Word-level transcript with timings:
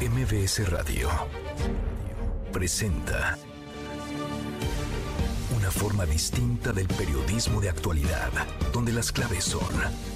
MBS 0.00 0.68
Radio 0.70 1.08
presenta 2.52 3.38
una 5.56 5.70
forma 5.70 6.04
distinta 6.04 6.72
del 6.72 6.88
periodismo 6.88 7.60
de 7.60 7.68
actualidad, 7.68 8.30
donde 8.72 8.92
las 8.92 9.12
claves 9.12 9.44
son 9.44 9.68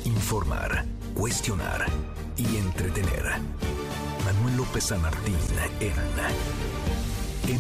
informar, 0.05 0.85
cuestionar 1.15 1.87
y 2.37 2.57
entretener. 2.57 3.25
Manuel 4.25 4.57
López 4.57 4.85
San 4.85 5.01
Martín 5.01 5.37
en 5.81 5.95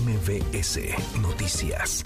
MBS 0.05 0.80
Noticias. 1.21 2.05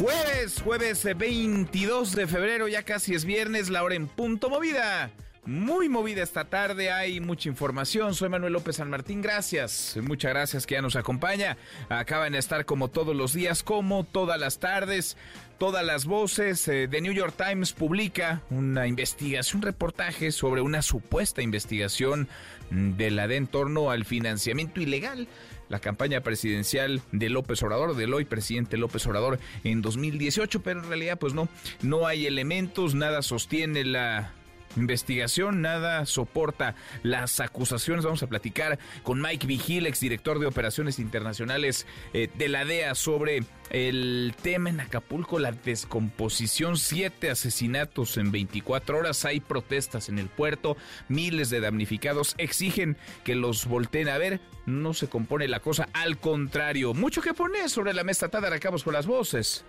Jueves, 0.00 0.60
jueves 0.60 1.04
22 1.16 2.16
de 2.16 2.26
febrero, 2.26 2.68
ya 2.68 2.82
casi 2.82 3.14
es 3.14 3.24
viernes, 3.24 3.70
la 3.70 3.84
hora 3.84 3.94
en 3.94 4.08
punto 4.08 4.50
movida. 4.50 5.12
Muy 5.46 5.90
movida 5.90 6.22
esta 6.22 6.46
tarde, 6.46 6.90
hay 6.90 7.20
mucha 7.20 7.50
información. 7.50 8.14
Soy 8.14 8.30
Manuel 8.30 8.54
López 8.54 8.76
San 8.76 8.88
Martín, 8.88 9.20
gracias. 9.20 9.94
Muchas 10.00 10.30
gracias 10.30 10.66
que 10.66 10.74
ya 10.74 10.80
nos 10.80 10.96
acompaña. 10.96 11.58
Acaban 11.90 12.32
de 12.32 12.38
estar 12.38 12.64
como 12.64 12.88
todos 12.88 13.14
los 13.14 13.34
días, 13.34 13.62
como 13.62 14.04
todas 14.04 14.40
las 14.40 14.58
tardes, 14.58 15.18
todas 15.58 15.84
las 15.84 16.06
voces. 16.06 16.66
Eh, 16.68 16.88
The 16.90 17.02
New 17.02 17.12
York 17.12 17.34
Times 17.36 17.74
publica 17.74 18.40
una 18.48 18.86
investigación, 18.86 19.58
un 19.58 19.62
reportaje 19.64 20.32
sobre 20.32 20.62
una 20.62 20.80
supuesta 20.80 21.42
investigación 21.42 22.26
de 22.70 23.10
la 23.10 23.28
de 23.28 23.36
en 23.36 23.46
torno 23.46 23.90
al 23.90 24.06
financiamiento 24.06 24.80
ilegal 24.80 25.28
la 25.68 25.78
campaña 25.78 26.22
presidencial 26.22 27.02
de 27.12 27.28
López 27.28 27.62
Obrador, 27.62 27.96
del 27.96 28.14
hoy 28.14 28.24
presidente 28.24 28.78
López 28.78 29.06
Obrador 29.06 29.38
en 29.62 29.82
2018, 29.82 30.62
pero 30.62 30.80
en 30.80 30.88
realidad 30.88 31.18
pues 31.18 31.34
no, 31.34 31.48
no 31.82 32.06
hay 32.06 32.26
elementos, 32.26 32.94
nada 32.94 33.20
sostiene 33.20 33.84
la 33.84 34.32
investigación, 34.76 35.62
nada 35.62 36.06
soporta 36.06 36.74
las 37.02 37.40
acusaciones. 37.40 38.04
Vamos 38.04 38.22
a 38.22 38.26
platicar 38.26 38.78
con 39.02 39.20
Mike 39.20 39.46
Vigil, 39.46 39.86
exdirector 39.86 40.38
de 40.38 40.46
Operaciones 40.46 40.98
Internacionales 40.98 41.86
eh, 42.12 42.28
de 42.34 42.48
la 42.48 42.64
DEA, 42.64 42.94
sobre 42.94 43.44
el 43.70 44.34
tema 44.42 44.70
en 44.70 44.80
Acapulco, 44.80 45.38
la 45.38 45.52
descomposición, 45.52 46.76
siete 46.76 47.30
asesinatos 47.30 48.16
en 48.16 48.30
24 48.30 48.98
horas, 48.98 49.24
hay 49.24 49.40
protestas 49.40 50.08
en 50.08 50.18
el 50.18 50.28
puerto, 50.28 50.76
miles 51.08 51.50
de 51.50 51.60
damnificados 51.60 52.34
exigen 52.38 52.96
que 53.24 53.34
los 53.34 53.66
volteen 53.66 54.08
a 54.08 54.18
ver, 54.18 54.40
no 54.66 54.94
se 54.94 55.08
compone 55.08 55.48
la 55.48 55.60
cosa, 55.60 55.88
al 55.92 56.18
contrario, 56.18 56.94
mucho 56.94 57.22
que 57.22 57.34
poner 57.34 57.70
sobre 57.70 57.94
la 57.94 58.04
mesa, 58.04 58.28
tada, 58.28 58.54
acabos 58.54 58.84
con 58.84 58.92
las 58.92 59.06
voces 59.06 59.64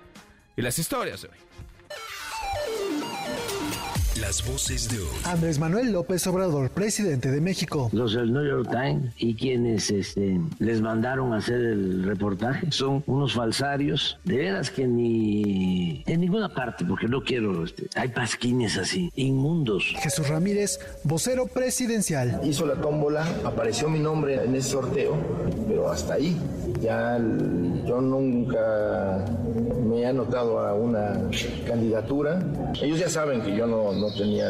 y 0.56 0.62
las 0.62 0.78
historias 0.78 1.22
de 1.22 1.30
hoy. 1.30 3.05
Las 4.22 4.48
voces 4.48 4.88
de 4.88 5.00
hoy. 5.00 5.08
Andrés 5.26 5.60
Manuel 5.60 5.92
López 5.92 6.26
Obrador, 6.28 6.70
presidente 6.70 7.30
de 7.32 7.42
México. 7.42 7.90
Los 7.92 8.14
del 8.14 8.32
New 8.32 8.46
York 8.46 8.70
Times 8.72 9.12
y 9.18 9.36
quienes 9.36 9.92
este, 9.92 10.40
les 10.60 10.80
mandaron 10.80 11.34
a 11.34 11.38
hacer 11.38 11.60
el 11.60 12.04
reportaje 12.04 12.72
son 12.72 13.04
unos 13.08 13.34
falsarios, 13.34 14.18
de 14.24 14.38
veras 14.38 14.72
que 14.72 14.88
ni 14.88 16.02
en 16.08 16.22
ninguna 16.22 16.48
parte, 16.48 16.86
porque 16.86 17.10
no 17.10 17.24
quiero, 17.24 17.66
este, 17.66 17.90
hay 17.96 18.08
pasquines 18.08 18.78
así, 18.78 19.12
inmundos. 19.16 19.94
Jesús 20.00 20.30
Ramírez, 20.30 20.80
vocero 21.04 21.48
presidencial. 21.48 22.40
Hizo 22.42 22.66
la 22.66 22.76
tómbola, 22.76 23.28
apareció 23.44 23.90
mi 23.90 24.00
nombre 24.00 24.46
en 24.46 24.56
ese 24.56 24.70
sorteo, 24.70 25.18
pero 25.68 25.92
hasta 25.92 26.14
ahí. 26.14 26.38
Ya 26.82 27.18
yo 27.86 28.02
nunca 28.02 29.26
me 29.86 30.02
he 30.02 30.06
anotado 30.06 30.60
a 30.60 30.74
una 30.74 31.30
candidatura. 31.66 32.40
Ellos 32.82 33.00
ya 33.00 33.10
saben 33.10 33.42
que 33.42 33.56
yo 33.56 33.66
no, 33.66 33.94
no 33.94 34.05
tenía 34.12 34.48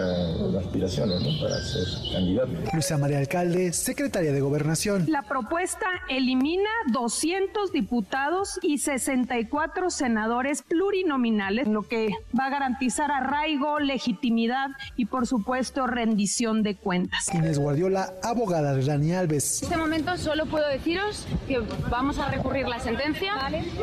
aspiraciones 0.59 1.22
¿no? 1.22 1.42
para 1.42 1.59
ser 1.61 1.86
candidato. 2.11 2.52
Luisa 2.73 2.98
María 2.98 3.20
Alcalde, 3.20 3.73
secretaria 3.73 4.31
de 4.31 4.42
Gobernación. 4.42 5.06
La 5.08 5.23
propuesta 5.23 5.88
elimina 6.09 6.70
200 6.92 7.72
diputados 7.72 8.59
y 8.61 8.80
64 8.80 9.89
senadores 9.89 10.61
plurinominales, 10.64 11.67
lo 11.67 11.83
que 11.83 12.10
va 12.38 12.48
a 12.48 12.49
garantizar 12.49 13.11
arraigo, 13.11 13.80
legitimidad 13.80 14.70
y, 14.95 15.05
por 15.05 15.27
supuesto, 15.27 15.88
rendición 15.88 16.64
de 16.64 16.76
cuentas. 16.76 17.33
Inés 17.33 17.60
Guardiola, 17.60 18.14
abogada 18.23 18.73
de 18.73 18.83
Dani 18.83 19.14
Alves. 19.14 19.61
En 19.61 19.70
este 19.70 19.77
momento 19.77 20.17
solo 20.17 20.45
puedo 20.45 20.67
deciros 20.67 21.26
que 21.48 21.60
vamos 21.89 22.20
a 22.20 22.30
recurrir 22.30 22.67
la 22.67 22.80
sentencia, 22.80 23.33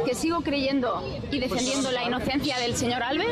que 0.05 0.15
sigo 0.15 0.43
creyendo 0.43 1.03
y 1.31 1.38
defendiendo 1.41 1.91
la 1.91 2.05
inocencia 2.05 2.59
del 2.59 2.77
señor 2.77 3.03
Alves. 3.03 3.28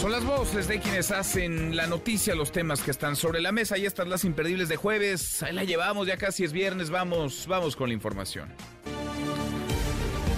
Son 0.00 0.12
las 0.12 0.24
voces 0.24 0.68
de 0.68 0.80
quienes 0.80 1.10
hacen 1.10 1.76
la 1.76 1.86
noticia, 1.86 2.34
los 2.34 2.52
temas 2.52 2.82
que 2.82 2.90
están 2.90 3.16
sobre 3.16 3.40
la 3.40 3.52
mesa. 3.52 3.78
Y 3.78 3.86
estas 3.86 4.06
las 4.06 4.24
imperdibles 4.24 4.68
de 4.68 4.76
jueves. 4.76 5.42
Ahí 5.42 5.54
la 5.54 5.64
llevamos, 5.64 6.06
ya 6.06 6.18
casi 6.18 6.44
es 6.44 6.52
viernes. 6.52 6.90
Vamos, 6.90 7.46
vamos 7.48 7.74
con 7.74 7.88
la 7.88 7.94
información. 7.94 8.50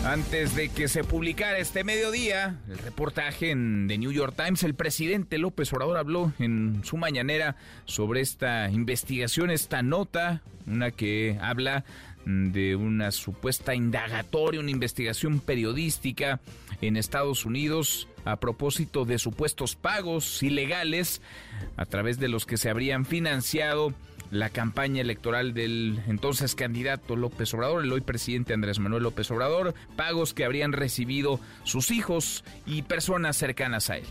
Antes 0.07 0.55
de 0.55 0.69
que 0.69 0.87
se 0.87 1.03
publicara 1.03 1.59
este 1.59 1.83
mediodía 1.83 2.61
el 2.69 2.79
reportaje 2.79 3.51
en 3.51 3.87
The 3.89 3.99
New 3.99 4.13
York 4.13 4.35
Times, 4.37 4.63
el 4.63 4.77
presidente 4.77 5.37
López 5.37 5.73
Obrador 5.73 5.97
habló 5.97 6.33
en 6.39 6.85
su 6.85 6.97
mañanera 6.97 7.57
sobre 7.87 8.21
esta 8.21 8.71
investigación, 8.71 9.51
esta 9.51 9.83
nota, 9.83 10.43
una 10.69 10.93
que 10.93 11.37
habla 11.43 11.85
de 12.27 12.75
una 12.75 13.13
supuesta 13.13 13.75
indagatoria, 13.75 14.61
una 14.61 14.73
investigación 14.73 15.39
periodística 15.39 16.41
en 16.81 16.97
Estados 16.97 17.47
Unidos 17.47 18.09
a 18.25 18.37
propósito 18.37 19.05
de 19.05 19.19
supuestos 19.19 19.77
pagos 19.77 20.43
ilegales 20.43 21.23
a 21.77 21.87
través 21.87 22.19
de 22.19 22.29
los 22.29 22.45
que 22.45 22.57
se 22.57 22.69
habrían 22.69 23.07
financiado 23.07 23.95
la 24.33 24.51
campaña 24.51 25.03
electoral 25.03 25.55
del 25.55 26.01
entonces 26.09 26.57
candidato 26.57 27.15
López 27.15 27.55
Obrador, 27.55 27.85
el 27.85 27.93
hoy 27.93 28.01
presidente 28.01 28.55
Andrés 28.55 28.81
Manuel 28.81 29.05
López 29.05 29.31
Obrador, 29.31 29.75
pagos 29.95 30.35
que 30.35 30.45
habrían 30.45 30.73
recibido 30.73 31.39
sus 31.63 31.93
hijos 31.93 32.43
y 32.67 32.83
personas 32.83 33.37
cercanas 33.37 33.89
a 33.89 33.99
él. 33.99 34.05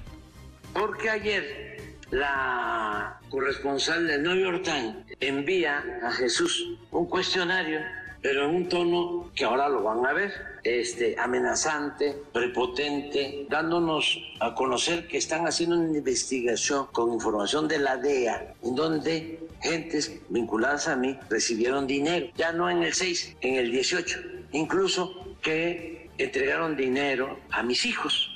Porque 0.74 1.10
ayer 1.10 1.98
la 2.12 3.20
corresponsal 3.30 4.08
del 4.08 4.24
New 4.24 4.36
York 4.36 4.64
Times 4.64 4.96
envía 5.20 5.84
a 6.02 6.12
Jesús 6.12 6.78
un 6.92 7.08
cuestionario 7.08 7.82
pero 8.26 8.50
en 8.50 8.56
un 8.56 8.68
tono 8.68 9.30
que 9.36 9.46
ahora 9.46 9.70
lo 9.70 9.84
van 9.84 10.04
a 10.04 10.12
ver, 10.12 10.34
este, 10.64 11.16
amenazante, 11.20 12.16
prepotente, 12.34 13.46
dándonos 13.52 14.20
a 14.40 14.56
conocer 14.56 15.08
que 15.08 15.20
están 15.20 15.46
haciendo 15.46 15.78
una 15.78 15.96
investigación 15.96 16.88
con 16.92 17.14
información 17.14 17.68
de 17.68 17.78
la 17.78 17.98
DEA, 17.98 18.56
en 18.64 18.74
donde 18.74 19.48
gentes 19.62 20.22
vinculadas 20.30 20.88
a 20.88 20.96
mí 20.96 21.16
recibieron 21.30 21.86
dinero, 21.86 22.26
ya 22.36 22.52
no 22.52 22.68
en 22.68 22.82
el 22.82 22.96
6, 22.96 23.38
en 23.42 23.58
el 23.58 23.72
18, 23.72 24.20
incluso 24.54 25.36
que 25.44 26.10
entregaron 26.18 26.76
dinero 26.76 27.40
a 27.52 27.62
mis 27.62 27.86
hijos. 27.86 28.32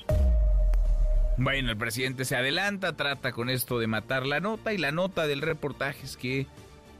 Bueno, 1.38 1.72
el 1.72 1.78
presidente 1.78 2.26
se 2.26 2.36
adelanta, 2.36 2.96
trata 2.96 3.32
con 3.32 3.50
esto 3.50 3.80
de 3.80 3.88
matar 3.88 4.28
la 4.28 4.40
nota 4.40 4.72
y 4.72 4.78
la 4.78 4.92
nota 4.92 5.26
del 5.26 5.42
reportaje 5.42 6.06
es 6.06 6.16
que 6.16 6.46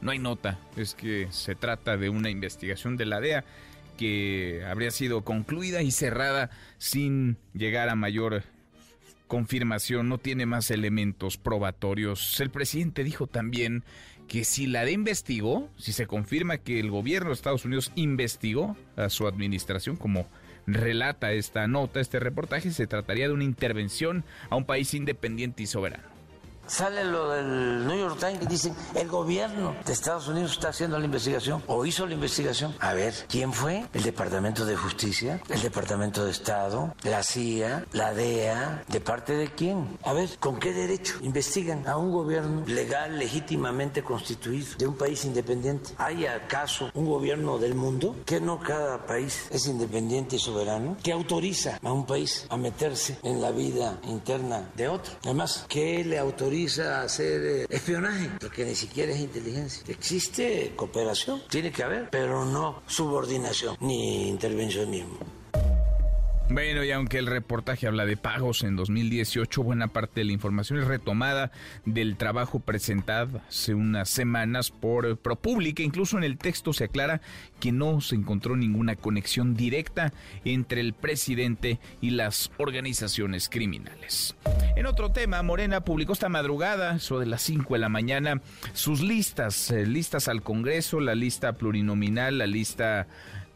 no 0.02 0.10
hay 0.10 0.18
nota, 0.18 0.58
es 0.76 0.94
que 0.94 1.28
se 1.30 1.54
trata 1.54 1.96
de 1.96 2.08
una 2.08 2.30
investigación 2.30 2.96
de 2.96 3.06
la 3.06 3.20
DEA 3.20 3.44
que 3.98 4.64
habría 4.66 4.90
sido 4.90 5.24
concluida 5.24 5.82
y 5.82 5.90
cerrada 5.90 6.50
sin 6.78 7.36
llegar 7.52 7.88
a 7.90 7.94
mayor 7.94 8.44
confirmación, 9.26 10.08
no 10.08 10.18
tiene 10.18 10.46
más 10.46 10.70
elementos 10.70 11.36
probatorios. 11.36 12.40
El 12.40 12.50
presidente 12.50 13.04
dijo 13.04 13.26
también 13.26 13.84
que 14.26 14.44
si 14.44 14.66
la 14.66 14.84
DEA 14.84 14.94
investigó, 14.94 15.70
si 15.76 15.92
se 15.92 16.06
confirma 16.06 16.58
que 16.58 16.80
el 16.80 16.90
gobierno 16.90 17.28
de 17.28 17.34
Estados 17.34 17.64
Unidos 17.64 17.92
investigó 17.94 18.76
a 18.96 19.08
su 19.08 19.26
administración 19.26 19.96
como 19.96 20.26
relata 20.66 21.32
esta 21.32 21.66
nota, 21.66 22.00
este 22.00 22.20
reportaje, 22.20 22.70
se 22.70 22.86
trataría 22.86 23.28
de 23.28 23.34
una 23.34 23.44
intervención 23.44 24.24
a 24.48 24.56
un 24.56 24.64
país 24.64 24.94
independiente 24.94 25.62
y 25.62 25.66
soberano 25.66 26.09
sale 26.70 27.04
lo 27.04 27.30
del 27.30 27.86
New 27.86 27.98
York 27.98 28.18
Times 28.20 28.42
y 28.42 28.46
dicen 28.46 28.74
el 28.94 29.08
gobierno 29.08 29.74
de 29.84 29.92
Estados 29.92 30.28
Unidos 30.28 30.52
está 30.52 30.68
haciendo 30.68 30.98
la 30.98 31.04
investigación 31.04 31.62
o 31.66 31.84
hizo 31.84 32.06
la 32.06 32.14
investigación. 32.14 32.74
A 32.78 32.94
ver, 32.94 33.12
¿quién 33.28 33.52
fue? 33.52 33.84
El 33.92 34.04
Departamento 34.04 34.64
de 34.64 34.76
Justicia, 34.76 35.40
el 35.48 35.60
Departamento 35.60 36.24
de 36.24 36.30
Estado, 36.30 36.94
la 37.02 37.24
CIA, 37.24 37.84
la 37.92 38.14
DEA, 38.14 38.84
¿de 38.86 39.00
parte 39.00 39.32
de 39.32 39.48
quién? 39.48 39.98
A 40.04 40.12
ver, 40.12 40.30
¿con 40.38 40.60
qué 40.60 40.72
derecho 40.72 41.18
investigan 41.22 41.88
a 41.88 41.96
un 41.96 42.12
gobierno 42.12 42.62
legal, 42.66 43.18
legítimamente 43.18 44.04
constituido 44.04 44.76
de 44.78 44.86
un 44.86 44.96
país 44.96 45.24
independiente? 45.24 45.90
¿Hay 45.98 46.26
acaso 46.26 46.90
un 46.94 47.06
gobierno 47.06 47.58
del 47.58 47.74
mundo 47.74 48.14
que 48.24 48.40
no 48.40 48.60
cada 48.60 49.06
país 49.06 49.48
es 49.50 49.66
independiente 49.66 50.36
y 50.36 50.38
soberano? 50.38 50.96
que 51.02 51.12
autoriza 51.12 51.78
a 51.82 51.92
un 51.92 52.06
país 52.06 52.46
a 52.48 52.56
meterse 52.56 53.18
en 53.22 53.40
la 53.40 53.50
vida 53.50 53.98
interna 54.04 54.70
de 54.76 54.88
otro? 54.88 55.12
Además, 55.24 55.64
¿qué 55.68 56.04
le 56.04 56.18
autoriza? 56.18 56.59
A 56.68 57.02
hacer 57.02 57.42
eh, 57.42 57.66
espionaje, 57.68 58.30
porque 58.40 58.64
ni 58.64 58.74
siquiera 58.74 59.12
es 59.12 59.20
inteligencia. 59.20 59.82
Existe 59.88 60.72
cooperación, 60.76 61.42
tiene 61.48 61.72
que 61.72 61.82
haber, 61.82 62.10
pero 62.10 62.44
no 62.44 62.82
subordinación 62.86 63.76
ni 63.80 64.28
intervencionismo. 64.28 65.18
Bueno, 66.52 66.82
y 66.82 66.90
aunque 66.90 67.18
el 67.18 67.28
reportaje 67.28 67.86
habla 67.86 68.04
de 68.06 68.16
pagos 68.16 68.64
en 68.64 68.74
2018, 68.74 69.62
buena 69.62 69.86
parte 69.86 70.20
de 70.20 70.24
la 70.24 70.32
información 70.32 70.80
es 70.80 70.88
retomada 70.88 71.52
del 71.86 72.16
trabajo 72.16 72.58
presentado 72.58 73.40
hace 73.48 73.72
unas 73.72 74.10
semanas 74.10 74.72
por 74.72 75.16
ProPublica. 75.16 75.84
Incluso 75.84 76.18
en 76.18 76.24
el 76.24 76.38
texto 76.38 76.72
se 76.72 76.84
aclara 76.84 77.20
que 77.60 77.70
no 77.70 78.00
se 78.00 78.16
encontró 78.16 78.56
ninguna 78.56 78.96
conexión 78.96 79.54
directa 79.54 80.12
entre 80.44 80.80
el 80.80 80.92
presidente 80.92 81.78
y 82.00 82.10
las 82.10 82.50
organizaciones 82.56 83.48
criminales. 83.48 84.34
En 84.74 84.86
otro 84.86 85.12
tema, 85.12 85.44
Morena 85.44 85.84
publicó 85.84 86.14
esta 86.14 86.28
madrugada, 86.28 86.96
eso 86.96 87.20
de 87.20 87.26
las 87.26 87.42
5 87.42 87.74
de 87.74 87.80
la 87.80 87.88
mañana, 87.88 88.42
sus 88.72 89.02
listas, 89.02 89.70
eh, 89.70 89.86
listas 89.86 90.26
al 90.26 90.42
Congreso, 90.42 90.98
la 90.98 91.14
lista 91.14 91.52
plurinominal, 91.52 92.38
la 92.38 92.48
lista 92.48 93.06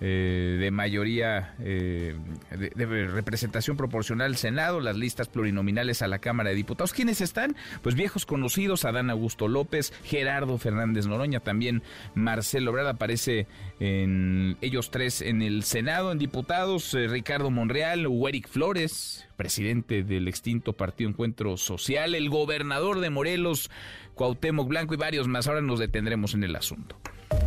eh, 0.00 0.56
de 0.60 0.70
mayoría 0.70 1.54
eh, 1.60 2.16
de, 2.50 3.06
representación 3.06 3.76
proporcional 3.76 4.26
al 4.26 4.36
Senado, 4.36 4.80
las 4.80 4.96
listas 4.96 5.28
plurinominales 5.28 6.02
a 6.02 6.08
la 6.08 6.18
Cámara 6.18 6.50
de 6.50 6.56
Diputados. 6.56 6.92
¿Quiénes 6.92 7.20
están? 7.20 7.54
Pues 7.82 7.94
viejos 7.94 8.26
conocidos, 8.26 8.84
Adán 8.84 9.08
Augusto 9.08 9.46
López, 9.46 9.92
Gerardo 10.04 10.58
Fernández 10.58 11.06
Noroña, 11.06 11.40
también 11.40 11.82
Marcelo 12.14 12.72
Obrada 12.72 12.90
aparece 12.90 13.46
en 13.78 14.56
ellos 14.60 14.90
tres 14.90 15.22
en 15.22 15.42
el 15.42 15.62
Senado, 15.62 16.10
en 16.10 16.18
diputados, 16.18 16.92
eh, 16.94 17.06
Ricardo 17.06 17.50
Monreal, 17.50 18.06
Huéric 18.06 18.48
Flores, 18.48 19.26
presidente 19.36 20.02
del 20.02 20.28
extinto 20.28 20.72
Partido 20.72 21.10
Encuentro 21.10 21.56
Social, 21.56 22.14
el 22.14 22.30
gobernador 22.30 23.00
de 23.00 23.10
Morelos, 23.10 23.70
Cuauhtémoc 24.14 24.68
Blanco 24.68 24.94
y 24.94 24.96
varios 24.96 25.28
más. 25.28 25.46
Ahora 25.46 25.60
nos 25.60 25.78
detendremos 25.78 26.34
en 26.34 26.44
el 26.44 26.56
asunto. 26.56 26.96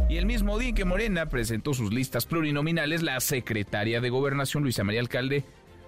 Y 0.10 0.16
el 0.16 0.26
mismo 0.26 0.58
día 0.58 0.72
que 0.74 0.86
Morena 0.86 1.26
presentó 1.26 1.74
sus 1.74 1.94
listas 1.94 2.26
plurinominales, 2.26 3.04
la 3.04 3.20
secretaria 3.20 4.00
de 4.00 4.10
Gobernación, 4.10 4.64
Luisa 4.64 4.86
María 4.86 5.02
Alcalde, 5.02 5.44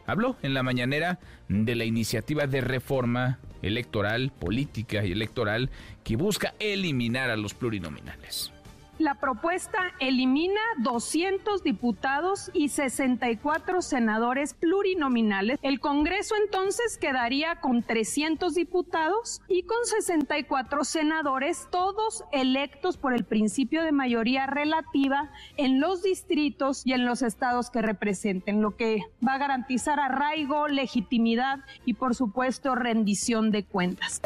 habló 0.05 0.35
en 0.41 0.53
la 0.53 0.61
mañanera 0.61 1.19
de 1.47 1.75
la 1.75 1.85
iniciativa 1.85 2.45
de 2.45 2.59
reforma 2.59 3.39
electoral, 3.61 4.33
política 4.37 5.05
y 5.05 5.13
electoral 5.13 5.69
que 6.03 6.17
busca 6.17 6.53
eliminar 6.59 7.29
a 7.29 7.37
los 7.37 7.53
plurinominales. 7.53 8.51
La 8.99 9.15
propuesta 9.15 9.93
elimina 10.01 10.59
200 10.79 11.63
diputados 11.63 12.51
y 12.53 12.67
64 12.67 13.81
senadores 13.81 14.53
plurinominales. 14.53 15.57
El 15.61 15.79
Congreso 15.79 16.35
entonces 16.43 16.97
quedaría 16.97 17.61
con 17.61 17.81
300 17.81 18.53
diputados 18.53 19.41
y 19.47 19.63
con 19.63 19.77
64 19.85 20.83
senadores, 20.83 21.69
todos 21.71 22.25
electos 22.33 22.97
por 22.97 23.13
el 23.13 23.23
principio 23.23 23.83
de 23.83 23.93
mayoría 23.93 24.47
relativa 24.47 25.31
en 25.55 25.79
los 25.79 26.03
distritos 26.03 26.85
y 26.85 26.91
en 26.91 27.05
los 27.05 27.21
estados 27.21 27.69
que 27.69 27.81
representen, 27.81 28.61
lo 28.61 28.75
que 28.75 29.05
va 29.25 29.35
a 29.35 29.37
garantizar 29.37 30.01
arraigo, 30.01 30.67
legitimidad 30.67 31.59
y 31.85 31.93
por 31.93 32.15
supuesto 32.15 32.75
rendición 32.75 33.49
de 33.51 33.63
cuentas. 33.63 34.21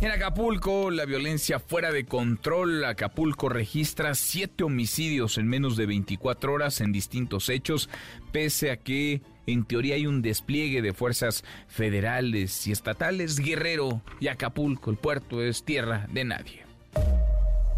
En 0.00 0.10
Acapulco, 0.10 0.90
la 0.90 1.06
violencia 1.06 1.58
fuera 1.58 1.92
de 1.92 2.04
control. 2.04 2.84
Acapulco 2.84 3.48
registra 3.48 4.14
siete 4.14 4.64
homicidios 4.64 5.38
en 5.38 5.48
menos 5.48 5.76
de 5.76 5.86
24 5.86 6.52
horas 6.52 6.80
en 6.80 6.92
distintos 6.92 7.48
hechos, 7.48 7.88
pese 8.32 8.70
a 8.70 8.76
que 8.76 9.22
en 9.46 9.64
teoría 9.64 9.94
hay 9.94 10.06
un 10.06 10.20
despliegue 10.20 10.82
de 10.82 10.92
fuerzas 10.92 11.44
federales 11.68 12.66
y 12.66 12.72
estatales. 12.72 13.38
Guerrero 13.38 14.02
y 14.20 14.28
Acapulco, 14.28 14.90
el 14.90 14.96
puerto 14.96 15.42
es 15.42 15.64
tierra 15.64 16.06
de 16.10 16.24
nadie. 16.24 16.64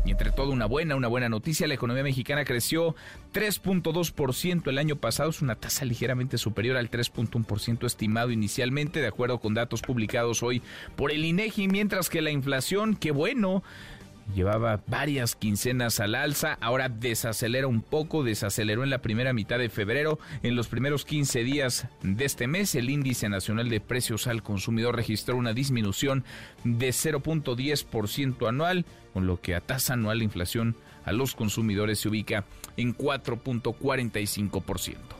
Y 0.06 0.12
entre 0.12 0.30
todo 0.30 0.52
una 0.52 0.66
buena, 0.66 0.94
una 0.94 1.08
buena 1.08 1.28
noticia, 1.28 1.66
la 1.66 1.74
economía 1.74 2.04
mexicana 2.04 2.44
creció 2.44 2.94
3.2% 3.34 4.68
el 4.68 4.78
año 4.78 4.94
pasado, 4.96 5.30
es 5.30 5.42
una 5.42 5.56
tasa 5.56 5.84
ligeramente 5.84 6.38
superior 6.38 6.76
al 6.76 6.90
3.1% 6.90 7.84
estimado 7.84 8.30
inicialmente, 8.30 9.00
de 9.00 9.08
acuerdo 9.08 9.40
con 9.40 9.54
datos 9.54 9.82
publicados 9.82 10.44
hoy 10.44 10.62
por 10.94 11.10
el 11.10 11.24
INEGI, 11.24 11.66
mientras 11.66 12.08
que 12.08 12.22
la 12.22 12.30
inflación, 12.30 12.94
qué 12.94 13.10
bueno, 13.10 13.64
llevaba 14.34 14.82
varias 14.86 15.36
quincenas 15.36 16.00
al 16.00 16.14
alza, 16.14 16.58
ahora 16.60 16.88
desacelera 16.88 17.66
un 17.66 17.82
poco, 17.82 18.24
desaceleró 18.24 18.84
en 18.84 18.90
la 18.90 19.02
primera 19.02 19.32
mitad 19.32 19.58
de 19.58 19.68
febrero. 19.68 20.18
En 20.42 20.56
los 20.56 20.68
primeros 20.68 21.04
15 21.04 21.44
días 21.44 21.88
de 22.02 22.24
este 22.24 22.46
mes, 22.46 22.74
el 22.74 22.90
índice 22.90 23.28
nacional 23.28 23.68
de 23.68 23.80
precios 23.80 24.26
al 24.26 24.42
consumidor 24.42 24.96
registró 24.96 25.36
una 25.36 25.52
disminución 25.52 26.24
de 26.64 26.88
0.10% 26.88 28.48
anual, 28.48 28.84
con 29.12 29.26
lo 29.26 29.40
que 29.40 29.54
a 29.54 29.60
tasa 29.60 29.94
anual 29.94 30.18
la 30.18 30.24
inflación 30.24 30.76
a 31.04 31.12
los 31.12 31.34
consumidores 31.34 32.00
se 32.00 32.08
ubica 32.08 32.44
en 32.76 32.96
4.45%. 32.96 35.15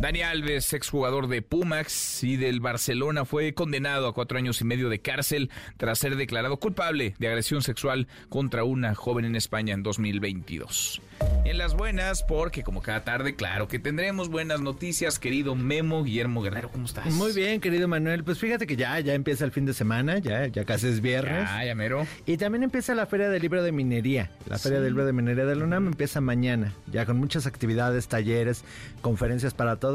Dani 0.00 0.22
Alves, 0.22 0.72
exjugador 0.72 1.28
de 1.28 1.42
Pumax 1.42 2.24
y 2.24 2.38
del 2.38 2.60
Barcelona, 2.60 3.26
fue 3.26 3.52
condenado 3.52 4.08
a 4.08 4.14
cuatro 4.14 4.38
años 4.38 4.58
y 4.62 4.64
medio 4.64 4.88
de 4.88 5.02
cárcel 5.02 5.50
tras 5.76 5.98
ser 5.98 6.16
declarado 6.16 6.56
culpable 6.56 7.14
de 7.18 7.28
agresión 7.28 7.60
sexual 7.60 8.08
contra 8.30 8.64
una 8.64 8.94
joven 8.94 9.26
en 9.26 9.36
España 9.36 9.74
en 9.74 9.82
2022. 9.82 11.02
En 11.44 11.58
las 11.58 11.74
buenas, 11.74 12.22
porque 12.22 12.62
como 12.62 12.80
cada 12.80 13.04
tarde, 13.04 13.34
claro 13.34 13.68
que 13.68 13.78
tendremos 13.78 14.30
buenas 14.30 14.62
noticias, 14.62 15.18
querido 15.18 15.54
Memo 15.54 16.02
Guillermo 16.02 16.40
Guerrero, 16.40 16.70
¿cómo 16.70 16.86
estás? 16.86 17.12
Muy 17.12 17.34
bien, 17.34 17.60
querido 17.60 17.86
Manuel. 17.86 18.24
Pues 18.24 18.38
fíjate 18.38 18.66
que 18.66 18.76
ya, 18.76 18.98
ya 19.00 19.12
empieza 19.12 19.44
el 19.44 19.52
fin 19.52 19.66
de 19.66 19.74
semana, 19.74 20.16
ya, 20.18 20.46
ya 20.46 20.64
casi 20.64 20.86
es 20.86 21.02
viernes. 21.02 21.46
Ah, 21.46 21.62
ya 21.62 21.74
mero. 21.74 22.06
Y 22.24 22.38
también 22.38 22.62
empieza 22.62 22.94
la 22.94 23.04
Feria 23.04 23.28
del 23.28 23.42
Libro 23.42 23.62
de 23.62 23.70
Minería. 23.70 24.30
La 24.46 24.58
Feria 24.58 24.80
del 24.80 24.92
Libro 24.92 25.04
de 25.04 25.12
Minería 25.12 25.44
de 25.44 25.56
la 25.56 25.64
UNAM 25.64 25.88
empieza 25.88 26.22
mañana, 26.22 26.72
ya 26.90 27.04
con 27.04 27.18
muchas 27.18 27.46
actividades, 27.46 28.08
talleres, 28.08 28.64
conferencias 29.02 29.52
para 29.52 29.76
todos. 29.76 29.89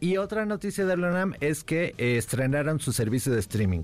Y 0.00 0.16
otra 0.16 0.46
noticia 0.46 0.86
de 0.86 0.96
la 0.96 1.08
UNAM 1.08 1.34
es 1.40 1.64
que 1.64 1.94
eh, 1.98 2.16
estrenaron 2.16 2.80
su 2.80 2.92
servicio 2.92 3.32
de 3.32 3.40
streaming 3.40 3.82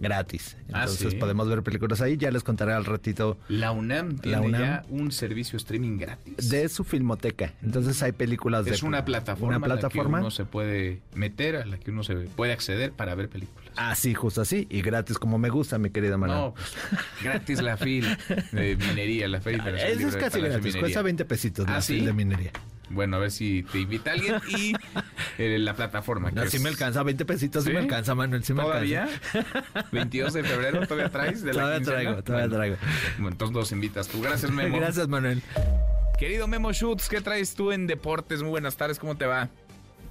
gratis. 0.00 0.56
Ah, 0.72 0.82
Entonces 0.82 1.14
podemos 1.14 1.48
ver 1.48 1.62
películas 1.62 2.00
ahí. 2.00 2.16
Ya 2.16 2.30
les 2.30 2.42
contaré 2.42 2.72
al 2.72 2.84
ratito. 2.84 3.38
La 3.48 3.70
UNAM 3.70 4.18
tiene 4.18 4.50
ya 4.50 4.84
un 4.88 5.12
servicio 5.12 5.56
streaming 5.58 5.98
gratis. 5.98 6.48
De 6.48 6.68
su 6.68 6.84
filmoteca. 6.84 7.52
Entonces 7.62 8.02
hay 8.02 8.12
películas 8.12 8.64
de... 8.64 8.72
Es 8.72 8.82
una 8.82 9.04
plataforma, 9.04 9.56
una 9.56 9.66
plataforma 9.66 10.18
a 10.18 10.20
la 10.20 10.22
que 10.22 10.24
uno 10.24 10.30
se 10.30 10.44
puede 10.44 11.02
meter, 11.14 11.56
a 11.56 11.66
la 11.66 11.78
que 11.78 11.90
uno 11.90 12.02
se 12.02 12.14
puede 12.14 12.52
acceder 12.52 12.92
para 12.92 13.14
ver 13.14 13.28
películas. 13.28 13.70
Ah, 13.76 13.94
sí, 13.94 14.14
justo 14.14 14.40
así. 14.40 14.66
Y 14.70 14.82
gratis 14.82 15.18
como 15.18 15.38
me 15.38 15.50
gusta, 15.50 15.78
mi 15.78 15.90
querida 15.90 16.16
Manuel. 16.16 16.40
No, 16.40 16.54
pues, 16.54 16.74
gratis 17.22 17.62
la 17.62 17.76
fil 17.76 18.06
de 18.52 18.76
minería, 18.76 19.28
la 19.28 19.40
feria. 19.40 19.62
Eso 19.86 20.08
es 20.08 20.16
casi 20.16 20.40
gratis. 20.40 20.76
Cuesta 20.76 21.02
20 21.02 21.24
pesitos 21.26 21.66
la 21.66 21.76
¿Ah, 21.76 21.82
fil 21.82 22.04
de 22.04 22.12
minería. 22.12 22.52
Bueno, 22.90 23.16
a 23.16 23.20
ver 23.20 23.30
si 23.30 23.62
te 23.62 23.78
invita 23.78 24.12
alguien 24.12 24.36
y 24.48 24.72
eh, 25.38 25.58
la 25.58 25.74
plataforma. 25.74 26.30
No, 26.32 26.46
si 26.46 26.58
me 26.58 26.68
alcanza 26.68 27.02
20 27.02 27.24
pesitos, 27.24 27.64
si 27.64 27.70
me 27.70 27.78
alcanza, 27.78 28.14
Manuel, 28.14 28.42
si 28.44 28.52
me 28.52 28.62
¿Todavía? 28.62 29.08
22 29.92 30.32
de 30.34 30.42
febrero, 30.42 30.86
¿todavía 30.86 31.08
traes? 31.08 31.42
De 31.42 31.52
todavía 31.52 31.80
traigo, 31.80 32.22
todavía 32.22 32.48
traigo. 32.48 32.76
Bueno, 33.18 33.30
entonces 33.30 33.56
nos 33.56 33.72
invitas 33.72 34.08
tú. 34.08 34.20
Gracias, 34.20 34.50
Memo. 34.50 34.76
Gracias, 34.76 35.08
Manuel. 35.08 35.40
Querido 36.18 36.48
Memo 36.48 36.72
Schutz, 36.72 37.08
¿qué 37.08 37.20
traes 37.20 37.54
tú 37.54 37.72
en 37.72 37.86
deportes? 37.86 38.42
Muy 38.42 38.50
buenas 38.50 38.76
tardes, 38.76 38.98
¿cómo 38.98 39.16
te 39.16 39.24
va? 39.24 39.48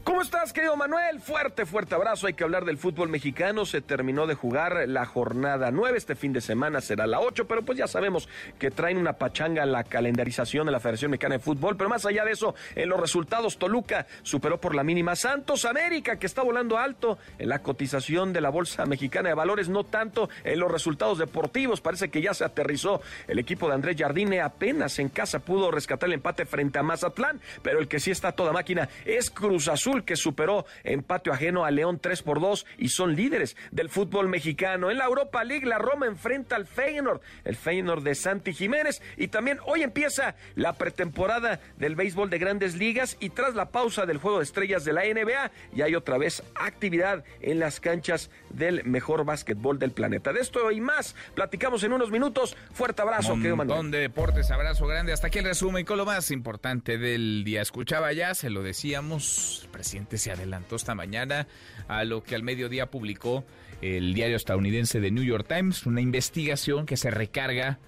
¿Cómo 0.10 0.24
estás, 0.24 0.54
querido 0.54 0.76
Manuel? 0.76 1.20
Fuerte, 1.20 1.68
fuerte 1.68 1.94
abrazo. 1.94 2.26
Hay 2.26 2.34
que 2.34 2.44
hablar 2.44 2.66
del 2.66 2.80
fútbol 2.80 3.10
mexicano. 3.10 3.64
Se 3.64 3.80
terminó 3.80 4.26
de 4.26 4.34
jugar 4.34 4.90
la 4.90 5.06
jornada 5.06 5.70
9. 5.70 5.96
Este 5.96 6.16
fin 6.16 6.34
de 6.34 6.42
semana 6.42 6.82
será 6.82 7.06
la 7.06 7.20
8, 7.20 7.48
pero 7.48 7.62
pues 7.62 7.78
ya 7.78 7.88
sabemos 7.88 8.28
que 8.58 8.72
traen 8.72 8.98
una 8.98 9.14
pachanga 9.14 9.68
la 9.68 9.84
calendarización 9.84 10.66
de 10.66 10.72
la 10.72 10.80
Federación 10.80 11.12
Mexicana 11.12 11.36
de 11.36 11.44
Fútbol. 11.44 11.78
Pero 11.78 11.92
más 11.92 12.08
allá 12.08 12.26
de 12.26 12.32
eso, 12.32 12.56
en 12.74 12.90
los 12.90 13.00
resultados, 13.00 13.60
Toluca 13.60 14.08
superó 14.24 14.60
por 14.60 14.74
la 14.74 14.84
mínima 14.84 15.16
Santos 15.16 15.64
América, 15.66 16.18
que 16.18 16.26
está 16.26 16.42
volando 16.42 16.80
alto 16.80 17.20
en 17.38 17.48
la 17.48 17.60
cotización 17.60 18.34
de 18.34 18.42
la 18.42 18.50
Bolsa 18.50 18.88
Mexicana 18.88 19.30
de 19.30 19.36
Valores, 19.36 19.70
no 19.70 19.84
tanto 19.84 20.28
en 20.44 20.60
los 20.60 20.72
resultados 20.72 21.20
deportivos. 21.20 21.82
Parece 21.82 22.10
que 22.10 22.24
ya 22.24 22.34
se 22.34 22.46
aterrizó 22.46 23.00
el 23.28 23.38
equipo 23.38 23.68
de 23.68 23.76
Andrés 23.76 23.96
Jardine. 23.96 24.42
Apenas 24.42 24.98
en 24.98 25.10
casa 25.10 25.38
pudo 25.38 25.70
rescatar 25.70 26.10
el 26.10 26.14
empate 26.14 26.48
frente 26.48 26.80
a 26.80 26.84
Mazatlán, 26.84 27.40
pero 27.62 27.78
el 27.78 27.88
que 27.88 28.00
sí 28.00 28.10
está 28.10 28.32
toda 28.32 28.52
máquina 28.52 28.90
es 29.06 29.30
Cruz 29.30 29.68
Azul 29.68 29.99
que 30.04 30.16
superó 30.16 30.66
en 30.84 31.04
patio 31.04 31.34
ajeno 31.34 31.66
a 31.66 31.72
León 31.72 32.00
3 32.00 32.22
por 32.24 32.40
2 32.40 32.66
y 32.78 32.90
son 32.90 33.16
líderes 33.16 33.56
del 33.72 33.90
fútbol 33.90 34.30
mexicano. 34.30 34.92
En 34.92 34.98
la 34.98 35.06
Europa 35.06 35.44
League, 35.44 35.66
la 35.66 35.78
Roma 35.78 36.06
enfrenta 36.06 36.56
al 36.56 36.66
Feyenoord, 36.66 37.22
el 37.44 37.56
Feyenoord 37.56 38.04
de 38.04 38.16
Santi 38.16 38.54
Jiménez. 38.54 39.02
Y 39.18 39.28
también 39.28 39.60
hoy 39.66 39.84
empieza 39.84 40.36
la 40.56 40.74
pretemporada 40.74 41.60
del 41.78 41.96
béisbol 41.96 42.30
de 42.30 42.38
grandes 42.38 42.76
ligas 42.76 43.18
y 43.20 43.30
tras 43.30 43.56
la 43.56 43.70
pausa 43.72 44.06
del 44.06 44.18
juego 44.18 44.40
de 44.40 44.44
estrellas 44.44 44.86
de 44.86 44.94
la 44.94 45.04
NBA, 45.04 45.52
ya 45.74 45.86
hay 45.86 45.96
otra 45.96 46.18
vez 46.18 46.44
actividad 46.56 47.24
en 47.42 47.60
las 47.60 47.80
canchas 47.80 48.30
del 48.50 48.84
mejor 48.86 49.26
básquetbol 49.26 49.80
del 49.80 49.92
planeta. 49.92 50.34
De 50.34 50.42
esto 50.42 50.72
y 50.72 50.82
más, 50.82 51.16
platicamos 51.36 51.84
en 51.84 51.94
unos 51.94 52.12
minutos. 52.12 52.56
Fuerte 52.74 53.02
abrazo, 53.02 53.36
montón 53.36 53.92
de 53.92 54.00
deportes, 54.00 54.52
abrazo 54.52 54.88
grande. 54.88 55.14
Hasta 55.14 55.28
aquí 55.28 55.40
el 55.40 55.46
resumen 55.46 55.86
con 55.86 55.98
lo 55.98 56.06
más 56.06 56.32
importante 56.32 56.98
del 56.98 57.44
día. 57.44 57.62
Escuchaba 57.62 58.12
ya, 58.14 58.34
se 58.36 58.50
lo 58.50 58.64
decíamos, 58.64 59.68
presidente 59.80 60.18
se 60.18 60.30
adelantó 60.30 60.76
esta 60.76 60.94
mañana 60.94 61.48
a 61.88 62.04
lo 62.04 62.22
que 62.22 62.36
al 62.36 62.44
mediodía 62.44 62.92
publicó 62.92 63.46
el 63.82 64.14
diario 64.14 64.36
estadounidense 64.36 65.00
The 65.00 65.10
New 65.10 65.24
York 65.24 65.48
Times, 65.48 65.86
una 65.86 66.02
investigación 66.02 66.86
que 66.86 66.98
se 66.98 67.10
recarga 67.12 67.80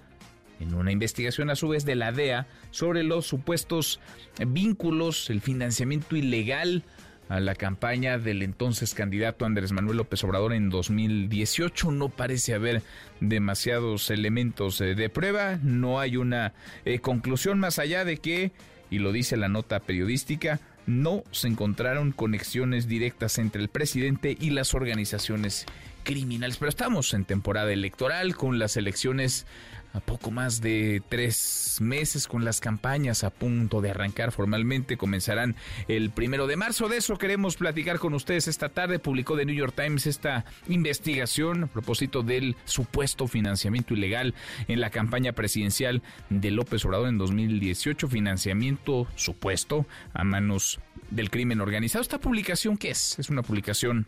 en 0.58 0.72
una 0.72 0.90
investigación 0.90 1.50
a 1.50 1.54
su 1.54 1.68
vez 1.68 1.84
de 1.84 1.94
la 1.94 2.10
DEA 2.10 2.46
sobre 2.70 3.02
los 3.02 3.26
supuestos 3.26 4.00
vínculos, 4.38 5.28
el 5.28 5.42
financiamiento 5.42 6.16
ilegal 6.16 6.82
a 7.28 7.40
la 7.40 7.54
campaña 7.54 8.16
del 8.16 8.40
entonces 8.40 8.94
candidato 8.94 9.44
Andrés 9.44 9.72
Manuel 9.72 9.98
López 9.98 10.24
Obrador 10.24 10.54
en 10.54 10.70
2018. 10.70 11.92
No 11.92 12.08
parece 12.08 12.54
haber 12.54 12.82
demasiados 13.20 14.08
elementos 14.08 14.80
eh, 14.80 14.94
de 14.94 15.10
prueba, 15.10 15.58
no 15.62 16.00
hay 16.00 16.16
una 16.16 16.54
eh, 16.86 17.00
conclusión 17.00 17.58
más 17.58 17.78
allá 17.78 18.06
de 18.06 18.16
que, 18.16 18.52
y 18.88 18.98
lo 18.98 19.12
dice 19.12 19.36
la 19.36 19.48
nota 19.48 19.80
periodística, 19.80 20.58
no 20.86 21.24
se 21.30 21.48
encontraron 21.48 22.12
conexiones 22.12 22.88
directas 22.88 23.38
entre 23.38 23.62
el 23.62 23.68
presidente 23.68 24.36
y 24.38 24.50
las 24.50 24.74
organizaciones 24.74 25.66
criminales. 26.04 26.56
Pero 26.56 26.68
estamos 26.68 27.14
en 27.14 27.24
temporada 27.24 27.72
electoral 27.72 28.34
con 28.36 28.58
las 28.58 28.76
elecciones 28.76 29.46
a 29.92 30.00
poco 30.00 30.30
más 30.30 30.60
de 30.60 31.02
tres 31.08 31.78
meses 31.80 32.26
con 32.26 32.44
las 32.44 32.60
campañas 32.60 33.24
a 33.24 33.30
punto 33.30 33.80
de 33.80 33.90
arrancar 33.90 34.32
formalmente. 34.32 34.96
Comenzarán 34.96 35.56
el 35.88 36.10
primero 36.10 36.46
de 36.46 36.56
marzo. 36.56 36.88
De 36.88 36.96
eso 36.96 37.18
queremos 37.18 37.56
platicar 37.56 37.98
con 37.98 38.14
ustedes 38.14 38.48
esta 38.48 38.68
tarde. 38.68 38.98
Publicó 38.98 39.36
The 39.36 39.44
New 39.44 39.54
York 39.54 39.74
Times 39.74 40.06
esta 40.06 40.44
investigación 40.68 41.64
a 41.64 41.66
propósito 41.66 42.22
del 42.22 42.56
supuesto 42.64 43.26
financiamiento 43.26 43.94
ilegal 43.94 44.34
en 44.68 44.80
la 44.80 44.90
campaña 44.90 45.32
presidencial 45.32 46.02
de 46.30 46.50
López 46.50 46.84
Obrador 46.84 47.08
en 47.08 47.18
2018. 47.18 48.08
Financiamiento 48.08 49.06
supuesto 49.14 49.86
a 50.14 50.24
manos 50.24 50.80
del 51.10 51.30
crimen 51.30 51.60
organizado. 51.60 52.02
¿Esta 52.02 52.18
publicación 52.18 52.76
qué 52.76 52.90
es? 52.90 53.18
Es 53.18 53.28
una 53.28 53.42
publicación 53.42 54.06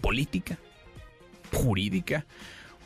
política, 0.00 0.58
jurídica 1.52 2.24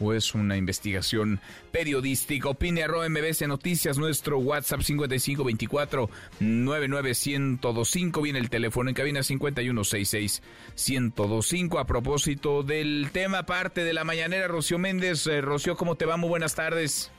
o 0.00 0.12
es 0.12 0.34
una 0.34 0.56
investigación 0.56 1.40
periodística. 1.72 2.48
Opine 2.48 2.82
arroba 2.82 3.08
MBC 3.08 3.46
Noticias, 3.46 3.98
nuestro 3.98 4.38
WhatsApp 4.38 4.80
5524 4.80 6.10
99125. 6.40 8.22
Viene 8.22 8.38
el 8.38 8.50
teléfono 8.50 8.88
en 8.88 8.94
cabina 8.94 9.22
5166 9.22 10.42
1025. 10.76 11.78
A 11.78 11.86
propósito 11.86 12.62
del 12.62 13.08
tema, 13.12 13.44
parte 13.44 13.84
de 13.84 13.92
la 13.92 14.04
mañanera, 14.04 14.48
Rocío 14.48 14.78
Méndez. 14.78 15.26
Eh, 15.26 15.40
Rocío, 15.40 15.76
¿cómo 15.76 15.94
te 15.94 16.06
va? 16.06 16.16
Muy 16.16 16.28
buenas 16.28 16.54
tardes. 16.54 17.10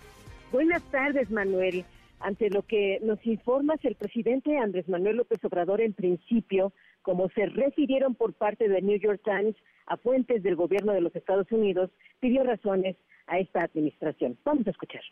Buenas 0.51 0.83
tardes, 0.91 1.29
Manuel. 1.29 1.85
Ante 2.19 2.49
lo 2.49 2.63
que 2.63 2.99
nos 3.03 3.23
informas, 3.27 3.79
el 3.83 3.95
presidente 3.95 4.57
Andrés 4.57 4.89
Manuel 4.89 5.17
López 5.17 5.43
Obrador, 5.43 5.81
en 5.81 5.93
principio, 5.93 6.73
como 7.07 7.29
se 7.29 7.45
refirieron 7.45 8.15
por 8.15 8.33
parte 8.33 8.67
del 8.67 8.85
New 8.85 8.99
York 8.99 9.21
Times, 9.23 9.55
a 9.85 9.95
fuentes 9.95 10.43
del 10.43 10.57
gobierno 10.57 10.91
de 10.91 10.99
los 10.99 11.15
Estados 11.15 11.49
Unidos, 11.53 11.89
pidió 12.19 12.43
razones 12.43 12.97
a 13.27 13.39
esta 13.39 13.61
administración. 13.61 14.37
Vamos 14.43 14.67
a 14.67 14.71
escuchar. 14.71 15.03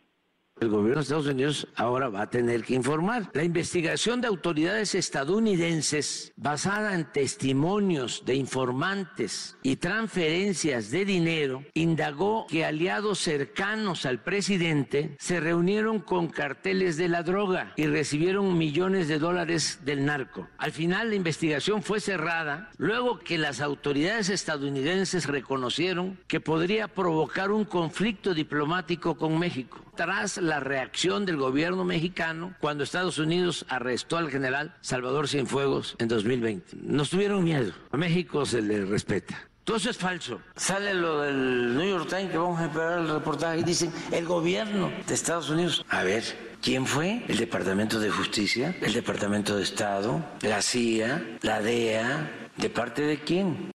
El 0.58 0.70
gobierno 0.70 0.94
de 0.94 1.02
Estados 1.02 1.26
Unidos 1.26 1.68
ahora 1.76 2.08
va 2.08 2.22
a 2.22 2.30
tener 2.30 2.64
que 2.64 2.72
informar. 2.72 3.28
La 3.34 3.44
investigación 3.44 4.22
de 4.22 4.28
autoridades 4.28 4.94
estadounidenses 4.94 6.32
basada 6.34 6.94
en 6.94 7.12
testimonios 7.12 8.22
de 8.24 8.36
informantes 8.36 9.58
y 9.62 9.76
transferencias 9.76 10.90
de 10.90 11.04
dinero 11.04 11.62
indagó 11.74 12.46
que 12.46 12.64
aliados 12.64 13.18
cercanos 13.18 14.06
al 14.06 14.22
presidente 14.22 15.14
se 15.18 15.40
reunieron 15.40 16.00
con 16.00 16.28
carteles 16.28 16.96
de 16.96 17.10
la 17.10 17.22
droga 17.22 17.74
y 17.76 17.86
recibieron 17.86 18.56
millones 18.56 19.08
de 19.08 19.18
dólares 19.18 19.80
del 19.84 20.06
narco. 20.06 20.48
Al 20.56 20.72
final 20.72 21.10
la 21.10 21.16
investigación 21.16 21.82
fue 21.82 22.00
cerrada 22.00 22.70
luego 22.78 23.18
que 23.18 23.36
las 23.36 23.60
autoridades 23.60 24.30
estadounidenses 24.30 25.26
reconocieron 25.26 26.18
que 26.26 26.40
podría 26.40 26.88
provocar 26.88 27.50
un 27.50 27.66
conflicto 27.66 28.32
diplomático 28.32 29.18
con 29.18 29.38
México. 29.38 29.85
Tras 29.96 30.36
la 30.36 30.60
reacción 30.60 31.24
del 31.24 31.38
gobierno 31.38 31.82
mexicano 31.84 32.54
cuando 32.60 32.84
Estados 32.84 33.18
Unidos 33.18 33.64
arrestó 33.70 34.18
al 34.18 34.30
general 34.30 34.74
Salvador 34.82 35.26
Cienfuegos 35.26 35.96
en 35.98 36.08
2020. 36.08 36.76
Nos 36.82 37.08
tuvieron 37.08 37.42
miedo. 37.42 37.72
A 37.90 37.96
México 37.96 38.44
se 38.44 38.60
le 38.60 38.84
respeta. 38.84 39.48
Todo 39.64 39.78
eso 39.78 39.88
es 39.88 39.96
falso. 39.96 40.42
Sale 40.54 40.92
lo 40.92 41.22
del 41.22 41.78
New 41.78 41.88
York 41.88 42.08
Times 42.10 42.30
que 42.30 42.36
vamos 42.36 42.60
a 42.60 42.66
esperar 42.66 42.98
el 43.00 43.08
reportaje 43.08 43.60
y 43.60 43.62
dicen 43.64 43.90
el 44.12 44.26
gobierno 44.26 44.92
de 45.08 45.14
Estados 45.14 45.48
Unidos. 45.48 45.84
A 45.88 46.04
ver, 46.04 46.22
¿quién 46.60 46.84
fue? 46.84 47.22
El 47.26 47.38
Departamento 47.38 47.98
de 47.98 48.10
Justicia, 48.10 48.76
el 48.82 48.92
Departamento 48.92 49.56
de 49.56 49.62
Estado, 49.62 50.22
la 50.42 50.60
CIA, 50.60 51.38
la 51.40 51.62
DEA. 51.62 52.50
¿De 52.58 52.68
parte 52.68 53.00
de 53.02 53.18
quién? 53.18 53.70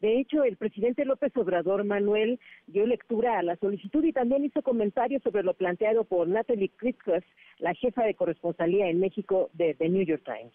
De 0.00 0.20
hecho, 0.20 0.44
el 0.44 0.56
presidente 0.56 1.04
López 1.04 1.32
Obrador 1.36 1.84
Manuel 1.84 2.38
dio 2.68 2.86
lectura 2.86 3.38
a 3.38 3.42
la 3.42 3.56
solicitud 3.56 4.04
y 4.04 4.12
también 4.12 4.44
hizo 4.44 4.62
comentarios 4.62 5.22
sobre 5.22 5.42
lo 5.42 5.54
planteado 5.54 6.04
por 6.04 6.28
Natalie 6.28 6.70
Kritzkos, 6.76 7.24
la 7.58 7.74
jefa 7.74 8.04
de 8.04 8.14
corresponsalía 8.14 8.88
en 8.88 9.00
México 9.00 9.50
de 9.54 9.74
The 9.74 9.88
New 9.88 10.04
York 10.04 10.22
Times. 10.24 10.52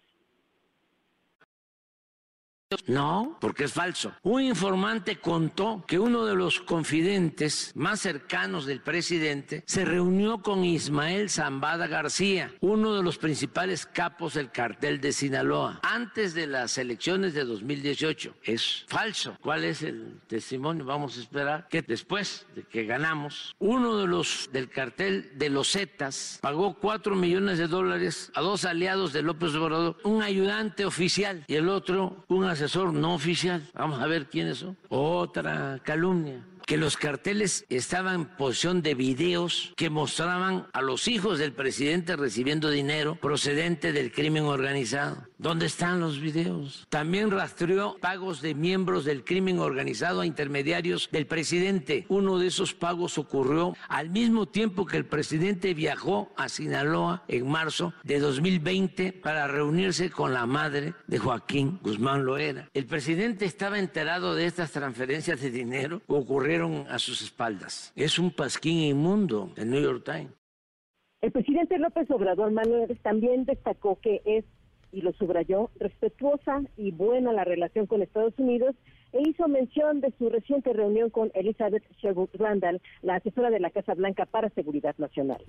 No, 2.86 3.38
porque 3.40 3.64
es 3.64 3.72
falso. 3.72 4.12
Un 4.22 4.42
informante 4.42 5.16
contó 5.16 5.84
que 5.86 5.98
uno 5.98 6.24
de 6.24 6.34
los 6.34 6.60
confidentes 6.60 7.72
más 7.74 8.00
cercanos 8.00 8.66
del 8.66 8.80
presidente 8.80 9.62
se 9.66 9.84
reunió 9.84 10.42
con 10.42 10.64
Ismael 10.64 11.30
Zambada 11.30 11.86
García, 11.86 12.52
uno 12.60 12.94
de 12.94 13.02
los 13.02 13.18
principales 13.18 13.86
capos 13.86 14.34
del 14.34 14.50
cartel 14.50 15.00
de 15.00 15.12
Sinaloa, 15.12 15.80
antes 15.82 16.34
de 16.34 16.46
las 16.46 16.78
elecciones 16.78 17.34
de 17.34 17.44
2018. 17.44 18.34
Es 18.42 18.84
falso. 18.88 19.36
¿Cuál 19.40 19.64
es 19.64 19.82
el 19.82 20.20
testimonio? 20.26 20.84
Vamos 20.84 21.16
a 21.16 21.20
esperar 21.20 21.68
que 21.68 21.82
después 21.82 22.46
de 22.54 22.62
que 22.64 22.84
ganamos, 22.84 23.54
uno 23.58 23.98
de 23.98 24.06
los 24.06 24.50
del 24.52 24.68
cartel 24.68 25.32
de 25.36 25.50
los 25.50 25.72
Zetas 25.72 26.38
pagó 26.40 26.74
cuatro 26.74 27.14
millones 27.14 27.58
de 27.58 27.66
dólares 27.66 28.30
a 28.34 28.40
dos 28.40 28.64
aliados 28.64 29.12
de 29.12 29.22
López 29.22 29.54
Obrador, 29.54 29.96
un 30.04 30.22
ayudante 30.22 30.84
oficial 30.84 31.44
y 31.46 31.54
el 31.54 31.68
otro 31.68 32.24
un 32.28 32.44
asesor 32.44 32.63
no 32.92 33.14
oficial. 33.14 33.62
Vamos 33.74 34.00
a 34.00 34.06
ver 34.06 34.26
quiénes 34.26 34.58
son. 34.58 34.76
Otra 34.88 35.78
calumnia 35.82 36.42
que 36.66 36.76
los 36.76 36.96
carteles 36.96 37.66
estaban 37.68 38.14
en 38.14 38.24
posición 38.24 38.82
de 38.82 38.94
videos 38.94 39.72
que 39.76 39.90
mostraban 39.90 40.66
a 40.72 40.82
los 40.82 41.08
hijos 41.08 41.38
del 41.38 41.52
presidente 41.52 42.16
recibiendo 42.16 42.70
dinero 42.70 43.16
procedente 43.16 43.92
del 43.92 44.12
crimen 44.12 44.44
organizado. 44.44 45.28
¿Dónde 45.38 45.66
están 45.66 46.00
los 46.00 46.20
videos? 46.20 46.86
También 46.88 47.30
rastreó 47.30 47.96
pagos 48.00 48.40
de 48.40 48.54
miembros 48.54 49.04
del 49.04 49.24
crimen 49.24 49.58
organizado 49.58 50.20
a 50.20 50.26
intermediarios 50.26 51.08
del 51.12 51.26
presidente. 51.26 52.06
Uno 52.08 52.38
de 52.38 52.46
esos 52.46 52.72
pagos 52.72 53.18
ocurrió 53.18 53.76
al 53.88 54.10
mismo 54.10 54.46
tiempo 54.46 54.86
que 54.86 54.96
el 54.96 55.04
presidente 55.04 55.74
viajó 55.74 56.32
a 56.36 56.48
Sinaloa 56.48 57.24
en 57.28 57.46
marzo 57.48 57.92
de 58.04 58.20
2020 58.20 59.12
para 59.12 59.46
reunirse 59.46 60.10
con 60.10 60.32
la 60.32 60.46
madre 60.46 60.94
de 61.06 61.18
Joaquín 61.18 61.78
Guzmán 61.82 62.24
Loera. 62.24 62.70
El 62.72 62.86
presidente 62.86 63.44
estaba 63.44 63.78
enterado 63.78 64.34
de 64.34 64.46
estas 64.46 64.70
transferencias 64.70 65.40
de 65.40 65.50
dinero 65.50 66.00
que 66.06 66.14
a 66.62 66.98
sus 66.98 67.22
espaldas. 67.22 67.92
Es 67.96 68.18
un 68.18 68.30
pasquín 68.30 68.78
inmundo, 68.78 69.50
el 69.56 69.70
New 69.70 69.82
York 69.82 70.04
Times. 70.04 70.32
El 71.20 71.32
presidente 71.32 71.78
López 71.78 72.08
Obrador 72.10 72.52
Manuel 72.52 72.98
también 73.02 73.44
destacó 73.44 73.98
que 74.00 74.20
es, 74.24 74.44
y 74.92 75.00
lo 75.00 75.12
subrayó, 75.14 75.70
respetuosa 75.80 76.62
y 76.76 76.92
buena 76.92 77.32
la 77.32 77.44
relación 77.44 77.86
con 77.86 78.02
Estados 78.02 78.34
Unidos 78.38 78.76
e 79.12 79.22
hizo 79.28 79.48
mención 79.48 80.00
de 80.00 80.12
su 80.18 80.28
reciente 80.28 80.72
reunión 80.72 81.10
con 81.10 81.30
Elizabeth 81.34 81.84
Sherwood 82.00 82.30
Randall, 82.34 82.80
la 83.02 83.16
asesora 83.16 83.50
de 83.50 83.60
la 83.60 83.70
Casa 83.70 83.94
Blanca 83.94 84.26
para 84.26 84.50
Seguridad 84.50 84.94
Nacional. 84.98 85.42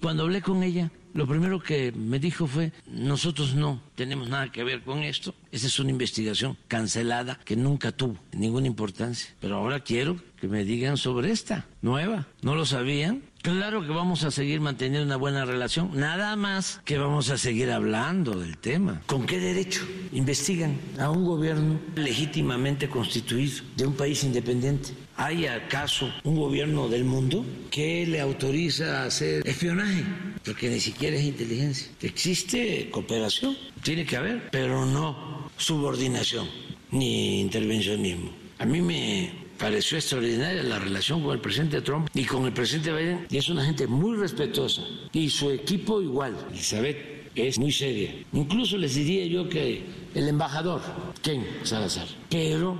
Cuando 0.00 0.22
hablé 0.22 0.40
con 0.40 0.62
ella, 0.62 0.90
lo 1.12 1.26
primero 1.26 1.60
que 1.60 1.92
me 1.92 2.18
dijo 2.18 2.46
fue, 2.46 2.72
nosotros 2.86 3.54
no 3.54 3.82
tenemos 3.94 4.30
nada 4.30 4.50
que 4.50 4.64
ver 4.64 4.82
con 4.82 5.02
esto, 5.02 5.34
esa 5.52 5.66
es 5.66 5.78
una 5.78 5.90
investigación 5.90 6.56
cancelada 6.68 7.38
que 7.44 7.54
nunca 7.54 7.92
tuvo 7.92 8.16
ninguna 8.32 8.66
importancia, 8.66 9.34
pero 9.40 9.56
ahora 9.56 9.80
quiero 9.80 10.16
que 10.40 10.48
me 10.48 10.64
digan 10.64 10.96
sobre 10.96 11.30
esta 11.30 11.66
nueva, 11.82 12.26
¿no 12.40 12.54
lo 12.54 12.64
sabían? 12.64 13.22
Claro 13.42 13.82
que 13.82 13.92
vamos 13.92 14.24
a 14.24 14.30
seguir 14.30 14.60
manteniendo 14.60 15.06
una 15.06 15.16
buena 15.16 15.44
relación, 15.44 15.90
nada 15.94 16.36
más 16.36 16.80
que 16.84 16.98
vamos 16.98 17.30
a 17.30 17.38
seguir 17.38 17.70
hablando 17.70 18.38
del 18.38 18.56
tema. 18.56 19.02
¿Con 19.06 19.26
qué 19.26 19.38
derecho 19.38 19.86
investigan 20.12 20.78
a 20.98 21.10
un 21.10 21.24
gobierno 21.24 21.80
legítimamente 21.94 22.88
constituido 22.88 23.64
de 23.76 23.86
un 23.86 23.94
país 23.94 24.24
independiente? 24.24 24.90
¿Hay 25.20 25.44
acaso 25.44 26.10
un 26.24 26.36
gobierno 26.36 26.88
del 26.88 27.04
mundo 27.04 27.44
que 27.70 28.06
le 28.06 28.22
autoriza 28.22 29.02
a 29.02 29.04
hacer 29.04 29.46
espionaje? 29.46 30.02
Porque 30.42 30.70
ni 30.70 30.80
siquiera 30.80 31.14
es 31.14 31.24
inteligencia. 31.24 31.88
Existe 32.00 32.88
cooperación, 32.90 33.54
tiene 33.82 34.06
que 34.06 34.16
haber, 34.16 34.48
pero 34.50 34.86
no 34.86 35.50
subordinación 35.58 36.48
ni 36.92 37.38
intervencionismo. 37.42 38.30
A 38.60 38.64
mí 38.64 38.80
me 38.80 39.30
pareció 39.58 39.98
extraordinaria 39.98 40.62
la 40.62 40.78
relación 40.78 41.22
con 41.22 41.34
el 41.34 41.40
presidente 41.42 41.82
Trump 41.82 42.08
y 42.14 42.24
con 42.24 42.46
el 42.46 42.54
presidente 42.54 42.90
Biden, 42.90 43.26
y 43.28 43.36
es 43.36 43.50
una 43.50 43.62
gente 43.62 43.86
muy 43.86 44.16
respetuosa. 44.16 44.80
Y 45.12 45.28
su 45.28 45.50
equipo 45.50 46.00
igual. 46.00 46.34
Elizabeth 46.50 47.28
es 47.34 47.58
muy 47.58 47.72
seria. 47.72 48.14
Incluso 48.32 48.78
les 48.78 48.94
diría 48.94 49.26
yo 49.26 49.50
que 49.50 49.82
el 50.14 50.28
embajador, 50.28 50.80
Ken 51.20 51.46
Salazar. 51.62 52.08
Pero 52.30 52.78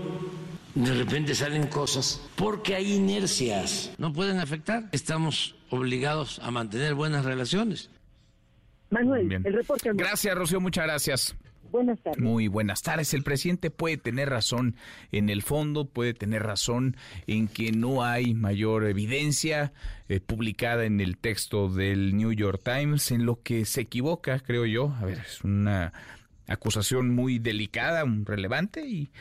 de 0.74 0.94
repente 0.94 1.34
salen 1.34 1.66
cosas 1.66 2.28
porque 2.36 2.74
hay 2.74 2.94
inercias, 2.94 3.92
no 3.98 4.12
pueden 4.12 4.38
afectar. 4.38 4.88
Estamos 4.92 5.56
obligados 5.70 6.38
a 6.40 6.50
mantener 6.50 6.94
buenas 6.94 7.24
relaciones. 7.24 7.90
Manuel, 8.90 9.30
el 9.32 9.52
reporte. 9.52 9.90
Gracias, 9.94 10.34
Rocío, 10.34 10.60
muchas 10.60 10.84
gracias. 10.84 11.36
Buenas 11.70 12.00
tardes. 12.00 12.20
Muy 12.20 12.48
buenas 12.48 12.82
tardes. 12.82 13.14
El 13.14 13.22
presidente 13.22 13.70
puede 13.70 13.96
tener 13.96 14.28
razón 14.28 14.74
en 15.12 15.30
el 15.30 15.42
fondo, 15.42 15.84
puede 15.84 16.14
tener 16.14 16.42
razón 16.42 16.96
en 17.28 17.46
que 17.46 17.70
no 17.70 18.02
hay 18.02 18.34
mayor 18.34 18.84
evidencia 18.86 19.72
eh, 20.08 20.18
publicada 20.18 20.84
en 20.84 21.00
el 21.00 21.16
texto 21.16 21.68
del 21.68 22.16
New 22.16 22.32
York 22.32 22.60
Times, 22.64 23.12
en 23.12 23.24
lo 23.24 23.40
que 23.40 23.64
se 23.64 23.82
equivoca, 23.82 24.40
creo 24.40 24.66
yo. 24.66 24.96
A 25.00 25.04
ver, 25.04 25.18
es 25.18 25.44
una 25.44 25.92
acusación 26.48 27.14
muy 27.14 27.38
delicada, 27.38 28.04
relevante 28.24 28.84
y 28.84 29.12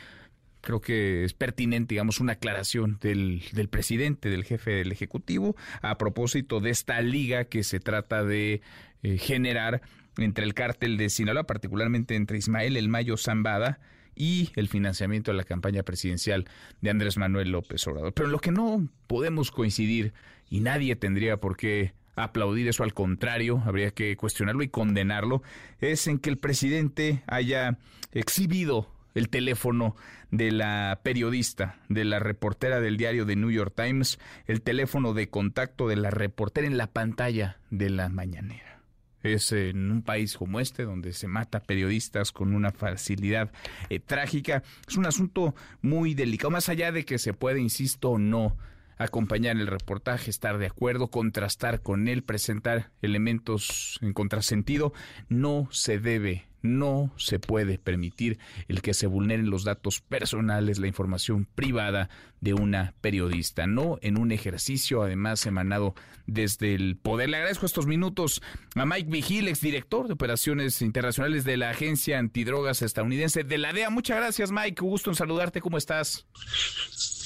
creo 0.60 0.80
que 0.80 1.24
es 1.24 1.34
pertinente, 1.34 1.94
digamos, 1.94 2.20
una 2.20 2.32
aclaración 2.32 2.98
del, 3.00 3.42
del, 3.52 3.68
presidente, 3.68 4.28
del 4.28 4.44
jefe 4.44 4.72
del 4.72 4.92
Ejecutivo, 4.92 5.56
a 5.82 5.98
propósito 5.98 6.60
de 6.60 6.70
esta 6.70 7.00
liga 7.00 7.44
que 7.44 7.62
se 7.64 7.80
trata 7.80 8.24
de 8.24 8.60
eh, 9.02 9.18
generar 9.18 9.82
entre 10.18 10.44
el 10.44 10.54
cártel 10.54 10.96
de 10.96 11.08
Sinaloa, 11.08 11.44
particularmente 11.44 12.14
entre 12.14 12.38
Ismael 12.38 12.76
El 12.76 12.88
Mayo 12.88 13.16
Zambada 13.16 13.78
y 14.14 14.50
el 14.56 14.68
financiamiento 14.68 15.30
de 15.30 15.36
la 15.38 15.44
campaña 15.44 15.82
presidencial 15.82 16.46
de 16.80 16.90
Andrés 16.90 17.16
Manuel 17.16 17.50
López 17.50 17.86
Obrador. 17.86 18.12
Pero 18.12 18.26
en 18.26 18.32
lo 18.32 18.38
que 18.40 18.50
no 18.50 18.88
podemos 19.06 19.50
coincidir, 19.50 20.12
y 20.48 20.60
nadie 20.60 20.96
tendría 20.96 21.38
por 21.38 21.56
qué 21.56 21.94
aplaudir 22.16 22.68
eso, 22.68 22.82
al 22.82 22.92
contrario, 22.92 23.62
habría 23.64 23.92
que 23.92 24.16
cuestionarlo 24.16 24.62
y 24.62 24.68
condenarlo, 24.68 25.42
es 25.80 26.06
en 26.06 26.18
que 26.18 26.28
el 26.28 26.38
presidente 26.38 27.22
haya 27.26 27.78
exhibido 28.12 28.92
el 29.14 29.28
teléfono 29.28 29.96
de 30.30 30.52
la 30.52 31.00
periodista, 31.02 31.78
de 31.88 32.04
la 32.04 32.18
reportera 32.18 32.80
del 32.80 32.96
diario 32.96 33.26
The 33.26 33.36
New 33.36 33.50
York 33.50 33.74
Times, 33.76 34.18
el 34.46 34.62
teléfono 34.62 35.14
de 35.14 35.28
contacto 35.28 35.88
de 35.88 35.96
la 35.96 36.10
reportera 36.10 36.66
en 36.66 36.76
la 36.76 36.88
pantalla 36.88 37.58
de 37.70 37.90
la 37.90 38.08
mañanera. 38.08 38.80
Es 39.22 39.52
en 39.52 39.90
un 39.90 40.02
país 40.02 40.36
como 40.36 40.60
este, 40.60 40.84
donde 40.84 41.12
se 41.12 41.28
mata 41.28 41.60
periodistas 41.60 42.32
con 42.32 42.54
una 42.54 42.72
facilidad 42.72 43.52
eh, 43.90 44.00
trágica. 44.00 44.62
Es 44.88 44.96
un 44.96 45.04
asunto 45.04 45.54
muy 45.82 46.14
delicado, 46.14 46.50
más 46.50 46.70
allá 46.70 46.90
de 46.90 47.04
que 47.04 47.18
se 47.18 47.34
puede, 47.34 47.60
insisto, 47.60 48.10
o 48.10 48.18
no 48.18 48.56
acompañar 48.96 49.56
el 49.56 49.66
reportaje, 49.66 50.30
estar 50.30 50.58
de 50.58 50.66
acuerdo, 50.66 51.08
contrastar 51.08 51.80
con 51.80 52.06
él, 52.08 52.22
presentar 52.22 52.90
elementos 53.00 53.98
en 54.02 54.12
contrasentido, 54.12 54.92
no 55.28 55.68
se 55.70 55.98
debe 55.98 56.49
no 56.62 57.12
se 57.16 57.38
puede 57.38 57.78
permitir 57.78 58.38
el 58.68 58.82
que 58.82 58.94
se 58.94 59.06
vulneren 59.06 59.50
los 59.50 59.64
datos 59.64 60.00
personales, 60.00 60.78
la 60.78 60.86
información 60.86 61.46
privada 61.54 62.08
de 62.40 62.54
una 62.54 62.94
periodista, 63.00 63.66
no 63.66 63.98
en 64.02 64.18
un 64.18 64.32
ejercicio 64.32 65.02
además 65.02 65.44
emanado 65.46 65.94
desde 66.26 66.74
el 66.74 66.96
poder. 66.96 67.28
Le 67.28 67.36
agradezco 67.36 67.66
estos 67.66 67.86
minutos 67.86 68.40
a 68.74 68.86
Mike 68.86 69.10
Vigil, 69.10 69.48
exdirector 69.48 70.06
de 70.06 70.14
operaciones 70.14 70.80
internacionales 70.80 71.44
de 71.44 71.56
la 71.56 71.70
Agencia 71.70 72.18
Antidrogas 72.18 72.82
estadounidense 72.82 73.44
de 73.44 73.58
la 73.58 73.72
DEA. 73.72 73.90
Muchas 73.90 74.16
gracias 74.16 74.50
Mike, 74.50 74.80
gusto 74.80 75.10
en 75.10 75.16
saludarte, 75.16 75.60
¿cómo 75.60 75.76
estás? 75.76 76.26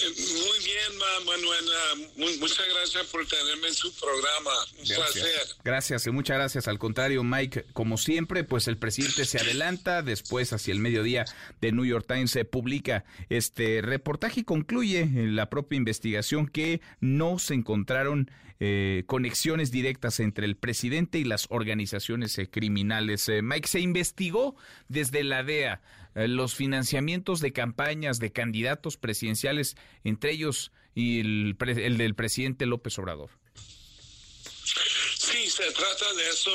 Muy 0.05 0.59
bien, 0.65 1.25
Manuela. 1.25 2.39
muchas 2.41 2.67
gracias 2.69 3.07
por 3.07 3.27
tenerme 3.27 3.69
en 3.69 3.75
su 3.75 3.93
programa. 3.95 4.51
Un 4.79 4.85
placer. 4.85 5.25
Gracias, 5.63 6.07
y 6.07 6.11
muchas 6.11 6.37
gracias. 6.37 6.69
Al 6.69 6.79
contrario, 6.79 7.23
Mike, 7.23 7.67
como 7.73 7.97
siempre, 7.97 8.45
pues 8.45 8.69
el 8.69 8.77
presidente 8.77 9.24
se 9.25 9.39
adelanta. 9.39 10.03
Después, 10.03 10.53
hacia 10.53 10.73
el 10.73 10.81
mediodía, 10.81 11.25
de 11.61 11.73
New 11.73 11.85
York 11.85 12.07
Times 12.07 12.31
se 12.31 12.45
publica 12.45 13.05
este 13.29 13.81
reportaje 13.83 14.41
y 14.41 14.45
concluye 14.45 15.09
la 15.15 15.51
propia 15.51 15.77
investigación 15.77 16.47
que 16.47 16.81
no 17.01 17.39
se 17.39 17.55
encontraron 17.55 18.31
eh, 18.61 19.03
conexiones 19.07 19.73
directas 19.73 20.21
entre 20.21 20.47
el 20.47 20.57
presidente 20.57 21.19
y 21.19 21.25
las 21.25 21.47
organizaciones 21.51 22.39
eh, 22.39 22.49
criminales. 22.49 23.29
Eh, 23.29 23.43
Mike, 23.43 23.69
se 23.69 23.81
investigó 23.81 24.57
desde 24.89 25.25
la 25.25 25.43
DEA 25.43 25.81
los 26.15 26.55
financiamientos 26.55 27.41
de 27.41 27.53
campañas 27.53 28.21
de 28.21 28.31
candidatos 28.31 28.97
presidenciales, 28.97 29.77
entre 30.05 30.31
ellos 30.31 30.71
y 30.95 31.19
el, 31.19 31.57
el 31.61 31.97
del 31.99 32.15
presidente 32.15 32.67
López 32.67 32.97
Obrador. 33.01 33.31
Sí, 35.17 35.51
se 35.51 35.73
trata 35.73 36.15
de 36.15 36.29
eso. 36.29 36.51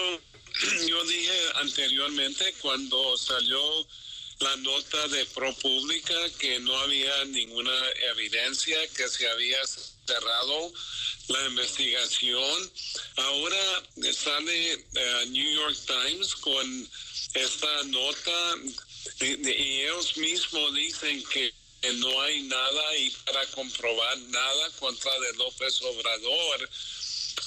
Yo 0.87 1.03
dije 1.05 1.39
anteriormente 1.55 2.53
cuando 2.61 3.17
salió 3.17 3.87
la 4.39 4.55
nota 4.57 5.07
de 5.07 5.25
ProPublica 5.27 6.29
que 6.37 6.59
no 6.59 6.77
había 6.79 7.25
ninguna 7.25 7.71
evidencia 8.11 8.77
que 8.89 9.07
se 9.07 9.29
había 9.29 9.57
cerrado 10.05 10.73
la 11.27 11.45
investigación. 11.45 12.71
Ahora 13.17 13.83
sale 14.13 14.75
uh, 14.75 15.29
New 15.29 15.53
York 15.53 15.77
Times 15.85 16.35
con 16.35 16.89
esta 17.33 17.83
nota 17.85 18.55
y 19.21 19.81
ellos 19.81 20.17
mismos 20.17 20.73
dicen 20.73 21.23
que 21.25 21.53
no 21.93 22.21
hay 22.21 22.41
nada 22.43 22.97
y 22.97 23.09
para 23.25 23.45
comprobar 23.47 24.17
nada 24.17 24.69
contra 24.79 25.11
de 25.19 25.33
López 25.35 25.81
Obrador. 25.83 26.69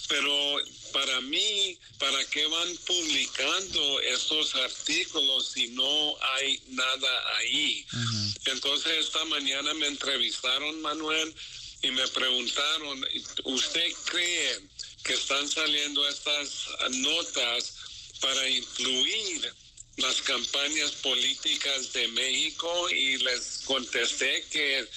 Pero 0.08 0.60
para 0.92 1.20
mí, 1.22 1.78
¿para 1.98 2.24
qué 2.26 2.46
van 2.46 2.76
publicando 2.86 4.00
estos 4.00 4.54
artículos 4.54 5.48
si 5.54 5.68
no 5.68 6.16
hay 6.34 6.60
nada 6.68 7.36
ahí? 7.36 7.84
Entonces 8.46 9.06
esta 9.06 9.24
mañana 9.26 9.74
me 9.74 9.86
entrevistaron, 9.86 10.80
Manuel, 10.82 11.34
y 11.82 11.90
me 11.90 12.06
preguntaron, 12.08 13.04
¿usted 13.44 13.92
cree 14.04 14.60
que 15.04 15.14
están 15.14 15.48
saliendo 15.48 16.08
estas 16.08 16.66
notas 16.90 17.74
para 18.20 18.48
influir 18.48 19.52
las 19.96 20.22
campañas 20.22 20.92
políticas 20.92 21.92
de 21.92 22.08
México 22.08 22.90
y 22.90 23.18
les 23.18 23.62
contesté 23.64 24.44
que 24.50 24.88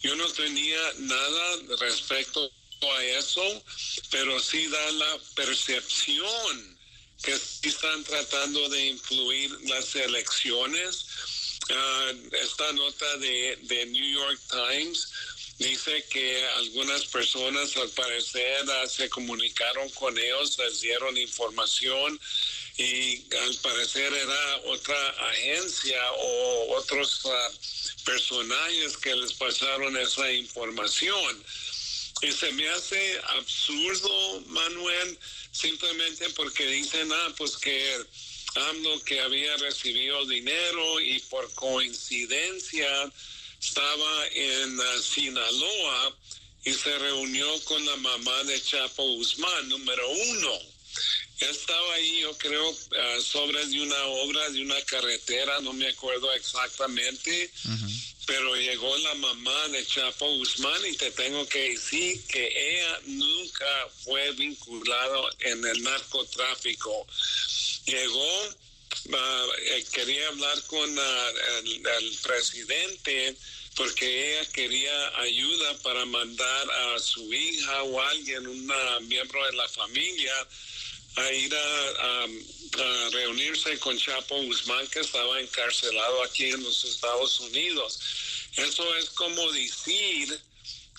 yo 0.00 0.14
no 0.14 0.28
tenía 0.32 0.80
nada 0.98 1.56
respecto 1.80 2.50
a 2.86 3.04
eso, 3.04 3.62
pero 4.10 4.38
sí 4.40 4.66
da 4.68 4.90
la 4.92 5.18
percepción 5.34 6.78
que 7.22 7.32
están 7.62 8.04
tratando 8.04 8.68
de 8.68 8.86
influir 8.86 9.50
las 9.62 9.94
elecciones. 9.96 11.06
Ah, 11.70 12.12
esta 12.32 12.72
nota 12.72 13.16
de, 13.18 13.58
de 13.62 13.86
New 13.86 14.12
York 14.12 14.40
Times 14.50 15.08
dice 15.58 16.04
que 16.08 16.46
algunas 16.56 17.04
personas 17.06 17.76
al 17.76 17.88
parecer 17.90 18.64
ah, 18.70 18.86
se 18.86 19.08
comunicaron 19.08 19.88
con 19.90 20.16
ellos, 20.16 20.56
les 20.58 20.80
dieron 20.80 21.16
información 21.16 22.18
y 22.78 23.24
al 23.34 23.56
parecer 23.56 24.12
era 24.14 24.56
otra 24.66 25.08
agencia 25.30 26.00
o 26.12 26.76
otros 26.76 27.24
uh, 27.24 28.04
personajes 28.04 28.96
que 28.98 29.16
les 29.16 29.32
pasaron 29.32 29.96
esa 29.96 30.30
información. 30.30 31.44
Y 32.22 32.32
se 32.32 32.52
me 32.52 32.68
hace 32.68 33.20
absurdo, 33.38 34.40
Manuel, 34.46 35.18
simplemente 35.52 36.28
porque 36.30 36.66
dicen, 36.66 37.10
ah, 37.12 37.34
pues 37.36 37.56
que 37.56 38.04
AMLO 38.54 39.04
que 39.04 39.20
había 39.20 39.56
recibido 39.58 40.24
dinero 40.26 41.00
y 41.00 41.20
por 41.30 41.52
coincidencia 41.54 43.12
estaba 43.60 44.26
en 44.28 44.78
uh, 44.78 45.02
Sinaloa 45.02 46.16
y 46.64 46.72
se 46.72 46.98
reunió 46.98 47.64
con 47.64 47.84
la 47.86 47.96
mamá 47.96 48.44
de 48.44 48.60
Chapo 48.62 49.02
Guzmán, 49.14 49.68
número 49.68 50.08
uno 50.08 50.58
estaba 51.40 51.94
ahí, 51.94 52.20
yo 52.20 52.36
creo, 52.36 52.68
uh, 52.70 53.22
sobre 53.22 53.64
de 53.66 53.80
una 53.80 54.04
obra, 54.06 54.50
de 54.50 54.62
una 54.62 54.80
carretera, 54.82 55.60
no 55.60 55.72
me 55.72 55.88
acuerdo 55.88 56.32
exactamente, 56.32 57.50
pero 58.28 58.54
llegó 58.56 58.94
la 58.98 59.14
mamá 59.14 59.68
de 59.68 59.86
Chapo 59.86 60.26
Guzmán 60.36 60.84
y 60.86 60.94
te 60.96 61.10
tengo 61.12 61.48
que 61.48 61.70
decir 61.70 62.22
que 62.26 62.46
ella 62.46 63.00
nunca 63.06 63.88
fue 64.04 64.32
vinculada 64.32 65.30
en 65.40 65.64
el 65.64 65.82
narcotráfico. 65.82 67.06
Llegó, 67.86 68.48
uh, 68.48 69.90
quería 69.92 70.28
hablar 70.28 70.62
con 70.64 70.98
uh, 70.98 71.02
el, 72.00 72.18
presidente 72.22 73.34
porque 73.74 74.32
ella 74.32 74.50
quería 74.50 75.20
ayuda 75.20 75.78
para 75.78 76.04
mandar 76.04 76.70
a 76.70 76.98
su 76.98 77.32
hija 77.32 77.82
o 77.84 77.98
alguien, 77.98 78.46
un 78.46 78.70
miembro 79.08 79.46
de 79.46 79.52
la 79.54 79.68
familia, 79.70 80.34
a 81.18 81.32
ir 81.32 81.54
a, 81.54 82.26
reunirse 83.10 83.78
con 83.78 83.98
Chapo 83.98 84.40
Guzmán, 84.42 84.86
que 84.88 85.00
estaba 85.00 85.40
encarcelado 85.40 86.22
aquí 86.22 86.44
en 86.44 86.62
los 86.62 86.84
Estados 86.84 87.40
Unidos. 87.40 87.98
Eso 88.56 88.94
es 88.96 89.10
como 89.10 89.50
decir 89.52 90.40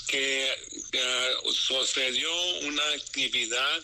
que 0.07 0.55
sucedió 1.53 2.29
una 2.61 2.83
actividad 2.93 3.83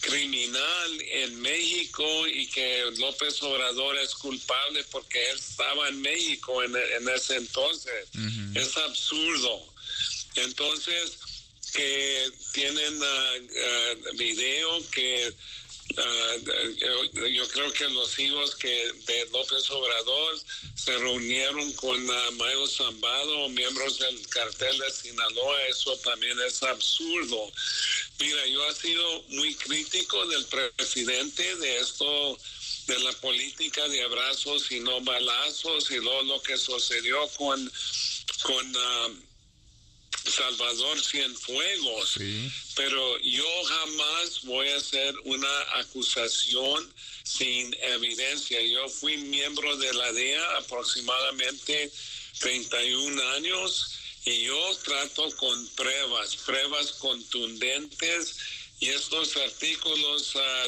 criminal 0.00 1.00
en 1.00 1.40
México 1.40 2.26
y 2.28 2.46
que 2.48 2.84
López 2.98 3.42
Obrador 3.42 3.96
es 3.96 4.14
culpable 4.14 4.84
porque 4.90 5.18
él 5.30 5.38
estaba 5.38 5.88
en 5.88 6.02
México 6.02 6.62
en, 6.62 7.08
ese 7.08 7.36
entonces. 7.36 8.08
Es 8.54 8.76
absurdo. 8.76 9.66
Entonces, 10.36 11.18
que 11.74 12.30
tienen 12.52 13.02
uh, 13.02 14.16
video 14.16 14.90
que 14.90 15.32
Ah, 15.96 16.36
yo 17.30 17.48
creo 17.48 17.72
que 17.72 17.88
los 17.88 18.18
hijos 18.18 18.56
que 18.56 18.92
de 19.06 19.28
López 19.30 19.70
Obrador 19.70 20.40
se 20.74 20.96
reunieron 20.98 21.72
con 21.74 22.08
uh, 22.08 22.32
Mayo 22.32 22.66
Zambado, 22.66 23.48
miembros 23.50 23.98
del 23.98 24.28
cartel 24.28 24.76
de 24.78 24.90
Sinaloa, 24.90 25.62
eso 25.68 25.96
también 25.98 26.38
es 26.40 26.62
absurdo. 26.62 27.52
Mira, 28.18 28.46
yo 28.46 28.68
he 28.68 28.74
sido 28.74 29.22
muy 29.28 29.54
crítico 29.54 30.26
del 30.26 30.44
presidente 30.46 31.56
de 31.56 31.78
esto, 31.78 32.38
de 32.86 32.98
la 32.98 33.12
política 33.12 33.88
de 33.88 34.02
abrazos 34.02 34.70
y 34.72 34.80
no 34.80 35.00
balazos 35.00 35.90
y 35.90 35.96
luego 35.96 36.22
lo 36.22 36.42
que 36.42 36.56
sucedió 36.58 37.28
con, 37.36 37.72
con 38.42 38.76
ah, 38.76 39.08
Salvador 40.26 41.00
Cienfuegos. 41.02 42.18
Pero 42.76 43.18
yo 43.20 43.64
jamás 43.64 44.42
voy 44.42 44.68
a 44.68 44.76
hacer 44.76 45.14
una 45.24 45.78
acusación 45.78 46.92
sin 47.22 47.74
evidencia. 47.80 48.60
Yo 48.62 48.88
fui 48.88 49.16
miembro 49.18 49.76
de 49.76 49.92
la 49.94 50.12
DEA 50.12 50.56
aproximadamente 50.58 51.90
31 52.40 53.30
años 53.30 53.98
y 54.24 54.44
yo 54.44 54.76
trato 54.84 55.30
con 55.36 55.68
pruebas, 55.68 56.36
pruebas 56.36 56.92
contundentes 56.92 58.36
y 58.80 58.88
estos 58.88 59.36
artículos 59.36 60.32
ah, 60.36 60.66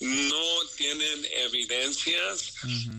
no 0.00 0.66
tienen 0.76 1.26
evidencias. 1.36 2.54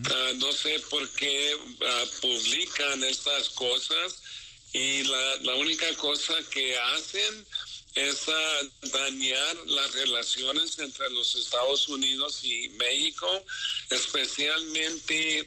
Ah, 0.10 0.31
no 0.36 0.51
sé 0.51 0.79
por 0.89 1.07
qué 1.12 1.57
ah, 1.86 2.05
publican 2.21 3.03
estas 3.03 3.49
cosas 3.49 4.21
y 4.77 5.03
la, 5.03 5.35
la 5.41 5.55
única 5.55 5.91
cosa 5.95 6.35
que 6.51 6.77
hacen 6.77 7.45
es 7.95 8.27
dañar 8.93 9.57
las 9.65 9.91
relaciones 9.93 10.77
entre 10.77 11.09
los 11.09 11.35
Estados 11.35 11.87
Unidos 11.89 12.41
y 12.43 12.69
México, 12.69 13.27
especialmente 13.89 15.39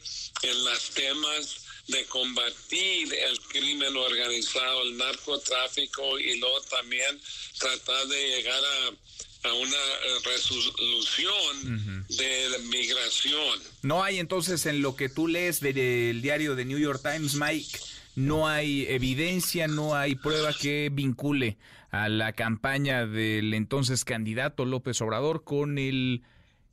en 0.42 0.64
los 0.64 0.90
temas 0.90 1.56
de 1.86 2.04
combatir 2.06 3.14
el 3.14 3.40
crimen 3.42 3.96
organizado, 3.96 4.82
el 4.82 4.96
narcotráfico 4.96 6.18
y 6.18 6.38
luego 6.38 6.60
también 6.62 7.20
tratar 7.58 8.06
de 8.08 8.28
llegar 8.28 8.62
a, 8.64 9.48
a 9.48 9.52
una 9.54 9.78
resolución 10.24 12.06
de 12.08 12.58
migración. 12.64 13.60
No 13.82 14.02
hay 14.02 14.18
entonces 14.18 14.66
en 14.66 14.82
lo 14.82 14.96
que 14.96 15.08
tú 15.08 15.28
lees 15.28 15.60
del 15.60 16.20
diario 16.20 16.56
de 16.56 16.64
New 16.64 16.78
York 16.78 17.00
Times, 17.02 17.34
Mike, 17.34 17.78
no 18.20 18.48
hay 18.48 18.86
evidencia, 18.88 19.66
no 19.66 19.94
hay 19.94 20.14
prueba 20.14 20.52
que 20.52 20.90
vincule 20.92 21.56
a 21.90 22.08
la 22.08 22.32
campaña 22.32 23.06
del 23.06 23.54
entonces 23.54 24.04
candidato 24.04 24.64
López 24.64 25.00
Obrador 25.00 25.42
con 25.42 25.78
el 25.78 26.22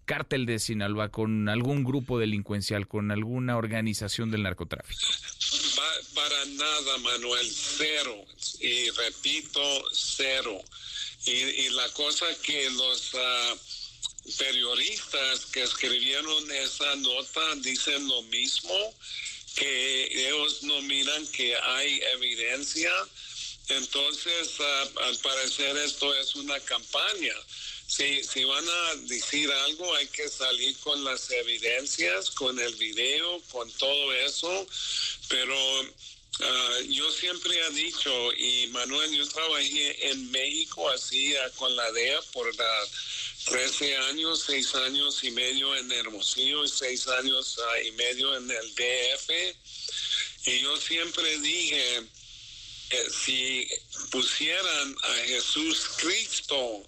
cártel 0.05 0.45
de 0.45 0.59
Sinaloa, 0.59 1.09
con 1.09 1.49
algún 1.49 1.83
grupo 1.83 2.17
delincuencial, 2.17 2.87
con 2.87 3.11
alguna 3.11 3.57
organización 3.57 4.31
del 4.31 4.43
narcotráfico. 4.43 4.99
para 6.15 6.45
nada, 6.45 6.97
Manuel, 6.99 7.47
cero. 7.51 8.15
Y 8.59 8.89
repito, 8.91 9.61
cero. 9.91 10.57
Y, 11.25 11.69
la 11.71 11.89
cosa 11.89 12.25
que 12.41 12.69
los 12.71 13.11
ah, 13.15 13.53
periodistas 14.37 15.45
que 15.47 15.63
escribieron 15.63 16.51
esa 16.51 16.95
nota 16.95 17.55
dicen 17.61 18.07
lo 18.07 18.23
mismo, 18.23 18.73
que 19.57 20.27
ellos 20.27 20.63
no 20.63 20.81
miran 20.83 21.27
que 21.27 21.55
hay 21.55 21.99
evidencia. 22.13 22.91
Entonces, 23.69 24.49
ah, 24.59 24.89
al 25.07 25.17
parecer 25.17 25.75
esto 25.77 26.15
es 26.15 26.35
una 26.35 26.59
campaña 26.61 27.33
si, 27.87 28.21
si 28.21 28.43
van 28.43 28.65
a 28.67 28.95
decir 29.07 29.49
algo, 29.49 29.95
hay 29.95 30.07
que 30.07 30.27
salir 30.27 30.77
con 30.79 31.03
las 31.05 31.31
evidencias, 31.31 32.29
con 32.31 32.59
el 32.59 32.75
video, 32.75 33.41
con 33.49 33.71
todo 33.71 34.13
eso. 34.13 34.67
Pero 35.29 35.55
ah, 36.39 36.77
yo 36.89 37.11
siempre 37.11 37.57
he 37.59 37.71
dicho, 37.71 38.33
y 38.33 38.67
Manuel, 38.67 39.11
yo 39.15 39.27
trabajé 39.27 40.09
en 40.09 40.31
México 40.31 40.89
así 40.89 41.35
ah, 41.35 41.49
con 41.55 41.75
la 41.75 41.91
DEA 41.91 42.21
por 42.33 42.47
13 43.45 43.97
años, 43.97 44.43
6 44.45 44.75
años 44.75 45.23
y 45.23 45.31
medio 45.31 45.75
en 45.75 45.91
Hermosillo 45.91 46.65
y 46.65 46.69
6 46.69 47.07
años 47.07 47.59
ah, 47.59 47.81
y 47.81 47.91
medio 47.91 48.35
en 48.35 48.49
el 48.51 48.75
DF. 48.75 49.29
Y 50.47 50.61
yo 50.61 50.77
siempre 50.77 51.39
dije, 51.39 52.03
que 52.89 53.09
si 53.09 53.67
pusieran 54.11 54.95
a 55.03 55.13
Jesús 55.25 55.87
Cristo 55.97 56.83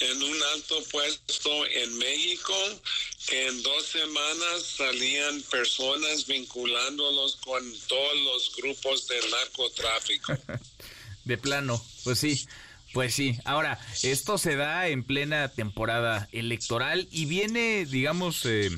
en 0.00 0.22
un 0.22 0.42
alto 0.54 0.82
puesto 0.90 1.66
en 1.66 1.96
México, 1.98 2.54
que 3.28 3.46
en 3.46 3.62
dos 3.62 3.86
semanas 3.86 4.62
salían 4.76 5.42
personas 5.50 6.26
vinculándolos 6.26 7.36
con 7.36 7.62
todos 7.86 8.20
los 8.24 8.52
grupos 8.56 9.06
del 9.08 9.30
narcotráfico. 9.30 10.32
de 11.24 11.38
plano, 11.38 11.82
pues 12.04 12.18
sí. 12.18 12.46
Pues 12.94 13.14
sí, 13.14 13.38
ahora, 13.44 13.78
esto 14.02 14.38
se 14.38 14.56
da 14.56 14.88
en 14.88 15.04
plena 15.04 15.48
temporada 15.48 16.26
electoral 16.32 17.06
y 17.10 17.26
viene, 17.26 17.84
digamos, 17.84 18.46
eh, 18.46 18.70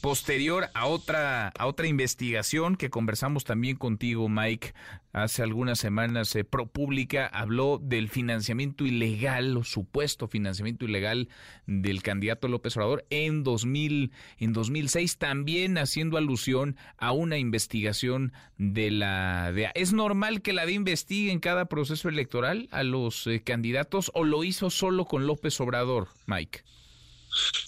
posterior 0.00 0.70
a 0.74 0.86
otra, 0.86 1.48
a 1.56 1.66
otra 1.66 1.86
investigación 1.86 2.76
que 2.76 2.90
conversamos 2.90 3.44
también 3.44 3.76
contigo, 3.76 4.28
Mike, 4.28 4.74
hace 5.14 5.42
algunas 5.42 5.78
semanas. 5.78 6.34
Eh, 6.36 6.44
ProPública 6.44 7.26
habló 7.26 7.80
del 7.80 8.10
financiamiento 8.10 8.84
ilegal, 8.84 9.64
supuesto 9.64 10.28
financiamiento 10.28 10.84
ilegal 10.84 11.28
del 11.66 12.02
candidato 12.02 12.48
López 12.48 12.76
Obrador 12.76 13.06
en, 13.08 13.44
2000, 13.44 14.12
en 14.38 14.52
2006, 14.52 15.16
también 15.16 15.78
haciendo 15.78 16.18
alusión 16.18 16.76
a 16.98 17.12
una 17.12 17.38
investigación 17.38 18.32
de 18.58 18.90
la 18.90 19.52
DEA. 19.52 19.72
¿Es 19.74 19.92
normal 19.92 20.42
que 20.42 20.52
la 20.52 20.66
DEA 20.66 20.74
investigue 20.74 21.30
en 21.30 21.40
cada 21.40 21.66
proceso 21.66 22.08
electoral 22.08 22.68
a 22.72 22.82
los 22.82 23.26
eh, 23.26 23.42
candidatos 23.42 24.10
o 24.14 24.24
lo 24.24 24.44
hizo 24.44 24.68
solo 24.68 25.06
con 25.06 25.26
López 25.26 25.58
Obrador, 25.60 26.08
Mike? 26.26 26.62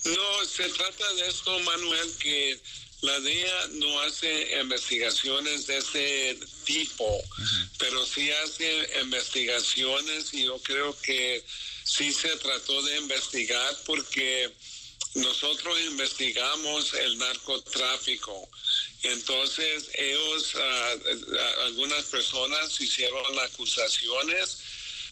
No, 0.04 0.44
se 0.44 0.68
trata 0.68 1.14
de 1.14 1.28
esto, 1.28 1.58
Manuel, 1.60 2.08
que 2.20 2.56
la 3.06 3.20
DEA 3.20 3.68
no 3.74 4.00
hace 4.00 4.60
investigaciones 4.60 5.66
de 5.68 5.78
ese 5.78 6.38
tipo, 6.64 7.22
pero 7.78 8.04
sí 8.04 8.30
hace 8.44 9.00
investigaciones 9.00 10.34
y 10.34 10.44
yo 10.44 10.58
creo 10.58 10.96
que 11.02 11.44
sí 11.84 12.12
se 12.12 12.34
trató 12.36 12.82
de 12.82 12.98
investigar 12.98 13.76
porque 13.86 14.52
nosotros 15.14 15.80
investigamos 15.80 16.92
el 16.94 17.16
narcotráfico. 17.18 18.48
Entonces 19.02 19.88
ellos, 19.94 20.54
ah, 20.56 20.94
algunas 21.66 22.04
personas 22.06 22.80
hicieron 22.80 23.38
acusaciones 23.38 24.58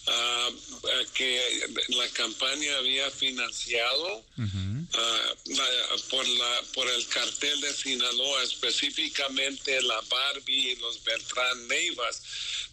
Ah, 0.07 0.51
que 1.15 1.41
la 1.89 2.09
campaña 2.11 2.77
había 2.77 3.11
financiado 3.11 4.23
ah, 4.37 5.35
por 6.11 6.29
la 6.29 6.63
por 6.75 6.87
el 6.91 7.07
cartel 7.07 7.59
de 7.63 7.73
Sinaloa 7.73 8.43
específicamente 8.43 9.81
la 9.81 10.01
Barbie 10.03 10.73
y 10.73 10.77
los 10.77 11.03
Beltrán 11.05 11.69
Neivas 11.69 12.21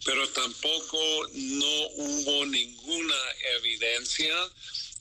pero 0.04 0.28
tampoco 0.30 1.28
no 1.32 1.86
hubo 1.94 2.46
ninguna 2.46 3.16
evidencia. 3.56 4.34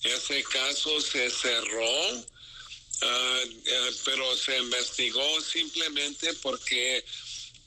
Ese 0.04 0.44
caso 0.44 1.02
se 1.02 1.30
cerró 1.30 2.26
eh, 3.02 3.92
pero 4.06 4.38
se 4.38 4.58
investigó 4.58 5.42
simplemente 5.42 6.34
porque 6.36 7.04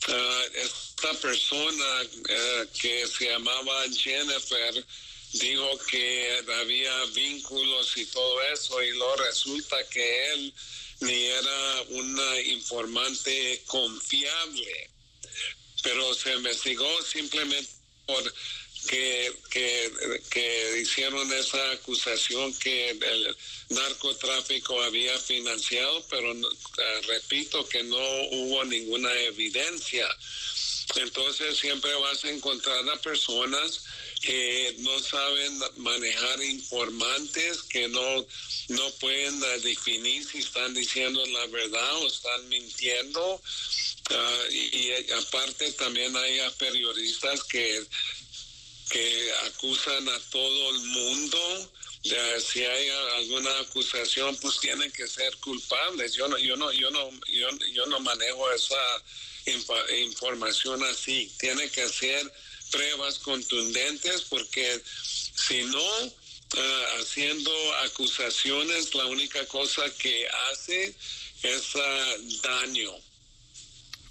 Uh, 0.07 0.12
esta 0.55 1.14
persona 1.14 2.03
uh, 2.03 2.67
que 2.79 3.07
se 3.07 3.31
llamaba 3.31 3.85
Jennifer 3.90 4.85
dijo 5.33 5.79
que 5.90 6.45
había 6.61 7.05
vínculos 7.14 7.97
y 7.97 8.05
todo 8.07 8.43
eso 8.53 8.83
y 8.83 8.90
lo 8.99 9.17
resulta 9.17 9.77
que 9.88 10.33
él 10.33 10.55
ni 11.01 11.25
era 11.25 11.83
una 11.88 12.40
informante 12.43 13.62
confiable 13.67 14.90
pero 15.83 16.14
se 16.14 16.33
investigó 16.35 17.03
simplemente 17.03 17.71
por 18.07 18.35
que, 18.87 19.33
que, 19.51 20.81
hicieron 20.81 21.33
esa 21.33 21.70
acusación 21.73 22.53
que 22.59 22.90
el 22.90 23.37
narcotráfico 23.70 24.81
había 24.83 25.18
financiado, 25.18 26.05
pero 26.11 26.33
eh, 26.33 27.01
repito 27.07 27.66
que 27.68 27.83
no 27.83 27.97
hubo 28.33 28.64
ninguna 28.64 29.12
evidencia. 29.23 30.07
Entonces 30.97 31.57
siempre 31.59 31.92
vas 31.94 32.25
a 32.25 32.31
encontrar 32.31 32.88
a 32.88 33.01
personas 33.01 33.85
que 34.20 34.75
no 34.79 34.99
saben 35.01 35.59
manejar 35.77 36.42
informantes, 36.42 37.62
que 37.64 37.88
no, 37.88 38.27
no 38.68 38.90
pueden 39.01 39.42
eh, 39.42 39.61
definir 39.62 40.25
si 40.27 40.38
están 40.38 40.73
diciendo 40.75 41.25
la 41.27 41.47
verdad 41.47 41.97
o 41.97 42.07
están 42.07 42.49
mintiendo. 42.49 43.40
Ah, 44.11 44.42
y, 44.51 44.77
y, 44.77 45.11
aparte 45.12 45.73
también 45.73 46.14
hay 46.16 46.38
periodistas 46.59 47.42
que 47.44 47.87
que 48.90 49.33
acusan 49.47 50.09
a 50.09 50.18
todo 50.31 50.70
el 50.70 50.79
mundo. 50.81 51.70
si 52.03 52.64
hay 52.64 52.88
alguna 53.16 53.59
acusación, 53.61 54.37
pues 54.37 54.61
tienen 54.61 54.90
que 54.92 55.07
ser 55.07 55.35
culpables. 55.38 56.12
Yo 56.12 56.29
no, 56.29 56.38
yo 56.38 56.57
no, 56.57 56.70
yo 56.73 56.90
no, 56.90 57.11
yo, 57.73 57.87
no 57.87 58.01
manejo 58.01 58.51
esa 58.53 59.03
información 60.03 60.83
así. 60.85 61.33
Tiene 61.38 61.70
que 61.70 61.88
ser 61.88 62.31
pruebas 62.70 63.18
contundentes 63.20 64.23
porque 64.23 64.81
si 64.85 65.62
no, 65.64 65.88
ah, 66.57 66.87
haciendo 67.01 67.75
acusaciones, 67.85 68.94
la 68.94 69.07
única 69.07 69.47
cosa 69.47 69.83
que 69.97 70.29
hace 70.51 70.94
es 71.42 71.77
ah, 71.77 72.14
daño. 72.42 72.92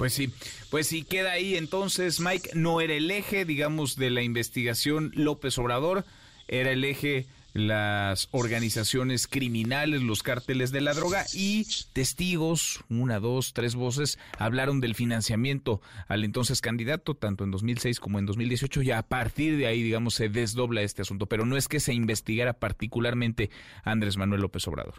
Pues 0.04 0.16
sí, 0.16 0.34
pues 0.70 0.88
sí, 0.88 1.04
queda 1.04 1.32
ahí. 1.32 1.56
Entonces, 1.56 2.20
Mike, 2.20 2.50
no 2.56 2.82
era 2.82 2.94
el 2.94 3.10
eje, 3.10 3.46
digamos, 3.46 3.96
de 3.96 4.10
la 4.10 4.22
investigación 4.22 5.14
López 5.16 5.58
Obrador, 5.58 6.04
era 6.50 6.72
el 6.72 6.84
eje 6.84 7.26
las 7.54 8.28
organizaciones 8.32 9.28
criminales, 9.28 10.02
los 10.02 10.22
cárteles 10.22 10.74
de 10.74 10.82
la 10.82 10.94
droga 10.94 11.26
y 11.34 11.66
testigos, 11.94 12.84
una, 12.90 13.22
dos, 13.22 13.54
tres 13.54 13.76
voces, 13.76 14.20
hablaron 14.38 14.82
del 14.82 14.94
financiamiento 14.94 15.80
al 16.10 16.26
entonces 16.26 16.60
candidato, 16.60 17.16
tanto 17.16 17.46
en 17.46 17.52
2006 17.52 18.02
como 18.02 18.20
en 18.20 18.26
2018, 18.26 18.82
y 18.82 18.92
a 18.92 19.04
partir 19.04 19.56
de 19.56 19.68
ahí, 19.68 19.82
digamos, 19.82 20.16
se 20.16 20.28
desdobla 20.28 20.82
este 20.82 21.04
asunto, 21.04 21.28
pero 21.28 21.46
no 21.46 21.56
es 21.56 21.70
que 21.70 21.80
se 21.80 21.94
investigara 21.94 22.52
particularmente 22.52 23.52
Andrés 23.86 24.18
Manuel 24.18 24.42
López 24.42 24.68
Obrador. 24.68 24.96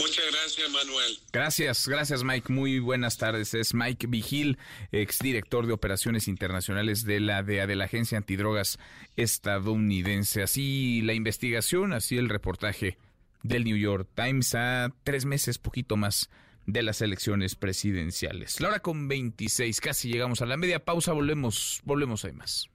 Muchas 0.00 0.24
gracias, 0.32 0.70
Manuel. 0.70 1.18
Gracias, 1.32 1.88
gracias, 1.88 2.24
Mike. 2.24 2.52
Muy 2.52 2.78
buenas 2.78 3.18
tardes. 3.18 3.54
Es 3.54 3.74
Mike 3.74 4.06
Vigil, 4.08 4.58
exdirector 4.92 5.66
de 5.66 5.72
Operaciones 5.72 6.26
Internacionales 6.28 7.04
de 7.04 7.20
la 7.20 7.42
DEA, 7.42 7.66
de 7.66 7.76
la 7.76 7.84
Agencia 7.84 8.18
Antidrogas 8.18 8.78
estadounidense. 9.16 10.42
Así 10.42 11.02
la 11.02 11.12
investigación, 11.12 11.92
así 11.92 12.16
el 12.16 12.28
reportaje 12.28 12.96
del 13.42 13.64
New 13.64 13.76
York 13.76 14.08
Times 14.14 14.54
a 14.54 14.92
tres 15.04 15.24
meses, 15.24 15.58
poquito 15.58 15.96
más 15.96 16.30
de 16.66 16.82
las 16.82 17.00
elecciones 17.00 17.54
presidenciales. 17.54 18.60
La 18.60 18.68
hora 18.68 18.80
con 18.80 19.08
26, 19.08 19.80
casi 19.80 20.10
llegamos 20.10 20.40
a 20.42 20.46
la 20.46 20.56
media 20.56 20.84
pausa, 20.84 21.12
volvemos, 21.12 21.80
volvemos 21.84 22.24
ahí 22.24 22.32
más. 22.32 22.68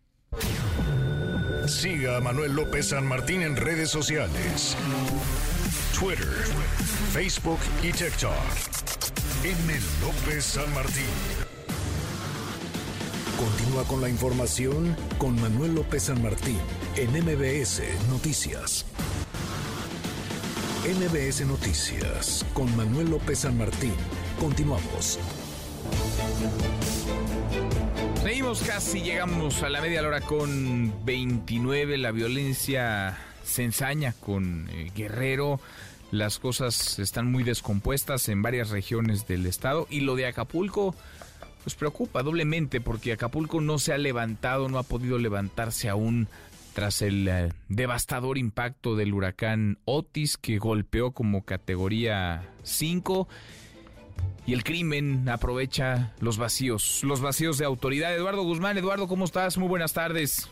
Siga 1.67 2.17
a 2.17 2.21
Manuel 2.21 2.53
López 2.53 2.89
San 2.89 3.07
Martín 3.07 3.41
en 3.41 3.55
redes 3.55 3.89
sociales. 3.89 4.77
Twitter, 5.97 6.27
Facebook 7.13 7.59
y 7.81 7.91
TikTok. 7.93 8.33
M. 9.45 9.73
López 10.01 10.43
San 10.43 10.73
Martín. 10.73 11.05
Continúa 13.39 13.85
con 13.85 14.01
la 14.01 14.09
información 14.09 14.93
con 15.17 15.39
Manuel 15.39 15.75
López 15.75 16.03
San 16.03 16.21
Martín 16.21 16.57
en 16.97 17.11
MBS 17.11 17.81
Noticias. 18.09 18.85
MBS 20.83 21.45
Noticias 21.45 22.45
con 22.53 22.75
Manuel 22.75 23.11
López 23.11 23.39
San 23.39 23.57
Martín. 23.57 23.93
Continuamos. 24.37 25.17
Seguimos 28.21 28.61
casi, 28.63 29.01
llegamos 29.01 29.63
a 29.63 29.69
la 29.69 29.79
media 29.79 30.01
hora 30.05 30.19
con 30.19 31.05
29. 31.05 31.97
La 31.97 32.11
violencia 32.11 33.17
se 33.45 33.63
ensaña 33.63 34.13
con 34.19 34.67
eh, 34.71 34.91
Guerrero. 34.95 35.59
Las 36.15 36.39
cosas 36.39 36.97
están 36.97 37.29
muy 37.29 37.43
descompuestas 37.43 38.29
en 38.29 38.41
varias 38.41 38.69
regiones 38.69 39.27
del 39.27 39.45
estado 39.45 39.85
y 39.89 39.99
lo 39.99 40.15
de 40.15 40.27
Acapulco 40.27 40.95
pues 41.65 41.75
preocupa 41.75 42.23
doblemente 42.23 42.79
porque 42.79 43.11
Acapulco 43.11 43.59
no 43.59 43.79
se 43.79 43.91
ha 43.91 43.97
levantado, 43.97 44.69
no 44.69 44.77
ha 44.77 44.83
podido 44.83 45.17
levantarse 45.17 45.89
aún 45.89 46.29
tras 46.73 47.01
el 47.01 47.27
eh, 47.27 47.51
devastador 47.67 48.37
impacto 48.37 48.95
del 48.95 49.13
huracán 49.13 49.77
Otis 49.83 50.37
que 50.37 50.57
golpeó 50.57 51.11
como 51.11 51.43
categoría 51.43 52.49
5 52.63 53.27
y 54.45 54.53
el 54.53 54.63
crimen 54.63 55.27
aprovecha 55.27 56.13
los 56.21 56.37
vacíos, 56.37 57.01
los 57.03 57.19
vacíos 57.19 57.57
de 57.57 57.65
autoridad. 57.65 58.15
Eduardo 58.15 58.43
Guzmán, 58.43 58.77
Eduardo, 58.77 59.09
¿cómo 59.09 59.25
estás? 59.25 59.57
Muy 59.57 59.67
buenas 59.67 59.91
tardes. 59.91 60.49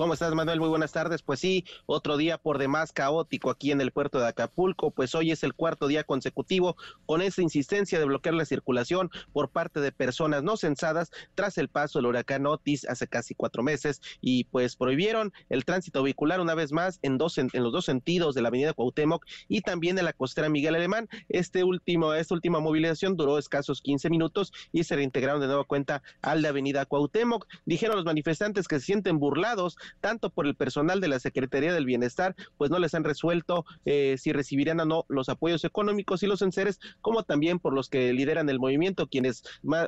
¿Cómo 0.00 0.14
estás, 0.14 0.34
Manuel? 0.34 0.60
Muy 0.60 0.70
buenas 0.70 0.92
tardes. 0.92 1.20
Pues 1.20 1.40
sí, 1.40 1.66
otro 1.84 2.16
día 2.16 2.38
por 2.38 2.56
demás 2.56 2.90
caótico 2.90 3.50
aquí 3.50 3.70
en 3.70 3.82
el 3.82 3.92
puerto 3.92 4.18
de 4.18 4.28
Acapulco, 4.28 4.92
pues 4.92 5.14
hoy 5.14 5.30
es 5.30 5.42
el 5.42 5.52
cuarto 5.52 5.88
día 5.88 6.04
consecutivo 6.04 6.74
con 7.04 7.20
esa 7.20 7.42
insistencia 7.42 7.98
de 7.98 8.06
bloquear 8.06 8.34
la 8.34 8.46
circulación 8.46 9.10
por 9.34 9.50
parte 9.50 9.78
de 9.78 9.92
personas 9.92 10.42
no 10.42 10.56
censadas 10.56 11.10
tras 11.34 11.58
el 11.58 11.68
paso 11.68 11.98
del 11.98 12.06
huracán 12.06 12.46
Otis 12.46 12.88
hace 12.88 13.08
casi 13.08 13.34
cuatro 13.34 13.62
meses 13.62 14.00
y 14.22 14.44
pues 14.44 14.74
prohibieron 14.74 15.34
el 15.50 15.66
tránsito 15.66 16.02
vehicular 16.02 16.40
una 16.40 16.54
vez 16.54 16.72
más 16.72 16.98
en, 17.02 17.18
dos, 17.18 17.36
en, 17.36 17.50
los 17.52 17.70
dos 17.70 17.84
sentidos 17.84 18.34
de 18.34 18.40
la 18.40 18.48
avenida 18.48 18.72
Cuauhtémoc 18.72 19.26
y 19.48 19.60
también 19.60 19.96
de 19.96 20.02
la 20.02 20.14
costera 20.14 20.48
Miguel 20.48 20.76
Alemán. 20.76 21.10
Este 21.28 21.62
último, 21.62 22.14
esta 22.14 22.34
última 22.34 22.60
movilización 22.60 23.18
duró 23.18 23.36
escasos 23.36 23.82
15 23.82 24.08
minutos 24.08 24.50
y 24.72 24.82
se 24.84 24.96
reintegraron 24.96 25.42
de 25.42 25.46
nueva 25.46 25.64
cuenta 25.64 26.02
al 26.22 26.40
de 26.40 26.48
avenida 26.48 26.86
Cuauhtémoc. 26.86 27.46
Dijeron 27.66 27.96
los 27.96 28.06
manifestantes 28.06 28.66
que 28.66 28.80
se 28.80 28.86
sienten 28.86 29.18
burlados 29.18 29.76
tanto 30.00 30.30
por 30.30 30.46
el 30.46 30.54
personal 30.54 31.00
de 31.00 31.08
la 31.08 31.18
Secretaría 31.18 31.72
del 31.72 31.86
Bienestar, 31.86 32.34
pues 32.56 32.70
no 32.70 32.78
les 32.78 32.94
han 32.94 33.04
resuelto 33.04 33.64
eh, 33.84 34.16
si 34.18 34.32
recibirían 34.32 34.80
o 34.80 34.84
no 34.84 35.04
los 35.08 35.28
apoyos 35.28 35.64
económicos 35.64 36.22
y 36.22 36.26
los 36.26 36.42
enseres, 36.42 36.78
como 37.00 37.22
también 37.22 37.58
por 37.58 37.72
los 37.72 37.88
que 37.88 38.12
lideran 38.12 38.48
el 38.48 38.58
movimiento, 38.58 39.08
quienes 39.08 39.42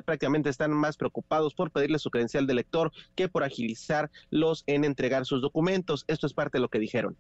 prácticamente 0.05 0.51
están 0.51 0.73
más 0.73 0.97
preocupados 0.97 1.55
por 1.55 1.71
pedirle 1.71 1.99
su 1.99 2.11
credencial 2.11 2.47
de 2.47 2.55
lector 2.55 2.93
que 3.15 3.29
por 3.29 3.45
agilizarlos 3.45 4.65
en 4.67 4.85
entregar 4.85 5.27
sus 5.27 5.43
documentos. 5.43 6.05
Esto 6.09 6.27
es 6.27 6.35
parte 6.35 6.59
de 6.59 6.63
lo 6.63 6.69
que 6.69 6.79
dijeron. 6.79 7.17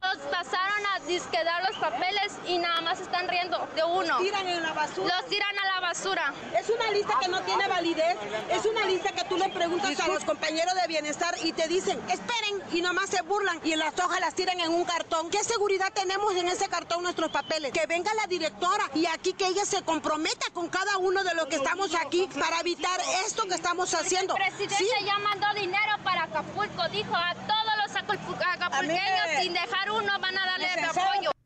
pasaron 0.00 0.86
a 0.94 1.06
disquedar 1.06 1.62
los 1.68 1.78
papeles 1.78 2.38
y 2.46 2.58
nada 2.58 2.80
más 2.80 3.00
están 3.00 3.28
riendo 3.28 3.58
de 3.74 3.84
uno. 3.84 4.02
Los 4.02 4.22
tiran 4.22 4.46
en 4.46 4.62
la 4.62 4.72
basura. 4.72 5.17
Tiran 5.28 5.58
a 5.58 5.74
la 5.74 5.80
basura. 5.80 6.32
Es 6.58 6.68
una 6.70 6.90
lista 6.90 7.18
que 7.20 7.28
no 7.28 7.40
tiene 7.42 7.68
validez. 7.68 8.16
Es 8.50 8.64
una 8.64 8.84
lista 8.86 9.12
que 9.12 9.24
tú 9.24 9.36
le 9.36 9.48
preguntas 9.50 9.98
a 10.00 10.08
los 10.08 10.24
compañeros 10.24 10.74
de 10.74 10.88
bienestar 10.88 11.34
y 11.42 11.52
te 11.52 11.68
dicen, 11.68 12.00
esperen, 12.08 12.62
y 12.72 12.80
nomás 12.80 13.10
se 13.10 13.22
burlan 13.22 13.60
y 13.64 13.72
en 13.72 13.78
las 13.78 13.98
hojas 13.98 14.20
las 14.20 14.34
tiran 14.34 14.58
en 14.60 14.72
un 14.72 14.84
cartón. 14.84 15.30
¿Qué 15.30 15.42
seguridad 15.44 15.92
tenemos 15.92 16.34
en 16.36 16.48
ese 16.48 16.68
cartón 16.68 17.02
nuestros 17.02 17.30
papeles? 17.30 17.72
Que 17.72 17.86
venga 17.86 18.12
la 18.14 18.26
directora 18.26 18.84
y 18.94 19.06
aquí 19.06 19.32
que 19.34 19.46
ella 19.46 19.64
se 19.64 19.82
comprometa 19.82 20.46
con 20.52 20.68
cada 20.68 20.96
uno 20.98 21.22
de 21.24 21.34
los 21.34 21.46
que 21.46 21.56
estamos 21.56 21.94
aquí 21.94 22.28
para 22.38 22.60
evitar 22.60 23.00
esto 23.26 23.46
que 23.46 23.54
estamos 23.54 23.92
haciendo. 23.94 24.36
El 24.36 24.54
presidente 24.54 25.04
ya 25.04 25.18
mandó 25.18 25.46
dinero 25.54 25.92
para 26.04 26.24
Acapulco, 26.24 26.88
dijo 26.88 27.14
a 27.14 27.34
todos 27.34 27.76
los 27.82 27.96
acapulqueños 27.96 29.42
sin 29.42 29.52
dejar 29.52 29.90
uno 29.90 30.18
van 30.20 30.38
a 30.38 30.46
darle 30.46 30.68
apoyo 30.82 31.37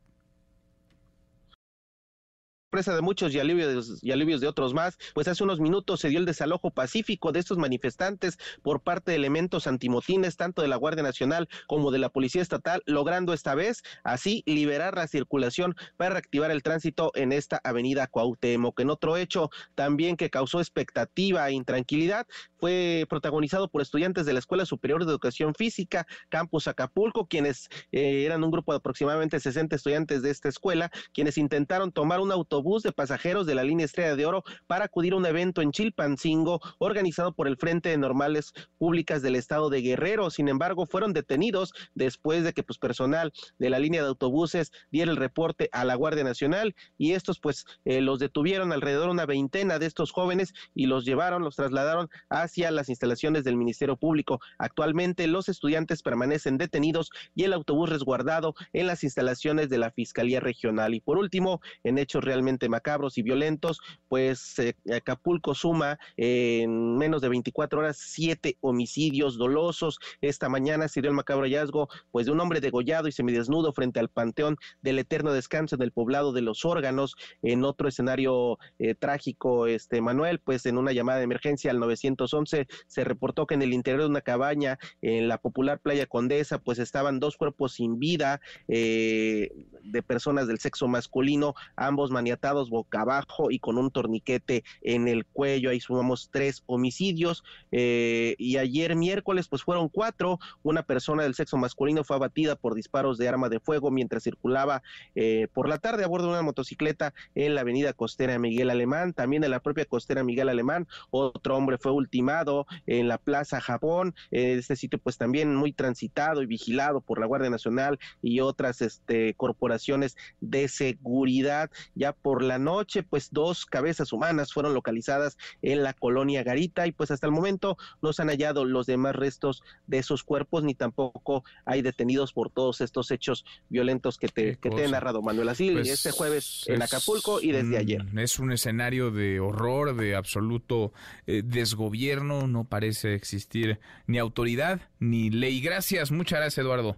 presa 2.72 2.94
de 2.94 3.02
muchos 3.02 3.35
y 3.35 3.38
alivios, 3.38 4.02
y 4.02 4.12
alivios 4.12 4.40
de 4.40 4.48
otros 4.48 4.72
más, 4.72 4.96
pues 5.14 5.28
hace 5.28 5.44
unos 5.44 5.61
minutos 5.61 6.00
se 6.00 6.08
dio 6.08 6.18
el 6.18 6.24
desalojo 6.24 6.70
pacífico 6.70 7.30
de 7.30 7.38
estos 7.38 7.58
manifestantes 7.58 8.38
por 8.62 8.80
parte 8.80 9.11
de 9.11 9.18
elementos 9.18 9.66
antimotines, 9.66 10.38
tanto 10.38 10.62
de 10.62 10.68
la 10.68 10.76
Guardia 10.76 11.02
Nacional 11.02 11.50
como 11.68 11.90
de 11.90 11.98
la 11.98 12.08
Policía 12.08 12.40
Estatal, 12.40 12.82
logrando 12.87 13.35
esta 13.35 13.54
vez 13.54 13.82
así 14.04 14.42
liberar 14.46 14.96
la 14.96 15.06
circulación 15.06 15.76
para 15.98 16.14
reactivar 16.14 16.50
el 16.50 16.62
tránsito 16.62 17.12
en 17.14 17.32
esta 17.32 17.61
avenida 17.62 18.06
Cuauhtémoc. 18.06 18.80
En 18.80 18.88
otro 18.88 19.18
hecho 19.18 19.50
también 19.74 20.16
que 20.16 20.30
causó 20.30 20.58
expectativa 20.58 21.46
e 21.50 21.52
intranquilidad, 21.52 22.26
fue 22.56 23.04
protagonizado 23.08 23.68
por 23.68 23.82
estudiantes 23.82 24.24
de 24.24 24.32
la 24.32 24.38
Escuela 24.38 24.64
Superior 24.64 25.04
de 25.04 25.11
Educación 25.11 25.54
Física, 25.54 26.06
Campus 26.30 26.68
Acapulco, 26.68 27.26
quienes 27.26 27.68
eh, 27.90 28.24
eran 28.24 28.42
un 28.42 28.50
grupo 28.50 28.72
de 28.72 28.78
aproximadamente 28.78 29.38
60 29.38 29.76
estudiantes 29.76 30.22
de 30.22 30.30
esta 30.30 30.48
escuela, 30.48 30.90
quienes 31.12 31.37
intentaron 31.37 31.92
tomar 31.92 32.20
un 32.20 32.32
autobús 32.32 32.62
de 32.62 32.92
pasajeros 32.92 33.44
de 33.44 33.57
la 33.57 33.64
línea 33.64 33.87
Estrella 33.87 34.14
de 34.14 34.25
Oro 34.25 34.44
para 34.66 34.85
acudir 34.85 35.12
a 35.12 35.16
un 35.16 35.27
evento 35.27 35.62
en 35.62 35.72
Chilpancingo 35.72 36.61
organizado 36.79 37.35
por 37.35 37.48
el 37.48 37.57
Frente 37.57 37.88
de 37.88 37.98
Normales 37.98 38.53
Públicas 38.79 39.20
del 39.20 39.35
Estado 39.35 39.68
de 39.68 39.83
Guerrero. 39.83 40.31
Sin 40.31 40.48
embargo, 40.48 40.87
fueron 40.87 41.12
detenidos 41.12 41.72
después 41.94 42.44
de 42.44 42.53
que 42.53 42.62
pues 42.62 42.79
personal 42.79 43.33
de 43.59 43.68
la 43.70 43.81
línea 43.81 44.03
de 44.03 44.09
autobuses 44.09 44.70
diera 44.92 45.11
el 45.11 45.16
reporte 45.16 45.68
a 45.72 45.85
la 45.85 45.96
Guardia 45.96 46.22
Nacional 46.22 46.75
y 46.96 47.12
estos 47.12 47.40
pues 47.40 47.64
eh, 47.85 48.01
los 48.01 48.20
detuvieron 48.20 48.72
alrededor 48.72 49.07
de 49.07 49.12
una 49.12 49.27
veintena 49.27 49.81
de 49.81 49.87
estos 49.87 50.12
jóvenes 50.12 50.55
y 50.72 50.87
los 50.87 51.05
llevaron, 51.05 51.42
los 51.42 51.57
trasladaron 51.57 52.09
hacia 52.31 52.70
las 52.70 52.88
instalaciones 52.88 53.42
del 53.42 53.57
Ministerio 53.57 53.96
Público. 53.96 54.38
Actualmente 54.59 55.27
los 55.27 55.48
estudiantes 55.48 56.03
permanecen 56.03 56.59
detenidos 56.59 57.11
y 57.35 57.42
el 57.42 57.53
autobús 57.53 57.90
resguardado 57.90 58.55
en 58.72 58.87
las 58.87 59.03
instalaciones 59.03 59.68
de 59.68 59.79
la 59.79 59.90
Fiscalía 59.90 60.38
Regional. 60.38 60.94
Y 60.94 61.01
por 61.01 61.18
último, 61.18 61.61
en 61.83 61.98
hechos 61.98 62.22
realmente 62.22 62.51
macabros 62.68 63.18
y 63.18 63.22
violentos, 63.22 63.80
pues 64.08 64.58
eh, 64.58 64.74
Acapulco 64.94 65.54
suma 65.54 65.98
en 66.16 66.96
menos 66.96 67.22
de 67.22 67.28
24 67.28 67.80
horas 67.80 67.98
siete 68.00 68.56
homicidios 68.60 69.38
dolosos. 69.38 69.98
Esta 70.20 70.48
mañana 70.48 70.88
se 70.88 71.00
dio 71.00 71.10
el 71.10 71.16
macabro 71.16 71.44
hallazgo 71.44 71.88
pues 72.10 72.26
de 72.26 72.32
un 72.32 72.40
hombre 72.40 72.60
degollado 72.60 73.08
y 73.08 73.12
semidesnudo 73.12 73.72
frente 73.72 74.00
al 74.00 74.08
panteón 74.08 74.56
del 74.82 74.98
eterno 74.98 75.32
descanso 75.32 75.76
en 75.76 75.82
el 75.82 75.92
poblado 75.92 76.32
de 76.32 76.42
los 76.42 76.64
órganos. 76.64 77.14
En 77.42 77.64
otro 77.64 77.88
escenario 77.88 78.58
eh, 78.78 78.94
trágico, 78.94 79.66
este 79.66 80.00
Manuel, 80.00 80.40
pues 80.40 80.66
en 80.66 80.78
una 80.78 80.92
llamada 80.92 81.18
de 81.18 81.24
emergencia 81.24 81.70
al 81.70 81.78
911 81.80 82.66
se 82.86 83.04
reportó 83.04 83.46
que 83.46 83.54
en 83.54 83.62
el 83.62 83.72
interior 83.72 84.02
de 84.02 84.08
una 84.08 84.20
cabaña 84.20 84.78
en 85.00 85.28
la 85.28 85.38
popular 85.38 85.80
playa 85.80 86.06
Condesa, 86.06 86.58
pues 86.58 86.78
estaban 86.78 87.20
dos 87.20 87.36
cuerpos 87.36 87.74
sin 87.74 87.98
vida 87.98 88.40
eh, 88.68 89.50
de 89.82 90.02
personas 90.02 90.46
del 90.46 90.58
sexo 90.58 90.88
masculino, 90.88 91.54
ambos 91.76 92.10
maniatados 92.10 92.41
boca 92.70 93.02
abajo 93.02 93.50
y 93.50 93.59
con 93.59 93.78
un 93.78 93.90
torniquete 93.90 94.64
en 94.83 95.09
el 95.09 95.24
cuello. 95.24 95.70
Ahí 95.70 95.81
sumamos 95.81 96.28
tres 96.31 96.62
homicidios. 96.66 97.44
Eh, 97.70 98.35
y 98.38 98.57
ayer 98.57 98.96
miércoles, 98.96 99.48
pues 99.48 99.62
fueron 99.62 99.88
cuatro. 99.88 100.38
Una 100.62 100.83
persona 100.83 101.22
del 101.22 101.35
sexo 101.35 101.57
masculino 101.57 102.05
fue 102.05 102.16
abatida 102.16 102.57
por 102.57 102.74
disparos 102.74 103.18
de 103.18 103.28
arma 103.28 103.48
de 103.48 103.61
fuego 103.61 103.90
mientras 103.90 104.24
circulaba 104.24 104.83
eh, 105.14 105.48
por 105.52 105.68
la 105.68 105.78
tarde 105.78 106.05
a 106.05 106.09
bordo 106.09 106.26
de 106.26 106.33
una 106.33 106.42
motocicleta 106.42 107.14
en 107.35 107.55
la 107.55 107.62
avenida 107.62 107.92
costera 107.92 108.38
Miguel 108.38 108.70
Alemán. 108.70 109.12
También 109.12 109.44
en 109.44 109.50
la 109.50 109.61
propia 109.61 109.85
costera 109.85 110.24
Miguel 110.24 110.48
Alemán, 110.48 110.88
otro 111.11 111.57
hombre 111.57 111.78
fue 111.78 111.92
ultimado 111.92 112.66
en 112.87 113.09
la 113.09 113.18
Plaza 113.18 113.61
Japón. 113.61 114.14
este 114.31 114.76
sitio, 114.76 114.98
pues 114.98 115.18
también 115.18 115.55
muy 115.55 115.72
transitado 115.72 116.42
y 116.42 116.46
vigilado 116.46 117.00
por 117.00 117.20
la 117.20 117.26
Guardia 117.26 117.50
Nacional 117.50 117.98
y 118.20 118.40
otras 118.40 118.83
este, 118.83 119.35
corporaciones 119.35 120.16
de 120.40 120.68
seguridad. 120.68 121.70
Ya 121.94 122.12
por 122.22 122.42
la 122.42 122.58
noche, 122.58 123.02
pues 123.02 123.28
dos 123.32 123.66
cabezas 123.66 124.12
humanas 124.12 124.52
fueron 124.52 124.74
localizadas 124.74 125.37
en 125.61 125.82
la 125.82 125.92
colonia 125.92 126.42
Garita 126.42 126.87
y 126.87 126.92
pues 126.92 127.11
hasta 127.11 127.26
el 127.26 127.32
momento 127.32 127.76
no 128.00 128.12
se 128.12 128.22
han 128.22 128.28
hallado 128.28 128.64
los 128.64 128.87
demás 128.87 129.14
restos 129.14 129.62
de 129.87 129.98
esos 129.98 130.22
cuerpos 130.22 130.64
ni 130.64 130.74
tampoco 130.74 131.44
hay 131.64 131.82
detenidos 131.82 132.32
por 132.32 132.50
todos 132.50 132.80
estos 132.80 133.11
hechos 133.11 133.44
violentos 133.68 134.18
que 134.18 134.28
te, 134.28 134.56
que 134.56 134.70
te 134.70 134.85
he 134.85 134.88
narrado, 134.88 135.22
Manuel. 135.22 135.48
Así 135.48 135.70
pues 135.70 135.88
este 135.88 136.11
jueves 136.11 136.64
en 136.66 136.82
Acapulco 136.82 137.40
y 137.40 137.52
desde 137.52 137.76
ayer. 137.76 138.04
Es 138.16 138.38
un 138.38 138.52
escenario 138.52 139.11
de 139.11 139.40
horror, 139.40 139.96
de 139.96 140.14
absoluto 140.14 140.92
eh, 141.26 141.42
desgobierno, 141.44 142.46
no 142.46 142.64
parece 142.64 143.14
existir 143.14 143.80
ni 144.06 144.18
autoridad 144.18 144.80
ni 144.98 145.30
ley. 145.30 145.61
Gracias, 145.61 146.11
muchas 146.11 146.40
gracias, 146.40 146.64
Eduardo. 146.64 146.96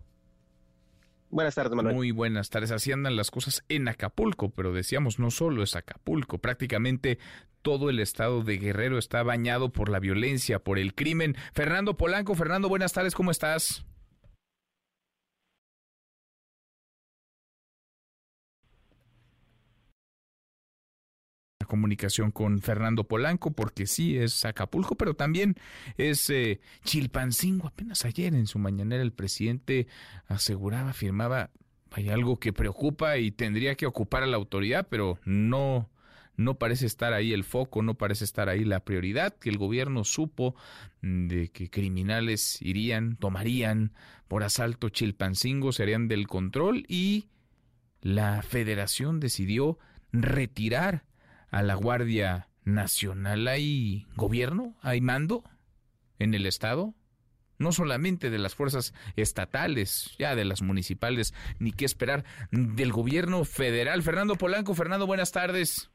Buenas 1.35 1.57
tardes, 1.57 1.75
Manuel. 1.75 1.97
Muy 1.97 2.13
buenas 2.13 2.49
tardes. 2.49 2.71
Así 2.71 2.93
andan 2.93 3.17
las 3.17 3.33
cosas 3.33 3.65
en 3.69 3.89
Acapulco, 3.89 4.51
pero 4.51 4.73
decíamos, 4.73 5.19
no 5.19 5.33
solo 5.33 5.65
es 5.65 5.75
Acapulco, 5.75 6.39
prácticamente 6.39 7.19
todo 7.61 7.91
el 7.91 7.99
estado 7.99 8.45
de 8.45 8.57
Guerrero 8.57 8.99
está 8.99 9.21
bañado 9.25 9.73
por 9.73 9.89
la 9.89 9.99
violencia, 9.99 10.61
por 10.61 10.79
el 10.79 10.95
crimen. 10.95 11.35
Fernando 11.53 11.97
Polanco, 11.97 12.37
Fernando, 12.37 12.69
buenas 12.69 12.93
tardes, 12.93 13.17
¿cómo 13.17 13.33
estás? 13.33 13.85
Comunicación 21.75 22.31
con 22.31 22.61
Fernando 22.61 23.03
Polanco, 23.03 23.51
porque 23.51 23.89
sí 23.89 24.17
es 24.17 24.45
Acapulco, 24.45 24.95
pero 24.95 25.15
también 25.15 25.57
es 25.97 26.31
eh, 26.31 26.61
Chilpancingo. 26.85 27.67
Apenas 27.67 28.05
ayer 28.05 28.33
en 28.33 28.47
su 28.47 28.61
mañanera 28.61 29.03
el 29.03 29.13
presidente 29.13 29.89
aseguraba, 30.29 30.91
afirmaba, 30.91 31.51
hay 31.91 32.11
algo 32.11 32.39
que 32.39 32.53
preocupa 32.53 33.19
y 33.19 33.33
tendría 33.33 33.75
que 33.75 33.87
ocupar 33.87 34.23
a 34.23 34.27
la 34.27 34.37
autoridad, 34.37 34.87
pero 34.89 35.19
no 35.25 35.91
no 36.37 36.55
parece 36.55 36.87
estar 36.87 37.13
ahí 37.13 37.33
el 37.33 37.43
foco, 37.43 37.83
no 37.83 37.95
parece 37.95 38.25
estar 38.25 38.49
ahí 38.49 38.65
la 38.65 38.81
prioridad, 38.81 39.35
que 39.35 39.51
el 39.51 39.59
gobierno 39.59 40.05
supo 40.05 40.55
de 41.03 41.49
que 41.49 41.71
criminales 41.71 42.63
irían, 42.63 43.17
tomarían 43.17 43.93
por 44.29 44.45
asalto 44.45 44.91
Chilpancingo, 44.91 45.73
serían 45.73 46.07
del 46.07 46.29
control 46.29 46.85
y 46.89 47.27
la 48.01 48.43
federación 48.43 49.19
decidió 49.19 49.79
retirar 50.13 51.05
a 51.55 51.63
la 51.63 51.75
Guardia 51.75 52.49
Nacional. 52.65 53.47
¿Hay 53.47 54.09
gobierno? 54.17 54.75
¿Hay 54.83 55.01
mando 55.01 55.45
en 56.19 56.35
el 56.35 56.47
Estado? 56.47 56.95
No 57.59 57.71
solamente 57.71 58.29
de 58.29 58.39
las 58.39 58.57
fuerzas 58.57 58.93
estatales, 59.15 60.17
ya 60.19 60.35
de 60.35 60.45
las 60.45 60.63
municipales, 60.63 61.33
ni 61.61 61.71
qué 61.71 61.85
esperar 61.85 62.25
del 62.51 62.91
gobierno 62.91 63.45
federal. 63.45 64.03
Fernando 64.03 64.35
Polanco, 64.35 64.75
Fernando, 64.75 65.07
buenas 65.07 65.31
tardes. 65.31 65.93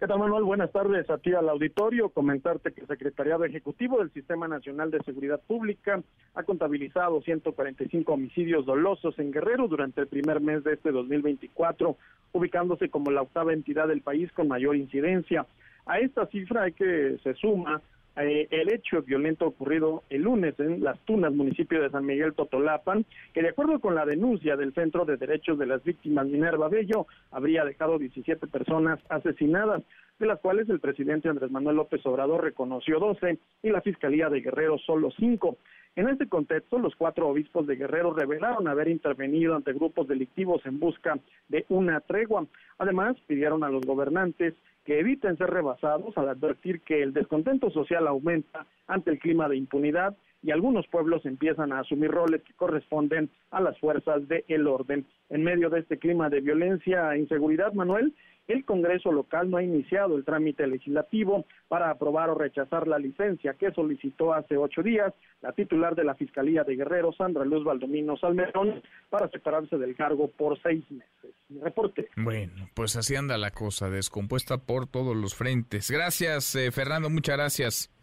¿Qué 0.00 0.06
Manuel? 0.06 0.44
Buenas 0.44 0.72
tardes 0.72 1.10
a 1.10 1.18
ti 1.18 1.34
al 1.34 1.50
auditorio. 1.50 2.08
Comentarte 2.08 2.72
que 2.72 2.80
el 2.80 2.86
Secretariado 2.86 3.44
Ejecutivo 3.44 3.98
del 3.98 4.10
Sistema 4.10 4.48
Nacional 4.48 4.90
de 4.90 5.02
Seguridad 5.02 5.42
Pública 5.46 6.02
ha 6.34 6.42
contabilizado 6.42 7.20
145 7.20 8.10
homicidios 8.10 8.64
dolosos 8.64 9.18
en 9.18 9.30
Guerrero 9.30 9.68
durante 9.68 10.00
el 10.00 10.06
primer 10.06 10.40
mes 10.40 10.64
de 10.64 10.72
este 10.72 10.90
2024, 10.90 11.98
ubicándose 12.32 12.88
como 12.88 13.10
la 13.10 13.20
octava 13.20 13.52
entidad 13.52 13.88
del 13.88 14.00
país 14.00 14.32
con 14.32 14.48
mayor 14.48 14.74
incidencia. 14.74 15.44
A 15.84 15.98
esta 15.98 16.24
cifra 16.28 16.62
hay 16.62 16.72
que 16.72 17.18
se 17.22 17.34
suma 17.34 17.82
eh, 18.16 18.48
el 18.50 18.72
hecho 18.72 19.02
violento 19.02 19.46
ocurrido 19.46 20.02
el 20.10 20.22
lunes 20.22 20.54
en 20.58 20.82
Las 20.82 20.98
Tunas, 21.00 21.32
municipio 21.32 21.80
de 21.80 21.90
San 21.90 22.04
Miguel 22.04 22.34
Totolapan, 22.34 23.04
que 23.32 23.42
de 23.42 23.50
acuerdo 23.50 23.80
con 23.80 23.94
la 23.94 24.04
denuncia 24.04 24.56
del 24.56 24.74
Centro 24.74 25.04
de 25.04 25.16
Derechos 25.16 25.58
de 25.58 25.66
las 25.66 25.82
Víctimas 25.84 26.26
Minerva 26.26 26.68
Bello, 26.68 27.06
habría 27.30 27.64
dejado 27.64 27.98
17 27.98 28.46
personas 28.48 28.98
asesinadas, 29.08 29.82
de 30.18 30.26
las 30.26 30.40
cuales 30.40 30.68
el 30.68 30.80
presidente 30.80 31.28
Andrés 31.28 31.50
Manuel 31.50 31.76
López 31.76 32.04
Obrador 32.04 32.42
reconoció 32.44 32.98
12 32.98 33.38
y 33.62 33.70
la 33.70 33.80
Fiscalía 33.80 34.28
de 34.28 34.40
Guerrero 34.40 34.76
solo 34.78 35.10
5. 35.18 35.56
En 35.96 36.08
este 36.08 36.28
contexto, 36.28 36.78
los 36.78 36.94
cuatro 36.94 37.28
obispos 37.28 37.66
de 37.66 37.74
Guerrero 37.74 38.12
revelaron 38.12 38.68
haber 38.68 38.88
intervenido 38.88 39.56
ante 39.56 39.72
grupos 39.72 40.06
delictivos 40.06 40.64
en 40.64 40.78
busca 40.78 41.18
de 41.48 41.64
una 41.68 42.00
tregua. 42.00 42.46
Además, 42.78 43.16
pidieron 43.26 43.64
a 43.64 43.70
los 43.70 43.84
gobernantes 43.84 44.54
que 44.90 44.98
eviten 44.98 45.36
ser 45.36 45.48
rebasados 45.50 46.18
al 46.18 46.30
advertir 46.30 46.80
que 46.80 47.00
el 47.00 47.12
descontento 47.12 47.70
social 47.70 48.08
aumenta 48.08 48.66
ante 48.88 49.12
el 49.12 49.20
clima 49.20 49.48
de 49.48 49.56
impunidad 49.56 50.16
y 50.42 50.50
algunos 50.50 50.84
pueblos 50.88 51.24
empiezan 51.26 51.72
a 51.72 51.78
asumir 51.78 52.10
roles 52.10 52.42
que 52.42 52.54
corresponden 52.54 53.30
a 53.52 53.60
las 53.60 53.78
fuerzas 53.78 54.26
del 54.26 54.66
orden. 54.66 55.06
En 55.28 55.44
medio 55.44 55.70
de 55.70 55.78
este 55.78 56.00
clima 56.00 56.28
de 56.28 56.40
violencia 56.40 57.14
e 57.14 57.20
inseguridad, 57.20 57.72
Manuel, 57.72 58.12
el 58.52 58.64
Congreso 58.64 59.12
local 59.12 59.50
no 59.50 59.56
ha 59.56 59.62
iniciado 59.62 60.16
el 60.16 60.24
trámite 60.24 60.66
legislativo 60.66 61.46
para 61.68 61.90
aprobar 61.90 62.30
o 62.30 62.34
rechazar 62.34 62.88
la 62.88 62.98
licencia 62.98 63.54
que 63.54 63.72
solicitó 63.72 64.34
hace 64.34 64.56
ocho 64.56 64.82
días 64.82 65.12
la 65.40 65.52
titular 65.52 65.94
de 65.94 66.04
la 66.04 66.14
Fiscalía 66.14 66.64
de 66.64 66.76
Guerrero, 66.76 67.12
Sandra 67.12 67.44
Luz 67.44 67.64
Valdomino 67.64 68.16
Salmerón, 68.16 68.82
para 69.08 69.28
separarse 69.28 69.78
del 69.78 69.96
cargo 69.96 70.30
por 70.30 70.60
seis 70.62 70.84
meses. 70.90 71.34
reporte. 71.62 72.08
Bueno, 72.16 72.68
pues 72.74 72.96
así 72.96 73.16
anda 73.16 73.36
la 73.38 73.50
cosa, 73.50 73.90
descompuesta 73.90 74.58
por 74.58 74.86
todos 74.86 75.16
los 75.16 75.34
frentes. 75.34 75.90
Gracias, 75.90 76.54
eh, 76.54 76.70
Fernando, 76.70 77.10
muchas 77.10 77.36
gracias. 77.36 77.99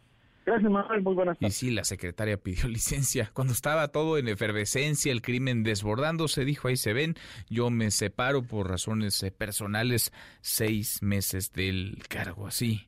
Gracias, 0.47 0.71
Manuel. 0.71 1.01
Muy 1.01 1.13
buenas 1.13 1.37
tardes. 1.37 1.57
Y 1.57 1.59
sí, 1.59 1.71
la 1.71 1.83
secretaria 1.83 2.37
pidió 2.37 2.67
licencia. 2.69 3.29
Cuando 3.33 3.51
estaba 3.51 3.89
todo 3.89 4.17
en 4.17 4.29
efervescencia, 4.29 5.11
el 5.11 5.21
crimen 5.21 5.61
desbordándose, 5.61 6.45
dijo, 6.45 6.69
ahí 6.69 6.77
se 6.77 6.93
ven, 6.93 7.15
yo 7.49 7.69
me 7.69 7.91
separo 7.91 8.43
por 8.43 8.69
razones 8.69 9.21
eh, 9.23 9.31
personales 9.31 10.13
seis 10.39 11.01
meses 11.01 11.51
del 11.51 12.01
cargo. 12.07 12.47
Así, 12.47 12.87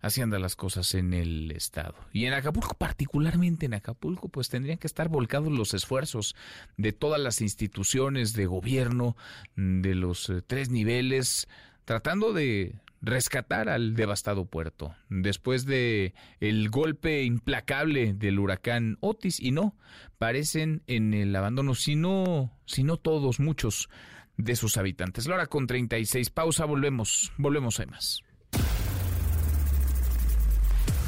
así 0.00 0.20
andan 0.20 0.42
las 0.42 0.56
cosas 0.56 0.92
en 0.96 1.14
el 1.14 1.52
Estado. 1.52 1.94
Y 2.12 2.24
en 2.24 2.32
Acapulco, 2.32 2.74
particularmente 2.74 3.66
en 3.66 3.74
Acapulco, 3.74 4.28
pues 4.28 4.48
tendrían 4.48 4.78
que 4.78 4.88
estar 4.88 5.08
volcados 5.08 5.52
los 5.52 5.74
esfuerzos 5.74 6.34
de 6.76 6.90
todas 6.90 7.20
las 7.20 7.40
instituciones 7.40 8.32
de 8.32 8.46
gobierno, 8.46 9.16
de 9.54 9.94
los 9.94 10.28
eh, 10.28 10.42
tres 10.44 10.70
niveles, 10.70 11.46
tratando 11.84 12.32
de 12.32 12.80
rescatar 13.00 13.68
al 13.68 13.94
devastado 13.94 14.44
puerto 14.44 14.94
después 15.08 15.64
de 15.64 16.14
el 16.38 16.68
golpe 16.68 17.22
implacable 17.22 18.12
del 18.12 18.38
huracán 18.38 18.98
Otis 19.00 19.40
y 19.40 19.52
no 19.52 19.74
parecen 20.18 20.82
en 20.86 21.14
el 21.14 21.34
abandono 21.34 21.74
sino 21.74 22.52
sino 22.66 22.98
todos 22.98 23.40
muchos 23.40 23.88
de 24.36 24.56
sus 24.56 24.76
habitantes. 24.76 25.26
La 25.26 25.34
hora 25.34 25.46
con 25.46 25.66
36 25.66 26.30
pausa 26.30 26.64
volvemos 26.64 27.32
volvemos 27.36 27.80
a 27.80 27.86
más. 27.86 28.22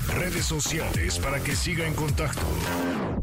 Redes 0.08 0.44
sociales 0.44 1.18
para 1.18 1.42
que 1.42 1.54
siga 1.54 1.86
en 1.86 1.94
contacto: 1.94 2.42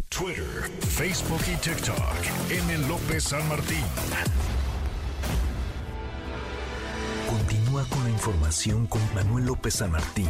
Twitter, 0.09 0.69
Facebook 0.79 1.41
y 1.51 1.55
TikTok. 1.57 2.51
M. 2.51 2.87
López 2.87 3.23
San 3.23 3.47
Martín. 3.47 3.83
Con 7.87 8.03
la 8.03 8.09
información 8.09 8.87
con 8.87 9.01
Manuel 9.15 9.45
López 9.45 9.75
San 9.75 9.91
Martín 9.91 10.27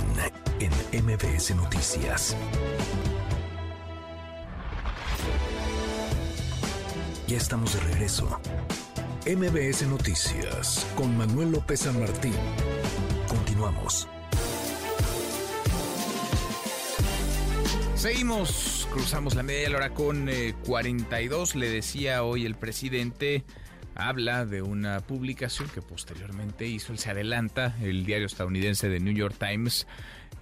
en 0.60 0.72
MBS 1.04 1.56
Noticias. 1.56 2.38
Ya 7.28 7.38
estamos 7.38 7.74
de 7.74 7.80
regreso. 7.80 8.40
MBS 9.26 9.88
Noticias 9.88 10.86
con 10.96 11.18
Manuel 11.18 11.52
López 11.52 11.80
San 11.80 12.00
Martín. 12.00 12.36
Continuamos. 13.28 14.08
Seguimos, 17.96 18.88
cruzamos 18.92 19.34
la 19.34 19.42
media 19.42 19.76
hora 19.76 19.90
con 19.96 20.30
42. 20.68 21.56
Le 21.56 21.70
decía 21.70 22.24
hoy 22.24 22.46
el 22.46 22.54
presidente, 22.54 23.44
habla 24.00 24.46
de 24.46 24.62
una 24.62 25.00
publicación 25.02 25.70
que 25.70 25.82
posteriormente 25.82 26.66
hizo, 26.66 26.94
él 26.94 27.00
se 27.00 27.12
adelanta, 27.12 27.76
el 27.82 28.06
diario 28.06 28.28
estadounidense 28.28 28.90
de 28.90 29.00
New 29.00 29.14
York 29.14 29.36
Times, 29.38 29.88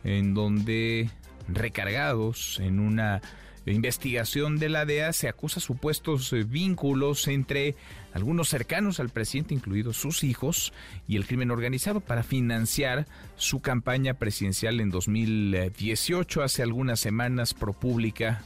en 0.03 0.33
donde 0.33 1.09
recargados 1.47 2.59
en 2.59 2.79
una 2.79 3.21
investigación 3.65 4.57
de 4.57 4.69
la 4.69 4.85
DEA 4.85 5.11
se 5.13 5.27
acusa 5.27 5.59
supuestos 5.59 6.31
eh, 6.33 6.43
vínculos 6.43 7.27
entre 7.27 7.75
algunos 8.13 8.49
cercanos 8.49 8.99
al 8.99 9.09
presidente, 9.09 9.53
incluidos 9.53 9.97
sus 9.97 10.23
hijos, 10.23 10.73
y 11.07 11.17
el 11.17 11.25
crimen 11.25 11.51
organizado 11.51 11.99
para 11.99 12.23
financiar 12.23 13.07
su 13.35 13.59
campaña 13.59 14.13
presidencial 14.13 14.79
en 14.79 14.89
2018. 14.89 16.43
Hace 16.43 16.63
algunas 16.63 16.99
semanas 16.99 17.53
ProPublica 17.53 18.41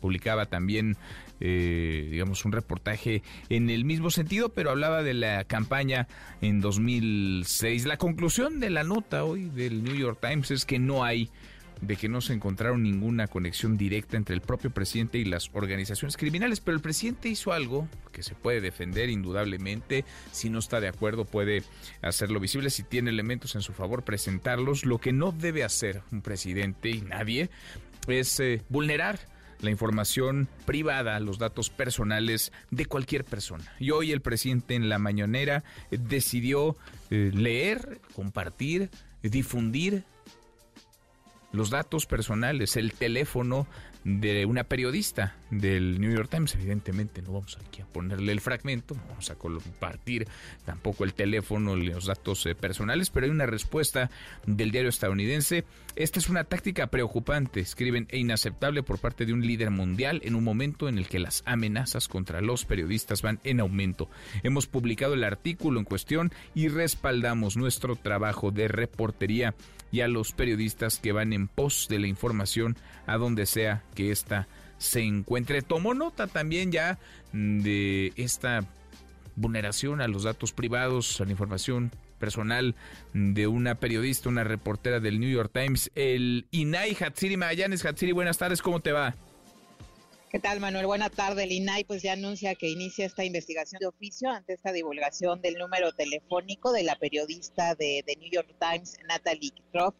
publicaba 0.00 0.46
también 0.46 0.96
eh, 1.40 2.08
digamos, 2.10 2.44
un 2.44 2.52
reportaje 2.52 3.22
en 3.48 3.70
el 3.70 3.84
mismo 3.84 4.10
sentido, 4.10 4.50
pero 4.50 4.70
hablaba 4.70 5.02
de 5.02 5.14
la 5.14 5.44
campaña 5.44 6.06
en 6.40 6.60
2006. 6.60 7.86
La 7.86 7.96
conclusión 7.96 8.60
de 8.60 8.70
la 8.70 8.84
nota 8.84 9.24
hoy 9.24 9.50
del 9.50 9.82
New 9.82 9.94
York 9.94 10.18
Times 10.20 10.50
es 10.50 10.64
que 10.64 10.78
no 10.78 11.04
hay 11.04 11.30
de 11.80 11.96
que 11.96 12.08
no 12.08 12.20
se 12.20 12.32
encontraron 12.32 12.82
ninguna 12.82 13.26
conexión 13.26 13.76
directa 13.76 14.16
entre 14.16 14.34
el 14.34 14.40
propio 14.42 14.70
presidente 14.70 15.18
y 15.18 15.24
las 15.24 15.50
organizaciones 15.52 16.16
criminales, 16.16 16.60
pero 16.60 16.76
el 16.76 16.82
presidente 16.82 17.28
hizo 17.28 17.52
algo 17.52 17.88
que 18.12 18.22
se 18.22 18.34
puede 18.34 18.60
defender 18.60 19.08
indudablemente, 19.08 20.04
si 20.30 20.50
no 20.50 20.58
está 20.58 20.80
de 20.80 20.88
acuerdo 20.88 21.24
puede 21.24 21.62
hacerlo 22.02 22.40
visible, 22.40 22.70
si 22.70 22.82
tiene 22.82 23.10
elementos 23.10 23.54
en 23.54 23.62
su 23.62 23.72
favor 23.72 24.04
presentarlos, 24.04 24.84
lo 24.84 24.98
que 24.98 25.12
no 25.12 25.32
debe 25.32 25.64
hacer 25.64 26.02
un 26.12 26.20
presidente 26.20 26.90
y 26.90 27.00
nadie 27.00 27.48
es 28.06 28.40
eh, 28.40 28.62
vulnerar 28.68 29.18
la 29.62 29.70
información 29.70 30.48
privada, 30.66 31.18
los 31.20 31.38
datos 31.38 31.70
personales 31.70 32.52
de 32.70 32.86
cualquier 32.86 33.24
persona. 33.24 33.72
Y 33.78 33.90
hoy 33.90 34.12
el 34.12 34.20
presidente 34.20 34.74
en 34.74 34.88
la 34.88 34.98
mañanera 34.98 35.64
eh, 35.90 35.98
decidió 35.98 36.76
eh, 37.10 37.30
leer, 37.34 38.00
compartir, 38.14 38.90
difundir 39.22 40.04
los 41.52 41.70
datos 41.70 42.06
personales, 42.06 42.76
el 42.76 42.92
teléfono 42.92 43.66
de 44.04 44.46
una 44.46 44.64
periodista 44.64 45.34
del 45.50 46.00
New 46.00 46.12
York 46.12 46.30
Times. 46.30 46.54
Evidentemente 46.54 47.22
no 47.22 47.32
vamos 47.32 47.58
aquí 47.66 47.82
a 47.82 47.86
ponerle 47.86 48.32
el 48.32 48.40
fragmento, 48.40 48.94
no 48.94 49.02
vamos 49.08 49.30
a 49.30 49.34
compartir 49.34 50.26
tampoco 50.64 51.04
el 51.04 51.14
teléfono, 51.14 51.76
los 51.76 52.06
datos 52.06 52.46
eh, 52.46 52.54
personales, 52.54 53.10
pero 53.10 53.26
hay 53.26 53.30
una 53.30 53.46
respuesta 53.46 54.10
del 54.46 54.70
diario 54.70 54.90
estadounidense. 54.90 55.64
Esta 55.96 56.18
es 56.18 56.28
una 56.28 56.44
táctica 56.44 56.86
preocupante, 56.86 57.60
escriben, 57.60 58.06
e 58.10 58.18
inaceptable 58.18 58.82
por 58.82 58.98
parte 58.98 59.26
de 59.26 59.32
un 59.32 59.46
líder 59.46 59.70
mundial 59.70 60.20
en 60.24 60.34
un 60.34 60.44
momento 60.44 60.88
en 60.88 60.98
el 60.98 61.08
que 61.08 61.18
las 61.18 61.42
amenazas 61.46 62.08
contra 62.08 62.40
los 62.40 62.64
periodistas 62.64 63.22
van 63.22 63.40
en 63.44 63.60
aumento. 63.60 64.08
Hemos 64.42 64.66
publicado 64.66 65.14
el 65.14 65.24
artículo 65.24 65.78
en 65.78 65.84
cuestión 65.84 66.30
y 66.54 66.68
respaldamos 66.68 67.56
nuestro 67.56 67.96
trabajo 67.96 68.50
de 68.50 68.68
reportería 68.68 69.54
y 69.92 70.02
a 70.02 70.08
los 70.08 70.32
periodistas 70.32 70.98
que 70.98 71.12
van 71.12 71.32
en 71.32 71.48
pos 71.48 71.86
de 71.88 71.98
la 71.98 72.06
información 72.06 72.76
a 73.06 73.16
donde 73.16 73.46
sea 73.46 73.82
que 73.94 74.12
ésta 74.12 74.46
se 74.80 75.02
encuentre. 75.02 75.62
Tomó 75.62 75.94
nota 75.94 76.26
también 76.26 76.72
ya 76.72 76.98
de 77.32 78.12
esta 78.16 78.64
vulneración 79.36 80.00
a 80.00 80.08
los 80.08 80.24
datos 80.24 80.52
privados, 80.52 81.20
a 81.20 81.26
la 81.26 81.30
información 81.30 81.92
personal 82.18 82.74
de 83.12 83.46
una 83.46 83.76
periodista, 83.76 84.28
una 84.28 84.42
reportera 84.42 84.98
del 84.98 85.20
New 85.20 85.30
York 85.30 85.52
Times, 85.52 85.90
el 85.94 86.46
Inay 86.50 86.96
Hatsiri 86.98 87.36
Magallanes. 87.36 87.84
Hatsiri, 87.84 88.12
buenas 88.12 88.38
tardes, 88.38 88.60
¿cómo 88.62 88.80
te 88.80 88.92
va? 88.92 89.14
¿Qué 90.30 90.38
tal, 90.38 90.60
Manuel? 90.60 90.86
Buena 90.86 91.10
tarde. 91.10 91.42
El 91.42 91.50
INAI 91.50 91.82
pues 91.82 92.02
ya 92.02 92.12
anuncia 92.12 92.54
que 92.54 92.68
inicia 92.68 93.04
esta 93.04 93.24
investigación 93.24 93.80
de 93.80 93.88
oficio 93.88 94.30
ante 94.30 94.52
esta 94.52 94.70
divulgación 94.70 95.42
del 95.42 95.54
número 95.54 95.90
telefónico 95.90 96.70
de 96.70 96.84
la 96.84 96.94
periodista 96.94 97.74
de 97.74 98.04
The 98.06 98.14
New 98.14 98.30
York 98.30 98.54
Times, 98.60 98.96
Natalie 99.08 99.52
Croft, 99.72 99.96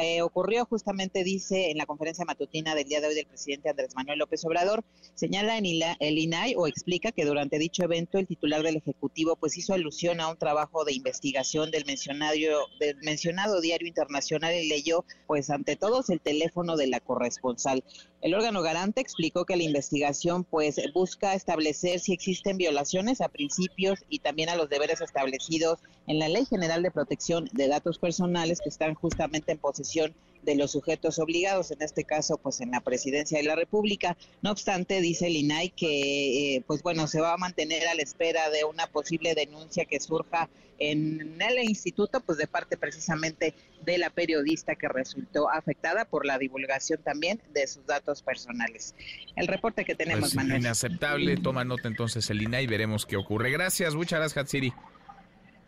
eh, 0.00 0.22
ocurrió 0.22 0.64
justamente, 0.66 1.24
dice, 1.24 1.70
en 1.70 1.78
la 1.78 1.86
conferencia 1.86 2.24
matutina 2.24 2.74
del 2.74 2.88
día 2.88 3.00
de 3.00 3.08
hoy 3.08 3.14
del 3.14 3.26
presidente 3.26 3.68
Andrés 3.68 3.94
Manuel 3.94 4.18
López 4.18 4.44
Obrador, 4.44 4.84
señala 5.14 5.58
en 5.58 5.64
el 5.66 6.18
INAI 6.18 6.54
o 6.56 6.66
explica 6.66 7.12
que 7.12 7.24
durante 7.24 7.58
dicho 7.58 7.84
evento 7.84 8.18
el 8.18 8.26
titular 8.26 8.62
del 8.62 8.76
Ejecutivo 8.76 9.36
pues 9.36 9.56
hizo 9.56 9.74
alusión 9.74 10.20
a 10.20 10.28
un 10.28 10.36
trabajo 10.36 10.84
de 10.84 10.92
investigación 10.92 11.70
del 11.70 11.84
mencionado, 11.84 12.34
del 12.80 12.96
mencionado 13.02 13.60
diario 13.60 13.88
internacional 13.88 14.54
y 14.54 14.68
leyó 14.68 15.04
pues 15.26 15.50
ante 15.50 15.76
todos 15.76 16.10
el 16.10 16.20
teléfono 16.20 16.76
de 16.76 16.88
la 16.88 17.00
corresponsal. 17.00 17.84
El 18.24 18.32
órgano 18.32 18.62
garante 18.62 19.02
explicó 19.02 19.44
que 19.44 19.54
la 19.54 19.64
investigación 19.64 20.44
pues 20.44 20.80
busca 20.94 21.34
establecer 21.34 22.00
si 22.00 22.14
existen 22.14 22.56
violaciones 22.56 23.20
a 23.20 23.28
principios 23.28 24.02
y 24.08 24.20
también 24.20 24.48
a 24.48 24.56
los 24.56 24.70
deberes 24.70 25.02
establecidos 25.02 25.80
en 26.06 26.18
la 26.18 26.30
Ley 26.30 26.46
General 26.46 26.82
de 26.82 26.90
Protección 26.90 27.50
de 27.52 27.68
Datos 27.68 27.98
Personales 27.98 28.62
que 28.62 28.70
están 28.70 28.94
justamente 28.94 29.52
en 29.52 29.58
posesión 29.58 30.14
de 30.44 30.54
los 30.54 30.72
sujetos 30.72 31.18
obligados, 31.18 31.70
en 31.70 31.82
este 31.82 32.04
caso, 32.04 32.38
pues 32.38 32.60
en 32.60 32.70
la 32.70 32.80
presidencia 32.80 33.38
de 33.38 33.44
la 33.44 33.56
República. 33.56 34.16
No 34.42 34.50
obstante, 34.50 35.00
dice 35.00 35.26
el 35.26 35.36
INAI 35.36 35.70
que, 35.70 36.56
eh, 36.56 36.64
pues 36.66 36.82
bueno, 36.82 37.06
se 37.06 37.20
va 37.20 37.32
a 37.32 37.36
mantener 37.36 37.86
a 37.88 37.94
la 37.94 38.02
espera 38.02 38.50
de 38.50 38.64
una 38.64 38.86
posible 38.86 39.34
denuncia 39.34 39.84
que 39.84 40.00
surja 40.00 40.48
en 40.78 41.40
el 41.40 41.58
instituto, 41.64 42.20
pues 42.20 42.38
de 42.38 42.46
parte 42.46 42.76
precisamente 42.76 43.54
de 43.84 43.98
la 43.98 44.10
periodista 44.10 44.74
que 44.74 44.88
resultó 44.88 45.50
afectada 45.50 46.04
por 46.04 46.26
la 46.26 46.38
divulgación 46.38 47.00
también 47.02 47.40
de 47.52 47.66
sus 47.66 47.86
datos 47.86 48.22
personales. 48.22 48.94
El 49.36 49.46
reporte 49.46 49.84
que 49.84 49.94
tenemos, 49.94 50.20
pues, 50.20 50.34
Manuel. 50.34 50.60
Inaceptable, 50.60 51.36
toma 51.36 51.64
nota 51.64 51.88
entonces 51.88 52.28
el 52.30 52.42
INAI, 52.42 52.66
veremos 52.66 53.06
qué 53.06 53.16
ocurre. 53.16 53.50
Gracias, 53.50 53.94
muchas 53.94 54.18
gracias, 54.18 54.44
Hatsiri. 54.44 54.72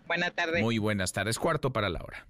Buenas 0.06 0.34
tardes. 0.34 0.62
Muy 0.62 0.78
buenas 0.78 1.12
tardes, 1.12 1.38
cuarto 1.38 1.72
para 1.72 1.88
la 1.88 2.00
hora. 2.02 2.26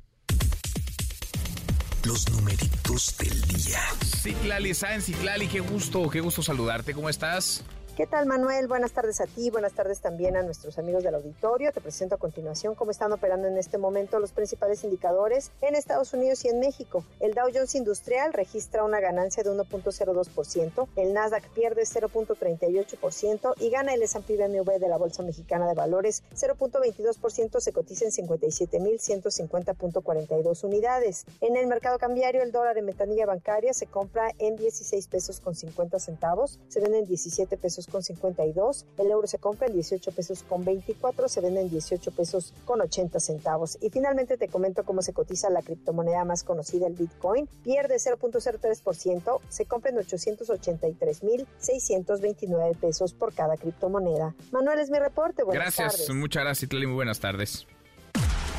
Los 2.06 2.30
numeritos 2.30 3.16
del 3.18 3.40
día. 3.48 3.80
Citlali 4.22 4.74
Sáenz, 4.74 5.06
Citlali, 5.06 5.48
qué 5.48 5.58
gusto, 5.58 6.08
qué 6.08 6.20
gusto 6.20 6.40
saludarte, 6.40 6.94
¿cómo 6.94 7.08
estás? 7.08 7.64
¿Qué 7.96 8.06
tal, 8.06 8.26
Manuel? 8.26 8.68
Buenas 8.68 8.92
tardes 8.92 9.22
a 9.22 9.26
ti, 9.26 9.48
buenas 9.48 9.72
tardes 9.72 10.02
también 10.02 10.36
a 10.36 10.42
nuestros 10.42 10.78
amigos 10.78 11.02
del 11.02 11.14
auditorio. 11.14 11.72
Te 11.72 11.80
presento 11.80 12.16
a 12.16 12.18
continuación 12.18 12.74
cómo 12.74 12.90
están 12.90 13.10
operando 13.10 13.48
en 13.48 13.56
este 13.56 13.78
momento 13.78 14.20
los 14.20 14.32
principales 14.32 14.84
indicadores 14.84 15.50
en 15.62 15.74
Estados 15.74 16.12
Unidos 16.12 16.44
y 16.44 16.48
en 16.48 16.60
México. 16.60 17.06
El 17.20 17.32
Dow 17.32 17.48
Jones 17.50 17.74
Industrial 17.74 18.34
registra 18.34 18.84
una 18.84 19.00
ganancia 19.00 19.42
de 19.42 19.50
1.02%, 19.50 20.88
el 20.96 21.14
Nasdaq 21.14 21.48
pierde 21.54 21.84
0.38% 21.84 23.54
y 23.60 23.70
gana 23.70 23.94
el 23.94 24.02
S&P 24.02 24.36
BMW 24.36 24.72
de 24.78 24.88
la 24.88 24.98
Bolsa 24.98 25.22
Mexicana 25.22 25.66
de 25.66 25.72
Valores 25.72 26.22
0.22%, 26.34 27.60
se 27.60 27.72
cotiza 27.72 28.04
en 28.04 28.10
57.150.42 28.10 30.64
unidades. 30.64 31.24
En 31.40 31.56
el 31.56 31.66
mercado 31.66 31.98
cambiario, 31.98 32.42
el 32.42 32.52
dólar 32.52 32.76
en 32.76 32.84
ventanilla 32.84 33.24
bancaria 33.24 33.72
se 33.72 33.86
compra 33.86 34.32
en 34.38 34.56
16 34.56 35.08
pesos 35.08 35.40
con 35.40 35.54
50 35.54 35.98
centavos, 35.98 36.60
se 36.68 36.80
vende 36.80 36.98
en 36.98 37.06
17 37.06 37.56
pesos 37.56 37.85
con 37.90 38.02
52, 38.02 38.84
el 38.98 39.10
euro 39.10 39.26
se 39.26 39.38
compra 39.38 39.66
en 39.66 39.72
18 39.74 40.12
pesos 40.12 40.42
con 40.42 40.64
24, 40.64 41.28
se 41.28 41.40
vende 41.40 41.62
en 41.62 41.70
18 41.70 42.10
pesos 42.12 42.52
con 42.64 42.80
80 42.80 43.18
centavos. 43.20 43.78
Y 43.80 43.90
finalmente 43.90 44.36
te 44.36 44.48
comento 44.48 44.84
cómo 44.84 45.02
se 45.02 45.12
cotiza 45.12 45.50
la 45.50 45.62
criptomoneda 45.62 46.24
más 46.24 46.44
conocida, 46.44 46.86
el 46.86 46.94
Bitcoin. 46.94 47.48
Pierde 47.64 47.96
0.03%, 47.96 49.40
se 49.48 49.66
compra 49.66 49.90
en 49.90 49.96
883.629 49.98 52.76
pesos 52.76 53.12
por 53.12 53.34
cada 53.34 53.56
criptomoneda. 53.56 54.34
Manuel 54.52 54.78
es 54.80 54.90
mi 54.90 54.98
reporte. 54.98 55.42
Buenas 55.42 55.76
gracias, 55.76 56.06
tardes. 56.06 56.14
muchas 56.14 56.42
gracias, 56.42 56.62
Itlali, 56.64 56.86
muy 56.86 56.96
buenas 56.96 57.20
tardes. 57.20 57.66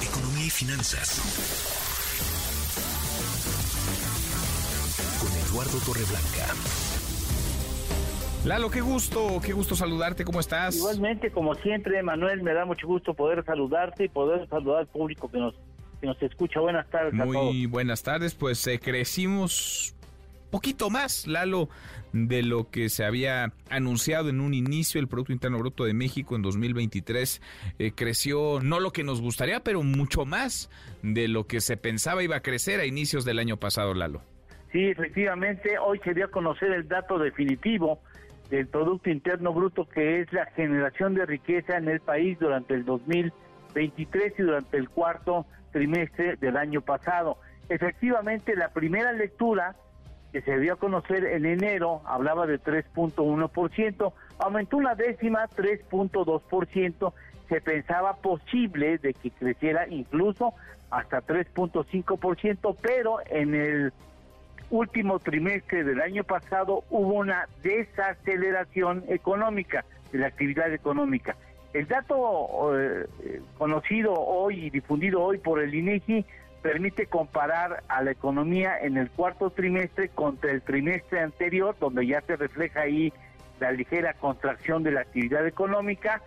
Economía 0.01 0.45
y 0.45 0.49
finanzas. 0.49 1.19
Con 5.19 5.32
Eduardo 5.34 5.80
Torreblanca. 5.86 6.86
Lalo, 8.47 8.71
qué 8.71 8.79
gusto, 8.79 9.41
qué 9.45 9.51
gusto 9.51 9.75
saludarte, 9.75 10.23
¿cómo 10.23 10.39
estás? 10.39 10.77
Igualmente, 10.77 11.31
como 11.31 11.53
siempre, 11.55 12.01
Manuel, 12.01 12.43
me 12.43 12.53
da 12.53 12.63
mucho 12.63 12.87
gusto 12.87 13.13
poder 13.13 13.43
saludarte 13.43 14.05
y 14.05 14.07
poder 14.07 14.47
saludar 14.47 14.79
al 14.79 14.87
público 14.87 15.29
que 15.29 15.37
nos, 15.37 15.53
que 15.99 16.07
nos 16.07 16.21
escucha. 16.21 16.61
Buenas 16.61 16.89
tardes 16.89 17.13
Muy 17.13 17.35
a 17.35 17.39
todos. 17.39 17.55
buenas 17.67 18.03
tardes, 18.03 18.35
pues 18.35 18.65
eh, 18.67 18.79
crecimos 18.79 19.93
poquito 20.49 20.89
más, 20.89 21.27
Lalo, 21.27 21.67
de 22.13 22.41
lo 22.41 22.69
que 22.69 22.87
se 22.87 23.03
había 23.03 23.51
anunciado 23.69 24.29
en 24.29 24.39
un 24.39 24.53
inicio. 24.53 25.01
El 25.01 25.09
Producto 25.09 25.33
Interno 25.33 25.59
Bruto 25.59 25.83
de 25.83 25.93
México 25.93 26.37
en 26.37 26.41
2023 26.41 27.41
eh, 27.79 27.91
creció 27.93 28.61
no 28.63 28.79
lo 28.79 28.93
que 28.93 29.03
nos 29.03 29.19
gustaría, 29.19 29.59
pero 29.59 29.83
mucho 29.83 30.23
más 30.23 30.69
de 31.03 31.27
lo 31.27 31.47
que 31.47 31.59
se 31.59 31.75
pensaba 31.75 32.23
iba 32.23 32.37
a 32.37 32.41
crecer 32.41 32.79
a 32.79 32.85
inicios 32.85 33.25
del 33.25 33.39
año 33.39 33.57
pasado, 33.57 33.93
Lalo. 33.93 34.21
Sí, 34.71 34.85
efectivamente, 34.85 35.77
hoy 35.79 35.99
se 36.01 36.13
dio 36.13 36.25
a 36.25 36.31
conocer 36.31 36.71
el 36.71 36.87
dato 36.87 37.19
definitivo 37.19 37.99
del 38.49 38.67
Producto 38.67 39.09
Interno 39.09 39.53
Bruto, 39.53 39.87
que 39.87 40.21
es 40.21 40.31
la 40.31 40.45
generación 40.47 41.13
de 41.13 41.25
riqueza 41.25 41.77
en 41.77 41.87
el 41.87 41.99
país 41.99 42.39
durante 42.39 42.73
el 42.73 42.85
2023 42.85 44.33
y 44.37 44.41
durante 44.41 44.77
el 44.77 44.89
cuarto 44.89 45.45
trimestre 45.71 46.37
del 46.37 46.57
año 46.57 46.81
pasado. 46.81 47.37
Efectivamente, 47.69 48.55
la 48.55 48.69
primera 48.69 49.11
lectura 49.11 49.75
que 50.31 50.41
se 50.41 50.59
dio 50.59 50.73
a 50.73 50.75
conocer 50.77 51.25
en 51.25 51.45
enero 51.45 52.01
hablaba 52.05 52.47
de 52.47 52.59
3.1%, 52.59 54.13
aumentó 54.39 54.77
una 54.77 54.95
décima, 54.95 55.47
3.2%, 55.47 57.13
se 57.49 57.61
pensaba 57.61 58.15
posible 58.15 58.97
de 58.97 59.13
que 59.13 59.31
creciera 59.31 59.87
incluso 59.87 60.53
hasta 60.89 61.21
3.5%, 61.21 62.75
pero 62.81 63.19
en 63.25 63.55
el 63.55 63.93
último 64.70 65.20
trimestre 65.20 65.84
del 65.84 66.01
año 66.01 66.24
pasado 66.24 66.84
hubo 66.89 67.13
una 67.13 67.47
desaceleración 67.63 69.03
económica 69.07 69.86
de 70.11 70.20
la 70.20 70.28
actividad 70.28 70.74
económica. 70.74 71.36
El 71.74 71.88
dato 71.88 72.78
eh, 72.78 73.05
conocido 73.57 74.13
hoy 74.13 74.65
y 74.65 74.70
difundido 74.70 75.22
hoy 75.22 75.38
por 75.38 75.61
el 75.61 75.74
INEGI 75.74 76.26
permite 76.61 77.05
comparar 77.05 77.84
a 77.88 78.01
la 78.01 78.11
economía 78.11 78.78
en 78.80 78.97
el 78.97 79.09
cuarto 79.09 79.49
trimestre 79.51 80.09
contra 80.09 80.51
el 80.51 80.61
trimestre 80.61 81.22
anterior, 81.22 81.76
donde 81.80 82.05
ya 82.05 82.22
se 82.22 82.36
refleja 82.36 82.82
ahí 82.82 83.13
la 83.59 83.72
ligera 83.72 84.13
contracción 84.13 84.84
de 84.84 84.91
la 84.91 85.01
actividad 85.01 85.45
económica. 85.45 86.22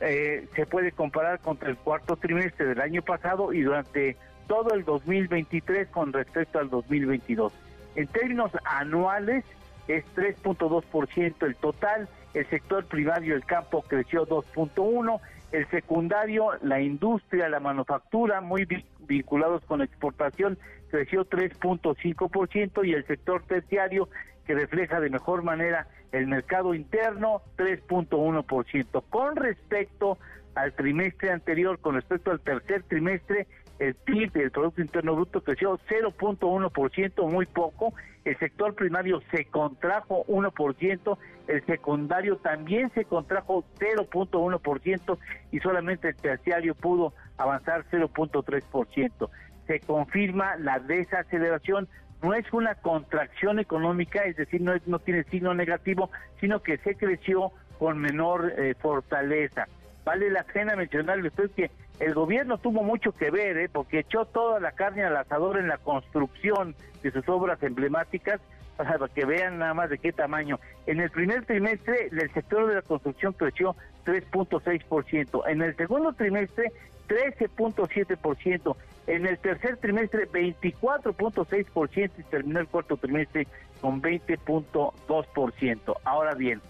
Eh, 0.00 0.46
se 0.54 0.66
puede 0.66 0.92
comparar 0.92 1.40
contra 1.40 1.70
el 1.70 1.76
cuarto 1.76 2.16
trimestre 2.16 2.66
del 2.66 2.80
año 2.80 3.02
pasado 3.02 3.52
y 3.52 3.62
durante 3.62 4.16
todo 4.46 4.74
el 4.74 4.84
2023 4.84 5.88
con 5.88 6.12
respecto 6.12 6.58
al 6.58 6.70
2022. 6.70 7.52
En 7.96 8.06
términos 8.08 8.52
anuales 8.64 9.44
es 9.88 10.04
3.2% 10.14 11.46
el 11.46 11.56
total, 11.56 12.08
el 12.34 12.46
sector 12.50 12.84
primario, 12.84 13.34
el 13.34 13.44
campo 13.44 13.82
creció 13.82 14.26
2.1%, 14.26 15.20
el 15.52 15.66
secundario, 15.70 16.50
la 16.62 16.80
industria, 16.80 17.48
la 17.48 17.60
manufactura, 17.60 18.40
muy 18.40 18.66
vinculados 19.00 19.64
con 19.64 19.80
exportación, 19.80 20.58
creció 20.90 21.24
3.5% 21.24 22.86
y 22.86 22.92
el 22.92 23.06
sector 23.06 23.42
terciario, 23.44 24.08
que 24.44 24.54
refleja 24.54 25.00
de 25.00 25.08
mejor 25.08 25.42
manera 25.42 25.86
el 26.12 26.26
mercado 26.26 26.74
interno, 26.74 27.42
3.1%. 27.56 29.02
Con 29.08 29.36
respecto 29.36 30.18
al 30.54 30.72
trimestre 30.74 31.30
anterior, 31.30 31.78
con 31.78 31.94
respecto 31.94 32.30
al 32.30 32.40
tercer 32.40 32.82
trimestre, 32.84 33.46
el 33.78 33.94
PIB, 33.94 34.36
el 34.36 34.50
Producto 34.50 34.80
Interno 34.80 35.14
Bruto, 35.14 35.42
creció 35.42 35.78
0.1%, 35.88 37.30
muy 37.30 37.46
poco. 37.46 37.94
El 38.24 38.38
sector 38.38 38.74
primario 38.74 39.20
se 39.30 39.44
contrajo 39.44 40.24
1%, 40.26 41.18
el 41.46 41.66
secundario 41.66 42.36
también 42.38 42.90
se 42.94 43.04
contrajo 43.04 43.64
0.1% 43.78 45.18
y 45.52 45.60
solamente 45.60 46.08
el 46.08 46.16
terciario 46.16 46.74
pudo 46.74 47.12
avanzar 47.36 47.84
0.3%. 47.90 49.30
Se 49.66 49.80
confirma 49.80 50.56
la 50.56 50.78
desaceleración, 50.78 51.88
no 52.22 52.34
es 52.34 52.50
una 52.52 52.74
contracción 52.76 53.58
económica, 53.58 54.22
es 54.24 54.36
decir, 54.36 54.60
no, 54.60 54.72
no 54.86 54.98
tiene 54.98 55.24
signo 55.24 55.54
negativo, 55.54 56.10
sino 56.40 56.62
que 56.62 56.78
se 56.78 56.94
creció 56.96 57.52
con 57.78 57.98
menor 57.98 58.52
eh, 58.56 58.74
fortaleza. 58.80 59.68
Vale 60.04 60.30
la 60.30 60.44
pena 60.44 60.76
mencionarle 60.76 61.28
usted 61.28 61.50
que 61.50 61.70
el 62.00 62.14
gobierno 62.14 62.58
tuvo 62.58 62.82
mucho 62.82 63.12
que 63.12 63.30
ver, 63.30 63.56
¿eh? 63.56 63.68
porque 63.72 64.00
echó 64.00 64.26
toda 64.26 64.60
la 64.60 64.72
carne 64.72 65.04
al 65.04 65.16
asador 65.16 65.58
en 65.58 65.68
la 65.68 65.78
construcción 65.78 66.74
de 67.02 67.10
sus 67.10 67.28
obras 67.28 67.62
emblemáticas, 67.62 68.40
para 68.76 69.08
que 69.08 69.24
vean 69.24 69.58
nada 69.58 69.74
más 69.74 69.88
de 69.90 69.98
qué 69.98 70.12
tamaño. 70.12 70.60
En 70.86 71.00
el 71.00 71.10
primer 71.10 71.46
trimestre, 71.46 72.08
el 72.12 72.32
sector 72.32 72.66
de 72.66 72.74
la 72.74 72.82
construcción 72.82 73.32
creció 73.32 73.74
3.6%. 74.04 75.42
En 75.48 75.62
el 75.62 75.74
segundo 75.76 76.12
trimestre, 76.12 76.72
13.7%. 77.08 78.76
En 79.06 79.26
el 79.26 79.38
tercer 79.38 79.78
trimestre, 79.78 80.28
24.6% 80.28 82.10
y 82.18 82.22
terminó 82.24 82.60
el 82.60 82.66
cuarto 82.66 82.96
trimestre 82.96 83.46
con 83.80 84.02
20.2%. 84.02 85.96
Ahora 86.04 86.34
bien, 86.34 86.60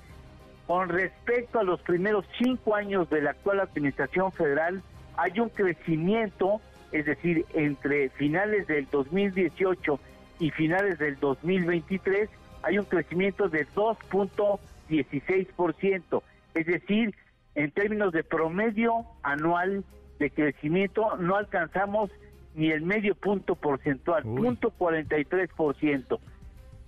con 0.66 0.88
respecto 0.88 1.58
a 1.58 1.64
los 1.64 1.80
primeros 1.80 2.24
cinco 2.38 2.74
años 2.74 3.08
de 3.08 3.22
la 3.22 3.30
actual 3.30 3.60
administración 3.60 4.32
federal, 4.32 4.82
hay 5.16 5.40
un 5.40 5.48
crecimiento, 5.48 6.60
es 6.92 7.06
decir, 7.06 7.46
entre 7.54 8.10
finales 8.10 8.66
del 8.66 8.86
2018 8.90 9.98
y 10.38 10.50
finales 10.50 10.98
del 10.98 11.18
2023, 11.18 12.28
hay 12.62 12.78
un 12.78 12.84
crecimiento 12.84 13.48
de 13.48 13.66
2.16%, 13.68 16.22
es 16.54 16.66
decir, 16.66 17.14
en 17.54 17.70
términos 17.70 18.12
de 18.12 18.22
promedio 18.24 19.06
anual 19.22 19.84
de 20.18 20.30
crecimiento, 20.30 21.16
no 21.16 21.36
alcanzamos 21.36 22.10
ni 22.54 22.70
el 22.70 22.82
medio 22.82 23.14
punto 23.14 23.54
porcentual, 23.54 24.22
punto 24.22 24.72
43%. 24.78 26.18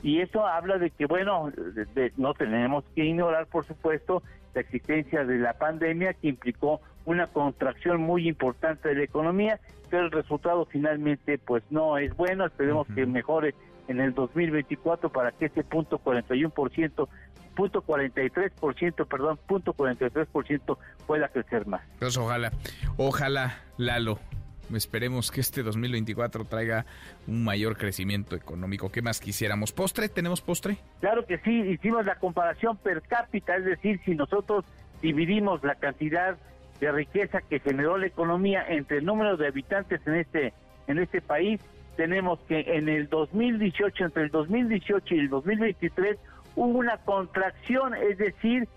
Y 0.02 0.20
eso 0.20 0.46
habla 0.46 0.76
de 0.78 0.90
que, 0.90 1.06
bueno, 1.06 1.50
no 2.16 2.34
tenemos 2.34 2.84
que 2.94 3.04
ignorar, 3.04 3.46
por 3.46 3.66
supuesto, 3.66 4.22
la 4.54 4.60
existencia 4.60 5.24
de 5.24 5.38
la 5.38 5.54
pandemia 5.54 6.14
que 6.14 6.28
implicó 6.28 6.80
una 7.08 7.26
contracción 7.26 8.02
muy 8.02 8.28
importante 8.28 8.90
de 8.90 8.94
la 8.96 9.04
economía, 9.04 9.58
pero 9.88 10.04
el 10.04 10.10
resultado 10.10 10.66
finalmente 10.66 11.38
pues 11.38 11.62
no 11.70 11.96
es 11.96 12.14
bueno, 12.14 12.44
esperemos 12.44 12.86
que 12.94 13.06
mejore 13.06 13.54
en 13.88 14.00
el 14.00 14.12
2024 14.12 15.10
para 15.10 15.32
que 15.32 15.46
ese 15.46 15.64
punto 15.64 15.98
41%, 15.98 17.08
punto 17.56 17.82
43%, 17.82 19.08
perdón, 19.08 19.38
punto 19.46 19.72
43% 19.72 20.76
pueda 21.06 21.28
crecer 21.28 21.66
más. 21.66 21.80
Pues 21.98 22.18
ojalá, 22.18 22.52
ojalá, 22.98 23.58
Lalo, 23.78 24.18
esperemos 24.74 25.30
que 25.30 25.40
este 25.40 25.62
2024 25.62 26.44
traiga 26.44 26.84
un 27.26 27.42
mayor 27.42 27.78
crecimiento 27.78 28.36
económico. 28.36 28.92
¿Qué 28.92 29.00
más 29.00 29.18
quisiéramos? 29.18 29.72
¿Postre? 29.72 30.10
¿Tenemos 30.10 30.42
postre? 30.42 30.76
Claro 31.00 31.24
que 31.24 31.38
sí, 31.38 31.58
hicimos 31.70 32.04
la 32.04 32.16
comparación 32.16 32.76
per 32.76 33.00
cápita, 33.00 33.56
es 33.56 33.64
decir, 33.64 33.98
si 34.04 34.14
nosotros 34.14 34.66
dividimos 35.00 35.64
la 35.64 35.76
cantidad 35.76 36.36
de 36.80 36.92
riqueza 36.92 37.40
que 37.40 37.60
generó 37.60 37.98
la 37.98 38.06
economía 38.06 38.64
entre 38.68 38.98
el 38.98 39.04
número 39.04 39.36
de 39.36 39.48
habitantes 39.48 40.00
en 40.06 40.14
este 40.14 40.52
en 40.86 40.98
este 40.98 41.20
país. 41.20 41.60
Tenemos 41.96 42.38
que 42.48 42.60
en 42.60 42.88
el 42.88 43.08
2018 43.08 44.04
entre 44.04 44.24
el 44.24 44.30
2018 44.30 45.14
y 45.14 45.18
el 45.18 45.28
2023 45.28 46.16
hubo 46.56 46.78
una 46.78 46.98
contracción 46.98 47.94
es 47.94 48.18
decir 48.18 48.68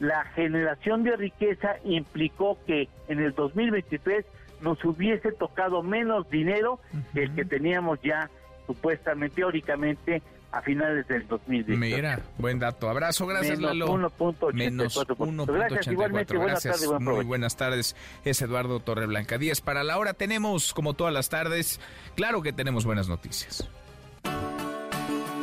la 0.00 0.24
generación 0.24 1.04
de 1.04 1.16
riqueza 1.16 1.76
implicó 1.84 2.58
que 2.66 2.88
en 3.08 3.20
el 3.20 3.32
2023 3.32 4.24
nos 4.60 4.84
hubiese 4.84 5.30
tocado 5.32 5.82
menos 5.82 6.28
dinero 6.30 6.80
que 7.12 7.24
el 7.24 7.34
que 7.34 7.44
teníamos 7.44 8.00
ya 8.02 8.28
supuestamente 8.66 9.36
teóricamente 9.36 10.22
a 10.54 10.62
finales 10.62 11.06
del 11.08 11.26
2018. 11.26 11.78
Mira, 11.78 12.20
buen 12.38 12.60
dato. 12.60 12.88
Abrazo, 12.88 13.26
gracias 13.26 13.58
Menos 13.58 13.76
Lalo. 13.76 14.10
1.84%. 14.10 14.52
Menos 14.52 14.96
1.84. 14.96 15.52
Gracias, 15.52 15.86
igualmente, 15.88 16.36
buenas 16.36 16.64
Gracias, 16.64 16.74
tardes, 16.74 16.88
buen 16.88 17.16
muy 17.16 17.24
buenas 17.24 17.56
tardes. 17.56 17.96
Es 18.24 18.40
Eduardo 18.40 18.78
Torreblanca. 18.78 19.36
10 19.36 19.60
para 19.62 19.82
la 19.82 19.98
hora. 19.98 20.14
Tenemos, 20.14 20.72
como 20.72 20.94
todas 20.94 21.12
las 21.12 21.28
tardes, 21.28 21.80
claro 22.14 22.40
que 22.42 22.52
tenemos 22.52 22.84
buenas 22.84 23.08
noticias. 23.08 23.68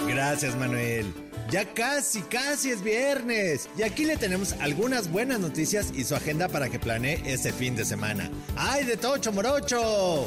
Gracias, 0.07 0.55
Manuel. 0.55 1.14
Ya 1.49 1.66
casi, 1.74 2.22
casi 2.22 2.72
es 2.72 2.82
viernes. 2.82 3.70
Y 3.78 3.84
aquí 3.84 4.05
le 4.05 4.16
tenemos 4.16 4.53
algunas 4.62 5.12
buenas 5.12 5.41
noticias 5.41 5.91
y 5.93 6.05
su 6.05 6.16
agenda 6.16 6.47
para 6.47 6.70
que 6.70 6.80
planee 6.80 7.22
este 7.26 7.51
fin 7.51 7.76
de 7.76 7.84
semana. 7.84 8.30
¡Ay, 8.55 8.86
de 8.86 8.95
Tocho 8.95 9.34
Morocho! 9.34 10.26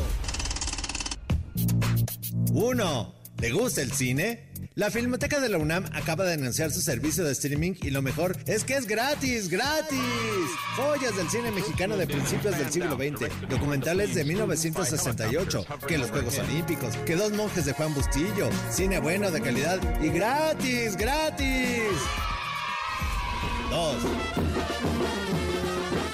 1. 2.52 3.14
¿Le 3.40 3.50
gusta 3.50 3.80
el 3.80 3.92
cine? 3.92 4.53
La 4.76 4.90
Filmoteca 4.90 5.38
de 5.38 5.48
la 5.48 5.58
UNAM 5.58 5.84
acaba 5.92 6.24
de 6.24 6.32
anunciar 6.32 6.72
su 6.72 6.80
servicio 6.80 7.22
de 7.22 7.30
streaming 7.30 7.74
y 7.80 7.90
lo 7.90 8.02
mejor 8.02 8.36
es 8.46 8.64
que 8.64 8.74
es 8.74 8.88
gratis, 8.88 9.48
gratis. 9.48 10.00
Joyas 10.74 11.16
del 11.16 11.30
cine 11.30 11.52
mexicano 11.52 11.96
de 11.96 12.08
principios 12.08 12.58
del 12.58 12.72
siglo 12.72 12.96
XX, 12.96 13.48
documentales 13.48 14.16
de 14.16 14.24
1968, 14.24 15.64
que 15.86 15.96
los 15.96 16.10
Juegos 16.10 16.40
Olímpicos, 16.40 16.96
que 17.06 17.14
dos 17.14 17.32
monjes 17.34 17.66
de 17.66 17.72
Juan 17.72 17.94
Bustillo, 17.94 18.50
cine 18.68 18.98
bueno 18.98 19.30
de 19.30 19.40
calidad 19.40 19.78
y 20.02 20.08
gratis, 20.08 20.96
gratis. 20.96 21.92
2. 23.70 23.96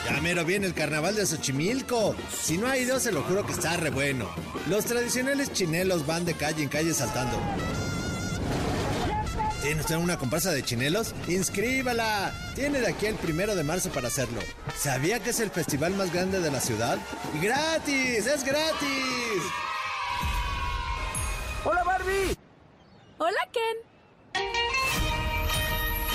Ya 0.04 0.20
mero 0.20 0.44
viene 0.44 0.66
el 0.66 0.74
carnaval 0.74 1.16
de 1.16 1.24
Xochimilco. 1.24 2.14
Si 2.42 2.58
no 2.58 2.66
ha 2.66 2.76
ido, 2.76 3.00
se 3.00 3.10
lo 3.10 3.22
juro 3.22 3.46
que 3.46 3.52
está 3.52 3.78
re 3.78 3.88
bueno. 3.88 4.28
Los 4.68 4.84
tradicionales 4.84 5.50
chinelos 5.50 6.06
van 6.06 6.26
de 6.26 6.34
calle 6.34 6.62
en 6.62 6.68
calle 6.68 6.92
saltando. 6.92 7.38
¿Tiene 9.62 9.82
usted 9.82 9.96
una 9.96 10.16
comparsa 10.16 10.52
de 10.52 10.62
chinelos? 10.62 11.14
¡Inscríbala! 11.28 12.32
Tiene 12.54 12.80
de 12.80 12.88
aquí 12.88 13.04
el 13.06 13.16
primero 13.16 13.54
de 13.54 13.62
marzo 13.62 13.90
para 13.90 14.08
hacerlo. 14.08 14.40
¿Sabía 14.74 15.20
que 15.20 15.30
es 15.30 15.40
el 15.40 15.50
festival 15.50 15.94
más 15.94 16.10
grande 16.12 16.40
de 16.40 16.50
la 16.50 16.60
ciudad? 16.60 16.98
¡Y 17.34 17.44
gratis! 17.44 18.26
¡Es 18.26 18.42
gratis! 18.42 19.42
¡Hola 21.64 21.84
Barbie! 21.84 22.34
Hola 23.18 23.48
Ken. 23.52 24.42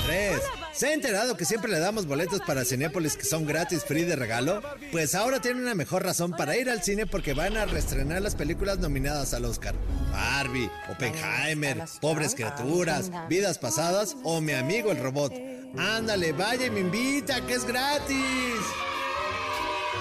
3. 0.07 0.41
¿Se 0.75 0.87
ha 0.87 0.93
enterado 0.93 1.37
que 1.37 1.45
siempre 1.45 1.71
le 1.71 1.79
damos 1.79 2.05
boletos 2.05 2.41
para 2.41 2.65
Cinépolis 2.65 3.15
que 3.15 3.23
son 3.23 3.45
gratis, 3.45 3.85
free 3.85 4.03
de 4.03 4.17
regalo? 4.17 4.61
Pues 4.91 5.15
ahora 5.15 5.39
tiene 5.39 5.61
una 5.61 5.73
mejor 5.73 6.03
razón 6.03 6.31
para 6.31 6.57
ir 6.57 6.69
al 6.69 6.83
cine 6.83 7.05
porque 7.05 7.33
van 7.33 7.55
a 7.55 7.65
reestrenar 7.65 8.21
las 8.21 8.35
películas 8.35 8.79
nominadas 8.79 9.33
al 9.33 9.45
Oscar. 9.45 9.73
Barbie, 10.11 10.69
Oppenheimer, 10.91 11.85
Pobres 12.01 12.35
Criaturas, 12.35 13.09
Vidas 13.29 13.57
Pasadas 13.57 14.17
o 14.23 14.41
Mi 14.41 14.51
Amigo 14.51 14.91
el 14.91 14.97
Robot. 14.97 15.33
Ándale, 15.77 16.33
vaya 16.33 16.65
y 16.65 16.71
me 16.71 16.81
invita, 16.81 17.39
que 17.45 17.53
es 17.53 17.65
gratis. 17.65 18.57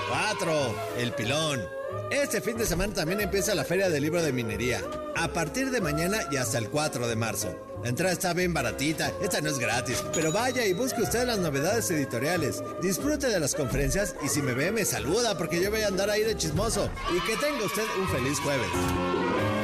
4. 0.09 0.75
El 0.99 1.13
Pilón. 1.13 1.84
Este 2.11 2.41
fin 2.41 2.57
de 2.57 2.67
semana 2.67 2.95
también 2.95 3.21
empieza 3.21 3.55
la 3.55 3.65
Feria 3.65 3.89
del 3.89 4.03
Libro 4.03 4.23
de 4.23 4.33
Minería. 4.33 4.81
A 5.17 5.29
partir 5.29 5.71
de 5.71 5.81
mañana 5.81 6.19
y 6.31 6.37
hasta 6.37 6.59
el 6.59 6.69
4 6.69 7.09
de 7.09 7.17
marzo. 7.17 7.55
La 7.83 7.91
entrada 7.91 8.13
está 8.13 8.33
bien 8.33 8.55
baratita, 8.55 9.13
esta 9.23 9.41
no 9.41 9.51
es 9.51 9.59
gratis, 9.59 10.03
pero 10.15 10.33
vaya 10.33 10.65
y 10.65 10.73
busque 10.73 11.03
usted 11.03 11.27
las 11.27 11.39
novedades 11.39 11.91
editoriales. 11.91 12.63
Disfrute 12.81 13.29
de 13.29 13.41
las 13.41 13.55
conferencias 13.55 14.17
y 14.25 14.29
si 14.29 14.41
me 14.41 14.55
ve 14.55 14.73
me 14.73 14.85
saluda 14.85 15.37
porque 15.37 15.61
yo 15.61 15.71
voy 15.71 15.83
a 15.83 15.89
andar 15.89 16.09
ahí 16.09 16.23
de 16.23 16.37
chismoso. 16.37 16.89
Y 17.15 17.21
que 17.27 17.37
tenga 17.37 17.65
usted 17.65 17.85
un 18.01 18.09
feliz 18.09 18.39
jueves. 18.41 19.64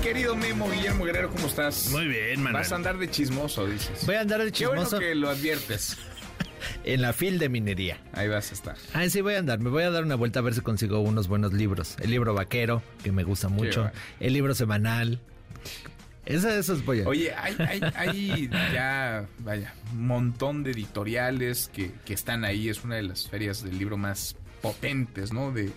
Querido 0.00 0.34
Memo 0.34 0.70
Guillermo 0.70 1.04
Guerrero, 1.04 1.30
¿cómo 1.30 1.46
estás? 1.46 1.90
Muy 1.90 2.08
bien, 2.08 2.42
Manuel. 2.42 2.62
Vas 2.62 2.72
a 2.72 2.76
andar 2.76 2.96
de 2.96 3.10
chismoso, 3.10 3.66
dices. 3.66 4.06
Voy 4.06 4.14
a 4.14 4.20
andar 4.20 4.42
de 4.42 4.50
Qué 4.50 4.66
bueno 4.66 4.82
chismoso 4.82 4.98
que 4.98 5.14
lo 5.14 5.28
adviertes. 5.28 5.98
en 6.84 7.02
la 7.02 7.12
fil 7.12 7.38
de 7.38 7.48
minería. 7.48 7.98
Ahí 8.12 8.28
vas 8.28 8.50
a 8.50 8.54
estar. 8.54 8.76
Ah, 8.94 9.08
sí, 9.08 9.20
voy 9.20 9.34
a 9.34 9.38
andar. 9.38 9.58
Me 9.60 9.68
voy 9.68 9.82
a 9.82 9.90
dar 9.90 10.04
una 10.04 10.14
vuelta 10.14 10.38
a 10.38 10.42
ver 10.42 10.54
si 10.54 10.62
consigo 10.62 11.00
unos 11.00 11.28
buenos 11.28 11.52
libros. 11.52 11.96
El 12.00 12.10
libro 12.10 12.34
vaquero, 12.34 12.82
que 13.02 13.12
me 13.12 13.24
gusta 13.24 13.48
mucho. 13.48 13.82
bueno. 13.82 13.96
El 14.20 14.32
libro 14.32 14.54
semanal. 14.54 15.20
Esa, 16.24 16.56
esos 16.56 16.84
voy 16.84 17.02
a... 17.02 17.08
Oye, 17.08 17.34
hay, 17.34 17.56
hay, 17.58 17.80
hay 17.94 18.50
ya, 18.72 19.26
vaya, 19.40 19.74
un 19.92 20.06
montón 20.06 20.62
de 20.62 20.70
editoriales 20.70 21.70
que, 21.74 21.90
que 22.04 22.14
están 22.14 22.44
ahí. 22.44 22.68
Es 22.68 22.84
una 22.84 22.96
de 22.96 23.02
las 23.02 23.28
ferias 23.28 23.62
del 23.62 23.78
libro 23.78 23.96
más 23.96 24.36
potentes, 24.62 25.32
¿no? 25.32 25.52
De, 25.52 25.70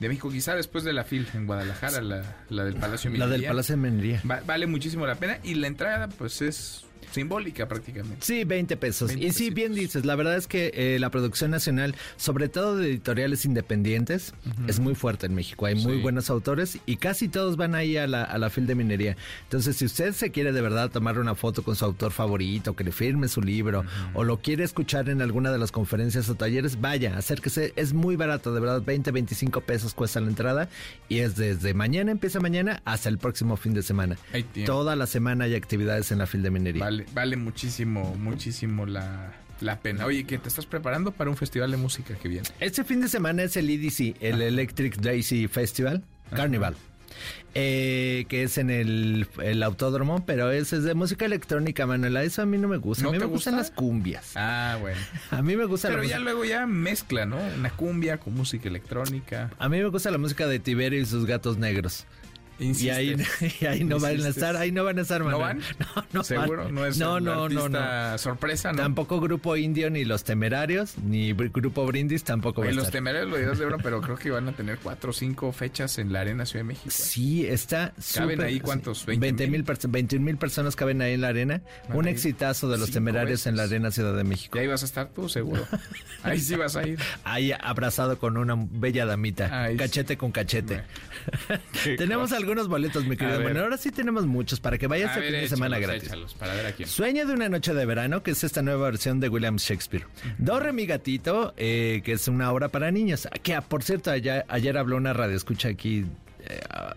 de 0.00 0.08
México. 0.08 0.30
Quizá 0.30 0.54
después 0.54 0.84
de 0.84 0.92
la 0.92 1.04
FIL 1.04 1.26
en 1.34 1.46
Guadalajara, 1.46 2.00
la, 2.00 2.22
la 2.48 2.64
del 2.64 2.74
Palacio 2.76 3.10
de 3.10 3.18
La 3.18 3.26
del 3.26 3.42
Palacio 3.50 3.76
de 3.76 3.82
Minería. 3.82 4.22
Va- 4.28 4.40
vale 4.46 4.66
muchísimo 4.66 5.06
la 5.06 5.16
pena. 5.16 5.38
Y 5.42 5.54
la 5.54 5.66
entrada, 5.66 6.08
pues, 6.08 6.40
es 6.42 6.85
simbólica 7.12 7.66
prácticamente. 7.68 8.18
Sí, 8.20 8.44
20 8.44 8.76
pesos. 8.76 9.08
20 9.08 9.26
y 9.26 9.32
sí, 9.32 9.50
bien 9.50 9.74
dices, 9.74 10.04
la 10.04 10.14
verdad 10.16 10.36
es 10.36 10.46
que 10.46 10.70
eh, 10.74 10.98
la 10.98 11.10
producción 11.10 11.50
nacional, 11.50 11.94
sobre 12.16 12.48
todo 12.48 12.76
de 12.76 12.88
editoriales 12.88 13.44
independientes, 13.44 14.34
es 14.66 14.78
muy 14.80 14.94
fuerte 14.94 15.26
en 15.26 15.34
México. 15.34 15.66
Hay 15.66 15.74
muy 15.74 15.96
Sí. 15.96 16.02
buenos 16.02 16.30
autores 16.30 16.78
y 16.86 16.96
casi 16.96 17.28
todos 17.28 17.56
van 17.56 17.74
ahí 17.74 17.96
a 17.96 18.06
la, 18.06 18.22
a 18.24 18.38
la 18.38 18.50
fil 18.50 18.66
de 18.66 18.74
minería. 18.74 19.16
Entonces, 19.44 19.76
si 19.76 19.84
usted 19.84 20.12
se 20.12 20.30
quiere 20.30 20.52
de 20.52 20.60
verdad 20.60 20.90
tomar 20.90 21.18
una 21.18 21.34
foto 21.34 21.62
con 21.62 21.76
su 21.76 21.84
autor 21.84 22.12
favorito, 22.12 22.74
que 22.76 22.84
le 22.84 22.92
firme 22.92 23.28
su 23.28 23.40
libro, 23.42 23.84
o 24.14 24.24
lo 24.24 24.40
quiere 24.40 24.64
escuchar 24.64 25.08
en 25.08 25.22
alguna 25.22 25.50
de 25.52 25.58
las 25.58 25.72
conferencias 25.72 26.28
o 26.28 26.34
talleres, 26.34 26.80
vaya, 26.80 27.16
acérquese. 27.16 27.72
Es 27.76 27.92
muy 27.92 28.16
barato, 28.16 28.52
de 28.54 28.60
verdad, 28.60 28.82
20, 28.82 29.10
25 29.10 29.60
pesos 29.62 29.94
cuesta 29.94 30.20
la 30.20 30.28
entrada 30.28 30.68
y 31.08 31.18
es 31.20 31.36
desde 31.36 31.74
mañana, 31.74 32.12
empieza 32.12 32.40
mañana, 32.40 32.82
hasta 32.84 33.08
el 33.08 33.18
próximo 33.18 33.56
fin 33.56 33.74
de 33.74 33.82
semana. 33.82 34.16
Toda 34.64 34.96
la 34.96 35.06
semana 35.06 35.44
hay 35.44 35.54
actividades 35.54 36.10
en 36.12 36.18
la 36.18 36.26
fil 36.26 36.42
de 36.42 36.50
minería. 36.50 36.84
Vale, 36.84 36.95
vale 37.14 37.36
muchísimo, 37.36 38.14
muchísimo 38.16 38.86
la, 38.86 39.32
la 39.60 39.80
pena. 39.80 40.06
Oye, 40.06 40.24
que 40.24 40.38
te 40.38 40.48
estás 40.48 40.66
preparando 40.66 41.12
para 41.12 41.30
un 41.30 41.36
festival 41.36 41.70
de 41.70 41.76
música 41.76 42.14
que 42.14 42.28
viene. 42.28 42.48
Este 42.60 42.84
fin 42.84 43.00
de 43.00 43.08
semana 43.08 43.42
es 43.42 43.56
el 43.56 43.68
EDC, 43.68 44.16
el 44.22 44.40
Electric 44.42 44.96
Daisy 44.96 45.48
Festival, 45.48 46.02
Carnival. 46.34 46.74
eh, 47.54 48.26
que 48.28 48.42
es 48.42 48.58
en 48.58 48.68
el, 48.70 49.26
el 49.42 49.62
autódromo, 49.62 50.24
pero 50.26 50.50
ese 50.50 50.76
es 50.76 50.82
de 50.84 50.94
música 50.94 51.24
electrónica, 51.24 51.86
Manuela. 51.86 52.22
Eso 52.22 52.42
a 52.42 52.46
mí 52.46 52.58
no 52.58 52.68
me 52.68 52.76
gusta. 52.76 53.02
¿No 53.04 53.08
a 53.10 53.12
mí 53.12 53.18
me 53.18 53.24
gustan 53.24 53.54
gusta? 53.54 53.68
las 53.68 53.70
cumbias. 53.70 54.32
Ah, 54.36 54.76
bueno. 54.80 55.00
A 55.30 55.40
mí 55.42 55.56
me 55.56 55.64
gusta 55.64 55.88
Pero 55.88 56.02
la 56.02 56.08
ya 56.08 56.16
música. 56.16 56.24
luego 56.32 56.44
ya 56.44 56.66
mezcla, 56.66 57.24
¿no? 57.26 57.38
Una 57.58 57.70
cumbia 57.70 58.18
con 58.18 58.34
música 58.34 58.68
electrónica. 58.68 59.50
A 59.58 59.68
mí 59.68 59.78
me 59.78 59.86
gusta 59.88 60.10
la 60.10 60.18
música 60.18 60.46
de 60.46 60.58
Tiberio 60.58 61.00
y 61.00 61.06
sus 61.06 61.24
gatos 61.26 61.56
negros. 61.58 62.04
Y 62.58 62.88
ahí, 62.90 63.10
Insistes. 63.12 63.54
y 63.62 63.66
ahí 63.66 63.84
no 63.84 63.98
van 63.98 64.20
a 64.22 64.28
estar, 64.28 64.56
ahí 64.56 64.72
no 64.72 64.82
van 64.84 64.98
a 64.98 65.02
estar, 65.02 65.20
¿No 65.22 65.38
van? 65.38 65.60
No, 65.94 66.04
no 66.12 66.24
¿Seguro? 66.24 66.64
van. 66.64 66.74
¿No 66.74 66.86
es 66.86 66.98
no, 66.98 67.20
no, 67.20 67.48
no, 67.48 68.18
sorpresa, 68.18 68.72
no? 68.72 68.78
Tampoco 68.78 69.20
Grupo 69.20 69.56
Indio, 69.56 69.90
ni 69.90 70.04
Los 70.04 70.24
Temerarios, 70.24 70.96
ni 70.98 71.32
Grupo 71.32 71.84
Brindis 71.86 72.24
tampoco 72.24 72.60
va 72.62 72.66
a 72.66 72.68
Oye, 72.68 72.76
los 72.76 72.84
estar. 72.86 72.98
temerarios 72.98 73.30
lo 73.30 73.36
dirás 73.36 73.58
de 73.58 73.66
broma, 73.66 73.82
pero 73.82 74.00
creo 74.02 74.16
que 74.16 74.30
van 74.30 74.48
a 74.48 74.52
tener 74.52 74.78
cuatro 74.78 75.10
o 75.10 75.12
cinco 75.12 75.52
fechas 75.52 75.98
en 75.98 76.12
la 76.12 76.20
Arena 76.20 76.46
Ciudad 76.46 76.60
de 76.64 76.68
México. 76.68 76.88
¿eh? 76.88 76.92
Sí, 76.92 77.46
está 77.46 77.92
¿Caben 78.14 78.40
ahí 78.40 78.60
cuántos? 78.60 79.00
sí, 79.00 79.16
20 79.16 79.46
mil 79.48 79.64
perso- 79.64 79.90
21 79.90 80.24
mil 80.24 80.36
personas 80.36 80.76
caben 80.76 81.02
ahí 81.02 81.12
en 81.14 81.20
la 81.20 81.28
arena. 81.28 81.60
Van 81.88 81.98
Un 81.98 82.08
exitazo 82.08 82.68
de 82.68 82.78
los 82.78 82.90
temerarios 82.90 83.46
en 83.46 83.56
la 83.56 83.64
arena 83.64 83.90
Ciudad 83.90 84.16
de 84.16 84.24
México. 84.24 84.56
Y 84.58 84.62
ahí 84.62 84.66
vas 84.66 84.82
a 84.82 84.86
estar 84.86 85.08
tú, 85.08 85.28
seguro. 85.28 85.66
Ahí 86.22 86.40
sí 86.40 86.54
vas 86.56 86.76
a 86.76 86.86
ir. 86.86 86.98
Ahí 87.24 87.52
abrazado 87.52 88.18
con 88.18 88.36
una 88.36 88.54
bella 88.56 89.04
damita. 89.06 89.68
Cachete 89.76 90.16
con 90.16 90.32
cachete. 90.32 90.82
Tenemos 91.96 92.30
cosa. 92.30 92.45
Algunos 92.46 92.68
boletos, 92.68 93.04
mi 93.04 93.16
querido 93.16 93.38
A. 93.38 93.40
Manuel. 93.42 93.64
Ahora 93.64 93.76
sí 93.76 93.90
tenemos 93.90 94.24
muchos 94.26 94.60
para 94.60 94.78
que 94.78 94.86
vaya 94.86 95.06
A 95.06 95.08
este 95.08 95.20
ver, 95.20 95.32
fin 95.32 95.40
de 95.42 95.48
semana 95.48 95.76
échalos, 95.78 95.90
gratis. 95.94 96.08
échalos, 96.08 96.34
para 96.34 96.54
ver 96.54 96.66
a 96.66 96.72
quién. 96.72 96.88
Sueño 96.88 97.26
de 97.26 97.34
una 97.34 97.48
noche 97.48 97.74
de 97.74 97.84
verano, 97.86 98.22
que 98.22 98.30
es 98.30 98.44
esta 98.44 98.62
nueva 98.62 98.84
versión 98.84 99.20
de 99.20 99.28
William 99.28 99.56
Shakespeare. 99.56 100.06
Do 100.38 100.60
Re 100.60 100.72
Mi 100.72 100.86
Gatito, 100.86 101.52
eh, 101.56 102.00
que 102.04 102.12
es 102.12 102.28
una 102.28 102.52
obra 102.52 102.68
para 102.68 102.90
niños. 102.90 103.28
Que, 103.42 103.54
ah, 103.54 103.60
por 103.60 103.82
cierto, 103.82 104.10
ayer, 104.10 104.44
ayer 104.48 104.78
habló 104.78 104.96
una 104.96 105.12
radio 105.12 105.36
escucha 105.36 105.68
aquí 105.68 106.06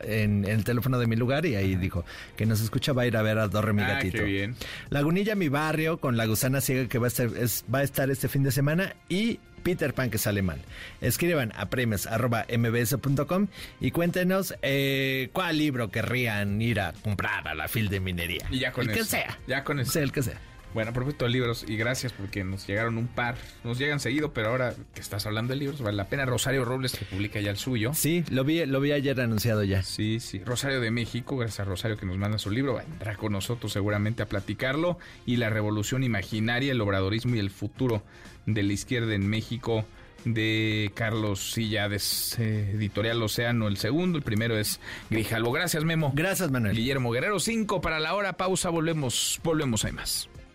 en, 0.03 0.45
en 0.45 0.45
el 0.45 0.63
teléfono 0.63 0.99
de 0.99 1.07
mi 1.07 1.15
lugar 1.15 1.45
y 1.45 1.55
ahí 1.55 1.75
dijo 1.75 2.05
que 2.37 2.45
nos 2.45 2.61
escucha 2.61 2.93
va 2.93 3.03
a 3.03 3.07
ir 3.07 3.17
a 3.17 3.21
ver 3.21 3.37
a 3.39 3.47
Do 3.47 3.61
Re 3.61 3.73
Mi 3.73 3.83
Ah, 3.83 3.93
Gatito. 3.95 4.17
qué 4.19 4.23
bien. 4.23 4.55
Lagunilla, 4.89 5.35
mi 5.35 5.49
barrio, 5.49 5.97
con 5.99 6.17
la 6.17 6.25
gusana 6.25 6.61
ciega 6.61 6.87
que 6.87 6.97
va 6.99 7.07
a, 7.07 7.09
estar, 7.09 7.27
es- 7.37 7.63
va 7.73 7.79
a 7.79 7.83
estar 7.83 8.09
este 8.09 8.27
fin 8.27 8.43
de 8.43 8.51
semana 8.51 8.93
y 9.09 9.39
Peter 9.63 9.93
Pan 9.93 10.09
que 10.09 10.17
sale 10.17 10.41
mal. 10.41 10.59
Escriban 11.01 11.51
a 11.57 11.65
premios.mbs.com 11.69 13.47
y 13.81 13.91
cuéntenos 13.91 14.55
eh, 14.61 15.29
cuál 15.33 15.57
libro 15.57 15.89
querrían 15.91 16.61
ir 16.61 16.79
a 16.79 16.93
comprar 16.93 17.47
a 17.47 17.53
la 17.55 17.67
fil 17.67 17.89
de 17.89 17.99
minería. 17.99 18.45
Y 18.49 18.59
ya 18.59 18.71
con 18.71 18.85
el 18.85 18.91
eso. 18.91 18.99
que 18.99 19.05
sea. 19.05 19.37
Ya 19.47 19.63
con 19.63 19.79
eso. 19.79 19.91
Sea 19.91 20.03
el 20.03 20.11
que 20.11 20.23
sea. 20.23 20.39
Bueno, 20.73 20.91
a 20.91 20.93
propósito 20.93 21.25
de 21.25 21.31
libros, 21.31 21.65
y 21.67 21.77
gracias 21.77 22.13
porque 22.13 22.43
nos 22.43 22.67
llegaron 22.67 22.97
un 22.97 23.07
par. 23.07 23.35
Nos 23.63 23.79
llegan 23.79 23.99
seguido, 23.99 24.33
pero 24.33 24.49
ahora 24.49 24.75
que 24.93 25.01
estás 25.01 25.25
hablando 25.25 25.53
de 25.53 25.59
libros, 25.59 25.81
vale 25.81 25.97
la 25.97 26.07
pena. 26.07 26.25
Rosario 26.25 26.63
Robles, 26.63 26.91
que 26.91 27.05
publica 27.05 27.39
ya 27.39 27.49
el 27.49 27.57
suyo. 27.57 27.93
Sí, 27.95 28.23
lo 28.29 28.43
vi, 28.43 28.65
lo 28.65 28.79
vi 28.79 28.91
ayer 28.91 29.19
anunciado 29.19 29.63
ya. 29.63 29.81
Sí, 29.81 30.19
sí. 30.19 30.43
Rosario 30.43 30.79
de 30.79 30.91
México, 30.91 31.37
gracias 31.37 31.61
a 31.61 31.63
Rosario 31.63 31.97
que 31.97 32.05
nos 32.05 32.17
manda 32.17 32.37
su 32.37 32.51
libro, 32.51 32.75
vendrá 32.75 33.15
con 33.15 33.31
nosotros 33.31 33.73
seguramente 33.73 34.21
a 34.21 34.27
platicarlo. 34.27 34.99
Y 35.25 35.37
La 35.37 35.49
Revolución 35.49 36.03
Imaginaria, 36.03 36.71
el 36.71 36.81
Obradorismo 36.81 37.35
y 37.35 37.39
el 37.39 37.49
Futuro 37.49 38.03
de 38.45 38.63
la 38.63 38.73
Izquierda 38.73 39.15
en 39.15 39.27
México, 39.27 39.85
de 40.25 40.91
Carlos 40.93 41.53
Sillades, 41.53 42.37
eh, 42.39 42.71
editorial 42.75 43.21
Océano, 43.23 43.67
el 43.67 43.77
segundo. 43.77 44.17
El 44.17 44.23
primero 44.23 44.57
es 44.57 44.79
Grijalvo. 45.09 45.51
Gracias, 45.51 45.83
Memo. 45.83 46.11
Gracias, 46.13 46.51
Manuel. 46.51 46.75
Guillermo 46.75 47.11
Guerrero, 47.11 47.39
5 47.39 47.81
para 47.81 47.99
la 47.99 48.13
hora. 48.13 48.33
Pausa, 48.33 48.69
volvemos, 48.69 49.39
volvemos, 49.43 49.85
hay 49.85 49.93
más. 49.93 50.29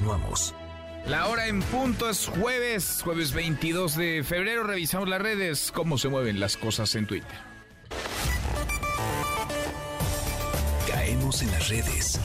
Continuamos. 0.00 0.54
La 1.06 1.28
hora 1.28 1.46
en 1.46 1.60
punto 1.60 2.08
es 2.08 2.26
jueves, 2.26 3.02
jueves 3.04 3.34
22 3.34 3.96
de 3.96 4.24
febrero. 4.24 4.62
Revisamos 4.62 5.06
las 5.10 5.20
redes, 5.20 5.70
cómo 5.74 5.98
se 5.98 6.08
mueven 6.08 6.40
las 6.40 6.56
cosas 6.56 6.94
en 6.94 7.06
Twitter. 7.06 7.36
Caemos 10.88 11.42
en 11.42 11.50
las 11.50 11.68
redes. 11.68 12.18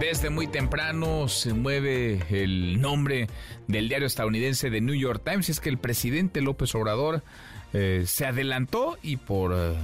Desde 0.00 0.30
muy 0.30 0.48
temprano 0.48 1.28
se 1.28 1.52
mueve 1.52 2.24
el 2.30 2.80
nombre 2.80 3.28
del 3.68 3.88
diario 3.88 4.08
estadounidense 4.08 4.68
The 4.68 4.80
New 4.80 4.96
York 4.96 5.22
Times. 5.24 5.48
Es 5.48 5.60
que 5.60 5.68
el 5.68 5.78
presidente 5.78 6.40
López 6.40 6.74
Obrador 6.74 7.22
eh, 7.72 8.02
se 8.08 8.26
adelantó 8.26 8.98
y 9.00 9.16
por 9.16 9.52
eh, 9.54 9.74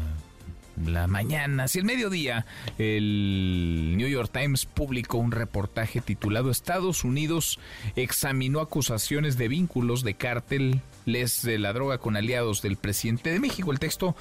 la 0.87 1.07
mañana, 1.07 1.65
hacia 1.65 1.81
el 1.81 1.85
mediodía, 1.85 2.47
el 2.79 3.95
New 3.97 4.09
York 4.09 4.31
Times 4.33 4.67
publicó 4.67 5.19
un 5.19 5.33
reportaje 5.33 6.01
titulado 6.01 6.51
Estados 6.51 7.05
Unidos 7.05 7.59
examinó 7.97 8.61
acusaciones 8.61 9.37
de 9.37 9.49
vínculos 9.49 10.03
de 10.03 10.15
cárteles 10.15 11.43
de 11.43 11.59
la 11.59 11.73
droga 11.73 11.99
con 11.99 12.17
aliados 12.17 12.63
del 12.63 12.77
presidente 12.77 13.31
de 13.31 13.41
México. 13.41 13.73
El 13.73 13.79
texto 13.79 14.17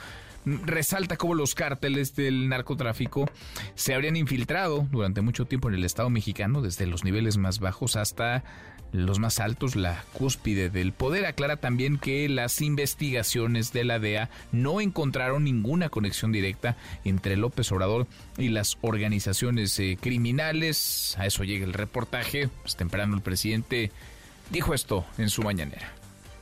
resalta 0.66 1.18
cómo 1.18 1.34
los 1.34 1.56
cárteles 1.56 2.16
del 2.16 2.50
narcotráfico 2.50 3.30
se 3.76 3.93
habrían 3.93 4.16
infiltrado 4.16 4.88
durante 4.91 5.22
mucho 5.22 5.45
tiempo 5.45 5.68
en 5.70 5.76
el 5.76 5.84
Estado 5.84 6.10
mexicano, 6.10 6.62
desde 6.62 6.88
los 6.88 7.04
niveles 7.04 7.38
más 7.38 7.60
bajos 7.60 7.95
hasta 7.95 8.43
los 8.91 9.20
más 9.20 9.39
altos, 9.39 9.76
la 9.76 10.04
cúspide 10.14 10.70
del 10.70 10.93
poder. 10.93 11.26
Aclara 11.26 11.58
también 11.58 11.98
que 11.98 12.30
las 12.30 12.62
investigaciones 12.62 13.74
de 13.74 13.84
la 13.84 14.00
DEA 14.00 14.30
no 14.52 14.82
encontraron 14.82 15.43
ninguna 15.43 15.89
conexión 15.89 16.32
directa 16.32 16.78
entre 17.04 17.36
López 17.36 17.72
Obrador 17.72 18.08
y 18.38 18.50
las 18.50 18.78
organizaciones 18.82 19.78
eh, 19.80 19.98
criminales. 20.00 21.16
A 21.18 21.26
eso 21.26 21.43
llega 21.43 21.66
el 21.66 21.74
reportaje. 21.74 22.50
Pues 22.62 22.76
temprano 22.76 23.16
el 23.16 23.22
presidente 23.22 23.91
dijo 24.52 24.74
esto 24.74 25.06
en 25.18 25.30
su 25.30 25.41
mañanera. 25.43 25.97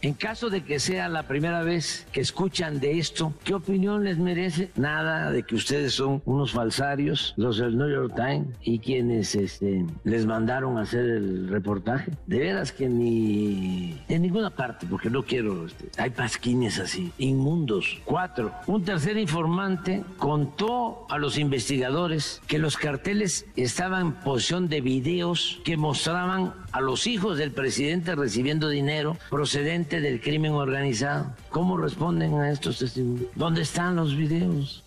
En 0.05 0.13
caso 0.13 0.51
de 0.51 0.63
que 0.63 0.79
sea 0.79 1.09
la 1.09 1.23
primera 1.23 1.63
vez 1.63 2.05
que 2.11 2.21
escuchan 2.21 2.79
de 2.79 2.99
esto, 2.99 3.33
¿qué 3.43 3.55
opinión 3.55 4.03
les 4.03 4.19
merece? 4.19 4.69
Nada 4.75 5.31
de 5.31 5.41
que 5.41 5.55
ustedes 5.55 5.95
son 5.95 6.21
unos 6.25 6.51
falsarios, 6.51 7.33
los 7.37 7.57
del 7.57 7.75
New 7.75 7.89
York 7.89 8.13
Times 8.15 8.49
y 8.61 8.77
quienes 8.77 9.33
este, 9.33 9.83
les 10.03 10.27
mandaron 10.27 10.77
a 10.77 10.81
hacer 10.81 11.05
el 11.05 11.47
reportaje. 11.47 12.11
De 12.27 12.37
veras 12.37 12.71
que 12.71 12.87
ni 12.87 13.99
en 14.07 14.21
ninguna 14.21 14.51
parte, 14.51 14.85
porque 14.85 15.09
no 15.09 15.23
quiero, 15.23 15.65
este, 15.65 15.89
hay 15.99 16.11
pasquines 16.11 16.77
así, 16.77 17.11
inmundos. 17.17 17.99
Cuatro, 18.05 18.53
un 18.67 18.83
tercer 18.83 19.17
informante 19.17 20.03
contó 20.19 21.07
a 21.09 21.17
los 21.17 21.39
investigadores 21.39 22.43
que 22.45 22.59
los 22.59 22.77
carteles 22.77 23.47
estaban 23.55 24.01
en 24.01 24.11
posición 24.11 24.69
de 24.69 24.81
videos 24.81 25.61
que 25.65 25.77
mostraban 25.77 26.53
a 26.75 26.81
los 26.81 27.07
hijos 27.07 27.37
del 27.37 27.51
presidente 27.51 28.15
recibiendo 28.15 28.67
dinero 28.67 29.17
procedente 29.29 30.01
del 30.01 30.19
crimen 30.19 30.51
organizado. 30.51 31.33
¿Cómo 31.49 31.77
responden 31.77 32.33
a 32.33 32.51
estos 32.51 32.79
testimonios? 32.79 33.29
¿Dónde 33.33 33.61
están 33.61 33.95
los 33.95 34.17
videos? 34.17 34.83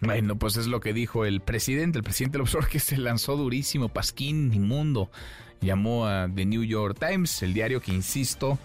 Bueno, 0.00 0.36
pues 0.36 0.56
es 0.56 0.66
lo 0.66 0.80
que 0.80 0.92
dijo 0.92 1.24
el 1.24 1.40
presidente, 1.40 1.96
el 1.96 2.02
presidente 2.02 2.38
López 2.38 2.66
que 2.72 2.80
se 2.80 2.96
lanzó 2.96 3.36
durísimo, 3.36 3.88
pasquín 3.88 4.52
inmundo. 4.52 5.12
Llamó 5.60 6.06
a 6.08 6.28
The 6.28 6.44
New 6.44 6.64
York 6.64 6.98
Times, 6.98 7.40
el 7.44 7.54
diario 7.54 7.80
que, 7.80 7.92
insisto, 7.92 8.58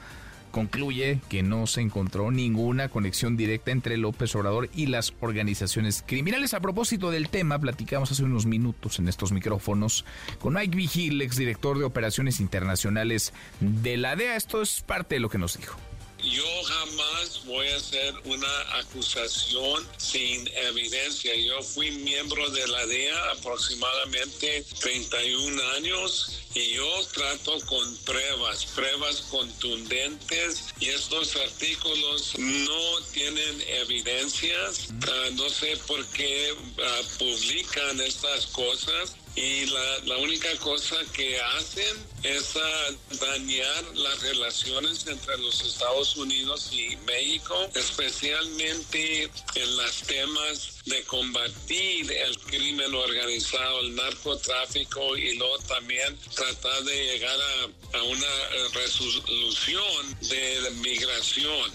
concluye 0.54 1.20
que 1.30 1.42
no 1.42 1.66
se 1.66 1.82
encontró 1.82 2.30
ninguna 2.30 2.88
conexión 2.88 3.36
directa 3.36 3.72
entre 3.72 3.98
López 3.98 4.36
Obrador 4.36 4.70
y 4.76 4.86
las 4.86 5.14
organizaciones 5.20 6.04
criminales. 6.06 6.54
A 6.54 6.60
propósito 6.60 7.10
del 7.10 7.28
tema, 7.30 7.58
platicamos 7.58 8.12
hace 8.12 8.24
unos 8.24 8.46
minutos 8.46 9.00
en 9.00 9.08
estos 9.08 9.32
micrófonos 9.32 10.06
con 10.40 10.54
Mike 10.54 10.78
Vigil, 10.78 11.24
exdirector 11.24 11.80
de 11.80 11.86
operaciones 11.86 12.40
internacionales 12.40 13.34
de 13.60 13.98
la 13.98 14.16
DEA. 14.16 14.36
Esto 14.36 14.62
es 14.62 14.82
parte 14.82 15.16
de 15.16 15.22
lo 15.22 15.30
que 15.30 15.40
nos 15.40 15.58
dijo. 15.58 15.76
Yo 16.24 16.64
jamás 16.64 17.44
voy 17.46 17.68
a 17.68 17.76
hacer 17.76 18.14
una 18.24 18.78
acusación 18.80 19.86
sin 19.98 20.48
evidencia. 20.56 21.36
Yo 21.36 21.62
fui 21.62 21.92
miembro 21.92 22.50
de 22.50 22.66
la 22.68 22.86
DEA 22.86 23.32
aproximadamente 23.32 24.64
31 24.80 25.62
años 25.76 26.40
y 26.56 26.76
yo 26.76 27.06
trato 27.14 27.60
con 27.66 27.98
pruebas, 28.06 28.66
pruebas 28.68 29.22
contundentes 29.32 30.66
y 30.80 30.90
estos 30.90 31.36
artículos 31.36 32.34
no 32.38 33.02
tienen 33.12 33.62
evidencias. 33.68 34.88
Ah, 35.06 35.30
no 35.34 35.50
sé 35.50 35.76
por 35.88 36.06
qué 36.08 36.56
ah, 36.82 37.02
publican 37.20 38.00
estas 38.00 38.48
cosas 38.48 39.16
y 39.36 39.66
la, 39.66 40.00
la, 40.06 40.18
única 40.18 40.50
cosa 40.60 40.96
que 41.12 41.40
hacen 41.42 41.98
es 42.22 42.56
uh, 42.56 43.16
dañar 43.20 43.84
las 43.96 44.22
relaciones 44.22 45.08
entre 45.08 45.38
los 45.40 45.62
Estados 45.62 46.16
Unidos 46.18 46.70
y 46.72 46.96
México, 46.98 47.56
especialmente 47.74 49.24
en 49.56 49.78
los 49.78 50.02
temas 50.04 50.84
de 50.86 51.04
combatir 51.06 52.12
el 52.12 52.38
crimen 52.42 52.94
organizado, 52.94 53.82
el 53.82 53.96
narcotráfico 53.96 55.18
y 55.18 55.36
luego 55.36 55.58
también 55.68 56.16
tratar 56.36 56.84
de 56.84 57.06
llegar 57.06 57.40
a, 57.40 57.98
a 57.98 58.04
una 58.04 58.70
resolución 58.76 60.20
de 60.30 60.72
migración. 60.82 61.72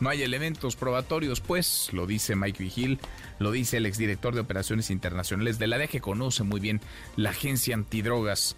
No 0.00 0.10
hay 0.10 0.22
elementos 0.22 0.74
probatorios, 0.74 1.40
pues, 1.40 1.88
lo 1.92 2.06
dice 2.06 2.34
Mike 2.34 2.60
Vigil, 2.60 2.98
lo 3.42 3.50
dice 3.50 3.76
el 3.76 3.86
exdirector 3.86 4.34
de 4.34 4.40
Operaciones 4.40 4.90
Internacionales 4.90 5.58
de 5.58 5.66
la 5.66 5.78
DEA, 5.78 5.88
que 5.88 6.00
conoce 6.00 6.42
muy 6.42 6.60
bien 6.60 6.80
la 7.16 7.30
agencia 7.30 7.74
antidrogas 7.74 8.56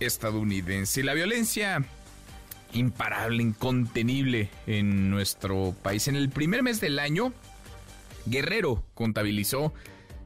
estadounidense. 0.00 1.00
Y 1.00 1.04
la 1.04 1.14
violencia 1.14 1.84
imparable, 2.72 3.42
incontenible 3.42 4.50
en 4.66 5.10
nuestro 5.10 5.74
país. 5.82 6.08
En 6.08 6.16
el 6.16 6.28
primer 6.28 6.62
mes 6.62 6.80
del 6.80 6.98
año, 6.98 7.32
Guerrero 8.26 8.84
contabilizó 8.94 9.72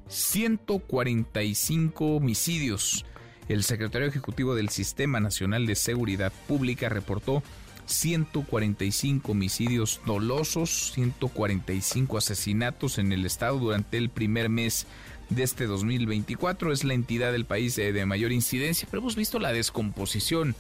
145 0.09 2.16
homicidios. 2.16 3.05
El 3.49 3.64
secretario 3.64 4.09
ejecutivo 4.09 4.55
del 4.55 4.68
Sistema 4.68 5.21
Nacional 5.21 5.66
de 5.66 5.75
Seguridad 5.75 6.33
Pública 6.47 6.89
reportó 6.89 7.43
145 7.91 9.32
homicidios 9.32 10.01
dolosos, 10.07 10.93
145 10.95 12.16
asesinatos 12.16 12.99
en 12.99 13.12
el 13.12 13.26
estado 13.26 13.59
durante 13.59 13.99
el 13.99 14.09
primer 14.09 14.49
mes 14.49 14.86
de 15.28 15.43
este 15.43 15.66
2024. 15.66 16.72
Es 16.72 16.84
la 16.84 16.95
entidad 16.95 17.32
del 17.32 17.45
país 17.45 17.76
de, 17.76 18.07
mayor 18.07 18.32
incidencia, 18.32 18.86
pero 18.91 19.01
hemos 19.01 19.16
visto 19.16 19.38
la 19.38 19.53
descomposición. 19.53 20.55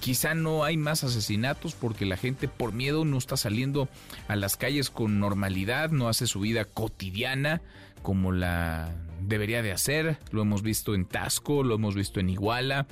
Quizá 0.00 0.34
no 0.34 0.64
hay 0.64 0.76
más 0.76 1.02
asesinatos 1.02 1.74
porque 1.74 2.06
la 2.06 2.16
gente 2.16 2.46
por 2.46 2.72
miedo 2.72 3.04
no 3.04 3.18
está 3.18 3.36
saliendo 3.36 3.88
a 4.28 4.36
las 4.36 4.56
calles 4.56 4.90
con 4.90 5.18
normalidad, 5.18 5.90
no 5.90 6.08
hace 6.08 6.26
su 6.26 6.40
vida 6.40 6.64
cotidiana 6.64 7.62
como 8.02 8.32
la 8.32 8.94
debería 9.20 9.62
de 9.62 9.72
hacer. 9.72 10.18
Lo 10.30 10.42
hemos 10.42 10.62
visto 10.62 10.94
en 10.94 11.04
Tasco, 11.04 11.62
lo 11.62 11.74
hemos 11.74 11.94
visto 11.94 12.20
en 12.20 12.30
Iguala. 12.30 12.86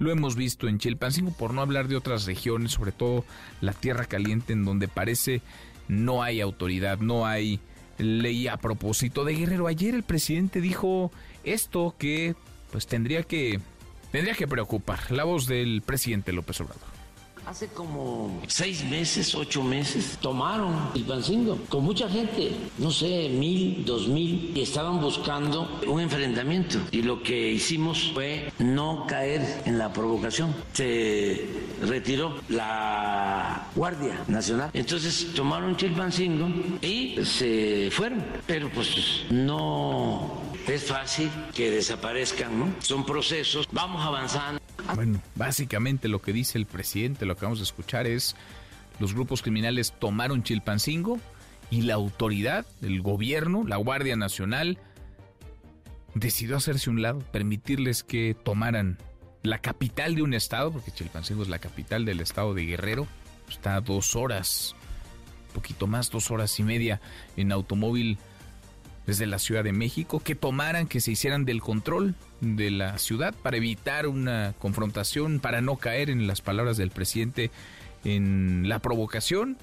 Lo 0.00 0.10
hemos 0.10 0.34
visto 0.34 0.66
en 0.66 0.78
Chilpancingo, 0.78 1.30
por 1.30 1.54
no 1.54 1.60
hablar 1.60 1.86
de 1.86 1.94
otras 1.94 2.24
regiones, 2.24 2.72
sobre 2.72 2.90
todo 2.90 3.24
la 3.60 3.74
Tierra 3.74 4.06
Caliente, 4.06 4.54
en 4.54 4.64
donde 4.64 4.88
parece 4.88 5.42
no 5.88 6.22
hay 6.22 6.40
autoridad, 6.40 6.98
no 6.98 7.26
hay 7.26 7.60
ley 7.98 8.48
a 8.48 8.56
propósito 8.56 9.24
de 9.24 9.34
Guerrero. 9.34 9.66
Ayer 9.66 9.94
el 9.94 10.02
presidente 10.02 10.62
dijo 10.62 11.12
esto 11.44 11.94
que 11.98 12.34
pues 12.72 12.86
tendría 12.86 13.24
que 13.24 13.60
tendría 14.10 14.34
que 14.34 14.48
preocupar. 14.48 15.10
La 15.12 15.24
voz 15.24 15.46
del 15.46 15.82
presidente 15.82 16.32
López 16.32 16.60
Obrador. 16.62 16.99
Hace 17.46 17.68
como 17.68 18.40
seis 18.46 18.84
meses, 18.84 19.34
ocho 19.34 19.62
meses, 19.62 20.18
tomaron 20.20 20.90
el 20.94 21.02
Pancingo 21.04 21.58
con 21.68 21.84
mucha 21.84 22.08
gente, 22.08 22.52
no 22.78 22.90
sé, 22.90 23.28
mil, 23.28 23.84
dos 23.84 24.08
mil, 24.08 24.52
y 24.54 24.60
estaban 24.60 25.00
buscando 25.00 25.80
un 25.86 26.00
enfrentamiento. 26.00 26.78
Y 26.90 27.02
lo 27.02 27.22
que 27.22 27.50
hicimos 27.50 28.12
fue 28.14 28.52
no 28.58 29.06
caer 29.08 29.62
en 29.64 29.78
la 29.78 29.92
provocación. 29.92 30.54
Se 30.72 31.48
retiró 31.82 32.36
la 32.48 33.68
Guardia 33.74 34.22
Nacional. 34.28 34.70
Entonces 34.72 35.28
tomaron 35.34 35.76
Chilpancingo 35.76 36.48
y 36.82 37.16
se 37.24 37.90
fueron. 37.90 38.24
Pero 38.46 38.70
pues 38.70 39.24
no 39.30 40.40
es 40.66 40.84
fácil 40.84 41.30
que 41.54 41.70
desaparezcan, 41.70 42.58
¿no? 42.58 42.74
Son 42.80 43.04
procesos, 43.04 43.66
vamos 43.72 44.04
avanzando. 44.04 44.60
Bueno, 44.94 45.20
básicamente 45.34 46.08
lo 46.08 46.20
que 46.20 46.32
dice 46.32 46.58
el 46.58 46.66
presidente, 46.66 47.26
lo 47.26 47.36
que 47.36 47.44
vamos 47.44 47.60
a 47.60 47.64
escuchar 47.64 48.06
es 48.06 48.36
los 48.98 49.14
grupos 49.14 49.42
criminales 49.42 49.92
tomaron 49.98 50.42
Chilpancingo 50.42 51.18
y 51.70 51.82
la 51.82 51.94
autoridad, 51.94 52.66
el 52.82 53.00
gobierno, 53.00 53.64
la 53.66 53.76
Guardia 53.76 54.16
Nacional, 54.16 54.78
decidió 56.14 56.56
hacerse 56.56 56.90
un 56.90 57.00
lado, 57.00 57.20
permitirles 57.32 58.02
que 58.02 58.34
tomaran 58.34 58.98
la 59.42 59.58
capital 59.58 60.14
de 60.14 60.22
un 60.22 60.34
estado, 60.34 60.72
porque 60.72 60.90
Chilpancingo 60.90 61.42
es 61.42 61.48
la 61.48 61.58
capital 61.58 62.04
del 62.04 62.20
estado 62.20 62.52
de 62.52 62.66
Guerrero, 62.66 63.06
está 63.48 63.76
a 63.76 63.80
dos 63.80 64.16
horas, 64.16 64.74
poquito 65.54 65.86
más, 65.86 66.10
dos 66.10 66.30
horas 66.30 66.58
y 66.58 66.62
media 66.62 67.00
en 67.36 67.52
automóvil 67.52 68.18
desde 69.10 69.26
la 69.26 69.40
Ciudad 69.40 69.64
de 69.64 69.72
México, 69.72 70.20
que 70.20 70.36
tomaran, 70.36 70.86
que 70.86 71.00
se 71.00 71.10
hicieran 71.10 71.44
del 71.44 71.60
control 71.60 72.14
de 72.40 72.70
la 72.70 72.96
ciudad 72.96 73.34
para 73.34 73.56
evitar 73.56 74.06
una 74.06 74.54
confrontación, 74.60 75.40
para 75.40 75.60
no 75.60 75.74
caer 75.78 76.10
en 76.10 76.28
las 76.28 76.42
palabras 76.42 76.76
del 76.76 76.92
presidente 76.92 77.50
en 78.04 78.68
la 78.68 78.78
provocación. 78.78 79.58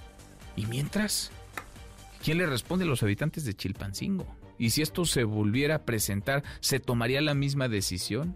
Y 0.57 0.65
mientras, 0.65 1.31
¿quién 2.21 2.39
le 2.39 2.45
responde 2.45 2.83
a 2.83 2.89
los 2.89 3.03
habitantes 3.03 3.45
de 3.45 3.53
Chilpancingo? 3.53 4.27
Y 4.57 4.71
si 4.71 4.81
esto 4.81 5.05
se 5.05 5.23
volviera 5.23 5.75
a 5.75 5.85
presentar, 5.85 6.43
¿se 6.59 6.81
tomaría 6.81 7.21
la 7.21 7.33
misma 7.33 7.69
decisión? 7.69 8.35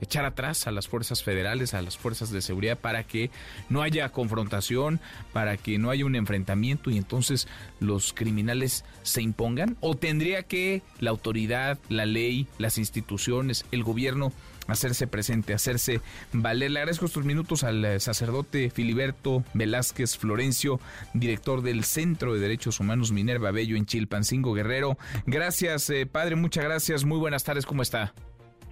Echar 0.00 0.24
atrás 0.24 0.66
a 0.66 0.70
las 0.70 0.88
fuerzas 0.88 1.22
federales, 1.22 1.74
a 1.74 1.82
las 1.82 1.96
fuerzas 1.96 2.30
de 2.30 2.42
seguridad, 2.42 2.78
para 2.78 3.04
que 3.04 3.30
no 3.68 3.82
haya 3.82 4.08
confrontación, 4.10 5.00
para 5.32 5.56
que 5.56 5.78
no 5.78 5.90
haya 5.90 6.06
un 6.06 6.16
enfrentamiento 6.16 6.90
y 6.90 6.98
entonces 6.98 7.48
los 7.78 8.12
criminales 8.12 8.84
se 9.02 9.22
impongan? 9.22 9.76
¿O 9.80 9.96
tendría 9.96 10.42
que 10.42 10.82
la 10.98 11.10
autoridad, 11.10 11.78
la 11.88 12.06
ley, 12.06 12.46
las 12.58 12.78
instituciones, 12.78 13.64
el 13.72 13.82
gobierno 13.82 14.32
hacerse 14.70 15.06
presente, 15.06 15.54
hacerse 15.54 16.00
valer. 16.32 16.70
Le 16.70 16.80
agradezco 16.80 17.06
estos 17.06 17.24
minutos 17.24 17.64
al 17.64 17.84
eh, 17.84 18.00
sacerdote 18.00 18.70
Filiberto 18.70 19.44
Velázquez 19.54 20.16
Florencio, 20.16 20.80
director 21.14 21.62
del 21.62 21.84
Centro 21.84 22.34
de 22.34 22.40
Derechos 22.40 22.80
Humanos 22.80 23.12
Minerva 23.12 23.50
Bello 23.50 23.76
en 23.76 23.86
Chilpancingo 23.86 24.54
Guerrero. 24.54 24.98
Gracias, 25.26 25.90
eh, 25.90 26.06
padre, 26.06 26.36
muchas 26.36 26.64
gracias. 26.64 27.04
Muy 27.04 27.18
buenas 27.18 27.44
tardes, 27.44 27.66
¿cómo 27.66 27.82
está? 27.82 28.14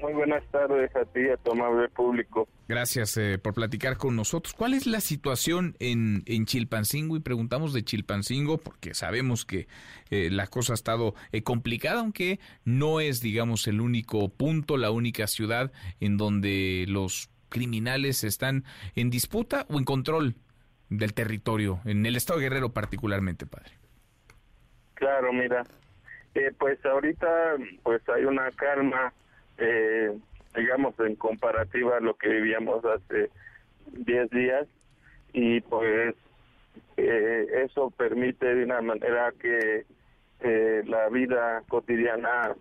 Muy 0.00 0.12
buenas 0.12 0.44
tardes 0.52 0.94
a 0.94 1.04
ti, 1.06 1.28
a 1.28 1.36
tu 1.38 1.52
amable 1.52 1.88
público. 1.88 2.48
Gracias 2.68 3.16
eh, 3.16 3.38
por 3.38 3.54
platicar 3.54 3.96
con 3.96 4.14
nosotros. 4.14 4.54
¿Cuál 4.54 4.74
es 4.74 4.86
la 4.86 5.00
situación 5.00 5.74
en, 5.80 6.22
en 6.26 6.46
Chilpancingo? 6.46 7.16
Y 7.16 7.20
preguntamos 7.20 7.72
de 7.72 7.82
Chilpancingo 7.82 8.58
porque 8.58 8.94
sabemos 8.94 9.44
que 9.44 9.66
eh, 10.10 10.28
la 10.30 10.46
cosa 10.46 10.72
ha 10.72 10.74
estado 10.74 11.14
eh, 11.32 11.42
complicada, 11.42 12.00
aunque 12.00 12.38
no 12.64 13.00
es, 13.00 13.20
digamos, 13.20 13.66
el 13.66 13.80
único 13.80 14.28
punto, 14.28 14.76
la 14.76 14.92
única 14.92 15.26
ciudad 15.26 15.72
en 15.98 16.16
donde 16.16 16.84
los 16.86 17.30
criminales 17.48 18.22
están 18.22 18.64
en 18.94 19.10
disputa 19.10 19.66
o 19.68 19.78
en 19.78 19.84
control 19.84 20.36
del 20.90 21.12
territorio, 21.12 21.80
en 21.84 22.06
el 22.06 22.14
estado 22.14 22.38
de 22.38 22.44
Guerrero 22.44 22.72
particularmente, 22.72 23.46
padre. 23.46 23.72
Claro, 24.94 25.32
mira, 25.32 25.64
pues 26.58 26.84
ahorita 26.84 27.56
pues 27.82 28.02
hay 28.08 28.24
una 28.24 28.50
calma 28.52 29.12
eh, 29.58 30.16
digamos, 30.54 30.98
en 31.00 31.16
comparativa 31.16 31.96
a 31.96 32.00
lo 32.00 32.14
que 32.14 32.28
vivíamos 32.28 32.84
hace 32.84 33.30
10 33.92 34.30
días 34.30 34.66
y 35.32 35.60
pues 35.60 36.14
eh, 36.96 37.46
eso 37.64 37.90
permite 37.90 38.54
de 38.54 38.64
una 38.64 38.80
manera 38.80 39.32
que 39.40 39.84
eh, 40.40 40.82
la 40.86 41.08
vida 41.08 41.62
cotidiana 41.68 42.54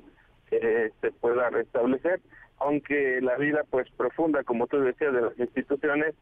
eh, 0.51 0.91
se 1.01 1.11
pueda 1.11 1.49
restablecer, 1.49 2.21
aunque 2.59 3.19
la 3.21 3.37
vida 3.37 3.63
pues 3.69 3.89
profunda, 3.91 4.43
como 4.43 4.67
tú 4.67 4.79
decías, 4.79 5.13
de 5.13 5.21
las 5.21 5.39
instituciones, 5.39 6.15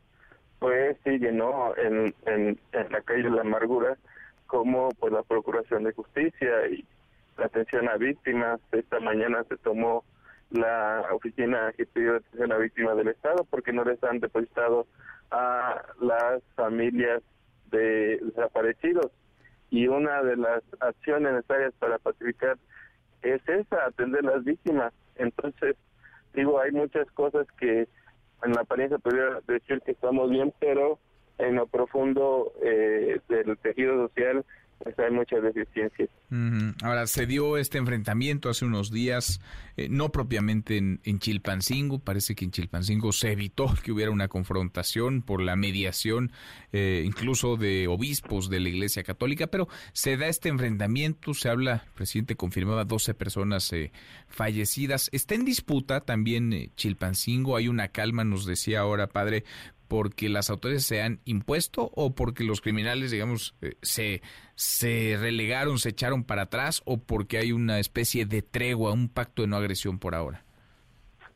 pues 0.59 0.97
sigue, 1.03 1.32
¿no? 1.32 1.76
En, 1.78 2.13
en, 2.26 2.59
la 2.71 3.01
calle 3.01 3.23
de 3.23 3.30
la 3.30 3.41
amargura, 3.41 3.97
como 4.47 4.89
pues 4.99 5.13
la 5.13 5.23
Procuración 5.23 5.84
de 5.84 5.93
Justicia 5.93 6.67
y 6.67 6.86
la 7.38 7.45
atención 7.45 7.89
a 7.89 7.97
víctimas. 7.97 8.59
Esta 8.71 8.99
mañana 8.99 9.43
se 9.49 9.57
tomó 9.57 10.03
la 10.52 11.08
oficina 11.12 11.74
que 11.76 11.86
pidió 11.86 12.16
atención 12.16 12.52
a 12.52 12.58
víctimas 12.58 12.98
del 12.98 13.10
Estado 13.10 13.46
porque 13.50 13.74
no 13.74 13.84
les 13.84 14.04
han 14.04 14.20
depositado 14.20 14.88
a 15.32 15.82
las 16.00 16.43
familias 16.56 17.22
de 17.72 18.20
desaparecidos. 18.22 19.12
Y 19.70 19.88
una 19.88 20.24
de 20.24 20.38
las 20.38 20.64
acciones 20.80 21.34
necesarias 21.34 21.74
para 21.80 21.98
pacificar 21.98 22.58
es 23.22 23.41
esa, 23.50 23.86
atender 23.86 24.24
las 24.24 24.43
víctimas. 24.43 24.93
Entonces, 25.16 25.76
digo, 26.34 26.60
hay 26.60 26.72
muchas 26.72 27.10
cosas 27.12 27.48
que 27.60 27.88
en 28.43 28.54
la 28.54 28.62
apariencia 28.62 29.00
podría 29.00 29.41
decir 29.48 29.82
que 29.82 29.91
estamos 29.91 30.30
bien, 30.30 30.54
pero 30.60 31.00
en 31.38 31.56
lo 31.56 31.68
profundo 31.68 32.54
eh, 32.62 33.20
del 33.28 33.58
tejido 33.58 34.08
social 34.08 34.46
hay 34.84 35.11
muchas 35.11 35.41
deficiencias. 35.41 36.09
Ahora, 36.84 37.07
se 37.07 37.26
dio 37.26 37.57
este 37.57 37.78
enfrentamiento 37.78 38.49
hace 38.49 38.65
unos 38.65 38.91
días, 38.91 39.39
eh, 39.78 39.88
no 39.89 40.11
propiamente 40.11 40.78
en, 40.78 41.19
Chilpancingo, 41.19 41.99
parece 41.99 42.36
que 42.36 42.45
en 42.45 42.51
Chilpancingo 42.51 43.11
se 43.11 43.32
evitó 43.32 43.73
que 43.84 43.91
hubiera 43.91 44.11
una 44.11 44.28
confrontación 44.28 45.21
por 45.21 45.41
la 45.41 45.55
mediación 45.55 46.32
eh, 46.71 47.03
incluso 47.05 47.55
de 47.55 47.88
obispos 47.88 48.49
de 48.49 48.59
la 48.59 48.69
Iglesia 48.69 49.03
Católica, 49.03 49.47
pero 49.47 49.67
se 49.93 50.17
da 50.17 50.28
este 50.28 50.49
enfrentamiento, 50.49 51.34
se 51.34 51.49
habla, 51.49 51.84
el 51.86 51.93
presidente 51.93 52.36
confirmaba 52.36 52.86
12 52.86 53.13
personas 53.13 53.71
eh, 53.73 53.91
fallecidas. 54.28 55.09
Está 55.13 55.36
en 55.36 55.45
disputa 55.45 56.01
también 56.01 56.71
Chilpancingo, 56.76 57.55
hay 57.55 57.69
una 57.69 57.88
calma, 57.89 58.23
nos 58.23 58.45
decía 58.45 58.82
ahora, 58.82 59.07
padre, 59.07 59.45
porque 59.88 60.30
las 60.30 60.50
autoridades 60.50 60.86
se 60.86 61.02
han 61.02 61.20
impuesto 61.26 61.92
o 61.96 62.16
porque 62.16 62.44
los 62.44 62.62
criminales, 62.62 63.12
digamos, 63.12 63.56
eh, 63.62 63.76
se, 63.82 64.22
se 64.56 65.18
relegaron, 65.20 65.80
se 65.80 65.90
echaron 65.90 66.24
para 66.24 66.44
atrás 66.44 66.82
o 66.86 66.98
porque 66.98 67.38
hay 67.38 67.52
una 67.52 67.80
especie 67.80 68.26
de 68.26 68.42
tregua, 68.42 68.92
un 68.94 69.10
pacto 69.10 69.42
de 69.42 69.48
no 69.48 69.58
agresión 69.58 70.00
por 70.00 70.16
ahora? 70.16 70.44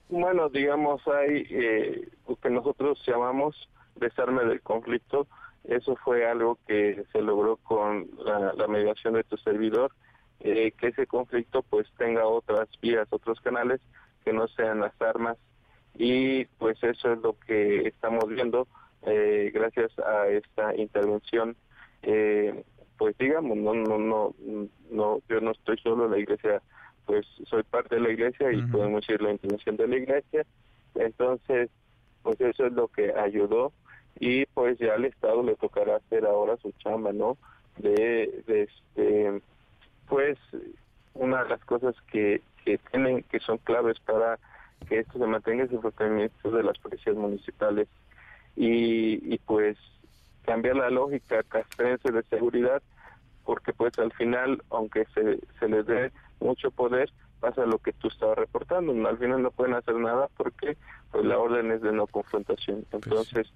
Bueno, 0.10 0.50
digamos, 0.50 1.02
hay 1.08 1.46
eh, 1.50 2.10
lo 2.28 2.36
que 2.36 2.50
nosotros 2.50 3.00
llamamos 3.06 3.70
desarme 3.96 4.44
del 4.46 4.62
conflicto. 4.62 5.28
Eso 5.64 5.96
fue 5.98 6.28
algo 6.28 6.58
que 6.68 7.04
se 7.12 7.22
logró 7.22 7.58
con 7.58 8.10
la, 8.24 8.68
mediación 8.68 9.14
de 9.14 9.24
tu 9.24 9.38
servidor, 9.38 9.92
eh, 10.40 10.72
que 10.72 10.88
ese 10.88 11.06
conflicto 11.06 11.62
pues 11.64 11.88
tenga 11.98 12.26
otras 12.26 12.68
vías, 12.82 13.08
otros 13.12 13.40
canales 13.42 13.82
que 14.24 14.34
no 14.34 14.48
sean 14.48 14.80
las 14.80 15.00
armas 15.02 15.38
y 16.00 16.46
pues 16.58 16.82
eso 16.82 17.14
es 17.14 17.20
lo 17.20 17.38
que 17.46 17.88
estamos 17.88 18.28
viendo 18.28 18.68
eh, 19.04 19.52
gracias 19.54 19.92
a 20.00 20.28
esta 20.28 20.76
intervención 20.76 21.56
eh, 22.02 22.64
pues 22.98 23.16
digamos 23.20 23.58
no 23.58 23.76
no 23.76 24.00
no 24.00 24.34
no 24.90 25.20
yo 25.30 25.42
no 25.42 25.52
estoy 25.52 25.78
solo 25.78 26.06
en 26.06 26.12
la 26.12 26.18
iglesia 26.18 26.62
pues 27.10 27.26
soy 27.50 27.64
parte 27.64 27.96
de 27.96 28.02
la 28.02 28.12
iglesia 28.12 28.52
y 28.52 28.62
podemos 28.68 29.02
decir 29.02 29.20
la 29.20 29.32
intervención 29.32 29.78
de 29.78 29.88
la 29.88 29.98
iglesia. 29.98 30.46
Entonces 30.94 31.72
pues 32.22 32.40
eso 32.40 32.68
es 32.68 32.74
lo 32.74 32.88
que 32.88 33.12
ayudó 33.14 33.74
y 34.20 34.46
pues 34.48 34.78
ya 34.78 34.94
al 34.94 35.06
estado 35.06 35.42
le 35.42 35.56
tocará 35.56 35.96
hacer 35.96 36.24
ahora 36.26 36.58
su 36.58 36.72
chamba 36.74 37.12
no 37.12 37.36
de, 37.78 38.44
de 38.46 38.64
este 38.64 39.42
pues 40.08 40.38
una 41.16 41.44
de 41.44 41.50
las 41.50 41.66
cosas 41.66 41.96
que 42.12 42.44
que 42.64 42.78
tienen 42.92 43.24
que 43.24 43.40
son 43.40 43.58
claves 43.58 44.00
para 44.02 44.38
que 44.88 45.00
esto 45.00 45.20
se 45.20 45.26
mantenga 45.26 45.66
ese 45.66 45.78
funcionamiento 45.78 46.52
de 46.52 46.64
las 46.64 46.78
policías 46.80 47.16
municipales 47.16 47.88
y, 48.56 49.34
y 49.34 49.38
pues 49.40 49.78
cambiar 50.44 50.78
la 50.78 50.90
lógica 50.90 51.44
castrense 51.44 52.12
de 52.12 52.24
seguridad 52.24 52.82
porque 53.46 53.74
pues 53.74 53.98
al 54.00 54.12
final 54.14 54.64
aunque 54.70 55.06
se, 55.14 55.40
se 55.60 55.68
les 55.68 55.86
dé 55.86 56.12
mucho 56.40 56.72
poder 56.72 57.12
pasa 57.40 57.66
lo 57.66 57.78
que 57.78 57.94
tú 57.94 58.08
estabas 58.08 58.38
reportando 58.38 58.92
al 59.08 59.18
final 59.18 59.42
no 59.42 59.52
pueden 59.52 59.76
hacer 59.76 59.96
nada 59.96 60.28
porque 60.36 60.78
pues 61.12 61.26
la 61.26 61.38
orden 61.38 61.72
es 61.72 61.82
de 61.82 61.92
no 61.92 62.08
confrontación. 62.08 62.86
Pues 62.90 63.04
entonces 63.06 63.48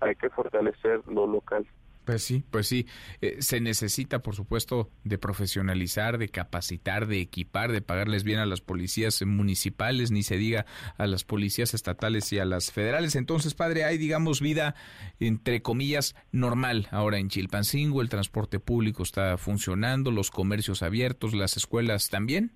hay 0.00 0.14
que 0.16 0.30
fortalecer 0.30 1.00
lo 1.06 1.26
local 1.26 1.66
pues 2.04 2.22
sí, 2.22 2.44
pues 2.50 2.66
sí. 2.66 2.86
Eh, 3.20 3.36
se 3.40 3.60
necesita, 3.60 4.20
por 4.20 4.34
supuesto, 4.34 4.90
de 5.04 5.18
profesionalizar, 5.18 6.18
de 6.18 6.28
capacitar, 6.28 7.06
de 7.06 7.20
equipar, 7.20 7.72
de 7.72 7.82
pagarles 7.82 8.24
bien 8.24 8.38
a 8.38 8.46
las 8.46 8.60
policías 8.60 9.22
municipales, 9.22 10.10
ni 10.10 10.22
se 10.22 10.36
diga 10.36 10.66
a 10.98 11.06
las 11.06 11.24
policías 11.24 11.74
estatales 11.74 12.32
y 12.32 12.38
a 12.38 12.44
las 12.44 12.72
federales. 12.72 13.16
Entonces, 13.16 13.54
padre, 13.54 13.84
hay, 13.84 13.98
digamos, 13.98 14.40
vida, 14.40 14.74
entre 15.20 15.62
comillas, 15.62 16.14
normal 16.32 16.88
ahora 16.90 17.18
en 17.18 17.28
Chilpancingo. 17.28 18.02
El 18.02 18.08
transporte 18.08 18.60
público 18.60 19.02
está 19.02 19.38
funcionando, 19.38 20.10
los 20.10 20.30
comercios 20.30 20.82
abiertos, 20.82 21.34
las 21.34 21.56
escuelas 21.56 22.10
también. 22.10 22.52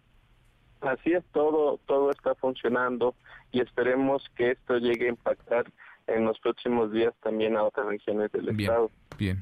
Así 0.81 1.13
es, 1.13 1.25
todo, 1.33 1.81
todo 1.87 2.11
está 2.11 2.35
funcionando 2.37 3.15
y 3.51 3.61
esperemos 3.61 4.23
que 4.37 4.53
esto 4.53 4.79
llegue 4.79 5.07
a 5.07 5.11
impactar 5.11 5.73
en 6.09 6.25
los 6.25 6.39
próximos 6.41 6.91
días 6.93 7.15
también 7.23 7.57
a 7.57 7.63
otras 7.63 7.87
regiones 7.87 8.33
del 8.33 8.49
estado. 8.49 8.91
Bien, 9.19 9.39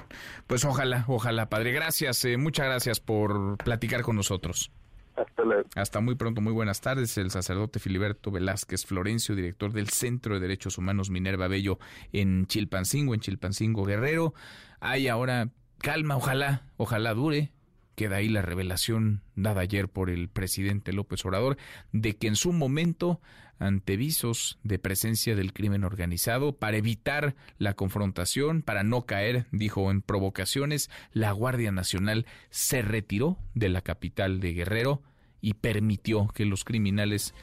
pues 0.46 0.64
ojalá, 0.64 1.04
ojalá, 1.08 1.48
padre. 1.48 1.72
Gracias, 1.72 2.24
eh, 2.24 2.36
muchas 2.36 2.66
gracias 2.66 3.00
por 3.00 3.56
platicar 3.58 4.02
con 4.02 4.16
nosotros. 4.16 4.70
Hasta 5.16 5.44
luego. 5.44 5.68
Hasta 5.74 6.00
muy 6.00 6.14
pronto, 6.14 6.40
muy 6.40 6.52
buenas 6.52 6.80
tardes. 6.80 7.16
El 7.16 7.30
sacerdote 7.30 7.78
Filiberto 7.78 8.30
Velázquez 8.30 8.84
Florencio, 8.84 9.34
director 9.34 9.72
del 9.72 9.88
Centro 9.88 10.34
de 10.34 10.40
Derechos 10.40 10.76
Humanos 10.76 11.08
Minerva 11.08 11.48
Bello 11.48 11.78
en 12.12 12.46
Chilpancingo, 12.46 13.14
en 13.14 13.20
Chilpancingo 13.20 13.84
Guerrero. 13.84 14.34
Hay 14.80 15.08
ahora 15.08 15.48
calma, 15.78 16.16
ojalá, 16.16 16.66
ojalá 16.76 17.14
dure. 17.14 17.52
Queda 17.96 18.16
ahí 18.16 18.28
la 18.28 18.42
revelación 18.42 19.22
dada 19.34 19.62
ayer 19.62 19.88
por 19.88 20.10
el 20.10 20.28
presidente 20.28 20.92
López 20.92 21.24
Obrador 21.24 21.56
de 21.92 22.16
que 22.16 22.28
en 22.28 22.36
su 22.36 22.52
momento 22.52 23.20
ante 23.58 23.96
visos 23.96 24.58
de 24.62 24.78
presencia 24.78 25.34
del 25.34 25.52
crimen 25.52 25.82
organizado 25.82 26.52
para 26.52 26.76
evitar 26.76 27.34
la 27.58 27.74
confrontación, 27.74 28.62
para 28.62 28.84
no 28.84 29.06
caer, 29.06 29.46
dijo, 29.50 29.90
en 29.90 30.02
provocaciones, 30.02 30.90
la 31.12 31.32
Guardia 31.32 31.72
Nacional 31.72 32.26
se 32.50 32.82
retiró 32.82 33.38
de 33.54 33.70
la 33.70 33.80
capital 33.80 34.40
de 34.40 34.52
Guerrero 34.52 35.02
y 35.40 35.54
permitió 35.54 36.28
que 36.28 36.44
los 36.44 36.64
criminales 36.64 37.34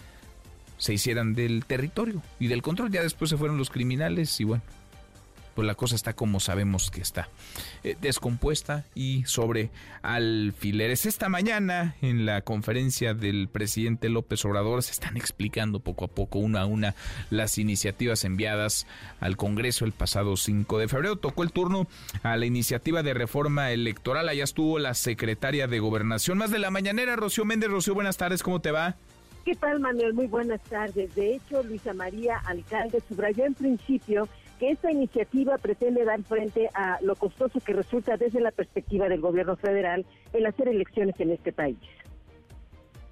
se 0.78 0.94
hicieran 0.94 1.34
del 1.34 1.66
territorio 1.66 2.22
y 2.40 2.48
del 2.48 2.62
control. 2.62 2.92
Ya 2.92 3.02
después 3.02 3.30
se 3.30 3.38
fueron 3.38 3.58
los 3.58 3.70
criminales 3.70 4.40
y 4.40 4.44
bueno, 4.44 4.64
pues 5.56 5.66
la 5.66 5.76
cosa 5.76 5.96
está 5.96 6.14
como 6.14 6.40
sabemos 6.40 6.92
que 6.92 7.02
está, 7.02 7.30
eh, 7.84 7.96
descompuesta 8.02 8.86
y 8.96 9.24
sobre 9.26 9.70
alfileres. 10.02 11.06
Esta 11.06 11.30
mañana 11.30 11.96
en 12.02 12.26
la 12.26 12.42
conferencia 12.42 13.14
del 13.14 13.48
presidente 13.48 14.10
López 14.10 14.44
Obrador 14.46 14.84
se 14.84 14.92
están 14.92 15.18
explicando 15.18 15.80
poco 15.80 16.06
a 16.06 16.08
poco, 16.08 16.40
una 16.40 16.62
a 16.62 16.66
una, 16.66 16.96
las 17.30 17.58
iniciativas 17.58 18.24
enviadas 18.24 18.88
al 19.20 19.38
Congreso 19.38 19.86
el 19.86 19.92
pasado 19.92 20.38
5 20.38 20.78
de 20.80 20.88
febrero. 20.88 21.16
Tocó 21.18 21.44
el 21.44 21.52
turno 21.52 21.88
a 22.24 22.38
la 22.38 22.46
iniciativa 22.46 23.04
de 23.04 23.14
reforma 23.14 23.72
electoral. 23.72 24.30
Allá 24.30 24.44
estuvo 24.44 24.80
la 24.80 24.94
secretaria 24.94 25.68
de 25.68 25.80
Gobernación. 25.80 26.38
Más 26.38 26.52
de 26.52 26.60
la 26.60 26.72
mañanera, 26.72 27.16
Rocío 27.16 27.46
Méndez. 27.46 27.70
Rocío, 27.70 27.94
buenas 27.94 28.18
tardes, 28.18 28.44
¿cómo 28.44 28.62
te 28.62 28.72
va? 28.72 28.96
¿Qué 29.46 29.56
tal, 29.56 29.82
Manuel? 29.82 30.14
Muy 30.14 30.28
buenas 30.28 30.62
tardes. 30.62 31.14
De 31.16 31.36
hecho, 31.36 31.62
Luisa 31.64 31.94
María 31.94 32.38
Alcalde 32.46 33.02
subrayó 33.10 33.46
en 33.46 33.54
principio 33.54 34.30
esta 34.64 34.92
iniciativa 34.92 35.58
pretende 35.58 36.06
dar 36.06 36.22
frente 36.24 36.70
a 36.74 37.00
lo 37.02 37.16
costoso 37.16 37.60
que 37.60 37.74
resulta 37.74 38.18
desde 38.18 38.40
la 38.42 38.52
perspectiva 38.52 39.10
del 39.10 39.22
gobierno 39.22 39.56
federal 39.56 40.06
el 40.34 40.46
hacer 40.46 40.68
elecciones 40.68 41.20
en 41.20 41.32
este 41.32 41.52
país. 41.52 41.78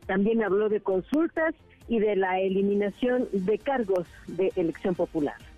También 0.06 0.44
habló 0.44 0.70
de 0.70 0.80
consultas 0.80 1.56
y 1.90 2.00
de 2.00 2.16
la 2.16 2.40
eliminación 2.40 3.28
de 3.34 3.58
cargos 3.58 4.08
de 4.28 4.54
elección 4.56 4.96
popular 4.96 5.49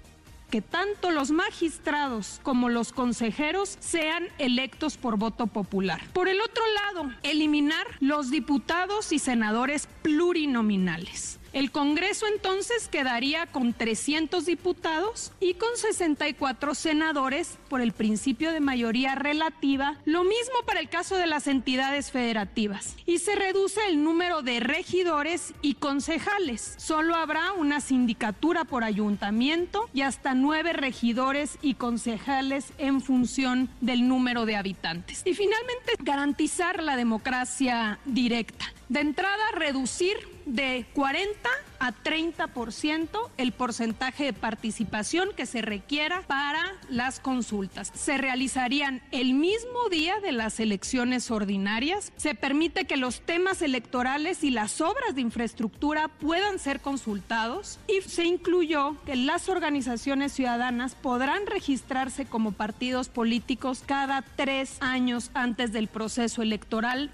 que 0.51 0.61
tanto 0.61 1.09
los 1.09 1.31
magistrados 1.31 2.39
como 2.43 2.69
los 2.69 2.91
consejeros 2.91 3.77
sean 3.79 4.27
electos 4.37 4.97
por 4.97 5.17
voto 5.17 5.47
popular. 5.47 6.01
Por 6.13 6.27
el 6.27 6.39
otro 6.41 6.63
lado, 6.93 7.09
eliminar 7.23 7.87
los 8.01 8.29
diputados 8.29 9.13
y 9.13 9.19
senadores 9.19 9.87
plurinominales. 10.03 11.40
El 11.53 11.71
Congreso 11.71 12.27
entonces 12.27 12.87
quedaría 12.87 13.45
con 13.45 13.73
300 13.73 14.45
diputados 14.45 15.33
y 15.41 15.55
con 15.55 15.69
64 15.75 16.73
senadores 16.75 17.57
por 17.69 17.81
el 17.81 17.91
principio 17.91 18.53
de 18.53 18.61
mayoría 18.61 19.15
relativa, 19.15 19.97
lo 20.05 20.23
mismo 20.23 20.55
para 20.65 20.79
el 20.79 20.87
caso 20.87 21.17
de 21.17 21.27
las 21.27 21.47
entidades 21.47 22.09
federativas. 22.09 22.95
Y 23.05 23.19
se 23.19 23.35
reduce 23.35 23.81
el 23.89 24.01
número 24.01 24.43
de 24.43 24.61
regidores 24.61 25.53
y 25.61 25.73
concejales. 25.73 26.75
Solo 26.77 27.15
habrá 27.15 27.51
una 27.51 27.81
sindicatura 27.81 28.63
por 28.63 28.85
ayuntamiento 28.85 29.89
y 29.93 30.03
hasta 30.03 30.33
nueve 30.35 30.71
regidores 30.71 31.57
y 31.61 31.73
concejales 31.73 32.67
en 32.77 33.01
función 33.01 33.69
del 33.81 34.07
número 34.07 34.45
de 34.45 34.55
habitantes. 34.55 35.21
Y 35.25 35.33
finalmente, 35.33 35.95
garantizar 35.99 36.81
la 36.81 36.95
democracia 36.95 37.99
directa. 38.05 38.73
De 38.87 39.01
entrada, 39.01 39.43
reducir 39.53 40.30
de 40.45 40.85
40 40.93 41.49
a 41.79 41.93
30% 41.93 43.29
el 43.37 43.51
porcentaje 43.51 44.25
de 44.25 44.33
participación 44.33 45.29
que 45.35 45.47
se 45.47 45.61
requiera 45.61 46.21
para 46.27 46.61
las 46.89 47.19
consultas. 47.19 47.91
Se 47.95 48.19
realizarían 48.19 49.01
el 49.11 49.33
mismo 49.33 49.89
día 49.89 50.19
de 50.19 50.31
las 50.31 50.59
elecciones 50.59 51.31
ordinarias. 51.31 52.13
Se 52.17 52.35
permite 52.35 52.85
que 52.85 52.97
los 52.97 53.21
temas 53.21 53.63
electorales 53.63 54.43
y 54.43 54.51
las 54.51 54.79
obras 54.79 55.15
de 55.15 55.21
infraestructura 55.21 56.07
puedan 56.07 56.59
ser 56.59 56.81
consultados 56.81 57.79
y 57.87 58.01
se 58.07 58.25
incluyó 58.25 58.95
que 59.05 59.15
las 59.15 59.49
organizaciones 59.49 60.33
ciudadanas 60.33 60.95
podrán 60.95 61.47
registrarse 61.47 62.25
como 62.25 62.51
partidos 62.51 63.09
políticos 63.09 63.83
cada 63.85 64.21
tres 64.21 64.77
años 64.81 65.31
antes 65.33 65.71
del 65.71 65.87
proceso 65.87 66.41
electoral. 66.41 67.09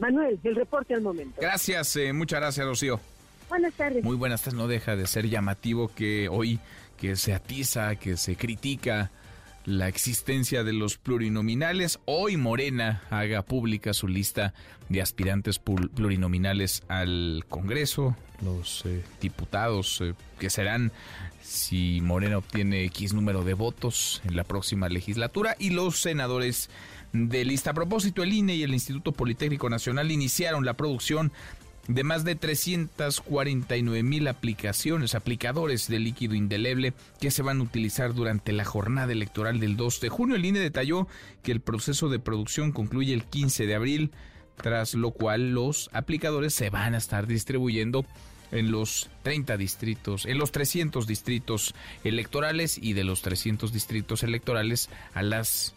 Manuel, 0.00 0.38
el 0.42 0.56
reporte 0.56 0.94
al 0.94 1.02
momento. 1.02 1.40
Gracias, 1.40 1.94
eh, 1.96 2.12
muchas 2.12 2.40
gracias, 2.40 2.66
Rocío. 2.66 3.00
Buenas 3.48 3.74
tardes. 3.74 4.04
Muy 4.04 4.16
buenas 4.16 4.42
tardes. 4.42 4.58
No 4.58 4.68
deja 4.68 4.96
de 4.96 5.06
ser 5.06 5.28
llamativo 5.28 5.88
que 5.94 6.28
hoy 6.28 6.58
que 6.96 7.16
se 7.16 7.32
atiza, 7.32 7.96
que 7.96 8.16
se 8.16 8.36
critica 8.36 9.10
la 9.64 9.88
existencia 9.88 10.64
de 10.64 10.72
los 10.72 10.98
plurinominales. 10.98 11.98
Hoy 12.04 12.36
Morena 12.36 13.02
haga 13.10 13.42
pública 13.42 13.92
su 13.92 14.08
lista 14.08 14.54
de 14.88 15.00
aspirantes 15.00 15.58
plurinominales 15.58 16.82
al 16.88 17.44
Congreso, 17.48 18.16
los 18.42 18.84
eh, 18.86 19.02
diputados 19.20 20.00
eh, 20.00 20.14
que 20.38 20.50
serán 20.50 20.92
si 21.42 22.00
Morena 22.02 22.38
obtiene 22.38 22.84
X 22.84 23.12
número 23.12 23.44
de 23.44 23.54
votos 23.54 24.20
en 24.24 24.36
la 24.36 24.44
próxima 24.44 24.88
legislatura 24.88 25.56
y 25.58 25.70
los 25.70 26.00
senadores 26.00 26.70
de 27.12 27.44
lista. 27.44 27.70
A 27.70 27.74
propósito, 27.74 28.22
el 28.22 28.32
INE 28.32 28.54
y 28.54 28.62
el 28.62 28.72
Instituto 28.72 29.12
Politécnico 29.12 29.68
Nacional 29.68 30.10
iniciaron 30.10 30.64
la 30.64 30.74
producción 30.74 31.32
de 31.88 32.04
más 32.04 32.24
de 32.24 32.36
349 32.36 34.02
mil 34.02 34.28
aplicaciones, 34.28 35.14
aplicadores 35.14 35.88
de 35.88 35.98
líquido 35.98 36.34
indeleble 36.34 36.92
que 37.20 37.30
se 37.30 37.42
van 37.42 37.60
a 37.60 37.64
utilizar 37.64 38.14
durante 38.14 38.52
la 38.52 38.64
jornada 38.64 39.12
electoral 39.12 39.58
del 39.58 39.76
2 39.76 40.00
de 40.00 40.08
junio. 40.08 40.36
El 40.36 40.44
INE 40.44 40.60
detalló 40.60 41.08
que 41.42 41.52
el 41.52 41.60
proceso 41.60 42.08
de 42.08 42.20
producción 42.20 42.72
concluye 42.72 43.12
el 43.12 43.24
15 43.24 43.66
de 43.66 43.74
abril, 43.74 44.12
tras 44.56 44.94
lo 44.94 45.10
cual 45.10 45.52
los 45.52 45.90
aplicadores 45.92 46.54
se 46.54 46.70
van 46.70 46.94
a 46.94 46.98
estar 46.98 47.26
distribuyendo 47.26 48.04
en 48.52 48.70
los 48.70 49.08
30 49.22 49.56
distritos, 49.56 50.26
en 50.26 50.38
los 50.38 50.52
300 50.52 51.06
distritos 51.06 51.74
electorales 52.04 52.78
y 52.78 52.92
de 52.92 53.04
los 53.04 53.22
300 53.22 53.72
distritos 53.72 54.22
electorales 54.22 54.90
a 55.14 55.22
las 55.22 55.74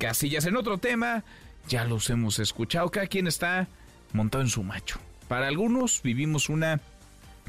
casillas. 0.00 0.46
En 0.46 0.56
otro 0.56 0.78
tema, 0.78 1.22
ya 1.68 1.84
los 1.84 2.10
hemos 2.10 2.40
escuchado, 2.40 2.90
cada 2.90 3.06
quien 3.06 3.28
está 3.28 3.68
montado 4.12 4.42
en 4.42 4.50
su 4.50 4.64
macho. 4.64 4.98
Para 5.28 5.46
algunos 5.46 6.02
vivimos 6.02 6.48
una 6.48 6.80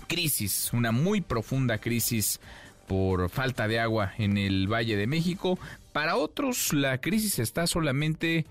crisis, 0.07 0.71
una 0.73 0.91
muy 0.91 1.21
profunda 1.21 1.79
crisis 1.79 2.39
por 2.87 3.29
falta 3.29 3.67
de 3.67 3.79
agua 3.79 4.13
en 4.17 4.37
el 4.37 4.67
Valle 4.67 4.97
de 4.97 5.07
México. 5.07 5.57
Para 5.93 6.17
otros 6.17 6.73
la 6.73 6.99
crisis 6.99 7.39
está 7.39 7.65
solamente 7.65 8.45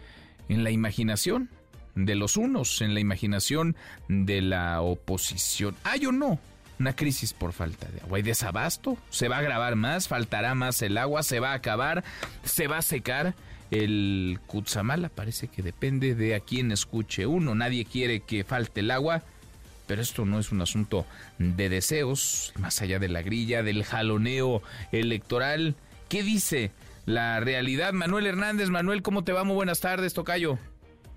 en 0.48 0.64
la 0.64 0.70
imaginación 0.70 1.50
de 1.94 2.14
los 2.14 2.36
unos, 2.38 2.80
en 2.80 2.94
la 2.94 3.00
imaginación 3.00 3.76
de 4.08 4.40
la 4.40 4.80
oposición. 4.80 5.76
¿Hay 5.84 6.06
o 6.06 6.12
no 6.12 6.40
una 6.78 6.96
crisis 6.96 7.34
por 7.34 7.52
falta 7.52 7.86
de 7.88 8.00
agua? 8.00 8.16
¿Hay 8.16 8.22
desabasto? 8.22 8.96
¿Se 9.10 9.28
va 9.28 9.36
a 9.36 9.40
agravar 9.40 9.76
más? 9.76 10.08
¿Faltará 10.08 10.54
más 10.54 10.80
el 10.80 10.96
agua? 10.96 11.22
¿Se 11.22 11.38
va 11.38 11.52
a 11.52 11.54
acabar? 11.54 12.02
¿Se 12.42 12.66
va 12.66 12.78
a 12.78 12.82
secar? 12.82 13.34
El 13.70 14.38
Kutsamala 14.46 15.08
parece 15.08 15.48
que 15.48 15.62
depende 15.62 16.14
de 16.14 16.34
a 16.34 16.40
quién 16.40 16.72
escuche 16.72 17.26
uno. 17.26 17.54
Nadie 17.54 17.84
quiere 17.84 18.20
que 18.20 18.44
falte 18.44 18.80
el 18.80 18.90
agua, 18.90 19.22
pero 19.86 20.02
esto 20.02 20.24
no 20.24 20.38
es 20.38 20.50
un 20.50 20.60
asunto 20.60 21.06
de 21.38 21.68
deseos, 21.68 22.52
más 22.58 22.82
allá 22.82 22.98
de 22.98 23.08
la 23.08 23.22
grilla, 23.22 23.62
del 23.62 23.84
jaloneo 23.84 24.62
electoral. 24.92 25.76
¿Qué 26.08 26.22
dice 26.22 26.72
la 27.06 27.38
realidad? 27.40 27.92
Manuel 27.92 28.26
Hernández, 28.26 28.70
Manuel, 28.70 29.02
¿cómo 29.02 29.24
te 29.24 29.32
va? 29.32 29.44
Muy 29.44 29.54
buenas 29.54 29.80
tardes, 29.80 30.14
Tocayo. 30.14 30.58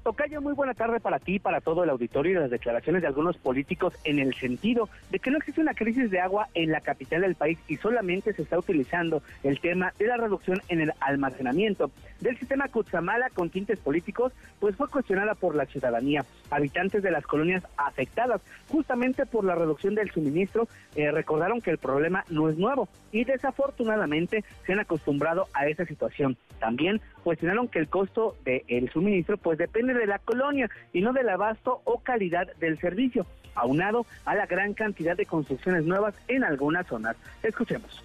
Tocayo, 0.03 0.41
muy 0.41 0.53
buena 0.53 0.73
tarde 0.73 0.99
para 0.99 1.17
ti, 1.17 1.39
para 1.39 1.61
todo 1.61 1.85
el 1.85 1.89
auditorio 1.89 2.33
y 2.33 2.35
las 2.35 2.51
declaraciones 2.51 3.01
de 3.01 3.07
algunos 3.07 3.37
políticos 3.37 3.93
en 4.03 4.19
el 4.19 4.33
sentido 4.33 4.89
de 5.09 5.19
que 5.19 5.31
no 5.31 5.37
existe 5.37 5.61
una 5.61 5.73
crisis 5.73 6.11
de 6.11 6.19
agua 6.19 6.49
en 6.55 6.71
la 6.71 6.81
capital 6.81 7.21
del 7.21 7.35
país 7.35 7.57
y 7.69 7.77
solamente 7.77 8.33
se 8.33 8.41
está 8.41 8.59
utilizando 8.59 9.23
el 9.43 9.61
tema 9.61 9.93
de 9.97 10.07
la 10.07 10.17
reducción 10.17 10.61
en 10.67 10.81
el 10.81 10.91
almacenamiento. 10.99 11.89
del 12.19 12.37
sistema 12.37 12.67
Cutzamala 12.67 13.29
con 13.29 13.49
tintes 13.49 13.79
políticos, 13.79 14.33
pues 14.59 14.75
fue 14.75 14.89
cuestionada 14.89 15.35
por 15.35 15.55
la 15.55 15.65
ciudadanía. 15.65 16.25
Habitantes 16.49 17.01
de 17.01 17.11
las 17.11 17.25
colonias 17.25 17.63
afectadas 17.77 18.41
justamente 18.69 19.25
por 19.25 19.45
la 19.45 19.55
reducción 19.55 19.95
del 19.95 20.11
suministro 20.11 20.67
eh, 20.95 21.11
recordaron 21.11 21.61
que 21.61 21.71
el 21.71 21.77
problema 21.77 22.25
no 22.29 22.49
es 22.49 22.57
nuevo 22.57 22.89
y 23.11 23.23
desafortunadamente 23.23 24.43
se 24.65 24.73
han 24.73 24.79
acostumbrado 24.79 25.47
a 25.53 25.67
esa 25.67 25.85
situación. 25.85 26.37
También 26.59 27.01
cuestionaron 27.23 27.67
que 27.67 27.79
el 27.79 27.87
costo 27.87 28.35
del 28.43 28.89
suministro 28.91 29.37
pues 29.37 29.57
depende 29.57 29.93
de 29.93 30.05
la 30.05 30.19
colonia 30.19 30.69
y 30.91 31.01
no 31.01 31.13
del 31.13 31.29
abasto 31.29 31.81
o 31.85 31.99
calidad 31.99 32.47
del 32.57 32.79
servicio, 32.79 33.25
aunado 33.55 34.05
a 34.25 34.35
la 34.35 34.45
gran 34.45 34.73
cantidad 34.73 35.15
de 35.15 35.25
construcciones 35.25 35.85
nuevas 35.85 36.15
en 36.27 36.43
algunas 36.43 36.85
zonas. 36.87 37.15
Escuchemos. 37.41 38.03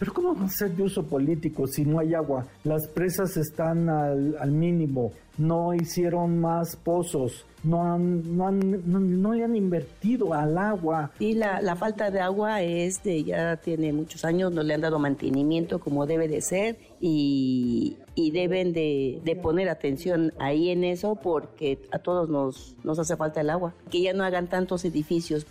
Pero 0.00 0.14
¿cómo 0.14 0.34
va 0.34 0.46
a 0.46 0.48
ser 0.48 0.70
de 0.70 0.82
uso 0.82 1.02
político 1.04 1.66
si 1.66 1.84
no 1.84 1.98
hay 1.98 2.14
agua? 2.14 2.46
Las 2.64 2.88
presas 2.88 3.36
están 3.36 3.90
al, 3.90 4.34
al 4.40 4.50
mínimo, 4.50 5.12
no 5.36 5.74
hicieron 5.74 6.40
más 6.40 6.74
pozos, 6.74 7.44
no, 7.62 7.82
han, 7.82 8.34
no, 8.34 8.48
han, 8.48 9.20
no, 9.20 9.34
le 9.34 9.44
han 9.44 9.54
invertido 9.56 10.32
al 10.32 10.56
agua. 10.56 11.10
Y 11.18 11.34
la, 11.34 11.60
la, 11.60 11.76
falta 11.76 12.10
de 12.10 12.18
agua 12.18 12.62
es 12.62 13.02
de 13.02 13.24
ya 13.24 13.58
tiene 13.58 13.92
muchos 13.92 14.24
años, 14.24 14.50
no 14.52 14.62
le 14.62 14.72
han 14.72 14.80
dado 14.80 14.98
mantenimiento 14.98 15.80
como 15.80 16.06
debe 16.06 16.28
de 16.28 16.40
ser 16.40 16.78
y, 16.98 17.98
y 18.14 18.30
deben 18.30 18.72
de, 18.72 19.20
de, 19.22 19.36
poner 19.36 19.68
atención 19.68 20.32
ahí 20.38 20.70
en 20.70 20.82
eso 20.82 21.16
porque 21.16 21.78
a 21.92 21.98
todos 21.98 22.30
nos, 22.30 22.74
nos 22.84 22.98
hace 22.98 23.18
falta 23.18 23.42
el 23.42 23.50
agua. 23.50 23.74
Que 23.90 24.00
ya 24.00 24.14
no 24.14 24.24
hagan 24.24 24.48
tantos 24.48 24.86
edificios 24.86 25.46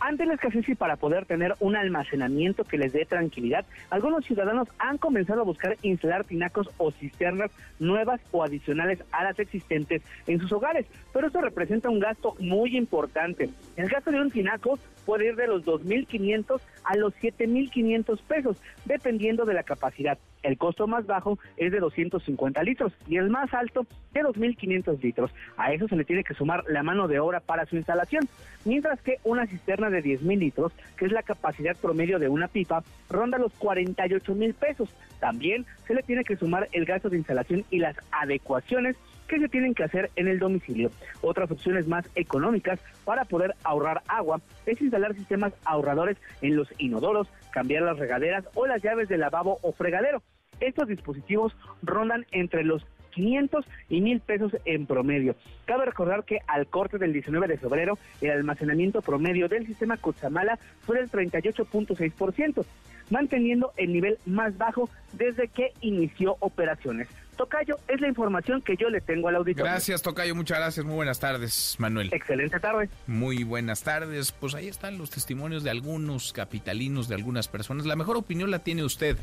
ante 0.00 0.26
la 0.26 0.34
escasez 0.34 0.68
y 0.68 0.74
para 0.74 0.96
poder 0.96 1.26
tener 1.26 1.54
un 1.60 1.76
almacenamiento 1.76 2.64
que 2.64 2.78
les 2.78 2.92
dé 2.92 3.04
tranquilidad, 3.04 3.64
algunos 3.90 4.24
ciudadanos 4.24 4.68
han 4.78 4.98
comenzado 4.98 5.42
a 5.42 5.44
buscar 5.44 5.76
instalar 5.82 6.24
tinacos 6.24 6.70
o 6.78 6.90
cisternas 6.90 7.50
nuevas 7.78 8.20
o 8.30 8.42
adicionales 8.42 9.02
a 9.12 9.24
las 9.24 9.38
existentes 9.38 10.02
en 10.26 10.40
sus 10.40 10.52
hogares, 10.52 10.86
pero 11.12 11.26
esto 11.26 11.40
representa 11.40 11.90
un 11.90 12.00
gasto 12.00 12.34
muy 12.40 12.76
importante. 12.76 13.50
El 13.76 13.88
gasto 13.88 14.10
de 14.10 14.20
un 14.20 14.30
tinaco 14.30 14.78
puede 15.04 15.28
ir 15.28 15.36
de 15.36 15.46
los 15.46 15.64
2.500 15.64 16.60
a 16.84 16.96
los 16.96 17.14
7.500 17.14 18.20
pesos, 18.22 18.62
dependiendo 18.84 19.46
de 19.46 19.54
la 19.54 19.62
capacidad. 19.62 20.18
El 20.42 20.56
costo 20.56 20.86
más 20.86 21.06
bajo 21.06 21.38
es 21.56 21.72
de 21.72 21.80
250 21.80 22.62
litros 22.62 22.92
y 23.06 23.16
el 23.16 23.30
más 23.30 23.52
alto 23.54 23.86
de 24.12 24.22
2.500 24.22 25.00
litros. 25.02 25.30
A 25.56 25.72
eso 25.72 25.88
se 25.88 25.96
le 25.96 26.04
tiene 26.04 26.24
que 26.24 26.34
sumar 26.34 26.62
la 26.68 26.82
mano 26.82 27.08
de 27.08 27.18
obra 27.20 27.40
para 27.40 27.66
su 27.66 27.76
instalación, 27.76 28.28
mientras 28.64 29.00
que 29.00 29.16
una 29.24 29.46
cisterna 29.46 29.87
de 29.90 30.02
10.000 30.02 30.38
litros, 30.38 30.72
que 30.96 31.06
es 31.06 31.12
la 31.12 31.22
capacidad 31.22 31.76
promedio 31.76 32.18
de 32.18 32.28
una 32.28 32.48
pipa, 32.48 32.82
ronda 33.08 33.38
los 33.38 33.52
48 33.54 34.34
mil 34.34 34.54
pesos. 34.54 34.88
También 35.20 35.66
se 35.86 35.94
le 35.94 36.02
tiene 36.02 36.24
que 36.24 36.36
sumar 36.36 36.68
el 36.72 36.84
gasto 36.84 37.08
de 37.08 37.18
instalación 37.18 37.64
y 37.70 37.78
las 37.78 37.96
adecuaciones 38.10 38.96
que 39.28 39.38
se 39.38 39.48
tienen 39.48 39.74
que 39.74 39.84
hacer 39.84 40.10
en 40.16 40.26
el 40.26 40.38
domicilio. 40.38 40.90
Otras 41.20 41.50
opciones 41.50 41.86
más 41.86 42.08
económicas 42.14 42.80
para 43.04 43.24
poder 43.26 43.54
ahorrar 43.62 44.02
agua 44.08 44.40
es 44.66 44.80
instalar 44.80 45.14
sistemas 45.14 45.52
ahorradores 45.64 46.16
en 46.40 46.56
los 46.56 46.68
inodoros, 46.78 47.28
cambiar 47.52 47.82
las 47.82 47.98
regaderas 47.98 48.44
o 48.54 48.66
las 48.66 48.82
llaves 48.82 49.08
de 49.08 49.18
lavabo 49.18 49.58
o 49.62 49.72
fregadero. 49.72 50.22
Estos 50.60 50.88
dispositivos 50.88 51.54
rondan 51.82 52.26
entre 52.32 52.64
los 52.64 52.84
500 53.18 53.64
y 53.88 54.00
1000 54.00 54.20
pesos 54.20 54.52
en 54.64 54.86
promedio. 54.86 55.34
Cabe 55.66 55.86
recordar 55.86 56.24
que 56.24 56.38
al 56.46 56.68
corte 56.68 56.98
del 56.98 57.12
19 57.12 57.48
de 57.48 57.58
febrero, 57.58 57.98
el 58.20 58.30
almacenamiento 58.30 59.02
promedio 59.02 59.48
del 59.48 59.66
sistema 59.66 59.96
Cutzamala 59.96 60.58
fue 60.82 61.00
del 61.00 61.10
38.6%, 61.10 62.64
manteniendo 63.10 63.72
el 63.76 63.92
nivel 63.92 64.18
más 64.24 64.56
bajo 64.56 64.88
desde 65.12 65.48
que 65.48 65.72
inició 65.80 66.36
operaciones. 66.40 67.08
Tocayo, 67.36 67.76
es 67.86 68.00
la 68.00 68.08
información 68.08 68.62
que 68.62 68.76
yo 68.76 68.88
le 68.90 69.00
tengo 69.00 69.28
al 69.28 69.36
auditorio. 69.36 69.70
Gracias, 69.70 70.02
Tocayo, 70.02 70.34
muchas 70.34 70.58
gracias. 70.58 70.84
Muy 70.84 70.96
buenas 70.96 71.20
tardes, 71.20 71.76
Manuel. 71.78 72.10
Excelente 72.12 72.58
tarde. 72.58 72.88
Muy 73.06 73.44
buenas 73.44 73.82
tardes. 73.82 74.32
Pues 74.32 74.54
ahí 74.54 74.66
están 74.68 74.98
los 74.98 75.10
testimonios 75.10 75.62
de 75.62 75.70
algunos 75.70 76.32
capitalinos, 76.32 77.08
de 77.08 77.14
algunas 77.14 77.46
personas. 77.46 77.86
La 77.86 77.94
mejor 77.94 78.16
opinión 78.16 78.50
la 78.50 78.60
tiene 78.60 78.82
usted. 78.82 79.16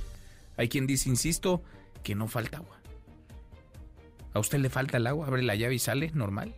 Hay 0.56 0.70
quien 0.70 0.88
dice, 0.88 1.10
insisto, 1.10 1.62
que 2.04 2.16
no 2.16 2.28
falta 2.28 2.58
agua. 2.58 2.78
¿A 4.36 4.40
usted 4.40 4.60
le 4.60 4.70
falta 4.70 4.98
el 4.98 5.08
agua? 5.08 5.28
Abre 5.28 5.44
la 5.44 5.56
llave 5.56 5.76
y 5.76 5.80
sale 5.80 6.12
normal. 6.14 6.54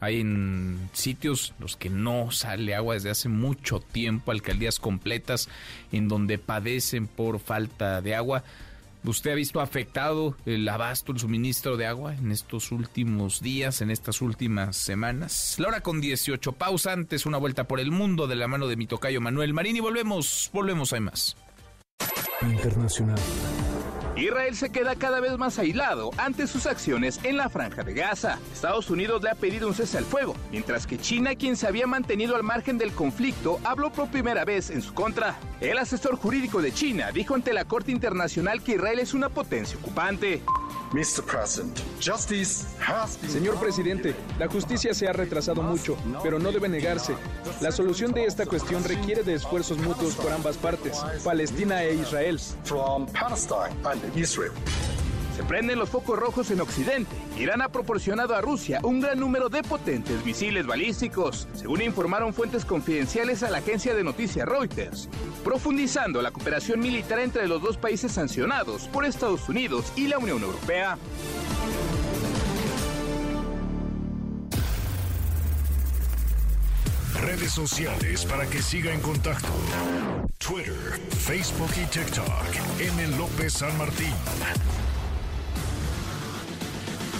Hay 0.00 0.20
en 0.20 0.90
sitios 0.92 1.54
los 1.60 1.76
que 1.76 1.88
no 1.88 2.32
sale 2.32 2.74
agua 2.74 2.94
desde 2.94 3.08
hace 3.08 3.28
mucho 3.28 3.78
tiempo, 3.78 4.32
alcaldías 4.32 4.80
completas 4.80 5.48
en 5.92 6.08
donde 6.08 6.38
padecen 6.38 7.06
por 7.06 7.38
falta 7.38 8.02
de 8.02 8.16
agua. 8.16 8.42
¿Usted 9.04 9.30
ha 9.30 9.34
visto 9.36 9.60
afectado 9.60 10.36
el 10.44 10.68
abasto, 10.68 11.12
el 11.12 11.20
suministro 11.20 11.76
de 11.76 11.86
agua 11.86 12.16
en 12.16 12.32
estos 12.32 12.72
últimos 12.72 13.40
días, 13.40 13.80
en 13.80 13.92
estas 13.92 14.20
últimas 14.20 14.76
semanas? 14.76 15.54
La 15.58 15.68
hora 15.68 15.80
con 15.82 16.00
18, 16.00 16.50
pausa 16.50 16.92
antes, 16.92 17.26
una 17.26 17.38
vuelta 17.38 17.68
por 17.68 17.78
el 17.78 17.92
mundo 17.92 18.26
de 18.26 18.34
la 18.34 18.48
mano 18.48 18.66
de 18.66 18.74
mi 18.74 18.88
tocayo 18.88 19.20
Manuel 19.20 19.54
Marín 19.54 19.76
y 19.76 19.80
volvemos, 19.80 20.50
volvemos, 20.52 20.92
hay 20.92 21.00
más. 21.00 21.36
Internacional. 22.42 23.20
Israel 24.16 24.56
se 24.56 24.70
queda 24.70 24.96
cada 24.96 25.20
vez 25.20 25.36
más 25.36 25.58
aislado 25.58 26.10
ante 26.16 26.46
sus 26.46 26.64
acciones 26.64 27.20
en 27.22 27.36
la 27.36 27.50
franja 27.50 27.82
de 27.82 27.92
Gaza. 27.92 28.38
Estados 28.50 28.88
Unidos 28.88 29.22
le 29.22 29.28
ha 29.28 29.34
pedido 29.34 29.68
un 29.68 29.74
cese 29.74 29.98
al 29.98 30.06
fuego, 30.06 30.34
mientras 30.50 30.86
que 30.86 30.98
China, 30.98 31.34
quien 31.34 31.54
se 31.54 31.66
había 31.66 31.86
mantenido 31.86 32.34
al 32.34 32.42
margen 32.42 32.78
del 32.78 32.92
conflicto, 32.92 33.60
habló 33.62 33.92
por 33.92 34.08
primera 34.08 34.46
vez 34.46 34.70
en 34.70 34.80
su 34.80 34.94
contra. 34.94 35.38
El 35.60 35.76
asesor 35.76 36.16
jurídico 36.16 36.62
de 36.62 36.72
China 36.72 37.12
dijo 37.12 37.34
ante 37.34 37.52
la 37.52 37.66
Corte 37.66 37.92
Internacional 37.92 38.62
que 38.62 38.72
Israel 38.76 39.00
es 39.00 39.12
una 39.12 39.28
potencia 39.28 39.76
ocupante. 39.76 40.42
Señor 43.28 43.58
presidente, 43.60 44.14
la 44.38 44.48
justicia 44.48 44.94
se 44.94 45.06
ha 45.06 45.12
retrasado 45.12 45.62
mucho, 45.62 45.96
pero 46.22 46.38
no 46.38 46.52
debe 46.52 46.68
negarse. 46.68 47.14
La 47.60 47.70
solución 47.70 48.12
de 48.12 48.24
esta 48.24 48.46
cuestión 48.46 48.82
requiere 48.84 49.22
de 49.22 49.34
esfuerzos 49.34 49.78
mutuos 49.78 50.14
por 50.14 50.32
ambas 50.32 50.56
partes, 50.56 50.98
Palestina 51.22 51.82
e 51.82 51.94
Israel. 51.96 52.40
Se 55.36 55.44
prenden 55.44 55.78
los 55.78 55.90
focos 55.90 56.18
rojos 56.18 56.50
en 56.50 56.62
Occidente. 56.62 57.14
Irán 57.38 57.60
ha 57.60 57.68
proporcionado 57.68 58.34
a 58.34 58.40
Rusia 58.40 58.80
un 58.82 59.02
gran 59.02 59.20
número 59.20 59.50
de 59.50 59.62
potentes 59.62 60.24
misiles 60.24 60.66
balísticos, 60.66 61.46
según 61.52 61.82
informaron 61.82 62.32
fuentes 62.32 62.64
confidenciales 62.64 63.42
a 63.42 63.50
la 63.50 63.58
agencia 63.58 63.94
de 63.94 64.02
noticias 64.02 64.48
Reuters, 64.48 65.10
profundizando 65.44 66.22
la 66.22 66.30
cooperación 66.30 66.80
militar 66.80 67.18
entre 67.18 67.46
los 67.48 67.60
dos 67.60 67.76
países 67.76 68.12
sancionados 68.12 68.88
por 68.88 69.04
Estados 69.04 69.46
Unidos 69.46 69.92
y 69.94 70.08
la 70.08 70.16
Unión 70.16 70.40
Europea. 70.40 70.96
Redes 77.20 77.52
sociales 77.52 78.24
para 78.24 78.46
que 78.46 78.62
siga 78.62 78.90
en 78.90 79.00
contacto: 79.00 79.48
Twitter, 80.38 80.98
Facebook 81.10 81.72
y 81.76 81.84
TikTok. 81.84 82.80
M. 82.80 83.18
López 83.18 83.52
San 83.52 83.76
Martín. 83.76 84.14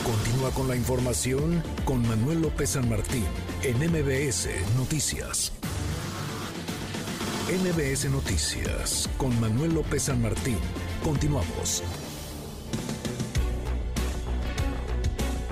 Continúa 0.06 0.52
con 0.52 0.68
la 0.68 0.76
información 0.76 1.64
con 1.84 2.06
Manuel 2.06 2.42
López 2.42 2.70
San 2.70 2.88
Martín 2.88 3.24
en 3.64 3.76
MBS 3.78 4.48
Noticias. 4.76 5.50
MBS 7.48 8.08
Noticias 8.12 9.10
con 9.18 9.38
Manuel 9.40 9.74
López 9.74 10.04
San 10.04 10.22
Martín. 10.22 10.58
Continuamos. 11.02 11.82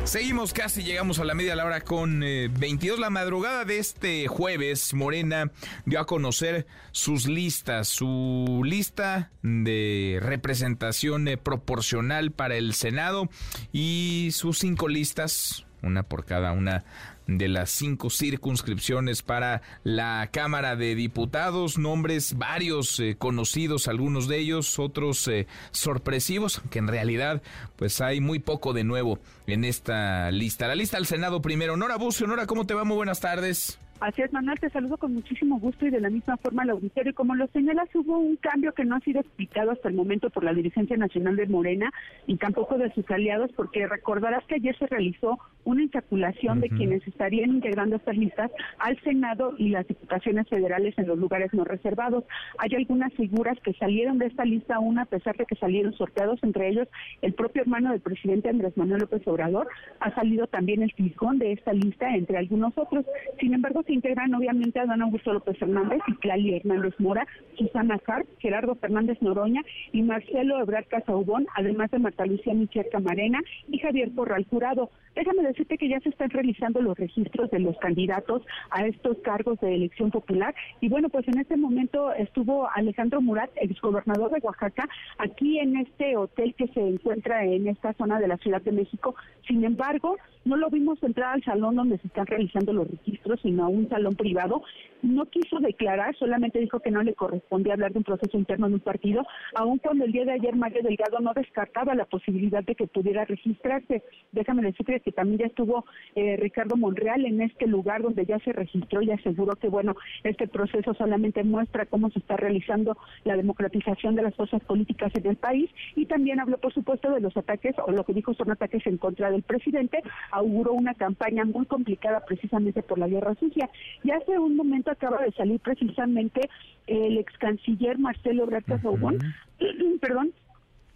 Seguimos 0.04 0.52
casi, 0.52 0.82
llegamos 0.82 1.18
a 1.18 1.24
la 1.24 1.34
media 1.34 1.56
la 1.56 1.64
hora 1.64 1.80
con 1.80 2.20
22. 2.20 2.98
La 2.98 3.08
madrugada 3.08 3.64
de 3.64 3.78
este 3.78 4.28
jueves, 4.28 4.92
Morena 4.92 5.50
dio 5.86 5.98
a 5.98 6.06
conocer 6.06 6.66
sus 6.92 7.26
listas, 7.26 7.88
su 7.88 8.62
lista 8.64 9.30
de 9.42 10.18
representación 10.22 11.26
eh, 11.26 11.38
proporcional 11.38 12.32
para 12.32 12.56
el 12.56 12.74
Senado 12.74 13.30
y 13.72 14.28
sus 14.32 14.58
cinco 14.58 14.88
listas, 14.88 15.64
una 15.82 16.02
por 16.02 16.26
cada 16.26 16.52
una 16.52 16.84
de 17.26 17.48
las 17.48 17.70
cinco 17.70 18.10
circunscripciones 18.10 19.22
para 19.22 19.62
la 19.82 20.28
Cámara 20.32 20.76
de 20.76 20.94
Diputados, 20.94 21.78
nombres 21.78 22.36
varios 22.36 23.00
eh, 23.00 23.16
conocidos, 23.18 23.88
algunos 23.88 24.28
de 24.28 24.38
ellos, 24.38 24.78
otros 24.78 25.26
eh, 25.28 25.46
sorpresivos, 25.70 26.60
que 26.70 26.78
en 26.78 26.88
realidad 26.88 27.42
pues 27.76 28.00
hay 28.00 28.20
muy 28.20 28.38
poco 28.38 28.72
de 28.72 28.84
nuevo 28.84 29.18
en 29.46 29.64
esta 29.64 30.30
lista. 30.30 30.68
La 30.68 30.74
lista 30.74 30.96
al 30.96 31.06
Senado 31.06 31.40
primero. 31.42 31.76
Nora 31.76 31.96
Bucio, 31.96 32.26
Nora, 32.26 32.46
¿cómo 32.46 32.66
te 32.66 32.74
va? 32.74 32.84
Muy 32.84 32.96
buenas 32.96 33.20
tardes. 33.20 33.78
Así 34.04 34.20
es, 34.20 34.30
Manuel, 34.34 34.60
te 34.60 34.68
saludo 34.68 34.98
con 34.98 35.14
muchísimo 35.14 35.58
gusto 35.58 35.86
y 35.86 35.90
de 35.90 35.98
la 35.98 36.10
misma 36.10 36.36
forma 36.36 36.62
al 36.62 36.68
auditorio. 36.68 37.12
Y 37.12 37.14
como 37.14 37.34
lo 37.34 37.46
señalas, 37.46 37.88
hubo 37.94 38.18
un 38.18 38.36
cambio 38.36 38.74
que 38.74 38.84
no 38.84 38.96
ha 38.96 39.00
sido 39.00 39.20
explicado 39.20 39.70
hasta 39.70 39.88
el 39.88 39.94
momento 39.94 40.28
por 40.28 40.44
la 40.44 40.52
dirigencia 40.52 40.94
nacional 40.98 41.36
de 41.36 41.46
Morena 41.46 41.90
y 42.26 42.36
tampoco 42.36 42.76
de 42.76 42.92
sus 42.92 43.10
aliados, 43.10 43.50
porque 43.56 43.86
recordarás 43.86 44.44
que 44.44 44.56
ayer 44.56 44.76
se 44.76 44.88
realizó 44.88 45.38
una 45.64 45.84
insaculación 45.84 46.60
de 46.60 46.68
quienes 46.68 47.06
estarían 47.08 47.48
integrando 47.48 47.96
estas 47.96 48.18
listas 48.18 48.50
al 48.78 49.00
Senado 49.00 49.54
y 49.56 49.70
las 49.70 49.88
diputaciones 49.88 50.46
federales 50.50 50.92
en 50.98 51.06
los 51.06 51.18
lugares 51.18 51.54
no 51.54 51.64
reservados. 51.64 52.24
Hay 52.58 52.74
algunas 52.74 53.10
figuras 53.14 53.58
que 53.60 53.72
salieron 53.72 54.18
de 54.18 54.26
esta 54.26 54.44
lista 54.44 54.74
aún 54.74 54.98
a 54.98 55.06
pesar 55.06 55.34
de 55.38 55.46
que 55.46 55.54
salieron 55.54 55.94
sorteados, 55.94 56.38
entre 56.42 56.68
ellos 56.68 56.88
el 57.22 57.32
propio 57.32 57.62
hermano 57.62 57.92
del 57.92 58.00
presidente 58.00 58.50
Andrés 58.50 58.76
Manuel 58.76 59.00
López 59.00 59.26
Obrador, 59.26 59.66
ha 60.00 60.14
salido 60.14 60.46
también 60.46 60.82
el 60.82 60.92
fijón 60.92 61.38
de 61.38 61.52
esta 61.52 61.72
lista, 61.72 62.14
entre 62.14 62.36
algunos 62.36 62.76
otros. 62.76 63.06
Sin 63.40 63.54
embargo, 63.54 63.82
integran 63.94 64.34
obviamente 64.34 64.78
a 64.80 64.86
don 64.86 65.02
Augusto 65.02 65.32
López 65.32 65.60
Hernández 65.60 66.00
y 66.06 66.14
Clali 66.16 66.56
Hernández 66.56 66.94
Mora, 66.98 67.26
Susana 67.56 67.98
Carp, 67.98 68.26
Gerardo 68.38 68.74
Fernández 68.74 69.18
Noroña 69.22 69.62
y 69.92 70.02
Marcelo 70.02 70.60
Ebrard 70.60 70.86
Casaubón, 70.88 71.46
además 71.56 71.90
de 71.90 71.98
Marta 71.98 72.26
Lucía 72.26 72.54
Michel 72.54 72.86
Camarena 72.90 73.40
y 73.68 73.78
Javier 73.78 74.10
Porral 74.14 74.46
Jurado. 74.50 74.90
Déjame 75.14 75.44
decirte 75.44 75.78
que 75.78 75.88
ya 75.88 76.00
se 76.00 76.08
están 76.08 76.30
realizando 76.30 76.82
los 76.82 76.98
registros 76.98 77.50
de 77.50 77.60
los 77.60 77.78
candidatos 77.78 78.42
a 78.70 78.84
estos 78.86 79.18
cargos 79.18 79.60
de 79.60 79.74
elección 79.74 80.10
popular 80.10 80.54
y 80.80 80.88
bueno, 80.88 81.08
pues 81.08 81.26
en 81.28 81.38
este 81.38 81.56
momento 81.56 82.12
estuvo 82.12 82.68
Alejandro 82.74 83.20
Murat, 83.20 83.50
exgobernador 83.56 84.32
de 84.32 84.40
Oaxaca, 84.40 84.88
aquí 85.18 85.58
en 85.58 85.76
este 85.76 86.16
hotel 86.16 86.54
que 86.54 86.66
se 86.68 86.80
encuentra 86.80 87.44
en 87.44 87.68
esta 87.68 87.92
zona 87.94 88.18
de 88.18 88.28
la 88.28 88.38
Ciudad 88.38 88.62
de 88.62 88.72
México. 88.72 89.14
Sin 89.46 89.64
embargo, 89.64 90.16
no 90.44 90.56
lo 90.56 90.68
vimos 90.68 91.02
entrar 91.02 91.34
al 91.34 91.44
salón 91.44 91.76
donde 91.76 91.98
se 91.98 92.06
están 92.06 92.26
realizando 92.26 92.72
los 92.72 92.90
registros, 92.90 93.40
sino 93.40 93.64
a 93.64 93.68
un 93.68 93.83
salón 93.88 94.14
privado. 94.14 94.62
No 95.02 95.26
quiso 95.26 95.58
declarar, 95.60 96.16
solamente 96.16 96.58
dijo 96.58 96.80
que 96.80 96.90
no 96.90 97.02
le 97.02 97.14
correspondía 97.14 97.74
hablar 97.74 97.92
de 97.92 97.98
un 97.98 98.04
proceso 98.04 98.38
interno 98.38 98.66
en 98.66 98.74
un 98.74 98.80
partido, 98.80 99.26
aun 99.54 99.78
cuando 99.78 100.04
el 100.04 100.12
día 100.12 100.24
de 100.24 100.32
ayer 100.32 100.56
Mario 100.56 100.82
Delgado 100.82 101.20
no 101.20 101.34
descartaba 101.34 101.94
la 101.94 102.06
posibilidad 102.06 102.64
de 102.64 102.74
que 102.74 102.86
pudiera 102.86 103.26
registrarse. 103.26 104.02
Déjame 104.32 104.62
decirte 104.62 105.00
que 105.00 105.12
también 105.12 105.40
ya 105.40 105.46
estuvo 105.46 105.84
eh, 106.14 106.36
Ricardo 106.38 106.76
Monreal 106.76 107.26
en 107.26 107.42
este 107.42 107.66
lugar 107.66 108.02
donde 108.02 108.24
ya 108.24 108.38
se 108.38 108.52
registró 108.52 109.02
y 109.02 109.10
aseguró 109.10 109.56
que, 109.56 109.68
bueno, 109.68 109.94
este 110.22 110.48
proceso 110.48 110.94
solamente 110.94 111.44
muestra 111.44 111.86
cómo 111.86 112.08
se 112.10 112.20
está 112.20 112.36
realizando 112.36 112.96
la 113.24 113.36
democratización 113.36 114.14
de 114.14 114.22
las 114.22 114.34
fuerzas 114.34 114.62
políticas 114.64 115.12
en 115.16 115.26
el 115.26 115.36
país 115.36 115.70
y 115.96 116.06
también 116.06 116.40
habló, 116.40 116.58
por 116.58 116.72
supuesto, 116.72 117.12
de 117.12 117.20
los 117.20 117.36
ataques, 117.36 117.74
o 117.86 117.92
lo 117.92 118.04
que 118.04 118.14
dijo 118.14 118.34
son 118.34 118.50
ataques 118.50 118.86
en 118.86 118.96
contra 118.96 119.30
del 119.30 119.42
presidente, 119.42 120.02
auguró 120.30 120.72
una 120.72 120.94
campaña 120.94 121.44
muy 121.44 121.66
complicada 121.66 122.24
precisamente 122.24 122.82
por 122.82 122.98
la 122.98 123.08
guerra 123.08 123.34
sucia. 123.34 123.63
Y 124.02 124.10
hace 124.10 124.38
un 124.38 124.56
momento 124.56 124.90
acaba 124.90 125.22
de 125.22 125.32
salir 125.32 125.60
precisamente 125.60 126.48
el 126.86 127.18
ex 127.18 127.36
canciller 127.38 127.98
Marcelo 127.98 128.44
Ebrard 128.44 128.64
perdón, 130.00 130.32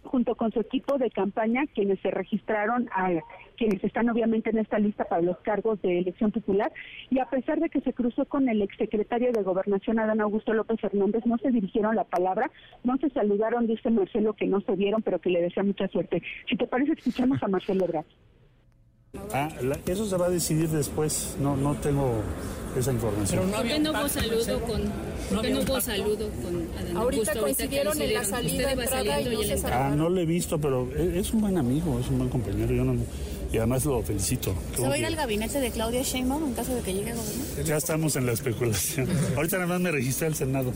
junto 0.03 0.35
con 0.35 0.51
su 0.51 0.59
equipo 0.59 0.97
de 0.97 1.11
campaña, 1.11 1.65
quienes 1.73 1.99
se 1.99 2.11
registraron, 2.11 2.89
a, 2.93 3.11
quienes 3.57 3.83
están 3.83 4.09
obviamente 4.09 4.49
en 4.49 4.57
esta 4.57 4.79
lista 4.79 5.05
para 5.05 5.21
los 5.21 5.37
cargos 5.39 5.81
de 5.81 5.99
elección 5.99 6.31
popular, 6.31 6.71
y 7.09 7.19
a 7.19 7.25
pesar 7.25 7.59
de 7.59 7.69
que 7.69 7.81
se 7.81 7.93
cruzó 7.93 8.25
con 8.25 8.49
el 8.49 8.61
exsecretario 8.61 9.31
de 9.31 9.43
Gobernación, 9.43 9.99
Adán 9.99 10.21
Augusto 10.21 10.53
López 10.53 10.83
Hernández, 10.83 11.25
no 11.25 11.37
se 11.37 11.51
dirigieron 11.51 11.95
la 11.95 12.05
palabra, 12.05 12.49
no 12.83 12.97
se 12.97 13.09
saludaron, 13.09 13.67
dice 13.67 13.91
Marcelo 13.91 14.33
que 14.33 14.47
no 14.47 14.61
se 14.61 14.75
vieron, 14.75 15.01
pero 15.01 15.19
que 15.19 15.29
le 15.29 15.41
desea 15.41 15.63
mucha 15.63 15.87
suerte. 15.87 16.21
Si 16.47 16.55
te 16.55 16.67
parece, 16.67 16.93
escuchamos 16.93 17.41
a 17.43 17.47
Marcelo 17.47 17.85
Ebrard. 17.85 18.05
Ah, 19.33 19.49
eso 19.87 20.05
se 20.05 20.17
va 20.17 20.27
a 20.27 20.29
decidir 20.29 20.69
después, 20.69 21.35
no, 21.39 21.57
no 21.57 21.73
tengo 21.75 22.21
esa 22.77 22.91
información. 22.91 23.39
Pero 23.39 23.45
no 23.45 23.57
¿Por 23.57 23.67
qué 23.67 23.79
no 23.79 23.91
hubo 23.91 24.09
saludo 24.09 24.61
con, 24.61 24.81
¿por 25.29 25.41
qué 25.41 25.49
no 25.49 25.59
hubo 25.61 25.81
saludo 25.81 26.29
con 26.29 26.77
Adán 26.77 26.97
Ahorita 26.97 27.39
coincidieron 27.39 28.01
en 28.01 28.13
la 28.13 28.23
salida, 28.23 28.71
entrada 28.71 29.21
y 29.21 29.35
no 29.35 29.43
se 29.43 29.67
Ah, 29.67 29.93
no 29.95 30.09
lo 30.09 30.21
he 30.21 30.25
visto, 30.25 30.61
pero 30.61 30.87
es, 30.95 31.33
un 31.33 31.41
buen 31.41 31.57
amigo, 31.57 31.99
es 31.99 32.07
un 32.09 32.19
buen 32.19 32.29
compañero, 32.29 32.71
yo 32.71 32.83
no, 32.83 32.95
y 33.51 33.57
además 33.57 33.83
lo 33.85 34.03
felicito. 34.03 34.53
¿Se 34.75 34.87
va 34.87 34.93
a 34.93 34.97
ir 34.97 35.05
al 35.05 35.15
gabinete 35.15 35.59
de 35.59 35.71
Claudia 35.71 36.03
Sheinbaum 36.03 36.45
en 36.45 36.53
caso 36.53 36.75
de 36.75 36.81
que 36.81 36.93
llegue 36.93 37.11
a 37.11 37.15
gobernar? 37.15 37.63
Ya 37.65 37.77
estamos 37.77 38.15
en 38.15 38.27
la 38.27 38.33
especulación. 38.33 39.07
Ahorita 39.35 39.57
nada 39.57 39.69
más 39.69 39.81
me 39.81 39.91
registré 39.91 40.27
al 40.27 40.35
Senado. 40.35 40.71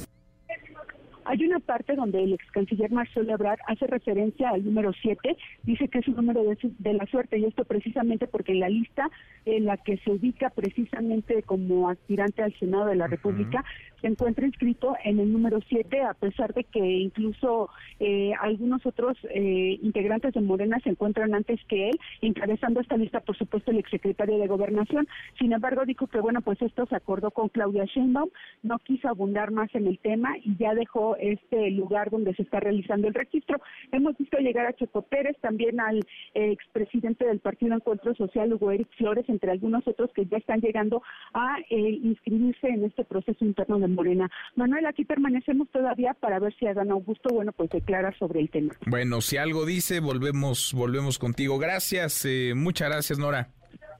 Hay 1.25 1.43
una 1.45 1.59
parte 1.59 1.95
donde 1.95 2.23
el 2.23 2.33
ex 2.33 2.45
canciller 2.51 2.91
Marcelo 2.91 3.33
Ebrard 3.33 3.59
hace 3.67 3.87
referencia 3.87 4.49
al 4.49 4.63
número 4.63 4.91
7, 4.93 5.35
dice 5.63 5.87
que 5.87 5.99
es 5.99 6.07
un 6.07 6.15
número 6.15 6.43
de, 6.43 6.93
la 6.93 7.05
suerte, 7.07 7.37
y 7.37 7.45
esto 7.45 7.65
precisamente 7.65 8.27
porque 8.27 8.51
en 8.51 8.59
la 8.59 8.69
lista 8.69 9.09
en 9.45 9.65
la 9.65 9.77
que 9.77 9.97
se 9.97 10.11
ubica 10.11 10.49
precisamente 10.49 11.43
como 11.43 11.89
aspirante 11.89 12.43
al 12.43 12.53
Senado 12.59 12.85
de 12.85 12.95
la 12.95 13.07
República, 13.07 13.63
se 14.01 14.07
encuentra 14.07 14.45
inscrito 14.45 14.95
en 15.05 15.19
el 15.19 15.31
número 15.31 15.59
7, 15.69 16.01
a 16.01 16.13
pesar 16.13 16.53
de 16.53 16.65
que 16.65 16.79
incluso 16.79 17.69
eh, 18.01 18.33
algunos 18.41 18.85
otros 18.85 19.17
eh, 19.33 19.79
integrantes 19.81 20.33
de 20.33 20.41
Morena 20.41 20.77
se 20.83 20.89
encuentran 20.89 21.33
antes 21.33 21.59
que 21.69 21.89
él, 21.89 21.99
encabezando 22.21 22.81
esta 22.81 22.97
lista, 22.97 23.21
por 23.21 23.37
supuesto, 23.37 23.71
el 23.71 23.79
exsecretario 23.79 24.37
de 24.37 24.47
Gobernación. 24.47 25.07
Sin 25.39 25.53
embargo, 25.53 25.85
dijo 25.85 26.07
que, 26.07 26.19
bueno, 26.19 26.41
pues 26.41 26.61
esto 26.61 26.85
se 26.85 26.97
acordó 26.97 27.31
con 27.31 27.47
Claudia 27.47 27.85
Sheinbaum, 27.85 28.29
no 28.61 28.77
quiso 28.79 29.07
abundar 29.07 29.51
más 29.51 29.73
en 29.73 29.87
el 29.87 29.97
tema 29.99 30.37
y 30.43 30.57
ya 30.57 30.73
dejó 30.73 31.12
este 31.19 31.71
lugar 31.71 32.09
donde 32.09 32.33
se 32.35 32.43
está 32.43 32.59
realizando 32.59 33.07
el 33.07 33.13
registro. 33.13 33.61
Hemos 33.91 34.17
visto 34.17 34.37
llegar 34.37 34.65
a 34.65 34.73
Checo 34.73 35.01
Pérez, 35.03 35.37
también 35.41 35.79
al 35.79 35.99
eh, 36.33 36.51
expresidente 36.51 37.25
del 37.25 37.39
Partido 37.39 37.75
Encuentro 37.75 38.15
Social, 38.15 38.53
Hugo 38.53 38.71
Eric 38.71 38.89
Flores, 38.97 39.25
entre 39.27 39.51
algunos 39.51 39.87
otros 39.87 40.11
que 40.13 40.25
ya 40.25 40.37
están 40.37 40.61
llegando 40.61 41.01
a 41.33 41.57
inscribirse 41.69 42.67
en 42.67 42.85
este 42.85 43.03
proceso 43.03 43.43
interno 43.45 43.79
de 43.79 43.87
Morena. 43.87 44.29
Manuel, 44.55 44.85
aquí 44.85 45.05
permanecemos 45.05 45.69
todavía 45.69 46.13
para 46.13 46.39
ver 46.39 46.53
si 46.59 46.67
Adán 46.67 46.91
Augusto, 46.91 47.33
bueno, 47.33 47.51
pues 47.51 47.69
declara 47.69 48.13
sobre 48.17 48.41
el 48.41 48.49
tema. 48.49 48.73
Bueno, 48.85 49.21
si 49.21 49.37
algo 49.37 49.65
dice, 49.65 49.99
volvemos, 49.99 50.73
volvemos 50.73 51.19
contigo. 51.19 51.57
Gracias, 51.57 52.25
eh, 52.25 52.53
muchas 52.55 52.89
gracias, 52.89 53.19
Nora. 53.19 53.49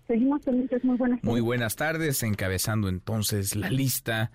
Seguimos 0.08 0.44
pendientes, 0.44 0.84
muy 0.84 0.98
buenas 0.98 1.22
tardes. 1.22 1.32
Muy 1.32 1.42
buenas 1.42 1.76
tardes, 1.76 2.24
encabezando 2.24 2.90
entonces 2.90 3.56
la 3.56 3.70
lista 3.70 4.32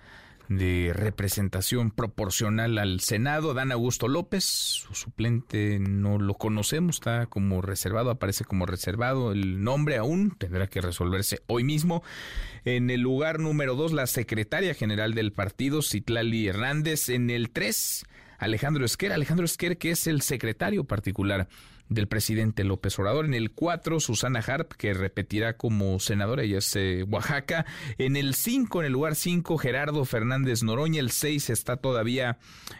de 0.49 0.91
representación 0.95 1.91
proporcional 1.91 2.79
al 2.79 2.99
Senado, 3.01 3.53
Dan 3.53 3.71
Augusto 3.71 4.07
López, 4.07 4.43
su 4.43 4.95
suplente 4.95 5.77
no 5.79 6.17
lo 6.17 6.33
conocemos, 6.33 6.95
está 6.95 7.27
como 7.27 7.61
reservado, 7.61 8.09
aparece 8.09 8.43
como 8.45 8.65
reservado 8.65 9.31
el 9.31 9.63
nombre 9.63 9.97
aún, 9.97 10.31
tendrá 10.31 10.67
que 10.67 10.81
resolverse 10.81 11.41
hoy 11.45 11.63
mismo. 11.63 12.03
En 12.65 12.89
el 12.89 13.01
lugar 13.01 13.39
número 13.39 13.75
dos, 13.75 13.93
la 13.93 14.07
secretaria 14.07 14.73
general 14.73 15.13
del 15.13 15.31
partido, 15.31 15.83
Citlali 15.83 16.47
Hernández. 16.47 17.09
En 17.09 17.29
el 17.29 17.51
tres, 17.51 18.03
Alejandro 18.39 18.85
Esquer, 18.85 19.13
Alejandro 19.13 19.45
Esquer, 19.45 19.77
que 19.77 19.91
es 19.91 20.07
el 20.07 20.21
secretario 20.21 20.83
particular 20.83 21.47
del 21.89 22.07
presidente 22.07 22.63
López 22.63 22.97
Obrador. 22.99 23.25
En 23.25 23.33
el 23.33 23.51
4, 23.51 23.99
Susana 23.99 24.39
Harp, 24.39 24.73
que 24.73 24.93
repetirá 24.93 25.57
como 25.57 25.99
senadora, 25.99 26.43
ella 26.43 26.59
es 26.59 26.75
eh, 26.75 27.03
Oaxaca. 27.09 27.65
En 27.97 28.15
el 28.15 28.35
5, 28.35 28.79
en 28.81 28.85
el 28.85 28.93
lugar 28.93 29.15
5, 29.15 29.57
Gerardo 29.57 30.05
Fernández 30.05 30.63
Noroña. 30.63 30.99
El 30.99 31.11
6 31.11 31.49
está 31.49 31.77
todavía 31.77 32.37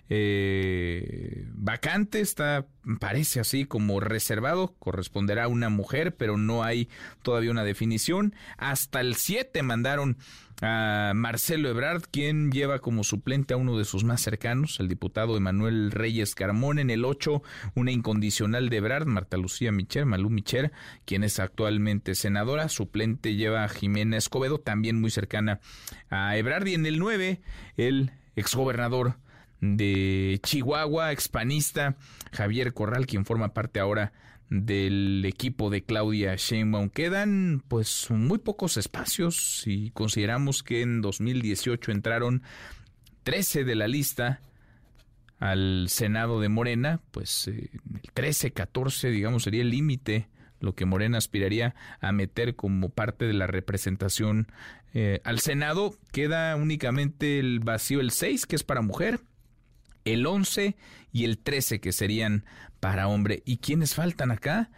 eh, 0.09 1.45
vacante, 1.53 2.21
está, 2.21 2.67
parece 2.99 3.39
así 3.39 3.65
como 3.65 3.99
reservado, 3.99 4.75
corresponderá 4.79 5.45
a 5.45 5.47
una 5.47 5.69
mujer, 5.69 6.15
pero 6.15 6.37
no 6.37 6.63
hay 6.63 6.87
todavía 7.23 7.51
una 7.51 7.63
definición. 7.63 8.35
Hasta 8.57 9.01
el 9.01 9.15
7 9.15 9.61
mandaron 9.63 10.17
a 10.61 11.13
Marcelo 11.15 11.69
Ebrard, 11.69 12.03
quien 12.11 12.51
lleva 12.51 12.79
como 12.79 13.03
suplente 13.03 13.53
a 13.53 13.57
uno 13.57 13.77
de 13.77 13.85
sus 13.85 14.03
más 14.03 14.21
cercanos, 14.21 14.79
el 14.79 14.87
diputado 14.87 15.37
Emanuel 15.37 15.91
Reyes 15.91 16.35
Carmón. 16.35 16.79
En 16.79 16.89
el 16.89 17.05
8, 17.05 17.41
una 17.75 17.91
incondicional 17.91 18.69
de 18.69 18.77
Ebrard, 18.77 19.05
Marta 19.05 19.37
Lucía 19.37 19.71
Micher, 19.71 20.05
Malú 20.05 20.29
Micher, 20.29 20.71
quien 21.05 21.23
es 21.23 21.39
actualmente 21.39 22.15
senadora. 22.15 22.69
Suplente 22.69 23.35
lleva 23.35 23.63
a 23.63 23.69
Jimena 23.69 24.17
Escobedo, 24.17 24.59
también 24.59 24.99
muy 24.99 25.11
cercana 25.11 25.59
a 26.09 26.35
Ebrard. 26.37 26.67
Y 26.67 26.73
en 26.73 26.85
el 26.85 26.99
9, 26.99 27.41
el 27.77 28.11
exgobernador 28.35 29.15
de 29.61 30.39
Chihuahua, 30.43 31.11
expanista, 31.11 31.95
Javier 32.31 32.73
Corral, 32.73 33.05
quien 33.05 33.25
forma 33.25 33.53
parte 33.53 33.79
ahora 33.79 34.13
del 34.49 35.23
equipo 35.25 35.69
de 35.69 35.83
Claudia 35.83 36.35
Sheinbaum. 36.35 36.89
Quedan 36.89 37.63
pues 37.67 38.09
muy 38.09 38.39
pocos 38.39 38.77
espacios 38.77 39.61
si 39.61 39.91
consideramos 39.91 40.63
que 40.63 40.81
en 40.81 41.01
2018 41.01 41.91
entraron 41.91 42.43
13 43.23 43.63
de 43.63 43.75
la 43.75 43.87
lista 43.87 44.41
al 45.39 45.87
Senado 45.89 46.41
de 46.41 46.49
Morena, 46.49 46.99
pues 47.11 47.47
eh, 47.47 47.69
el 47.93 48.11
13, 48.13 48.51
14 48.51 49.09
digamos 49.09 49.43
sería 49.43 49.61
el 49.61 49.69
límite 49.69 50.27
lo 50.59 50.75
que 50.75 50.85
Morena 50.85 51.17
aspiraría 51.17 51.75
a 52.01 52.11
meter 52.11 52.55
como 52.55 52.89
parte 52.89 53.25
de 53.25 53.33
la 53.33 53.47
representación 53.47 54.47
eh, 54.93 55.21
al 55.23 55.39
Senado. 55.39 55.95
Queda 56.11 56.55
únicamente 56.55 57.39
el 57.39 57.59
vacío 57.59 58.01
el 58.01 58.11
6, 58.11 58.45
que 58.45 58.55
es 58.55 58.63
para 58.63 58.81
mujer, 58.81 59.21
el 60.09 60.25
11 60.25 60.75
y 61.11 61.25
el 61.25 61.37
13 61.37 61.79
que 61.79 61.91
serían 61.91 62.45
para 62.79 63.07
hombre. 63.07 63.43
¿Y 63.45 63.57
quiénes 63.57 63.95
faltan 63.95 64.31
acá? 64.31 64.69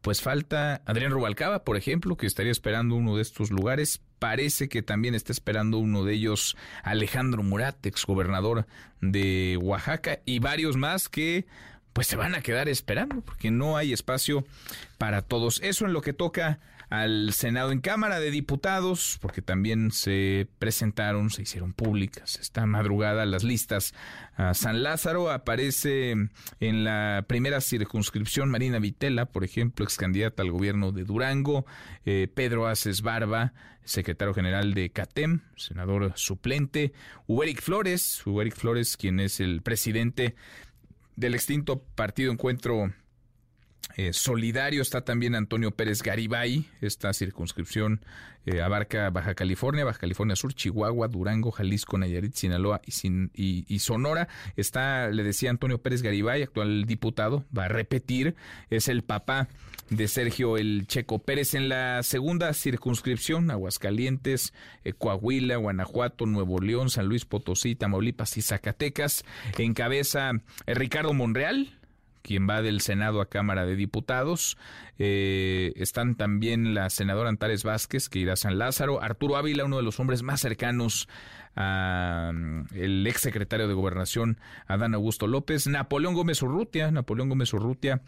Pues 0.00 0.20
falta 0.20 0.82
Adrián 0.86 1.10
Rubalcaba, 1.10 1.64
por 1.64 1.76
ejemplo, 1.76 2.16
que 2.16 2.26
estaría 2.26 2.52
esperando 2.52 2.94
uno 2.94 3.16
de 3.16 3.22
estos 3.22 3.50
lugares. 3.50 4.00
Parece 4.18 4.68
que 4.68 4.82
también 4.82 5.14
está 5.14 5.32
esperando 5.32 5.78
uno 5.78 6.04
de 6.04 6.14
ellos 6.14 6.56
Alejandro 6.82 7.42
Murat, 7.42 7.84
exgobernador 7.84 8.66
de 9.00 9.58
Oaxaca, 9.60 10.20
y 10.24 10.38
varios 10.38 10.76
más 10.76 11.08
que 11.08 11.46
pues 11.92 12.06
se 12.06 12.16
van 12.16 12.34
a 12.34 12.42
quedar 12.42 12.68
esperando 12.68 13.22
porque 13.22 13.50
no 13.50 13.76
hay 13.76 13.92
espacio 13.92 14.44
para 14.98 15.22
todos. 15.22 15.60
Eso 15.62 15.86
en 15.86 15.92
lo 15.92 16.02
que 16.02 16.12
toca 16.12 16.60
al 16.88 17.32
Senado 17.32 17.72
en 17.72 17.80
Cámara 17.80 18.20
de 18.20 18.30
Diputados, 18.30 19.18
porque 19.20 19.42
también 19.42 19.90
se 19.90 20.48
presentaron, 20.58 21.30
se 21.30 21.42
hicieron 21.42 21.72
públicas 21.72 22.38
esta 22.40 22.66
madrugada 22.66 23.26
las 23.26 23.42
listas. 23.42 23.94
A 24.36 24.54
San 24.54 24.82
Lázaro 24.82 25.30
aparece 25.30 26.12
en 26.60 26.84
la 26.84 27.24
primera 27.26 27.60
circunscripción 27.60 28.50
Marina 28.50 28.78
Vitela, 28.78 29.26
por 29.26 29.44
ejemplo, 29.44 29.84
ex 29.84 29.96
candidata 29.96 30.42
al 30.42 30.52
gobierno 30.52 30.92
de 30.92 31.04
Durango, 31.04 31.66
eh, 32.04 32.28
Pedro 32.32 32.66
Aces 32.66 33.02
Barba, 33.02 33.52
secretario 33.84 34.34
general 34.34 34.74
de 34.74 34.90
CATEM, 34.90 35.40
senador 35.56 36.12
suplente, 36.16 36.92
Uberic 37.26 37.62
Flores, 37.62 38.24
Uberic 38.26 38.54
Flores, 38.54 38.96
quien 38.96 39.20
es 39.20 39.40
el 39.40 39.62
presidente 39.62 40.34
del 41.16 41.34
extinto 41.34 41.82
Partido 41.94 42.32
Encuentro 42.32 42.92
eh, 43.96 44.12
solidario 44.12 44.82
está 44.82 45.02
también 45.02 45.34
Antonio 45.34 45.70
Pérez 45.70 46.02
Garibay. 46.02 46.66
Esta 46.82 47.14
circunscripción 47.14 48.04
eh, 48.44 48.60
abarca 48.60 49.08
Baja 49.08 49.34
California, 49.34 49.86
Baja 49.86 49.98
California 49.98 50.36
Sur, 50.36 50.52
Chihuahua, 50.52 51.08
Durango, 51.08 51.50
Jalisco, 51.50 51.96
Nayarit, 51.96 52.34
Sinaloa 52.34 52.82
y, 52.84 53.78
Sonora. 53.78 54.28
Está, 54.56 55.08
le 55.08 55.22
decía 55.22 55.48
Antonio 55.48 55.78
Pérez 55.78 56.02
Garibay, 56.02 56.42
actual 56.42 56.84
diputado, 56.84 57.46
va 57.56 57.64
a 57.64 57.68
repetir, 57.68 58.36
es 58.68 58.88
el 58.88 59.02
papá 59.02 59.48
de 59.88 60.08
Sergio 60.08 60.58
El 60.58 60.86
Checo 60.86 61.20
Pérez 61.20 61.54
en 61.54 61.68
la 61.68 62.02
segunda 62.02 62.52
circunscripción, 62.52 63.50
Aguascalientes, 63.50 64.52
eh, 64.84 64.92
Coahuila, 64.92 65.56
Guanajuato, 65.56 66.26
Nuevo 66.26 66.58
León, 66.58 66.90
San 66.90 67.06
Luis 67.06 67.24
Potosí, 67.24 67.76
Tamaulipas 67.76 68.36
y 68.36 68.42
Zacatecas. 68.42 69.24
Encabeza 69.56 70.32
Ricardo 70.66 71.14
Monreal, 71.14 71.75
quien 72.26 72.48
va 72.48 72.60
del 72.60 72.80
Senado 72.80 73.20
a 73.20 73.28
Cámara 73.28 73.64
de 73.66 73.76
Diputados. 73.76 74.58
Eh, 74.98 75.72
están 75.76 76.16
también 76.16 76.74
la 76.74 76.90
senadora 76.90 77.28
Antares 77.28 77.62
Vázquez, 77.62 78.08
que 78.08 78.18
irá 78.18 78.32
a 78.32 78.36
San 78.36 78.58
Lázaro, 78.58 79.00
Arturo 79.00 79.36
Ávila, 79.36 79.64
uno 79.64 79.76
de 79.76 79.84
los 79.84 80.00
hombres 80.00 80.24
más 80.24 80.40
cercanos 80.40 81.08
al 81.54 82.66
el 82.74 83.06
ex 83.06 83.20
secretario 83.20 83.68
de 83.68 83.74
Gobernación, 83.74 84.38
Adán 84.66 84.94
Augusto 84.94 85.28
López, 85.28 85.68
Napoleón 85.68 86.14
Gómez 86.14 86.42
Urrutia, 86.42 86.90
Napoleón 86.90 87.28
Gómez 87.28 87.54
Urrutia, 87.54 88.02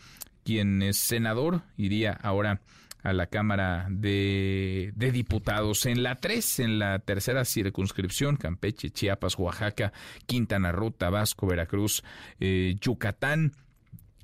quien 0.45 0.83
es 0.83 0.97
senador, 0.97 1.63
iría 1.77 2.13
ahora 2.13 2.61
a 3.05 3.13
la 3.13 3.29
Cámara 3.29 3.87
de, 3.89 4.93
Diputados. 4.97 5.87
En 5.87 6.03
la 6.03 6.17
3, 6.17 6.59
en 6.59 6.79
la 6.81 6.99
tercera 6.99 7.45
circunscripción, 7.45 8.37
Campeche, 8.37 8.91
Chiapas, 8.91 9.39
Oaxaca, 9.39 9.93
Quintana 10.27 10.73
Roo, 10.73 10.91
Tabasco, 10.91 11.47
Veracruz, 11.47 12.03
eh, 12.41 12.75
Yucatán, 12.81 13.53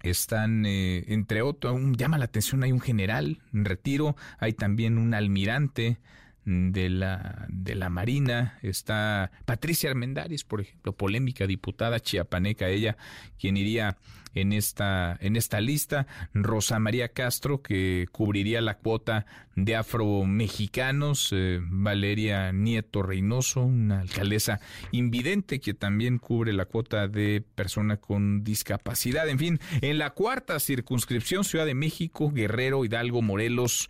están, 0.05 0.66
eh, 0.66 1.05
entre 1.09 1.43
otros, 1.43 1.81
llama 1.97 2.18
la 2.18 2.26
atención, 2.26 2.62
hay 2.62 2.72
un 2.72 2.81
general 2.81 3.39
en 3.52 3.64
retiro, 3.64 4.16
hay 4.39 4.52
también 4.52 4.98
un 4.98 5.14
almirante 5.14 5.98
de 6.44 6.90
la, 6.90 7.47
de 7.48 7.74
la 7.74 7.89
Marina, 7.89 8.59
está 8.62 9.31
Patricia 9.47 9.90
Armendáriz, 9.90 10.44
por 10.44 10.60
ejemplo, 10.60 10.93
polémica 10.93 11.47
diputada 11.47 12.01
chiapaneca, 12.01 12.68
ella, 12.68 12.98
quien 13.39 13.56
iría 13.56 13.97
en 14.35 14.52
esta, 14.52 15.16
en 15.20 15.36
esta 15.36 15.61
lista, 15.61 16.06
Rosa 16.32 16.78
María 16.78 17.09
Castro, 17.09 17.62
que 17.62 18.06
cubriría 18.12 18.61
la 18.61 18.78
cuota 18.78 19.27
de 19.55 19.77
afromexicanos, 19.77 21.31
eh, 21.32 21.61
Valeria 21.62 22.52
Nieto 22.52 23.02
Reynoso, 23.02 23.62
una 23.62 24.01
alcaldesa 24.01 24.61
invidente 24.90 25.61
que 25.61 25.74
también 25.74 26.19
cubre 26.19 26.52
la 26.52 26.66
cuota 26.66 27.09
de 27.09 27.44
persona 27.55 27.97
con 27.98 28.43
discapacidad. 28.43 29.28
En 29.28 29.39
fin, 29.39 29.61
en 29.81 29.98
la 29.98 30.11
cuarta 30.11 30.59
circunscripción, 30.59 31.44
Ciudad 31.44 31.66
de 31.66 31.74
México, 31.74 32.31
Guerrero, 32.31 32.85
Hidalgo, 32.85 33.23
Morelos, 33.23 33.89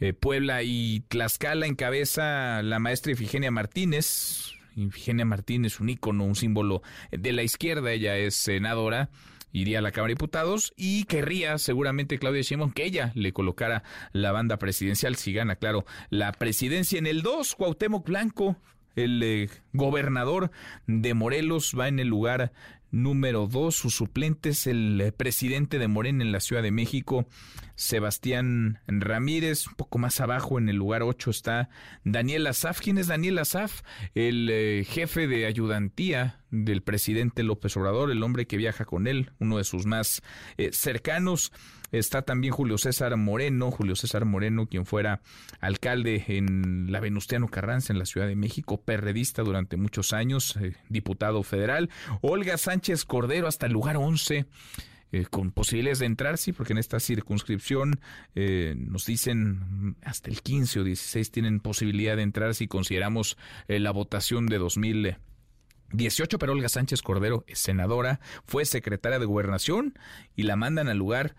eh, 0.00 0.12
Puebla 0.12 0.62
y 0.62 1.00
Tlaxcala 1.08 1.66
encabeza 1.66 2.62
la 2.62 2.78
maestra 2.78 3.12
Ifigenia 3.12 3.50
Martínez. 3.50 4.52
Ifigenia 4.74 5.24
Martínez, 5.24 5.80
un 5.80 5.88
ícono, 5.88 6.24
un 6.24 6.34
símbolo 6.34 6.82
de 7.10 7.32
la 7.32 7.42
izquierda, 7.42 7.92
ella 7.92 8.18
es 8.18 8.34
senadora 8.34 9.08
iría 9.56 9.78
a 9.78 9.82
la 9.82 9.90
Cámara 9.90 10.08
de 10.08 10.14
Diputados 10.14 10.74
y 10.76 11.04
querría 11.04 11.56
seguramente 11.56 12.18
Claudia 12.18 12.42
Sheinbaum 12.42 12.72
que 12.72 12.84
ella 12.84 13.12
le 13.14 13.32
colocara 13.32 13.82
la 14.12 14.30
banda 14.30 14.58
presidencial 14.58 15.16
si 15.16 15.32
gana, 15.32 15.56
claro, 15.56 15.86
la 16.10 16.32
presidencia 16.32 16.98
en 16.98 17.06
el 17.06 17.22
2, 17.22 17.54
Cuauhtémoc 17.54 18.06
Blanco, 18.06 18.56
el 18.96 19.22
eh, 19.22 19.48
gobernador 19.72 20.50
de 20.86 21.14
Morelos 21.14 21.74
va 21.78 21.88
en 21.88 22.00
el 22.00 22.08
lugar 22.08 22.52
número 22.90 23.46
dos. 23.46 23.76
Su 23.76 23.90
suplente 23.90 24.50
es 24.50 24.66
el 24.66 25.00
eh, 25.00 25.12
presidente 25.12 25.78
de 25.78 25.88
Morena 25.88 26.24
en 26.24 26.32
la 26.32 26.40
Ciudad 26.40 26.62
de 26.62 26.70
México, 26.70 27.26
Sebastián 27.74 28.80
Ramírez. 28.86 29.66
Un 29.66 29.74
poco 29.74 29.98
más 29.98 30.20
abajo, 30.20 30.58
en 30.58 30.68
el 30.68 30.76
lugar 30.76 31.02
ocho, 31.02 31.30
está 31.30 31.68
Daniel 32.04 32.46
Azaf. 32.46 32.80
¿Quién 32.80 32.98
es 32.98 33.06
Daniel 33.06 33.38
Azaf? 33.38 33.82
El 34.14 34.48
eh, 34.50 34.84
jefe 34.88 35.26
de 35.26 35.46
ayudantía 35.46 36.40
del 36.50 36.82
presidente 36.82 37.42
López 37.42 37.76
Obrador, 37.76 38.10
el 38.10 38.22
hombre 38.22 38.46
que 38.46 38.56
viaja 38.56 38.84
con 38.84 39.06
él, 39.06 39.32
uno 39.38 39.58
de 39.58 39.64
sus 39.64 39.86
más 39.86 40.22
eh, 40.56 40.70
cercanos. 40.72 41.52
Está 41.92 42.22
también 42.22 42.52
Julio 42.52 42.78
César 42.78 43.16
Moreno, 43.16 43.70
Julio 43.70 43.96
César 43.96 44.24
Moreno, 44.24 44.66
quien 44.66 44.86
fuera 44.86 45.20
alcalde 45.60 46.24
en 46.28 46.90
la 46.90 47.00
Venustiano 47.00 47.48
Carranza, 47.48 47.92
en 47.92 47.98
la 47.98 48.06
Ciudad 48.06 48.26
de 48.26 48.36
México, 48.36 48.80
perredista 48.80 49.42
durante 49.42 49.76
muchos 49.76 50.12
años, 50.12 50.56
eh, 50.56 50.74
diputado 50.88 51.42
federal. 51.42 51.90
Olga 52.20 52.58
Sánchez 52.58 53.04
Cordero, 53.04 53.46
hasta 53.46 53.66
el 53.66 53.72
lugar 53.72 53.96
11. 53.96 54.46
Eh, 55.12 55.24
con 55.30 55.52
posibilidades 55.52 56.00
de 56.00 56.06
entrar, 56.06 56.36
sí, 56.36 56.52
porque 56.52 56.72
en 56.72 56.78
esta 56.78 56.98
circunscripción 56.98 58.00
eh, 58.34 58.74
nos 58.76 59.06
dicen 59.06 59.96
hasta 60.02 60.30
el 60.30 60.42
15 60.42 60.80
o 60.80 60.84
16 60.84 61.30
tienen 61.30 61.60
posibilidad 61.60 62.16
de 62.16 62.22
entrar 62.22 62.56
si 62.56 62.66
consideramos 62.66 63.38
la 63.68 63.92
votación 63.92 64.46
de 64.46 64.58
2018, 64.58 66.40
pero 66.40 66.52
Olga 66.52 66.68
Sánchez 66.68 67.02
Cordero 67.02 67.44
senadora, 67.52 68.18
fue 68.46 68.64
secretaria 68.64 69.20
de 69.20 69.26
gobernación 69.26 69.96
y 70.34 70.42
la 70.42 70.56
mandan 70.56 70.88
al 70.88 70.98
lugar 70.98 71.36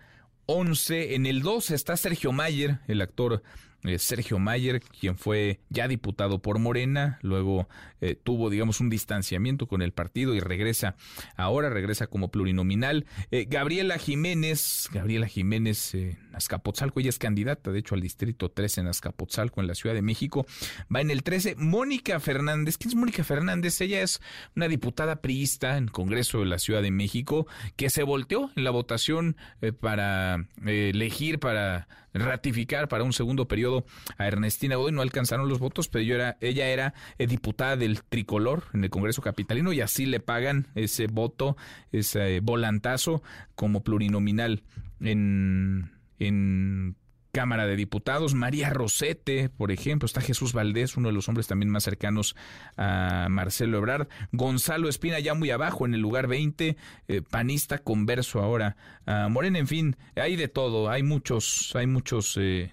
11. 0.48 1.14
En 1.14 1.26
el 1.26 1.42
2 1.42 1.70
está 1.70 1.96
Sergio 1.96 2.32
Mayer, 2.32 2.78
el 2.88 3.02
actor 3.02 3.42
eh, 3.84 4.00
Sergio 4.00 4.40
Mayer, 4.40 4.80
quien 4.80 5.16
fue 5.16 5.60
ya 5.68 5.86
diputado 5.86 6.42
por 6.42 6.58
Morena, 6.58 7.20
luego 7.22 7.68
eh, 8.00 8.16
tuvo, 8.20 8.50
digamos, 8.50 8.80
un 8.80 8.90
distanciamiento 8.90 9.68
con 9.68 9.82
el 9.82 9.92
partido 9.92 10.34
y 10.34 10.40
regresa, 10.40 10.96
ahora 11.36 11.70
regresa 11.70 12.08
como 12.08 12.32
plurinominal. 12.32 13.06
Eh, 13.30 13.46
Gabriela 13.48 13.96
Jiménez, 13.98 14.88
Gabriela 14.92 15.28
Jiménez 15.28 15.94
en 15.94 16.18
Azcapotzalco, 16.32 16.98
ella 16.98 17.10
es 17.10 17.20
candidata, 17.20 17.70
de 17.70 17.78
hecho, 17.78 17.94
al 17.94 18.00
Distrito 18.00 18.50
13 18.50 18.80
en 18.80 18.88
Azcapotzalco, 18.88 19.60
en 19.60 19.68
la 19.68 19.76
Ciudad 19.76 19.94
de 19.94 20.02
México, 20.02 20.44
va 20.92 21.00
en 21.00 21.12
el 21.12 21.22
13. 21.22 21.54
Mónica 21.56 22.18
Fernández, 22.18 22.78
¿quién 22.78 22.90
es 22.90 22.96
Mónica 22.96 23.22
Fernández? 23.22 23.80
Ella 23.80 24.02
es 24.02 24.20
una 24.56 24.66
diputada 24.66 25.22
priista 25.22 25.76
en 25.76 25.86
Congreso 25.86 26.40
de 26.40 26.46
la 26.46 26.58
Ciudad 26.58 26.82
de 26.82 26.90
México 26.90 27.46
que 27.76 27.90
se 27.90 28.02
volteó 28.02 28.50
en 28.56 28.64
la 28.64 28.70
votación 28.70 29.36
para 29.80 30.48
elegir, 30.66 31.38
para 31.38 31.86
ratificar 32.14 32.88
para 32.88 33.04
un 33.04 33.12
segundo 33.12 33.48
periodo 33.48 33.84
a 34.16 34.26
Ernestina 34.26 34.76
Godoy. 34.76 34.92
No 34.92 35.02
alcanzaron 35.02 35.48
los 35.48 35.58
votos, 35.58 35.88
pero 35.88 36.14
era, 36.14 36.36
ella 36.40 36.68
era 36.68 36.94
eh, 37.18 37.26
diputada 37.26 37.76
del 37.76 38.02
tricolor 38.02 38.64
en 38.74 38.84
el 38.84 38.90
Congreso 38.90 39.22
Capitalino 39.22 39.72
y 39.72 39.80
así 39.80 40.06
le 40.06 40.20
pagan 40.20 40.68
ese 40.74 41.06
voto, 41.06 41.56
ese 41.92 42.40
volantazo 42.40 43.22
como 43.54 43.82
plurinominal 43.82 44.62
en, 45.00 45.92
en 46.18 46.96
Cámara 47.32 47.66
de 47.66 47.76
Diputados, 47.76 48.34
María 48.34 48.70
Rosete, 48.70 49.48
por 49.48 49.70
ejemplo, 49.70 50.06
está 50.06 50.20
Jesús 50.20 50.52
Valdés, 50.52 50.96
uno 50.96 51.08
de 51.08 51.14
los 51.14 51.28
hombres 51.28 51.46
también 51.46 51.70
más 51.70 51.84
cercanos 51.84 52.36
a 52.76 53.26
Marcelo 53.30 53.78
Ebrard, 53.78 54.08
Gonzalo 54.32 54.88
Espina 54.88 55.18
ya 55.20 55.34
muy 55.34 55.50
abajo 55.50 55.86
en 55.86 55.94
el 55.94 56.00
lugar 56.00 56.26
20, 56.26 56.76
eh, 57.08 57.22
panista 57.22 57.78
converso 57.78 58.40
ahora. 58.40 58.76
A 59.06 59.28
Morena, 59.28 59.58
en 59.58 59.66
fin, 59.66 59.96
hay 60.16 60.36
de 60.36 60.48
todo, 60.48 60.90
hay 60.90 61.02
muchos, 61.02 61.72
hay 61.74 61.86
muchos 61.86 62.36
eh, 62.38 62.72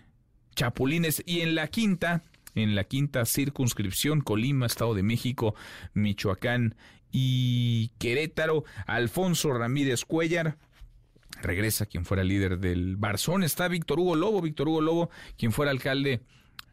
chapulines. 0.55 1.21
Y 1.25 1.41
en 1.41 1.55
la 1.55 1.67
quinta, 1.67 2.23
en 2.55 2.75
la 2.75 2.85
quinta 2.85 3.25
circunscripción, 3.25 4.21
Colima, 4.21 4.65
Estado 4.65 4.93
de 4.93 5.03
México, 5.03 5.55
Michoacán 5.93 6.75
y 7.11 7.89
Querétaro, 7.97 8.63
Alfonso 8.87 9.53
Ramírez 9.53 10.05
Cuellar, 10.05 10.57
regresa 11.41 11.85
quien 11.85 12.05
fuera 12.05 12.23
líder 12.23 12.59
del 12.59 12.95
Barzón, 12.97 13.43
está 13.43 13.67
Víctor 13.67 13.99
Hugo 13.99 14.15
Lobo, 14.15 14.41
Víctor 14.41 14.69
Hugo 14.69 14.81
Lobo, 14.81 15.09
quien 15.37 15.51
fuera 15.51 15.71
alcalde 15.71 16.21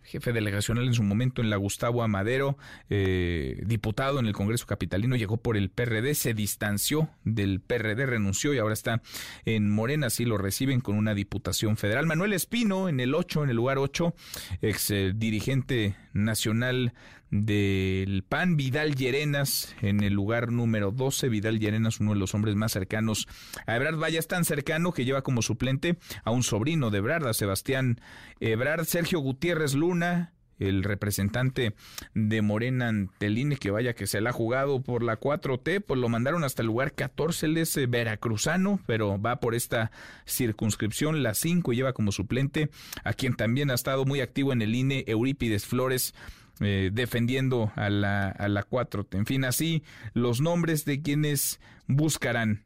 jefe 0.04 0.32
delegacional 0.32 0.86
en 0.86 0.94
su 0.94 1.02
momento 1.02 1.42
en 1.42 1.50
la 1.50 1.56
Gustavo 1.56 2.02
Amadero, 2.02 2.58
eh, 2.90 3.62
diputado 3.64 4.18
en 4.18 4.26
el 4.26 4.32
Congreso 4.32 4.66
Capitalino, 4.66 5.16
llegó 5.16 5.36
por 5.36 5.56
el 5.56 5.70
PRD, 5.70 6.14
se 6.14 6.34
distanció 6.34 7.10
del 7.24 7.60
PRD, 7.60 8.06
renunció 8.06 8.52
y 8.52 8.58
ahora 8.58 8.74
está 8.74 9.02
en 9.44 9.70
Morena, 9.70 10.08
así 10.08 10.24
lo 10.24 10.38
reciben 10.38 10.80
con 10.80 10.96
una 10.96 11.14
diputación 11.14 11.76
federal. 11.76 12.06
Manuel 12.06 12.32
Espino 12.32 12.88
en 12.88 13.00
el 13.00 13.14
8, 13.14 13.44
en 13.44 13.50
el 13.50 13.56
lugar 13.56 13.78
8, 13.78 14.14
ex 14.60 14.90
eh, 14.90 15.12
dirigente 15.14 15.96
nacional 16.12 16.92
del 17.32 18.24
PAN, 18.28 18.56
Vidal 18.56 18.94
Llerenas, 18.94 19.74
en 19.80 20.04
el 20.04 20.12
lugar 20.12 20.52
número 20.52 20.92
12. 20.92 21.30
Vidal 21.30 21.58
Llerenas, 21.58 21.98
uno 21.98 22.12
de 22.12 22.20
los 22.20 22.34
hombres 22.34 22.54
más 22.54 22.72
cercanos 22.72 23.26
a 23.66 23.74
Ebrard. 23.74 23.96
Vaya, 23.96 24.18
es 24.18 24.28
tan 24.28 24.44
cercano 24.44 24.92
que 24.92 25.04
lleva 25.04 25.22
como 25.22 25.42
suplente 25.42 25.96
a 26.24 26.30
un 26.30 26.42
sobrino 26.42 26.90
de 26.90 26.98
Ebrard, 26.98 27.26
a 27.26 27.34
Sebastián 27.34 28.00
Ebrard, 28.38 28.84
Sergio 28.84 29.20
Gutiérrez 29.20 29.74
Luna, 29.74 30.34
el 30.58 30.84
representante 30.84 31.74
de 32.14 32.42
Morena 32.42 32.88
ante 32.88 33.32
que 33.58 33.70
vaya 33.70 33.94
que 33.94 34.06
se 34.06 34.20
la 34.20 34.30
ha 34.30 34.32
jugado 34.32 34.82
por 34.82 35.02
la 35.02 35.18
4T, 35.18 35.82
pues 35.86 35.98
lo 35.98 36.08
mandaron 36.08 36.44
hasta 36.44 36.62
el 36.62 36.66
lugar 36.66 36.92
14, 36.92 37.46
él 37.46 37.56
es 37.56 37.76
eh, 37.76 37.86
veracruzano, 37.86 38.80
pero 38.86 39.20
va 39.20 39.40
por 39.40 39.54
esta 39.54 39.90
circunscripción, 40.26 41.22
la 41.22 41.34
5, 41.34 41.72
y 41.72 41.76
lleva 41.76 41.92
como 41.94 42.12
suplente 42.12 42.70
a 43.04 43.14
quien 43.14 43.34
también 43.34 43.70
ha 43.70 43.74
estado 43.74 44.04
muy 44.04 44.20
activo 44.20 44.52
en 44.52 44.62
el 44.62 44.74
INE, 44.74 45.04
Eurípides 45.06 45.66
Flores, 45.66 46.14
eh, 46.60 46.90
defendiendo 46.92 47.72
a 47.76 47.90
la, 47.90 48.28
a 48.28 48.48
la 48.48 48.68
4T. 48.68 49.16
En 49.16 49.26
fin, 49.26 49.44
así 49.44 49.82
los 50.14 50.40
nombres 50.40 50.84
de 50.84 51.02
quienes 51.02 51.60
buscarán 51.86 52.64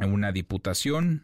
una 0.00 0.32
diputación, 0.32 1.22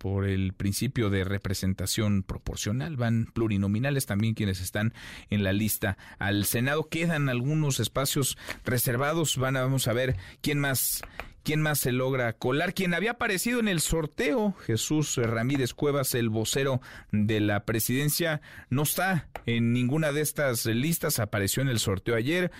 por 0.00 0.26
el 0.26 0.54
principio 0.54 1.10
de 1.10 1.24
representación 1.24 2.22
proporcional. 2.22 2.96
Van 2.96 3.26
plurinominales 3.34 4.06
también 4.06 4.32
quienes 4.32 4.62
están 4.62 4.94
en 5.28 5.44
la 5.44 5.52
lista 5.52 5.98
al 6.18 6.46
Senado. 6.46 6.88
Quedan 6.88 7.28
algunos 7.28 7.80
espacios 7.80 8.38
reservados. 8.64 9.36
Van 9.36 9.58
a, 9.58 9.60
vamos 9.60 9.88
a 9.88 9.92
ver 9.92 10.16
quién 10.40 10.58
más 10.58 11.02
¿Quién 11.42 11.62
más 11.62 11.78
se 11.78 11.92
logra 11.92 12.34
colar? 12.34 12.74
Quien 12.74 12.92
había 12.92 13.12
aparecido 13.12 13.60
en 13.60 13.68
el 13.68 13.80
sorteo, 13.80 14.52
Jesús 14.66 15.16
Ramírez 15.16 15.72
Cuevas, 15.72 16.14
el 16.14 16.28
vocero 16.28 16.80
de 17.12 17.40
la 17.40 17.64
presidencia, 17.64 18.42
no 18.68 18.82
está 18.82 19.28
en 19.46 19.72
ninguna 19.72 20.12
de 20.12 20.20
estas 20.20 20.66
listas, 20.66 21.18
apareció 21.18 21.62
en 21.62 21.68
el 21.68 21.78
sorteo 21.78 22.14
ayer. 22.14 22.50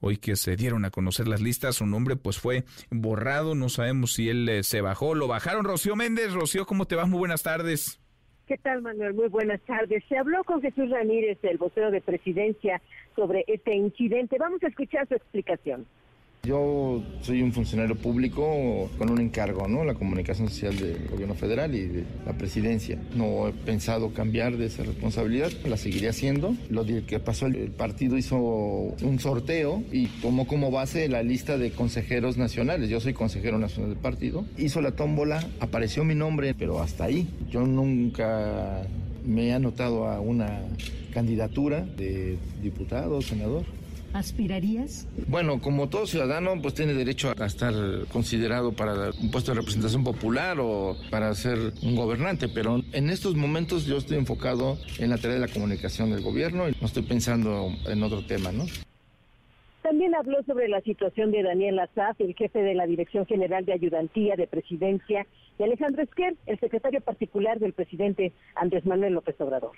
Hoy 0.00 0.18
que 0.18 0.36
se 0.36 0.56
dieron 0.56 0.84
a 0.84 0.90
conocer 0.90 1.26
las 1.26 1.40
listas, 1.40 1.76
su 1.76 1.86
nombre 1.86 2.16
pues 2.16 2.38
fue 2.38 2.64
borrado, 2.90 3.54
no 3.54 3.70
sabemos 3.70 4.12
si 4.12 4.28
él 4.28 4.46
eh, 4.48 4.62
se 4.62 4.82
bajó, 4.82 5.14
lo 5.14 5.28
bajaron. 5.28 5.64
Rocío 5.64 5.96
Méndez, 5.96 6.32
Rocío, 6.32 6.66
¿cómo 6.66 6.84
te 6.84 6.94
vas? 6.94 7.08
Muy 7.08 7.18
buenas 7.18 7.42
tardes. 7.42 7.98
¿Qué 8.46 8.58
tal, 8.58 8.82
Manuel? 8.82 9.14
Muy 9.14 9.28
buenas 9.28 9.60
tardes. 9.62 10.04
Se 10.08 10.18
habló 10.18 10.44
con 10.44 10.60
Jesús 10.60 10.90
Ramírez, 10.90 11.38
el 11.42 11.56
vocero 11.56 11.90
de 11.90 12.02
presidencia, 12.02 12.80
sobre 13.16 13.44
este 13.48 13.74
incidente. 13.74 14.36
Vamos 14.38 14.62
a 14.62 14.68
escuchar 14.68 15.08
su 15.08 15.14
explicación. 15.14 15.86
Yo 16.46 17.02
soy 17.22 17.42
un 17.42 17.52
funcionario 17.52 17.96
público 17.96 18.88
con 18.98 19.10
un 19.10 19.20
encargo, 19.20 19.66
¿no? 19.66 19.84
La 19.84 19.94
comunicación 19.94 20.48
social 20.48 20.78
del 20.78 21.08
gobierno 21.08 21.34
federal 21.34 21.74
y 21.74 21.86
de 21.86 22.04
la 22.24 22.38
presidencia. 22.38 23.00
No 23.16 23.48
he 23.48 23.52
pensado 23.52 24.12
cambiar 24.12 24.56
de 24.56 24.66
esa 24.66 24.84
responsabilidad, 24.84 25.50
la 25.64 25.76
seguiré 25.76 26.08
haciendo. 26.08 26.54
Lo 26.70 26.86
que 26.86 27.18
pasó, 27.18 27.46
el 27.46 27.72
partido 27.72 28.16
hizo 28.16 28.36
un 28.38 29.18
sorteo 29.18 29.82
y 29.90 30.06
tomó 30.22 30.46
como 30.46 30.70
base 30.70 31.08
la 31.08 31.24
lista 31.24 31.58
de 31.58 31.72
consejeros 31.72 32.36
nacionales. 32.36 32.90
Yo 32.90 33.00
soy 33.00 33.12
consejero 33.12 33.58
nacional 33.58 33.90
del 33.90 33.98
partido. 33.98 34.44
Hizo 34.56 34.80
la 34.80 34.92
tómbola, 34.92 35.44
apareció 35.58 36.04
mi 36.04 36.14
nombre, 36.14 36.54
pero 36.54 36.80
hasta 36.80 37.04
ahí. 37.04 37.28
Yo 37.50 37.66
nunca 37.66 38.86
me 39.24 39.48
he 39.48 39.52
anotado 39.52 40.06
a 40.06 40.20
una 40.20 40.60
candidatura 41.12 41.80
de 41.80 42.38
diputado 42.62 43.16
o 43.16 43.22
senador. 43.22 43.64
¿Aspirarías? 44.16 45.06
Bueno, 45.28 45.60
como 45.60 45.90
todo 45.90 46.06
ciudadano, 46.06 46.54
pues 46.62 46.72
tiene 46.72 46.94
derecho 46.94 47.34
a 47.38 47.44
estar 47.44 47.74
considerado 48.10 48.72
para 48.72 49.10
un 49.10 49.30
puesto 49.30 49.52
de 49.52 49.58
representación 49.58 50.04
popular 50.04 50.56
o 50.58 50.96
para 51.10 51.34
ser 51.34 51.58
un 51.82 51.96
gobernante, 51.96 52.48
pero 52.48 52.80
en 52.94 53.10
estos 53.10 53.34
momentos 53.34 53.84
yo 53.84 53.98
estoy 53.98 54.16
enfocado 54.16 54.78
en 54.98 55.10
la 55.10 55.18
tarea 55.18 55.34
de 55.34 55.46
la 55.46 55.52
comunicación 55.52 56.10
del 56.10 56.22
gobierno 56.22 56.66
y 56.66 56.72
no 56.80 56.86
estoy 56.86 57.02
pensando 57.02 57.68
en 57.86 58.02
otro 58.02 58.24
tema, 58.24 58.52
¿no? 58.52 58.64
También 59.82 60.14
habló 60.14 60.42
sobre 60.44 60.68
la 60.68 60.80
situación 60.80 61.30
de 61.30 61.42
Daniel 61.42 61.78
Azaf, 61.78 62.18
el 62.18 62.34
jefe 62.34 62.60
de 62.60 62.74
la 62.74 62.86
Dirección 62.86 63.26
General 63.26 63.66
de 63.66 63.74
Ayudantía 63.74 64.34
de 64.36 64.46
Presidencia, 64.46 65.26
y 65.58 65.62
Alejandro 65.62 66.02
Esquer, 66.02 66.36
el 66.46 66.58
secretario 66.58 67.02
particular 67.02 67.58
del 67.58 67.74
presidente 67.74 68.32
Andrés 68.54 68.86
Manuel 68.86 69.12
López 69.12 69.38
Obrador 69.40 69.72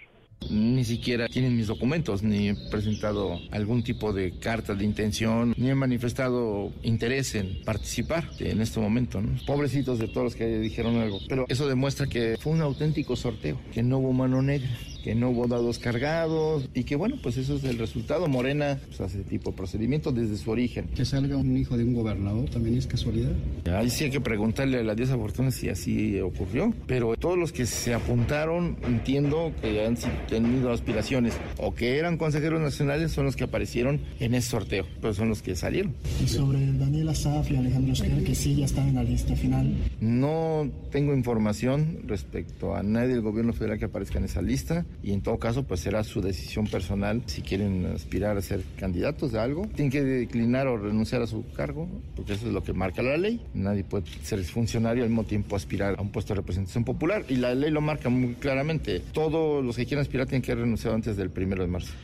ni 0.51 0.85
siquiera 0.85 1.29
tienen 1.29 1.57
mis 1.57 1.67
documentos, 1.67 2.23
ni 2.23 2.49
he 2.49 2.55
presentado 2.71 3.39
algún 3.51 3.83
tipo 3.83 4.13
de 4.13 4.33
carta 4.39 4.75
de 4.75 4.85
intención, 4.85 5.55
ni 5.57 5.71
he 5.71 5.75
manifestado 5.75 6.73
interés 6.83 7.35
en 7.35 7.63
participar 7.65 8.31
en 8.39 8.61
este 8.61 8.81
momento. 8.81 9.21
Pobrecitos 9.47 9.99
de 9.99 10.09
todos 10.09 10.25
los 10.25 10.35
que 10.35 10.59
dijeron 10.59 10.97
algo. 10.97 11.19
Pero 11.29 11.47
eso 11.49 11.69
demuestra 11.69 12.07
que 12.07 12.37
fue 12.41 12.53
un 12.53 12.63
auténtico 12.63 13.17
sorteo, 13.17 13.59
que 13.73 13.83
no 13.83 13.99
hubo 13.99 14.13
mano 14.13 14.43
negra 14.43 14.69
que 15.03 15.15
no 15.15 15.31
hubo 15.31 15.47
dados 15.47 15.79
cargados 15.79 16.69
y 16.75 16.85
que 16.85 16.97
bueno, 16.97 17.17
pues 17.23 17.37
eso 17.37 17.57
es 17.57 17.65
el 17.65 17.79
resultado. 17.79 18.29
Morena 18.29 18.79
pues, 18.87 19.01
hace 19.01 19.23
tipo 19.25 19.53
de 19.53 19.57
procedimiento 19.57 20.13
desde 20.13 20.37
su 20.37 20.51
origen. 20.51 20.89
Que 20.89 21.05
salga 21.05 21.37
un 21.37 21.57
hijo 21.57 21.77
de 21.77 21.85
un 21.85 21.95
gobernador 21.95 22.49
también 22.51 22.77
es 22.77 22.87
casualidad. 22.87 23.33
Ahí 23.73 23.91
sí 23.91 24.05
hay 24.05 24.11
que 24.11 24.21
preguntarle 24.21 24.81
a 24.81 24.83
la 24.83 24.95
diosa 24.95 25.17
Fortuna 25.17 25.51
si 25.51 25.69
así 25.69 26.21
ocurrió, 26.21 26.75
pero 26.87 27.17
todos 27.17 27.39
los 27.39 27.53
que 27.53 27.65
se 27.65 27.95
apuntaron 27.95 28.77
entiendo 28.83 29.53
que 29.63 29.85
han 29.85 29.97
tenido 30.29 30.71
aspiraciones 30.73 31.35
o 31.57 31.75
que 31.75 31.99
eran 31.99 32.17
consejeros 32.17 32.61
nacionales 32.61 33.13
son 33.13 33.25
los 33.25 33.37
que 33.37 33.45
aparecieron 33.45 34.01
en 34.21 34.35
ese 34.35 34.51
sorteo, 34.51 34.87
pero 35.01 35.15
son 35.15 35.29
los 35.29 35.43
que 35.43 35.57
salieron. 35.57 35.95
Y 36.23 36.29
sobre 36.29 36.61
Daniela 36.73 37.15
Saf 37.15 37.51
y 37.51 37.57
Alejandro 37.57 37.93
Esquer, 37.93 38.23
que 38.23 38.35
sí 38.35 38.57
ya 38.57 38.67
están 38.67 38.89
en 38.89 38.95
la 38.97 39.05
lista 39.05 39.35
final. 39.35 39.75
No 40.01 40.69
tengo 40.91 41.15
información 41.15 42.01
respecto 42.07 42.77
a 42.77 42.83
nadie 42.83 43.09
del 43.09 43.23
gobierno 43.23 43.53
federal 43.53 43.79
que 43.79 43.87
aparezca 43.87 44.19
en 44.19 44.25
esa 44.25 44.43
lista 44.43 44.85
y 45.03 45.13
en 45.13 45.23
todo 45.23 45.39
caso 45.39 45.65
pues 45.65 45.81
será 45.81 46.05
su 46.05 46.21
decisión 46.21 46.67
personal 46.67 47.23
si 47.27 47.43
quieren 47.43 47.87
aspirar 47.87 48.37
a 48.37 48.43
ser 48.43 48.63
candidatos 48.79 49.33
de 49.33 49.41
algo. 49.41 49.67
Tienen 49.75 49.91
que 49.91 50.03
declinar 50.03 50.67
o 50.67 50.77
renunciar 50.77 51.23
a 51.23 51.27
su 51.27 51.45
cargo 51.53 51.89
porque 52.15 52.35
eso 52.35 52.47
es 52.47 52.53
lo 52.53 52.63
que 52.63 52.73
marca 52.73 53.03
la 53.03 53.17
ley. 53.17 53.41
Nadie 53.55 53.85
puede 53.85 54.05
ser 54.23 54.43
funcionario 54.45 55.03
al 55.03 55.11
mismo 55.11 55.25
tiempo 55.25 55.57
aspirar 55.57 55.97
a 55.99 56.03
un 56.03 56.11
puesto 56.11 56.35
de 56.35 56.41
representación 56.41 56.85
popular 56.85 57.25
y 57.29 57.37
la 57.37 57.55
ley 57.55 57.71
lo 57.71 57.81
marca 57.81 58.09
muy 58.09 58.35
claramente. 58.35 59.01
Todos 59.13 59.65
los 59.65 59.77
que 59.77 59.87
quieran 59.87 60.03
aspirar 60.03 60.18
tienen 60.27 60.43
que 60.43 60.55
renunciar 60.55 60.95
antes 60.95 61.17
del 61.17 61.31
primero 61.31 61.63
de 61.63 61.69
marzo. 61.69 61.95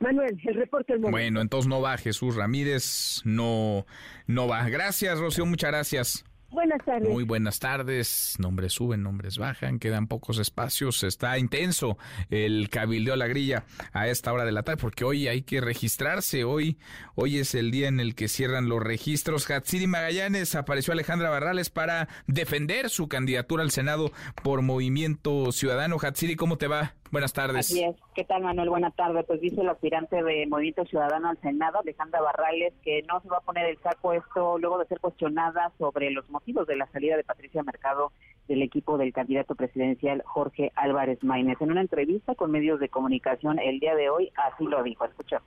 Manuel, 0.00 0.38
el 0.44 0.54
reporte 0.54 0.92
del 0.92 1.00
momento. 1.00 1.16
Bueno, 1.16 1.40
entonces 1.40 1.68
no 1.68 1.80
va 1.80 1.96
Jesús 1.96 2.36
Ramírez, 2.36 3.22
no, 3.24 3.86
no 4.26 4.48
va. 4.48 4.68
Gracias, 4.68 5.18
Rocío, 5.18 5.46
muchas 5.46 5.70
gracias. 5.70 6.24
Buenas 6.54 6.84
tardes. 6.84 7.08
Muy 7.10 7.24
buenas 7.24 7.58
tardes. 7.58 8.36
Nombres 8.38 8.74
suben, 8.74 9.02
nombres 9.02 9.38
bajan, 9.38 9.80
quedan 9.80 10.06
pocos 10.06 10.38
espacios. 10.38 11.02
Está 11.02 11.36
intenso 11.36 11.98
el 12.30 12.70
cabildeo 12.70 13.14
a 13.14 13.16
la 13.16 13.26
grilla 13.26 13.64
a 13.92 14.06
esta 14.06 14.32
hora 14.32 14.44
de 14.44 14.52
la 14.52 14.62
tarde, 14.62 14.80
porque 14.80 15.04
hoy 15.04 15.26
hay 15.26 15.42
que 15.42 15.60
registrarse. 15.60 16.44
Hoy, 16.44 16.78
hoy 17.16 17.38
es 17.38 17.56
el 17.56 17.72
día 17.72 17.88
en 17.88 17.98
el 17.98 18.14
que 18.14 18.28
cierran 18.28 18.68
los 18.68 18.80
registros. 18.80 19.50
Hatsiri 19.50 19.88
Magallanes 19.88 20.54
apareció 20.54 20.92
Alejandra 20.92 21.28
Barrales 21.28 21.70
para 21.70 22.08
defender 22.28 22.88
su 22.88 23.08
candidatura 23.08 23.64
al 23.64 23.72
Senado 23.72 24.12
por 24.44 24.62
Movimiento 24.62 25.50
Ciudadano. 25.50 25.96
Hatsiri, 26.00 26.36
¿cómo 26.36 26.56
te 26.56 26.68
va? 26.68 26.94
Buenas 27.14 27.32
tardes. 27.32 27.70
Así 27.70 27.80
es. 27.80 27.94
¿Qué 28.12 28.24
tal, 28.24 28.42
Manuel? 28.42 28.70
Buenas 28.70 28.92
tardes. 28.96 29.24
Pues 29.24 29.40
dice 29.40 29.60
el 29.60 29.68
aspirante 29.68 30.20
de 30.20 30.48
Movimiento 30.48 30.84
Ciudadano 30.84 31.28
al 31.28 31.40
Senado, 31.40 31.78
Alejandra 31.78 32.20
Barrales, 32.20 32.74
que 32.82 33.02
no 33.02 33.20
se 33.20 33.28
va 33.28 33.36
a 33.36 33.40
poner 33.40 33.66
el 33.66 33.78
saco 33.78 34.14
esto 34.14 34.58
luego 34.58 34.78
de 34.78 34.86
ser 34.86 34.98
cuestionada 34.98 35.70
sobre 35.78 36.10
los 36.10 36.28
motivos 36.28 36.66
de 36.66 36.74
la 36.74 36.88
salida 36.88 37.16
de 37.16 37.22
Patricia 37.22 37.62
Mercado 37.62 38.10
del 38.48 38.62
equipo 38.62 38.98
del 38.98 39.12
candidato 39.12 39.54
presidencial 39.54 40.24
Jorge 40.26 40.72
Álvarez 40.74 41.22
Maínez. 41.22 41.58
En 41.60 41.70
una 41.70 41.82
entrevista 41.82 42.34
con 42.34 42.50
medios 42.50 42.80
de 42.80 42.88
comunicación 42.88 43.60
el 43.60 43.78
día 43.78 43.94
de 43.94 44.10
hoy, 44.10 44.32
así 44.34 44.64
lo 44.64 44.82
dijo. 44.82 45.04
Escuchamos. 45.04 45.46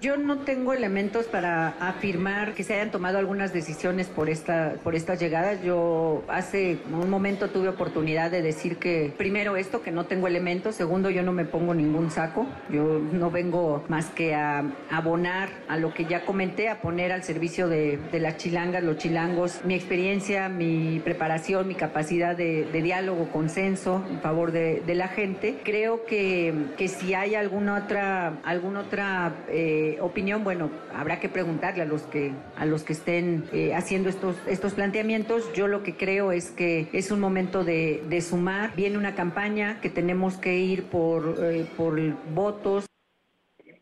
Yo 0.00 0.16
no 0.16 0.38
tengo 0.38 0.72
elementos 0.72 1.26
para 1.26 1.74
afirmar 1.78 2.54
que 2.54 2.64
se 2.64 2.72
hayan 2.72 2.90
tomado 2.90 3.18
algunas 3.18 3.52
decisiones 3.52 4.06
por 4.06 4.30
esta 4.30 4.76
por 4.82 4.94
estas 4.94 5.20
llegadas. 5.20 5.62
Yo 5.62 6.24
hace 6.26 6.78
un 6.90 7.10
momento 7.10 7.50
tuve 7.50 7.68
oportunidad 7.68 8.30
de 8.30 8.40
decir 8.40 8.78
que 8.78 9.12
primero 9.18 9.56
esto 9.56 9.82
que 9.82 9.90
no 9.90 10.06
tengo 10.06 10.26
elementos, 10.26 10.74
segundo 10.74 11.10
yo 11.10 11.22
no 11.22 11.32
me 11.32 11.44
pongo 11.44 11.74
ningún 11.74 12.10
saco. 12.10 12.46
Yo 12.70 12.98
no 13.12 13.30
vengo 13.30 13.84
más 13.88 14.06
que 14.06 14.34
a 14.34 14.64
abonar 14.90 15.50
a 15.68 15.76
lo 15.76 15.92
que 15.92 16.06
ya 16.06 16.24
comenté, 16.24 16.70
a 16.70 16.80
poner 16.80 17.12
al 17.12 17.22
servicio 17.22 17.68
de, 17.68 17.98
las 18.12 18.38
chilangas, 18.38 18.82
los 18.82 18.96
chilangos, 18.96 19.60
mi 19.66 19.74
experiencia, 19.74 20.48
mi 20.48 20.98
preparación, 21.04 21.68
mi 21.68 21.74
capacidad 21.74 22.34
de, 22.34 22.64
diálogo, 22.72 23.28
consenso 23.30 24.02
en 24.08 24.22
favor 24.22 24.50
de, 24.50 24.82
la 24.94 25.08
gente. 25.08 25.60
Creo 25.62 26.06
que, 26.06 26.54
que 26.78 26.88
si 26.88 27.12
hay 27.12 27.34
alguna 27.34 27.76
otra 27.76 28.40
alguna 28.44 28.80
otra 28.80 29.44
eh, 29.48 29.89
opinión, 30.00 30.44
bueno, 30.44 30.70
habrá 30.94 31.20
que 31.20 31.28
preguntarle 31.28 31.82
a 31.82 31.86
los 31.86 32.02
que 32.02 32.32
a 32.56 32.66
los 32.66 32.84
que 32.84 32.92
estén 32.92 33.44
eh, 33.52 33.74
haciendo 33.74 34.08
estos 34.08 34.36
estos 34.46 34.74
planteamientos. 34.74 35.52
Yo 35.54 35.66
lo 35.66 35.82
que 35.82 35.96
creo 35.96 36.32
es 36.32 36.50
que 36.50 36.88
es 36.92 37.10
un 37.10 37.20
momento 37.20 37.64
de, 37.64 38.20
sumar. 38.20 38.74
Viene 38.76 38.98
una 38.98 39.14
campaña 39.14 39.80
que 39.80 39.90
tenemos 39.90 40.36
que 40.36 40.58
ir 40.58 40.84
por 40.84 41.36
eh, 41.42 41.66
por 41.76 41.98
votos. 42.34 42.86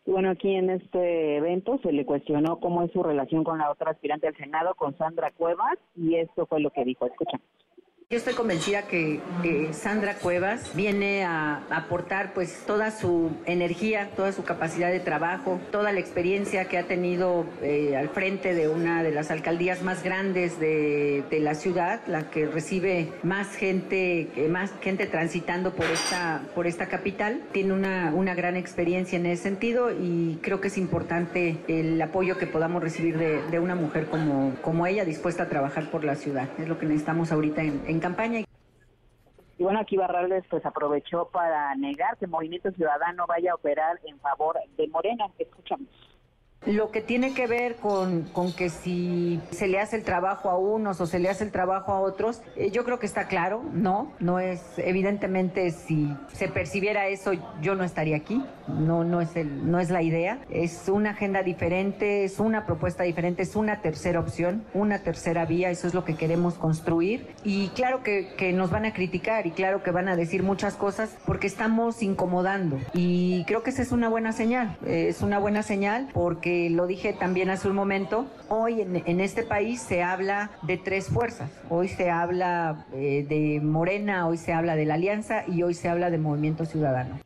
Bueno, 0.05 0.31
aquí 0.31 0.55
en 0.55 0.71
este 0.71 1.37
evento 1.37 1.79
se 1.83 1.91
le 1.91 2.05
cuestionó 2.05 2.59
cómo 2.59 2.83
es 2.83 2.91
su 2.91 3.03
relación 3.03 3.43
con 3.43 3.59
la 3.59 3.69
otra 3.69 3.91
aspirante 3.91 4.27
al 4.27 4.35
Senado, 4.37 4.73
con 4.75 4.97
Sandra 4.97 5.31
Cuevas, 5.31 5.77
y 5.95 6.15
esto 6.15 6.47
fue 6.47 6.61
lo 6.61 6.71
que 6.71 6.83
dijo. 6.83 7.05
Escuchamos 7.05 7.45
Yo 8.11 8.17
estoy 8.17 8.33
convencida 8.33 8.87
que, 8.87 9.19
Sandra 9.71 10.15
Cuevas 10.15 10.75
viene 10.75 11.23
a 11.23 11.61
aportar 11.69 12.33
pues 12.33 12.63
toda 12.65 12.89
su 12.89 13.29
energía, 13.45 14.09
toda 14.15 14.31
su 14.31 14.43
capacidad 14.43 14.91
de 14.91 14.99
trabajo, 14.99 15.59
toda 15.71 15.91
la 15.91 15.99
experiencia 15.99 16.65
que 16.65 16.79
ha 16.79 16.87
tenido 16.87 17.45
eh, 17.61 17.95
al 17.95 18.09
frente 18.09 18.55
de 18.55 18.67
una 18.67 19.03
de 19.03 19.11
las 19.11 19.29
alcaldías 19.29 19.83
más 19.83 20.01
grandes 20.01 20.59
de, 20.59 21.23
la 21.39 21.53
ciudad, 21.53 22.01
la 22.07 22.31
que 22.31 22.47
recibe 22.47 23.11
más 23.21 23.55
gente, 23.55 24.27
eh, 24.35 24.47
más 24.49 24.71
gente 24.81 25.05
transitando 25.05 25.75
por 25.75 25.85
esta, 25.85 26.41
por 26.55 26.65
esta 26.65 26.87
capital. 26.87 27.43
Tiene 27.51 27.73
una, 27.73 28.11
una 28.15 28.33
gran 28.33 28.55
experiencia 28.55 29.19
en 29.19 29.27
ese 29.27 29.43
sentido 29.43 29.91
y 29.91 30.39
creo 30.41 30.59
que 30.61 30.69
es 30.69 30.79
importante 30.79 31.57
el 31.67 32.01
apoyo 32.01 32.39
que 32.39 32.47
podamos 32.47 32.81
recibir 32.81 33.19
de, 33.19 33.59
una 33.59 33.75
mujer 33.75 34.07
como, 34.07 34.55
como 34.63 34.87
ella 34.87 35.05
dispuesta 35.05 35.43
a 35.43 35.47
trabajar 35.47 35.91
por 35.91 36.03
la 36.03 36.15
ciudad. 36.15 36.49
Es 36.57 36.67
lo 36.67 36.79
que 36.79 36.87
necesitamos 36.87 37.31
ahorita 37.31 37.61
en 37.61 37.98
campaña. 37.99 38.41
Y 39.57 39.63
bueno, 39.63 39.79
aquí 39.79 39.97
Barrales 39.97 40.45
pues 40.49 40.65
aprovechó 40.65 41.29
para 41.29 41.75
negar 41.75 42.17
que 42.17 42.27
Movimiento 42.27 42.71
Ciudadano 42.71 43.25
vaya 43.27 43.51
a 43.51 43.55
operar 43.55 43.99
en 44.05 44.19
favor 44.19 44.57
de 44.77 44.87
Morena. 44.87 45.25
Escuchamos. 45.37 45.87
Lo 46.65 46.91
que 46.91 46.99
tiene 47.01 47.33
que 47.33 47.47
ver 47.47 47.77
con, 47.77 48.23
con, 48.33 48.51
que 48.51 48.69
si 48.69 49.39
se 49.49 49.69
le 49.69 49.79
hace 49.79 49.95
el 49.95 50.03
trabajo 50.03 50.49
a 50.49 50.57
unos 50.57 50.99
o 50.99 51.05
se 51.05 51.17
le 51.17 51.29
hace 51.29 51.45
el 51.45 51.51
trabajo 51.51 51.93
a 51.93 52.01
otros, 52.01 52.41
eh, 52.57 52.69
yo 52.69 52.83
creo 52.83 52.99
que 52.99 53.05
está 53.05 53.29
claro, 53.29 53.63
no, 53.71 54.11
no 54.19 54.41
es, 54.41 54.61
evidentemente 54.75 55.71
si 55.71 56.13
se 56.33 56.49
percibiera 56.49 57.07
eso 57.07 57.31
yo 57.61 57.75
no 57.75 57.85
estaría 57.85 58.17
aquí, 58.17 58.43
no, 58.67 59.05
no, 59.05 59.21
es, 59.21 59.37
el, 59.37 59.71
no 59.71 59.79
es 59.79 59.89
la 59.89 60.01
idea, 60.01 60.39
es 60.49 60.89
una 60.89 61.11
agenda 61.11 61.43
diferente, 61.43 62.25
es 62.25 62.39
una 62.39 62.65
propuesta 62.65 63.03
diferente, 63.03 63.43
es 63.43 63.55
una 63.55 63.81
tercera 63.81 64.19
opción, 64.19 64.65
una 64.73 64.99
tercera 64.99 65.45
vía, 65.45 65.69
eso 65.69 65.87
es 65.87 65.93
lo 65.93 66.03
que 66.03 66.15
queremos 66.15 66.55
construir. 66.55 67.29
Y 67.45 67.69
claro 67.69 68.03
que, 68.03 68.33
que 68.35 68.51
nos 68.51 68.69
van 68.69 68.83
a 68.83 68.93
criticar 68.93 69.47
y 69.47 69.51
claro 69.51 69.81
que 69.81 69.91
van 69.91 70.09
a 70.09 70.17
decir 70.17 70.43
muchas 70.43 70.75
cosas 70.75 71.17
porque 71.25 71.47
estamos 71.47 72.03
incomodando. 72.03 72.77
Y 72.93 73.45
creo 73.45 73.63
que 73.63 73.69
esa 73.69 73.81
es 73.81 73.93
una 73.93 74.09
buena 74.09 74.33
señal, 74.33 74.77
es 74.85 75.21
una 75.21 75.39
buena 75.39 75.63
señal 75.63 76.09
porque 76.13 76.48
lo 76.71 76.87
dije 76.87 77.13
también 77.13 77.49
hace 77.49 77.67
un 77.67 77.75
momento, 77.75 78.27
hoy 78.47 78.81
en, 78.81 79.19
este 79.19 79.43
país 79.43 79.81
se 79.81 80.03
habla 80.03 80.51
de 80.63 80.77
tres 80.77 81.07
fuerzas. 81.07 81.51
Hoy 81.69 81.87
se 81.87 82.09
habla 82.09 82.85
eh, 82.93 83.25
de 83.27 83.59
Morena, 83.61 84.27
hoy 84.27 84.37
se 84.37 84.53
habla 84.53 84.75
de 84.75 84.85
la 84.85 84.95
Alianza 84.95 85.43
y 85.47 85.63
hoy 85.63 85.73
se 85.73 85.89
habla 85.89 86.09
de 86.09 86.17
Movimiento 86.17 86.65
Ciudadano. 86.65 87.19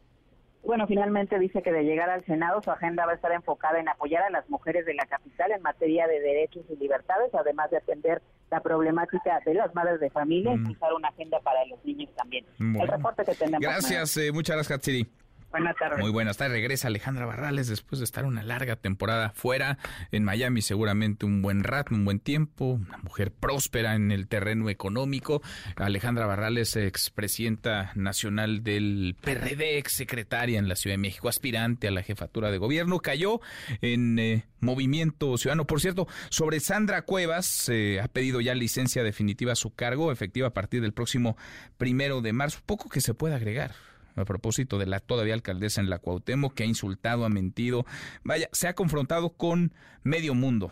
Bueno, 0.63 0.87
finalmente 0.87 1.37
dice 1.39 1.61
que 1.61 1.73
de 1.73 1.83
llegar 1.83 2.09
al 2.09 2.23
Senado 2.25 2.61
su 2.61 2.71
agenda 2.71 3.05
va 3.05 3.11
a 3.11 3.15
estar 3.15 3.33
enfocada 3.33 3.79
en 3.79 3.89
apoyar 3.89 4.23
a 4.23 4.29
las 4.29 4.49
mujeres 4.49 4.85
de 4.85 4.93
la 4.93 5.05
capital 5.05 5.51
en 5.51 5.61
materia 5.61 6.07
de 6.07 6.21
derechos 6.21 6.63
y 6.69 6.77
libertades, 6.77 7.33
además 7.33 7.69
de 7.69 7.77
atender 7.77 8.21
la 8.49 8.61
problemática 8.61 9.41
de 9.45 9.55
las 9.55 9.75
madres 9.75 9.99
de 9.99 10.09
familia 10.09 10.53
y 10.53 10.57
mm. 10.57 10.71
usar 10.71 10.93
una 10.93 11.09
agenda 11.09 11.39
para 11.41 11.65
los 11.65 11.83
niños 11.83 12.09
también. 12.15 12.45
El 12.59 12.87
reporte 12.87 13.25
que 13.25 13.35
tenemos. 13.35 13.59
Gracias, 13.59 14.15
eh, 14.17 14.31
muchas 14.31 14.55
gracias, 14.55 14.77
Katsiri. 14.77 15.22
Buenas 15.53 15.75
tardes. 15.75 15.99
Muy 15.99 16.09
buenas 16.09 16.37
tardes. 16.37 16.53
Regresa 16.53 16.87
Alejandra 16.87 17.27
Barrales 17.27 17.67
después 17.67 17.99
de 17.99 18.05
estar 18.05 18.25
una 18.25 18.41
larga 18.41 18.75
temporada 18.75 19.33
fuera 19.35 19.77
en 20.11 20.23
Miami, 20.23 20.63
seguramente 20.63 21.27
un 21.27 21.43
buen 21.43 21.63
rato, 21.63 21.93
un 21.93 22.05
buen 22.05 22.19
tiempo, 22.19 22.65
una 22.65 22.97
mujer 22.97 23.31
próspera 23.31 23.93
en 23.93 24.11
el 24.11 24.27
terreno 24.27 24.71
económico. 24.71 25.43
Alejandra 25.75 26.25
Barrales, 26.25 26.75
expresidenta 26.75 27.91
nacional 27.93 28.63
del 28.63 29.15
PRD, 29.21 29.77
exsecretaria 29.77 30.57
en 30.57 30.67
la 30.67 30.75
Ciudad 30.75 30.95
de 30.95 31.01
México, 31.01 31.29
aspirante 31.29 31.87
a 31.87 31.91
la 31.91 32.01
jefatura 32.01 32.49
de 32.49 32.57
gobierno, 32.57 32.97
cayó 32.97 33.39
en 33.81 34.17
eh, 34.17 34.45
Movimiento 34.59 35.37
Ciudadano. 35.37 35.67
Por 35.67 35.81
cierto, 35.81 36.07
sobre 36.29 36.61
Sandra 36.61 37.03
Cuevas, 37.03 37.69
eh, 37.69 38.01
ha 38.01 38.07
pedido 38.07 38.41
ya 38.41 38.55
licencia 38.55 39.03
definitiva 39.03 39.51
a 39.51 39.55
su 39.55 39.75
cargo, 39.75 40.11
efectiva 40.11 40.47
a 40.47 40.53
partir 40.53 40.81
del 40.81 40.93
próximo 40.93 41.37
primero 41.77 42.21
de 42.21 42.33
marzo. 42.33 42.59
Poco 42.65 42.89
que 42.89 43.01
se 43.01 43.13
pueda 43.13 43.35
agregar 43.35 43.75
a 44.15 44.25
propósito 44.25 44.77
de 44.77 44.85
la 44.85 44.99
todavía 44.99 45.33
alcaldesa 45.33 45.81
en 45.81 45.89
la 45.89 45.99
Cuauhtémoc 45.99 46.53
que 46.53 46.63
ha 46.63 46.67
insultado, 46.67 47.25
ha 47.25 47.29
mentido, 47.29 47.85
vaya, 48.23 48.49
se 48.51 48.67
ha 48.67 48.75
confrontado 48.75 49.31
con 49.31 49.73
medio 50.03 50.33
mundo. 50.33 50.71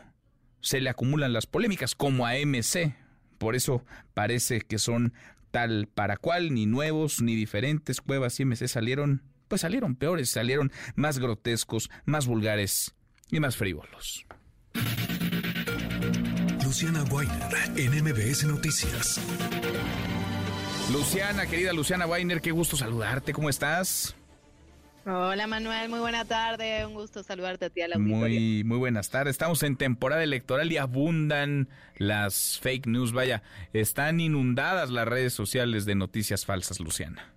Se 0.62 0.80
le 0.80 0.90
acumulan 0.90 1.34
las 1.34 1.48
polémicas 1.48 1.96
como 1.96 2.26
a 2.26 2.34
MC. 2.36 2.96
Por 3.38 3.56
eso 3.56 3.84
parece 4.14 4.62
que 4.62 4.78
son 4.78 5.14
tal 5.50 5.88
para 5.88 6.18
cual, 6.18 6.54
ni 6.54 6.66
nuevos 6.66 7.22
ni 7.22 7.36
diferentes. 7.36 8.02
Cuevas 8.02 8.40
y 8.40 8.46
MC 8.46 8.68
salieron, 8.68 9.24
pues 9.48 9.62
salieron 9.62 9.96
peores, 9.96 10.30
salieron 10.30 10.72
más 10.96 11.20
grotescos, 11.20 11.90
más 12.06 12.28
vulgares 12.28 12.94
y 13.32 13.40
más 13.40 13.56
frívolos. 13.58 14.26
Luciana 16.64 17.04
Weiner, 17.04 17.52
en 17.76 18.04
MBS 18.04 18.46
Noticias. 18.46 19.20
Luciana, 20.92 21.48
querida 21.48 21.72
Luciana 21.72 22.06
Weiner, 22.06 22.42
qué 22.42 22.52
gusto 22.52 22.76
saludarte, 22.76 23.32
¿cómo 23.32 23.50
estás? 23.50 24.14
Hola 25.06 25.48
Manuel, 25.48 25.90
muy 25.90 26.00
buena 26.00 26.26
tarde, 26.26 26.86
un 26.86 26.94
gusto 26.94 27.24
saludarte 27.24 27.66
a 27.66 27.70
ti 27.70 27.82
a 27.82 27.88
la 27.88 27.98
Muy, 27.98 28.64
muy 28.66 28.78
buenas 28.78 29.10
tardes, 29.10 29.32
estamos 29.32 29.64
en 29.64 29.78
temporada 29.78 30.22
electoral 30.24 30.70
y 30.72 30.78
abundan 30.78 31.70
las 31.96 32.60
fake 32.62 32.88
news, 32.88 33.14
vaya, 33.14 33.42
están 33.72 34.20
inundadas 34.20 34.90
las 34.90 35.08
redes 35.08 35.34
sociales 35.34 35.86
de 35.86 35.96
noticias 35.96 36.46
falsas, 36.46 36.82
Luciana. 36.82 37.34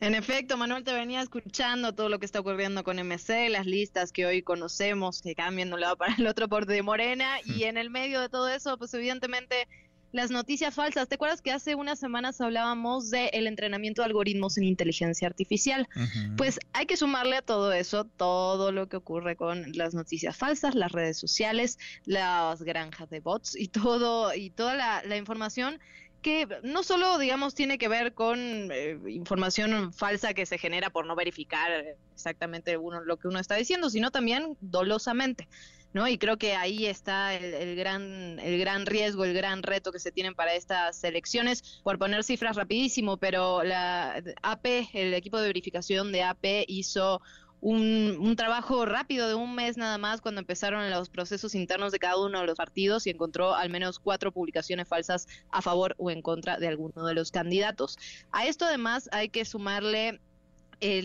En 0.00 0.16
efecto, 0.16 0.56
Manuel, 0.56 0.82
te 0.82 0.92
venía 0.92 1.22
escuchando 1.22 1.94
todo 1.94 2.08
lo 2.08 2.18
que 2.18 2.26
está 2.26 2.40
ocurriendo 2.40 2.82
con 2.82 2.98
MC, 2.98 3.48
las 3.48 3.64
listas 3.64 4.10
que 4.10 4.26
hoy 4.26 4.42
conocemos 4.42 5.22
que 5.22 5.36
cambian 5.36 5.68
de 5.68 5.74
un 5.74 5.80
lado 5.80 5.96
para 5.96 6.14
el 6.16 6.26
otro 6.26 6.48
por 6.48 6.66
de 6.66 6.82
Morena, 6.82 7.38
y 7.44 7.64
en 7.64 7.78
el 7.78 7.90
medio 7.90 8.20
de 8.20 8.28
todo 8.28 8.48
eso, 8.48 8.76
pues 8.76 8.92
evidentemente 8.92 9.68
las 10.14 10.30
noticias 10.30 10.72
falsas. 10.72 11.08
¿Te 11.08 11.16
acuerdas 11.16 11.42
que 11.42 11.50
hace 11.50 11.74
unas 11.74 11.98
semanas 11.98 12.40
hablábamos 12.40 13.10
del 13.10 13.30
el 13.32 13.48
entrenamiento 13.48 14.00
de 14.00 14.06
algoritmos 14.06 14.56
en 14.56 14.64
inteligencia 14.64 15.26
artificial? 15.26 15.88
Pues 16.36 16.60
hay 16.72 16.86
que 16.86 16.96
sumarle 16.96 17.36
a 17.36 17.42
todo 17.42 17.72
eso 17.72 18.04
todo 18.04 18.70
lo 18.70 18.88
que 18.88 18.96
ocurre 18.96 19.34
con 19.34 19.72
las 19.72 19.92
noticias 19.92 20.36
falsas, 20.36 20.76
las 20.76 20.92
redes 20.92 21.18
sociales, 21.18 21.78
las 22.04 22.62
granjas 22.62 23.10
de 23.10 23.18
bots 23.18 23.56
y 23.56 23.66
todo 23.66 24.32
y 24.32 24.50
toda 24.50 24.76
la, 24.76 25.16
información 25.16 25.80
que 26.22 26.46
no 26.62 26.84
solo, 26.84 27.18
digamos, 27.18 27.56
tiene 27.56 27.76
que 27.76 27.88
ver 27.88 28.14
con 28.14 28.38
eh, 28.38 28.96
información 29.08 29.92
falsa 29.92 30.32
que 30.32 30.46
se 30.46 30.58
genera 30.58 30.90
por 30.90 31.06
no 31.06 31.16
verificar 31.16 31.70
exactamente 32.14 32.76
uno, 32.76 33.02
lo 33.02 33.16
que 33.16 33.26
uno 33.26 33.40
está 33.40 33.56
diciendo, 33.56 33.90
sino 33.90 34.12
también 34.12 34.56
dolosamente. 34.60 35.48
¿No? 35.94 36.08
Y 36.08 36.18
creo 36.18 36.36
que 36.36 36.54
ahí 36.56 36.86
está 36.86 37.34
el, 37.34 37.76
gran, 37.76 38.38
el 38.40 38.58
gran 38.58 38.84
riesgo, 38.84 39.24
el 39.24 39.32
gran 39.32 39.62
reto 39.62 39.92
que 39.92 40.00
se 40.00 40.12
tienen 40.12 40.34
para 40.34 40.52
estas 40.54 41.02
elecciones. 41.04 41.80
Por 41.82 41.98
poner 41.98 42.22
cifras 42.24 42.56
rapidísimo, 42.56 43.16
pero 43.16 43.62
la 43.62 44.22
AP, 44.42 44.66
el 44.92 45.14
equipo 45.14 45.38
de 45.38 45.46
verificación 45.46 46.12
de 46.12 46.24
AP 46.24 46.64
hizo 46.66 47.22
un, 47.60 48.18
un, 48.20 48.36
trabajo 48.36 48.84
rápido 48.84 49.26
de 49.26 49.34
un 49.34 49.54
mes 49.54 49.78
nada 49.78 49.96
más 49.96 50.20
cuando 50.20 50.40
empezaron 50.40 50.90
los 50.90 51.08
procesos 51.08 51.54
internos 51.54 51.92
de 51.92 51.98
cada 51.98 52.20
uno 52.20 52.40
de 52.40 52.46
los 52.46 52.56
partidos 52.56 53.06
y 53.06 53.10
encontró 53.10 53.54
al 53.54 53.70
menos 53.70 53.98
cuatro 53.98 54.32
publicaciones 54.32 54.86
falsas 54.86 55.26
a 55.50 55.62
favor 55.62 55.94
o 55.96 56.10
en 56.10 56.20
contra 56.20 56.58
de 56.58 56.68
alguno 56.68 57.06
de 57.06 57.14
los 57.14 57.30
candidatos. 57.30 57.96
A 58.32 58.46
esto 58.46 58.66
además 58.66 59.08
hay 59.12 59.30
que 59.30 59.46
sumarle 59.46 60.20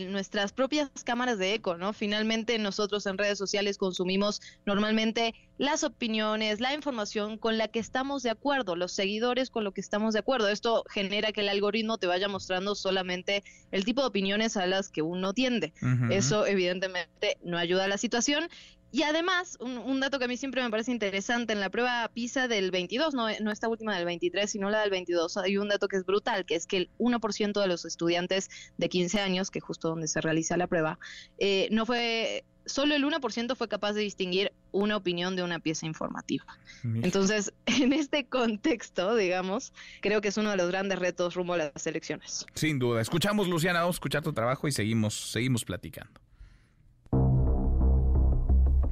nuestras 0.08 0.52
propias 0.52 0.90
cámaras 1.04 1.38
de 1.38 1.54
eco, 1.54 1.76
¿no? 1.76 1.92
Finalmente 1.92 2.58
nosotros 2.58 3.06
en 3.06 3.18
redes 3.18 3.38
sociales 3.38 3.78
consumimos 3.78 4.40
normalmente 4.66 5.34
las 5.58 5.84
opiniones, 5.84 6.60
la 6.60 6.74
información 6.74 7.36
con 7.36 7.58
la 7.58 7.68
que 7.68 7.78
estamos 7.78 8.22
de 8.22 8.30
acuerdo, 8.30 8.76
los 8.76 8.92
seguidores 8.92 9.50
con 9.50 9.64
lo 9.64 9.72
que 9.72 9.80
estamos 9.80 10.14
de 10.14 10.20
acuerdo. 10.20 10.48
Esto 10.48 10.84
genera 10.88 11.32
que 11.32 11.42
el 11.42 11.48
algoritmo 11.48 11.98
te 11.98 12.06
vaya 12.06 12.28
mostrando 12.28 12.74
solamente 12.74 13.44
el 13.70 13.84
tipo 13.84 14.00
de 14.00 14.08
opiniones 14.08 14.56
a 14.56 14.66
las 14.66 14.88
que 14.88 15.02
uno 15.02 15.34
tiende. 15.34 15.72
Eso 16.10 16.46
evidentemente 16.46 17.36
no 17.42 17.58
ayuda 17.58 17.84
a 17.84 17.88
la 17.88 17.98
situación 17.98 18.48
y 18.92 19.02
además, 19.02 19.56
un, 19.60 20.00
dato 20.00 20.18
que 20.18 20.24
a 20.24 20.28
mí 20.28 20.36
siempre 20.36 20.62
me 20.62 20.70
parece 20.70 20.90
interesante, 20.90 21.52
en 21.52 21.60
la 21.60 21.70
prueba 21.70 22.10
PISA 22.12 22.48
del 22.48 22.70
22, 22.70 23.14
no, 23.14 23.26
no 23.40 23.52
esta 23.52 23.68
última 23.68 23.96
del 23.96 24.04
23, 24.04 24.50
sino 24.50 24.70
la 24.70 24.80
del 24.80 24.90
22, 24.90 25.36
hay 25.36 25.56
un 25.58 25.68
dato 25.68 25.88
que 25.88 25.96
es 25.96 26.04
brutal, 26.04 26.44
que 26.44 26.56
es 26.56 26.66
que 26.66 26.76
el 26.76 26.90
1% 26.98 27.60
de 27.60 27.66
los 27.68 27.84
estudiantes 27.84 28.50
de 28.78 28.88
15 28.88 29.20
años, 29.20 29.50
que 29.50 29.60
justo 29.60 29.88
donde 29.88 30.08
se 30.08 30.20
realiza 30.20 30.56
la 30.56 30.66
prueba, 30.66 30.98
eh, 31.38 31.68
no 31.70 31.86
fue, 31.86 32.44
solo 32.66 32.94
el 32.94 33.04
1% 33.04 33.56
fue 33.56 33.68
capaz 33.68 33.92
de 33.92 34.00
distinguir 34.00 34.52
una 34.72 34.96
opinión 34.96 35.36
de 35.36 35.42
una 35.42 35.58
pieza 35.58 35.86
informativa. 35.86 36.44
Entonces, 36.82 37.52
en 37.66 37.92
este 37.92 38.26
contexto, 38.26 39.14
digamos, 39.14 39.72
creo 40.00 40.20
que 40.20 40.28
es 40.28 40.36
uno 40.36 40.50
de 40.50 40.56
los 40.56 40.68
grandes 40.68 40.98
retos 40.98 41.34
rumbo 41.34 41.54
a 41.54 41.58
las 41.58 41.86
elecciones. 41.86 42.46
Sin 42.54 42.78
duda. 42.78 43.00
Escuchamos, 43.00 43.48
Luciana, 43.48 43.80
vamos 43.80 43.96
a 43.96 43.98
escuchar 43.98 44.22
tu 44.22 44.32
trabajo 44.32 44.68
y 44.68 44.72
seguimos, 44.72 45.14
seguimos 45.14 45.64
platicando. 45.64 46.20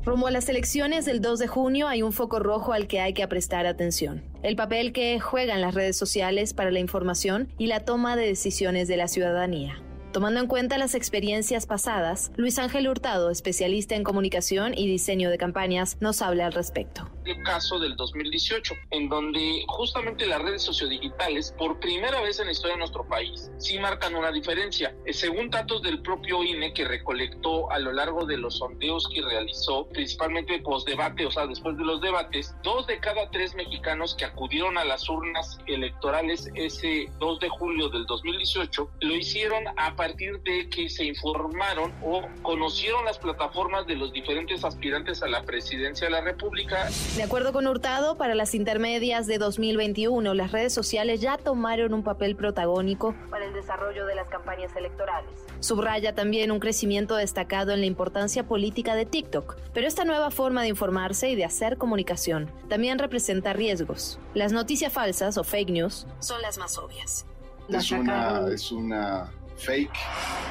Rumbo 0.08 0.28
a 0.28 0.30
las 0.30 0.48
elecciones 0.48 1.04
del 1.04 1.20
2 1.20 1.38
de 1.38 1.48
junio 1.48 1.86
hay 1.86 2.00
un 2.00 2.14
foco 2.14 2.38
rojo 2.38 2.72
al 2.72 2.86
que 2.86 2.98
hay 2.98 3.12
que 3.12 3.28
prestar 3.28 3.66
atención. 3.66 4.24
El 4.42 4.56
papel 4.56 4.94
que 4.94 5.20
juegan 5.20 5.60
las 5.60 5.74
redes 5.74 5.98
sociales 5.98 6.54
para 6.54 6.70
la 6.70 6.78
información 6.78 7.52
y 7.58 7.66
la 7.66 7.84
toma 7.84 8.16
de 8.16 8.24
decisiones 8.24 8.88
de 8.88 8.96
la 8.96 9.06
ciudadanía. 9.06 9.82
Tomando 10.12 10.40
en 10.40 10.46
cuenta 10.46 10.78
las 10.78 10.94
experiencias 10.94 11.66
pasadas, 11.66 12.32
Luis 12.36 12.58
Ángel 12.58 12.88
Hurtado, 12.88 13.30
especialista 13.30 13.94
en 13.94 14.04
comunicación 14.04 14.72
y 14.74 14.86
diseño 14.86 15.28
de 15.28 15.36
campañas, 15.36 15.98
nos 16.00 16.22
habla 16.22 16.46
al 16.46 16.52
respecto 16.54 17.10
el 17.28 17.42
caso 17.42 17.78
del 17.78 17.96
2018, 17.96 18.74
en 18.90 19.08
donde 19.08 19.64
justamente 19.68 20.26
las 20.26 20.42
redes 20.42 20.62
sociodigitales, 20.62 21.54
por 21.58 21.78
primera 21.80 22.20
vez 22.20 22.40
en 22.40 22.46
la 22.46 22.52
historia 22.52 22.74
de 22.74 22.80
nuestro 22.80 23.06
país, 23.06 23.50
sí 23.58 23.78
marcan 23.78 24.14
una 24.14 24.32
diferencia. 24.32 24.94
Eh, 25.04 25.12
según 25.12 25.50
datos 25.50 25.82
del 25.82 26.00
propio 26.02 26.42
INE 26.42 26.72
que 26.72 26.84
recolectó 26.84 27.70
a 27.70 27.78
lo 27.78 27.92
largo 27.92 28.24
de 28.24 28.36
los 28.36 28.58
sondeos 28.58 29.08
que 29.12 29.22
realizó, 29.22 29.86
principalmente 29.88 30.58
post-debate, 30.60 31.26
o 31.26 31.30
sea, 31.30 31.46
después 31.46 31.76
de 31.76 31.84
los 31.84 32.00
debates, 32.00 32.54
dos 32.62 32.86
de 32.86 32.98
cada 32.98 33.30
tres 33.30 33.54
mexicanos 33.54 34.14
que 34.14 34.24
acudieron 34.24 34.78
a 34.78 34.84
las 34.84 35.08
urnas 35.08 35.58
electorales 35.66 36.50
ese 36.54 37.10
2 37.18 37.40
de 37.40 37.48
julio 37.48 37.88
del 37.88 38.06
2018 38.06 38.90
lo 39.00 39.14
hicieron 39.14 39.64
a 39.76 39.94
partir 39.98 40.40
de 40.42 40.68
que 40.70 40.88
se 40.88 41.04
informaron 41.04 41.92
o 42.04 42.22
conocieron 42.42 43.04
las 43.04 43.18
plataformas 43.18 43.84
de 43.88 43.96
los 43.96 44.12
diferentes 44.12 44.64
aspirantes 44.64 45.24
a 45.24 45.26
la 45.26 45.42
presidencia 45.42 46.06
de 46.06 46.12
la 46.12 46.20
República. 46.20 46.88
De 47.16 47.24
acuerdo 47.24 47.52
con 47.52 47.66
Hurtado, 47.66 48.16
para 48.16 48.36
las 48.36 48.54
intermedias 48.54 49.26
de 49.26 49.38
2021, 49.38 50.34
las 50.34 50.52
redes 50.52 50.72
sociales 50.72 51.20
ya 51.20 51.36
tomaron 51.36 51.94
un 51.94 52.04
papel 52.04 52.36
protagónico 52.36 53.12
para 53.28 53.44
el 53.44 53.52
desarrollo 53.52 54.06
de 54.06 54.14
las 54.14 54.28
campañas 54.28 54.74
electorales. 54.76 55.32
Subraya 55.58 56.14
también 56.14 56.52
un 56.52 56.60
crecimiento 56.60 57.16
destacado 57.16 57.72
en 57.72 57.80
la 57.80 57.86
importancia 57.86 58.46
política 58.46 58.94
de 58.94 59.04
TikTok, 59.04 59.56
pero 59.74 59.88
esta 59.88 60.04
nueva 60.04 60.30
forma 60.30 60.62
de 60.62 60.68
informarse 60.68 61.28
y 61.28 61.34
de 61.34 61.44
hacer 61.44 61.76
comunicación 61.76 62.48
también 62.68 63.00
representa 63.00 63.52
riesgos. 63.52 64.20
Las 64.34 64.52
noticias 64.52 64.92
falsas 64.92 65.36
o 65.38 65.42
fake 65.42 65.70
news 65.70 66.06
son 66.20 66.40
las 66.40 66.56
más 66.56 66.78
obvias. 66.78 67.26
Es 67.68 67.90
una, 67.90 68.46
es 68.50 68.72
una 68.72 69.30
fake. 69.58 69.90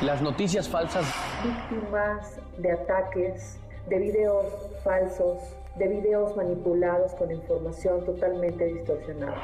Las 0.01 0.21
noticias 0.21 0.67
falsas. 0.67 1.05
Víctimas 1.43 2.39
de 2.57 2.71
ataques, 2.71 3.59
de 3.89 3.99
videos 3.99 4.45
falsos, 4.83 5.39
de 5.75 5.87
videos 5.87 6.35
manipulados 6.35 7.13
con 7.13 7.31
información 7.31 8.05
totalmente 8.05 8.65
distorsionada. 8.65 9.41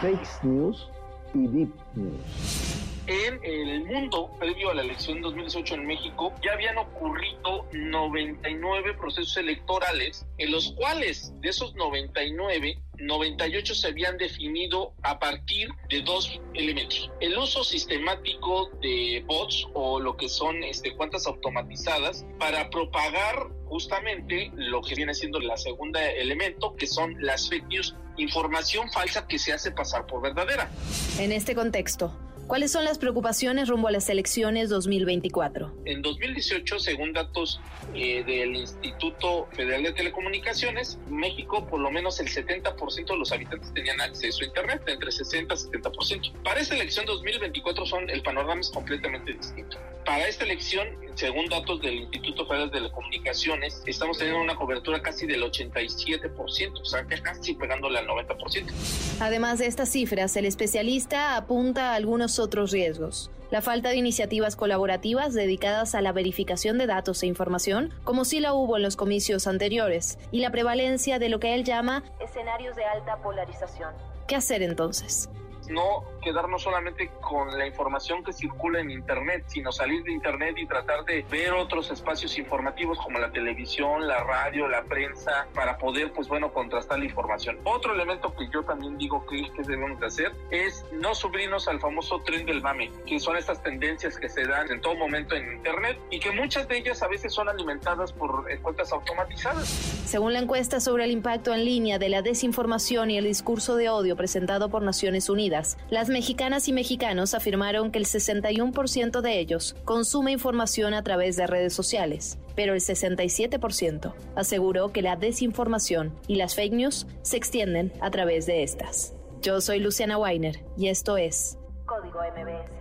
Fake 0.00 0.26
news 0.42 0.90
y 1.34 1.46
deep 1.46 1.72
news 1.94 2.89
en 3.10 3.44
el 3.44 3.84
mundo, 3.84 4.30
previo 4.38 4.70
a 4.70 4.74
la 4.74 4.82
elección 4.82 5.20
2018 5.20 5.74
en 5.74 5.86
México, 5.86 6.32
ya 6.44 6.52
habían 6.52 6.78
ocurrido 6.78 7.66
99 7.72 8.94
procesos 8.94 9.36
electorales, 9.36 10.26
en 10.38 10.52
los 10.52 10.72
cuales 10.72 11.32
de 11.40 11.48
esos 11.48 11.74
99, 11.74 12.78
98 12.98 13.74
se 13.74 13.88
habían 13.88 14.16
definido 14.16 14.92
a 15.02 15.18
partir 15.18 15.70
de 15.88 16.02
dos 16.02 16.40
elementos. 16.54 17.10
El 17.20 17.36
uso 17.36 17.64
sistemático 17.64 18.70
de 18.80 19.24
bots 19.26 19.66
o 19.74 19.98
lo 19.98 20.16
que 20.16 20.28
son 20.28 20.62
este, 20.62 20.94
cuentas 20.94 21.26
automatizadas 21.26 22.24
para 22.38 22.70
propagar 22.70 23.48
justamente 23.66 24.52
lo 24.54 24.82
que 24.82 24.94
viene 24.94 25.14
siendo 25.14 25.40
la 25.40 25.56
segunda 25.56 26.04
elemento, 26.12 26.76
que 26.76 26.86
son 26.86 27.16
las 27.18 27.48
fake 27.48 27.66
news, 27.66 27.96
información 28.18 28.88
falsa 28.92 29.26
que 29.26 29.38
se 29.38 29.52
hace 29.52 29.72
pasar 29.72 30.06
por 30.06 30.22
verdadera. 30.22 30.70
En 31.18 31.32
este 31.32 31.54
contexto, 31.54 32.16
¿Cuáles 32.50 32.72
son 32.72 32.84
las 32.84 32.98
preocupaciones 32.98 33.68
rumbo 33.68 33.86
a 33.86 33.92
las 33.92 34.08
elecciones 34.08 34.70
2024? 34.70 35.72
En 35.84 36.02
2018, 36.02 36.80
según 36.80 37.12
datos 37.12 37.60
eh, 37.94 38.24
del 38.24 38.56
Instituto 38.56 39.46
Federal 39.52 39.84
de 39.84 39.92
Telecomunicaciones, 39.92 40.98
México 41.08 41.64
por 41.68 41.78
lo 41.78 41.92
menos 41.92 42.18
el 42.18 42.26
70% 42.26 43.06
de 43.06 43.16
los 43.16 43.30
habitantes 43.30 43.72
tenían 43.72 44.00
acceso 44.00 44.42
a 44.42 44.46
Internet, 44.46 44.82
entre 44.88 45.12
60 45.12 45.54
y 45.54 45.56
70%. 45.58 46.42
Para 46.42 46.58
esta 46.58 46.74
elección 46.74 47.06
2024 47.06 47.86
son, 47.86 48.10
el 48.10 48.20
panorama 48.20 48.60
es 48.60 48.70
completamente 48.70 49.32
distinto. 49.32 49.78
Para 50.04 50.26
esta 50.26 50.44
elección, 50.44 50.88
según 51.14 51.46
datos 51.46 51.80
del 51.82 51.94
Instituto 51.94 52.46
Federal 52.46 52.70
de 52.70 52.78
Telecomunicaciones, 52.78 53.82
estamos 53.86 54.18
teniendo 54.18 54.42
una 54.42 54.56
cobertura 54.56 55.00
casi 55.02 55.26
del 55.26 55.42
87%, 55.42 56.80
o 56.80 56.84
sea, 56.84 57.06
casi 57.22 57.54
pegándole 57.54 57.98
al 57.98 58.08
90%. 58.08 58.72
Además 59.20 59.58
de 59.58 59.66
estas 59.66 59.90
cifras, 59.90 60.34
el 60.36 60.46
especialista 60.46 61.36
apunta 61.36 61.92
a 61.92 61.94
algunos 61.94 62.39
otros 62.40 62.72
riesgos. 62.72 63.30
La 63.50 63.62
falta 63.62 63.90
de 63.90 63.96
iniciativas 63.96 64.56
colaborativas 64.56 65.34
dedicadas 65.34 65.94
a 65.94 66.02
la 66.02 66.12
verificación 66.12 66.78
de 66.78 66.86
datos 66.86 67.22
e 67.22 67.26
información, 67.26 67.92
como 68.04 68.24
sí 68.24 68.40
la 68.40 68.54
hubo 68.54 68.76
en 68.76 68.82
los 68.82 68.96
comicios 68.96 69.46
anteriores, 69.46 70.18
y 70.32 70.40
la 70.40 70.50
prevalencia 70.50 71.18
de 71.18 71.28
lo 71.28 71.40
que 71.40 71.54
él 71.54 71.64
llama 71.64 72.04
escenarios 72.20 72.76
de 72.76 72.84
alta 72.84 73.16
polarización. 73.22 73.92
¿Qué 74.26 74.36
hacer 74.36 74.62
entonces? 74.62 75.28
No 75.70 76.04
quedarnos 76.22 76.62
solamente 76.62 77.10
con 77.20 77.56
la 77.56 77.66
información 77.66 78.22
que 78.22 78.32
circula 78.32 78.80
en 78.80 78.90
Internet, 78.90 79.44
sino 79.46 79.72
salir 79.72 80.02
de 80.04 80.12
Internet 80.12 80.56
y 80.58 80.66
tratar 80.66 81.04
de 81.04 81.24
ver 81.30 81.52
otros 81.52 81.90
espacios 81.90 82.36
informativos 82.38 82.98
como 82.98 83.18
la 83.18 83.30
televisión, 83.30 84.06
la 84.06 84.22
radio, 84.22 84.68
la 84.68 84.82
prensa, 84.84 85.46
para 85.54 85.78
poder, 85.78 86.12
pues 86.12 86.28
bueno, 86.28 86.52
contrastar 86.52 86.98
la 86.98 87.06
información. 87.06 87.58
Otro 87.64 87.94
elemento 87.94 88.34
que 88.34 88.48
yo 88.52 88.62
también 88.62 88.98
digo 88.98 89.24
que, 89.26 89.50
que 89.52 89.62
debemos 89.62 89.98
de 90.00 90.06
hacer 90.06 90.32
es 90.50 90.84
no 90.92 91.14
subirnos 91.14 91.68
al 91.68 91.80
famoso 91.80 92.20
tren 92.20 92.44
del 92.46 92.60
mame, 92.60 92.90
que 93.06 93.18
son 93.18 93.36
estas 93.36 93.62
tendencias 93.62 94.18
que 94.18 94.28
se 94.28 94.44
dan 94.44 94.70
en 94.70 94.80
todo 94.80 94.94
momento 94.94 95.34
en 95.34 95.52
Internet 95.52 95.98
y 96.10 96.20
que 96.20 96.32
muchas 96.32 96.68
de 96.68 96.78
ellas 96.78 97.02
a 97.02 97.08
veces 97.08 97.32
son 97.32 97.48
alimentadas 97.48 98.12
por 98.12 98.50
eh, 98.50 98.58
cuentas 98.58 98.92
automatizadas. 98.92 99.68
Según 100.04 100.32
la 100.32 100.40
encuesta 100.40 100.80
sobre 100.80 101.04
el 101.04 101.10
impacto 101.10 101.54
en 101.54 101.64
línea 101.64 101.98
de 101.98 102.08
la 102.08 102.22
desinformación 102.22 103.10
y 103.10 103.18
el 103.18 103.24
discurso 103.24 103.76
de 103.76 103.88
odio 103.88 104.16
presentado 104.16 104.68
por 104.68 104.82
Naciones 104.82 105.28
Unidas, 105.28 105.59
las 105.90 106.08
mexicanas 106.08 106.68
y 106.68 106.72
mexicanos 106.72 107.34
afirmaron 107.34 107.90
que 107.90 107.98
el 107.98 108.06
61% 108.06 109.20
de 109.20 109.38
ellos 109.38 109.76
consume 109.84 110.32
información 110.32 110.94
a 110.94 111.02
través 111.02 111.36
de 111.36 111.46
redes 111.46 111.72
sociales, 111.72 112.38
pero 112.54 112.74
el 112.74 112.80
67% 112.80 114.14
aseguró 114.34 114.92
que 114.92 115.02
la 115.02 115.16
desinformación 115.16 116.12
y 116.26 116.36
las 116.36 116.54
fake 116.54 116.72
news 116.72 117.06
se 117.22 117.36
extienden 117.36 117.92
a 118.00 118.10
través 118.10 118.46
de 118.46 118.62
estas. 118.62 119.14
Yo 119.42 119.60
soy 119.60 119.80
Luciana 119.80 120.18
Weiner 120.18 120.64
y 120.76 120.88
esto 120.88 121.16
es 121.16 121.58
Código 121.86 122.20
MBS. 122.20 122.79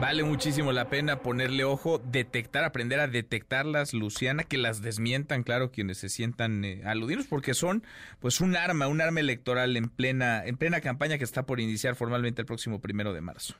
Vale 0.00 0.24
muchísimo 0.24 0.72
la 0.72 0.90
pena 0.90 1.22
ponerle 1.22 1.64
ojo, 1.64 1.98
detectar, 1.98 2.64
aprender 2.64 3.00
a 3.00 3.08
detectarlas, 3.08 3.94
Luciana, 3.94 4.44
que 4.44 4.58
las 4.58 4.82
desmientan, 4.82 5.42
claro, 5.42 5.70
quienes 5.70 5.96
se 5.96 6.10
sientan 6.10 6.64
eh, 6.66 6.82
aludidos, 6.84 7.26
porque 7.26 7.54
son 7.54 7.82
pues 8.20 8.42
un 8.42 8.56
arma, 8.56 8.88
un 8.88 9.00
arma 9.00 9.20
electoral 9.20 9.74
en 9.74 9.88
plena, 9.88 10.44
en 10.44 10.58
plena 10.58 10.82
campaña 10.82 11.16
que 11.16 11.24
está 11.24 11.46
por 11.46 11.60
iniciar 11.60 11.96
formalmente 11.96 12.42
el 12.42 12.46
próximo 12.46 12.78
primero 12.78 13.14
de 13.14 13.22
marzo. 13.22 13.54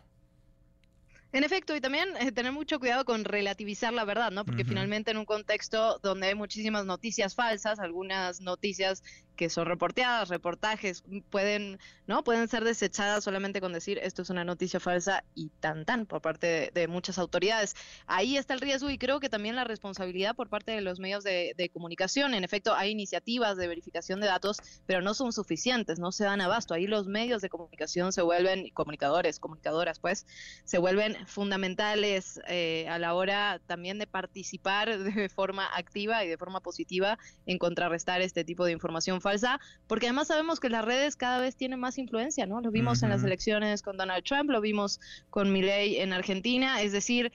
En 1.33 1.43
efecto, 1.43 1.75
y 1.75 1.81
también 1.81 2.09
eh, 2.21 2.33
tener 2.33 2.53
mucho 2.53 2.79
cuidado 2.79 3.05
con 3.05 3.25
relativizar 3.25 3.93
la 3.93 4.05
verdad, 4.05 4.31
¿no? 4.31 4.45
Porque 4.45 4.65
finalmente 4.65 5.11
en 5.11 5.17
un 5.17 5.25
contexto 5.25 5.99
donde 6.03 6.29
hay 6.29 6.35
muchísimas 6.35 6.87
noticias 6.87 7.35
falsas, 7.35 7.79
algunas 7.79 8.41
noticias 8.41 9.03
que 9.37 9.51
son 9.51 9.67
reporteadas, 9.67 10.29
reportajes, 10.29 11.05
pueden, 11.31 11.79
¿no? 12.07 12.25
Pueden 12.25 12.49
ser 12.49 12.65
desechadas 12.65 13.25
solamente 13.25 13.61
con 13.61 13.73
decir 13.73 13.99
esto 14.03 14.23
es 14.23 14.31
una 14.31 14.45
noticia 14.45 14.81
falsa 14.81 15.25
y 15.35 15.51
tan 15.61 15.85
tan 15.85 16.07
por 16.07 16.21
parte 16.21 16.71
de, 16.75 16.87
muchas 16.89 17.19
autoridades. 17.19 17.75
Ahí 18.07 18.37
está 18.37 18.55
el 18.55 18.61
riesgo 18.61 18.91
y 18.91 18.99
creo 18.99 19.21
que 19.21 19.29
también 19.29 19.57
la 19.57 19.65
responsabilidad 19.65 20.35
por 20.35 20.49
parte 20.49 20.73
de 20.73 20.81
los 20.81 21.01
medios 21.01 21.25
de, 21.25 21.71
comunicación. 21.73 22.35
En 22.35 22.45
efecto, 22.45 22.75
hay 22.75 22.91
iniciativas 22.91 23.57
de 23.57 23.67
verificación 23.67 24.21
de 24.21 24.27
datos, 24.29 24.59
pero 24.87 25.03
no 25.03 25.15
son 25.15 25.33
suficientes, 25.33 25.99
no 25.99 26.13
se 26.13 26.25
dan 26.25 26.41
abasto. 26.41 26.75
Ahí 26.75 26.87
los 26.87 27.07
medios 27.07 27.43
de 27.43 27.49
comunicación 27.49 28.13
se 28.13 28.23
vuelven, 28.23 28.71
comunicadores, 28.71 29.41
comunicadoras, 29.41 29.99
pues, 29.99 30.27
se 30.65 30.79
vuelven 30.79 31.27
fundamentales 31.27 32.41
eh, 32.49 32.87
a 32.89 32.99
la 32.99 33.15
hora 33.15 33.61
también 33.67 33.99
de 33.99 34.07
participar 34.07 34.99
de 34.99 35.29
forma 35.29 35.67
activa 35.77 36.25
y 36.25 36.29
de 36.29 36.39
forma 36.39 36.61
positiva 36.61 37.19
en 37.47 37.59
contrarrestar 37.59 38.21
este 38.23 38.45
tipo 38.45 38.65
de 38.65 38.73
información 38.73 39.21
falsa, 39.27 39.59
porque 39.89 40.07
además 40.07 40.29
sabemos 40.29 40.61
que 40.61 40.69
las 40.69 40.85
redes 40.85 41.17
cada 41.17 41.41
vez 41.41 41.57
tienen 41.57 41.81
más 41.81 41.99
influencia, 41.99 42.47
¿no? 42.47 42.61
Lo 42.61 42.71
vimos 42.71 43.03
en 43.03 43.09
las 43.09 43.25
elecciones 43.25 43.83
con 43.83 43.97
Donald 43.97 44.23
Trump, 44.23 44.51
lo 44.51 44.61
vimos 44.61 45.01
con 45.31 45.53
Milley 45.53 45.97
en 45.97 46.13
Argentina, 46.13 46.81
es 46.81 46.93
decir, 46.93 47.33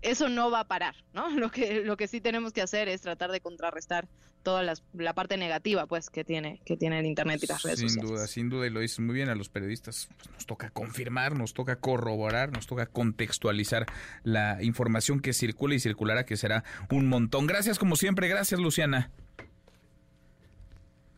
eso 0.00 0.30
no 0.30 0.50
va 0.50 0.60
a 0.60 0.64
parar, 0.68 0.94
¿no? 1.12 1.28
Lo 1.38 1.50
que, 1.50 1.84
lo 1.84 1.98
que 1.98 2.08
sí 2.08 2.22
tenemos 2.22 2.54
que 2.54 2.62
hacer 2.62 2.88
es 2.88 3.02
tratar 3.02 3.30
de 3.32 3.40
contrarrestar 3.40 4.08
toda 4.42 4.62
la 4.94 5.12
parte 5.12 5.36
negativa 5.36 5.86
pues 5.86 6.08
que 6.08 6.24
tiene 6.24 6.62
que 6.64 6.78
tiene 6.78 7.00
el 7.00 7.04
internet 7.04 7.40
y 7.42 7.46
las 7.46 7.62
redes 7.62 7.80
sin 7.80 7.88
sociales. 7.90 8.08
Sin 8.08 8.16
duda, 8.16 8.26
sin 8.26 8.48
duda 8.48 8.66
y 8.66 8.70
lo 8.70 8.80
dices 8.80 9.00
muy 9.00 9.14
bien 9.14 9.28
a 9.28 9.34
los 9.34 9.50
periodistas, 9.50 10.08
pues, 10.16 10.30
nos 10.30 10.46
toca 10.46 10.70
confirmar, 10.70 11.36
nos 11.36 11.52
toca 11.52 11.76
corroborar, 11.76 12.50
nos 12.50 12.66
toca 12.66 12.86
contextualizar 12.86 13.84
la 14.22 14.62
información 14.62 15.20
que 15.20 15.34
circula 15.34 15.74
y 15.74 15.80
circulará 15.80 16.24
que 16.24 16.38
será 16.38 16.64
un 16.90 17.08
montón. 17.08 17.46
Gracias 17.46 17.78
como 17.78 17.96
siempre, 17.96 18.28
gracias 18.28 18.58
Luciana. 18.58 19.10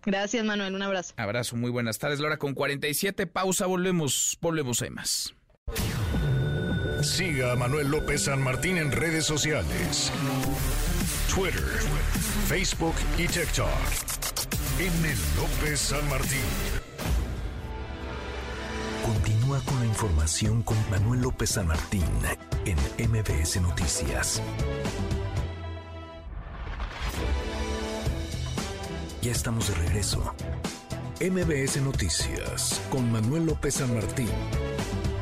Gracias, 0.04 0.44
Manuel. 0.44 0.74
Un 0.74 0.82
abrazo. 0.82 1.14
Abrazo, 1.16 1.56
muy 1.56 1.70
buenas 1.70 1.98
tardes. 1.98 2.20
Laura 2.20 2.38
con 2.38 2.54
47, 2.54 3.26
pausa, 3.26 3.66
volvemos, 3.66 4.38
volvemos, 4.40 4.82
hay 4.82 4.90
más. 4.90 5.34
Siga 7.02 7.52
a 7.52 7.56
Manuel 7.56 7.88
López 7.88 8.24
San 8.24 8.42
Martín 8.42 8.78
en 8.78 8.92
redes 8.92 9.24
sociales. 9.24 10.12
Twitter, 11.34 11.62
Facebook 12.46 12.94
y 13.18 13.26
TikTok. 13.26 13.68
En 14.78 15.04
el 15.04 15.18
López 15.36 15.80
San 15.80 16.08
Martín. 16.08 16.38
Continúa 19.04 19.60
con 19.64 19.80
la 19.80 19.86
información 19.86 20.62
con 20.62 20.76
Manuel 20.90 21.22
López 21.22 21.50
San 21.50 21.66
Martín 21.66 22.04
en 22.64 22.76
MBS 23.10 23.60
Noticias. 23.60 24.40
Ya 29.22 29.30
estamos 29.30 29.68
de 29.68 29.74
regreso. 29.76 30.34
MBS 31.20 31.80
Noticias 31.80 32.82
con 32.90 33.12
Manuel 33.12 33.46
López 33.46 33.74
San 33.74 33.94
Martín. 33.94 34.28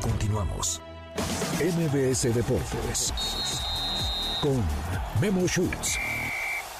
Continuamos. 0.01 0.81
MBS 1.59 2.33
Deportes 2.33 3.13
con 4.41 4.59
Memo 5.21 5.47
Schutz. 5.47 5.99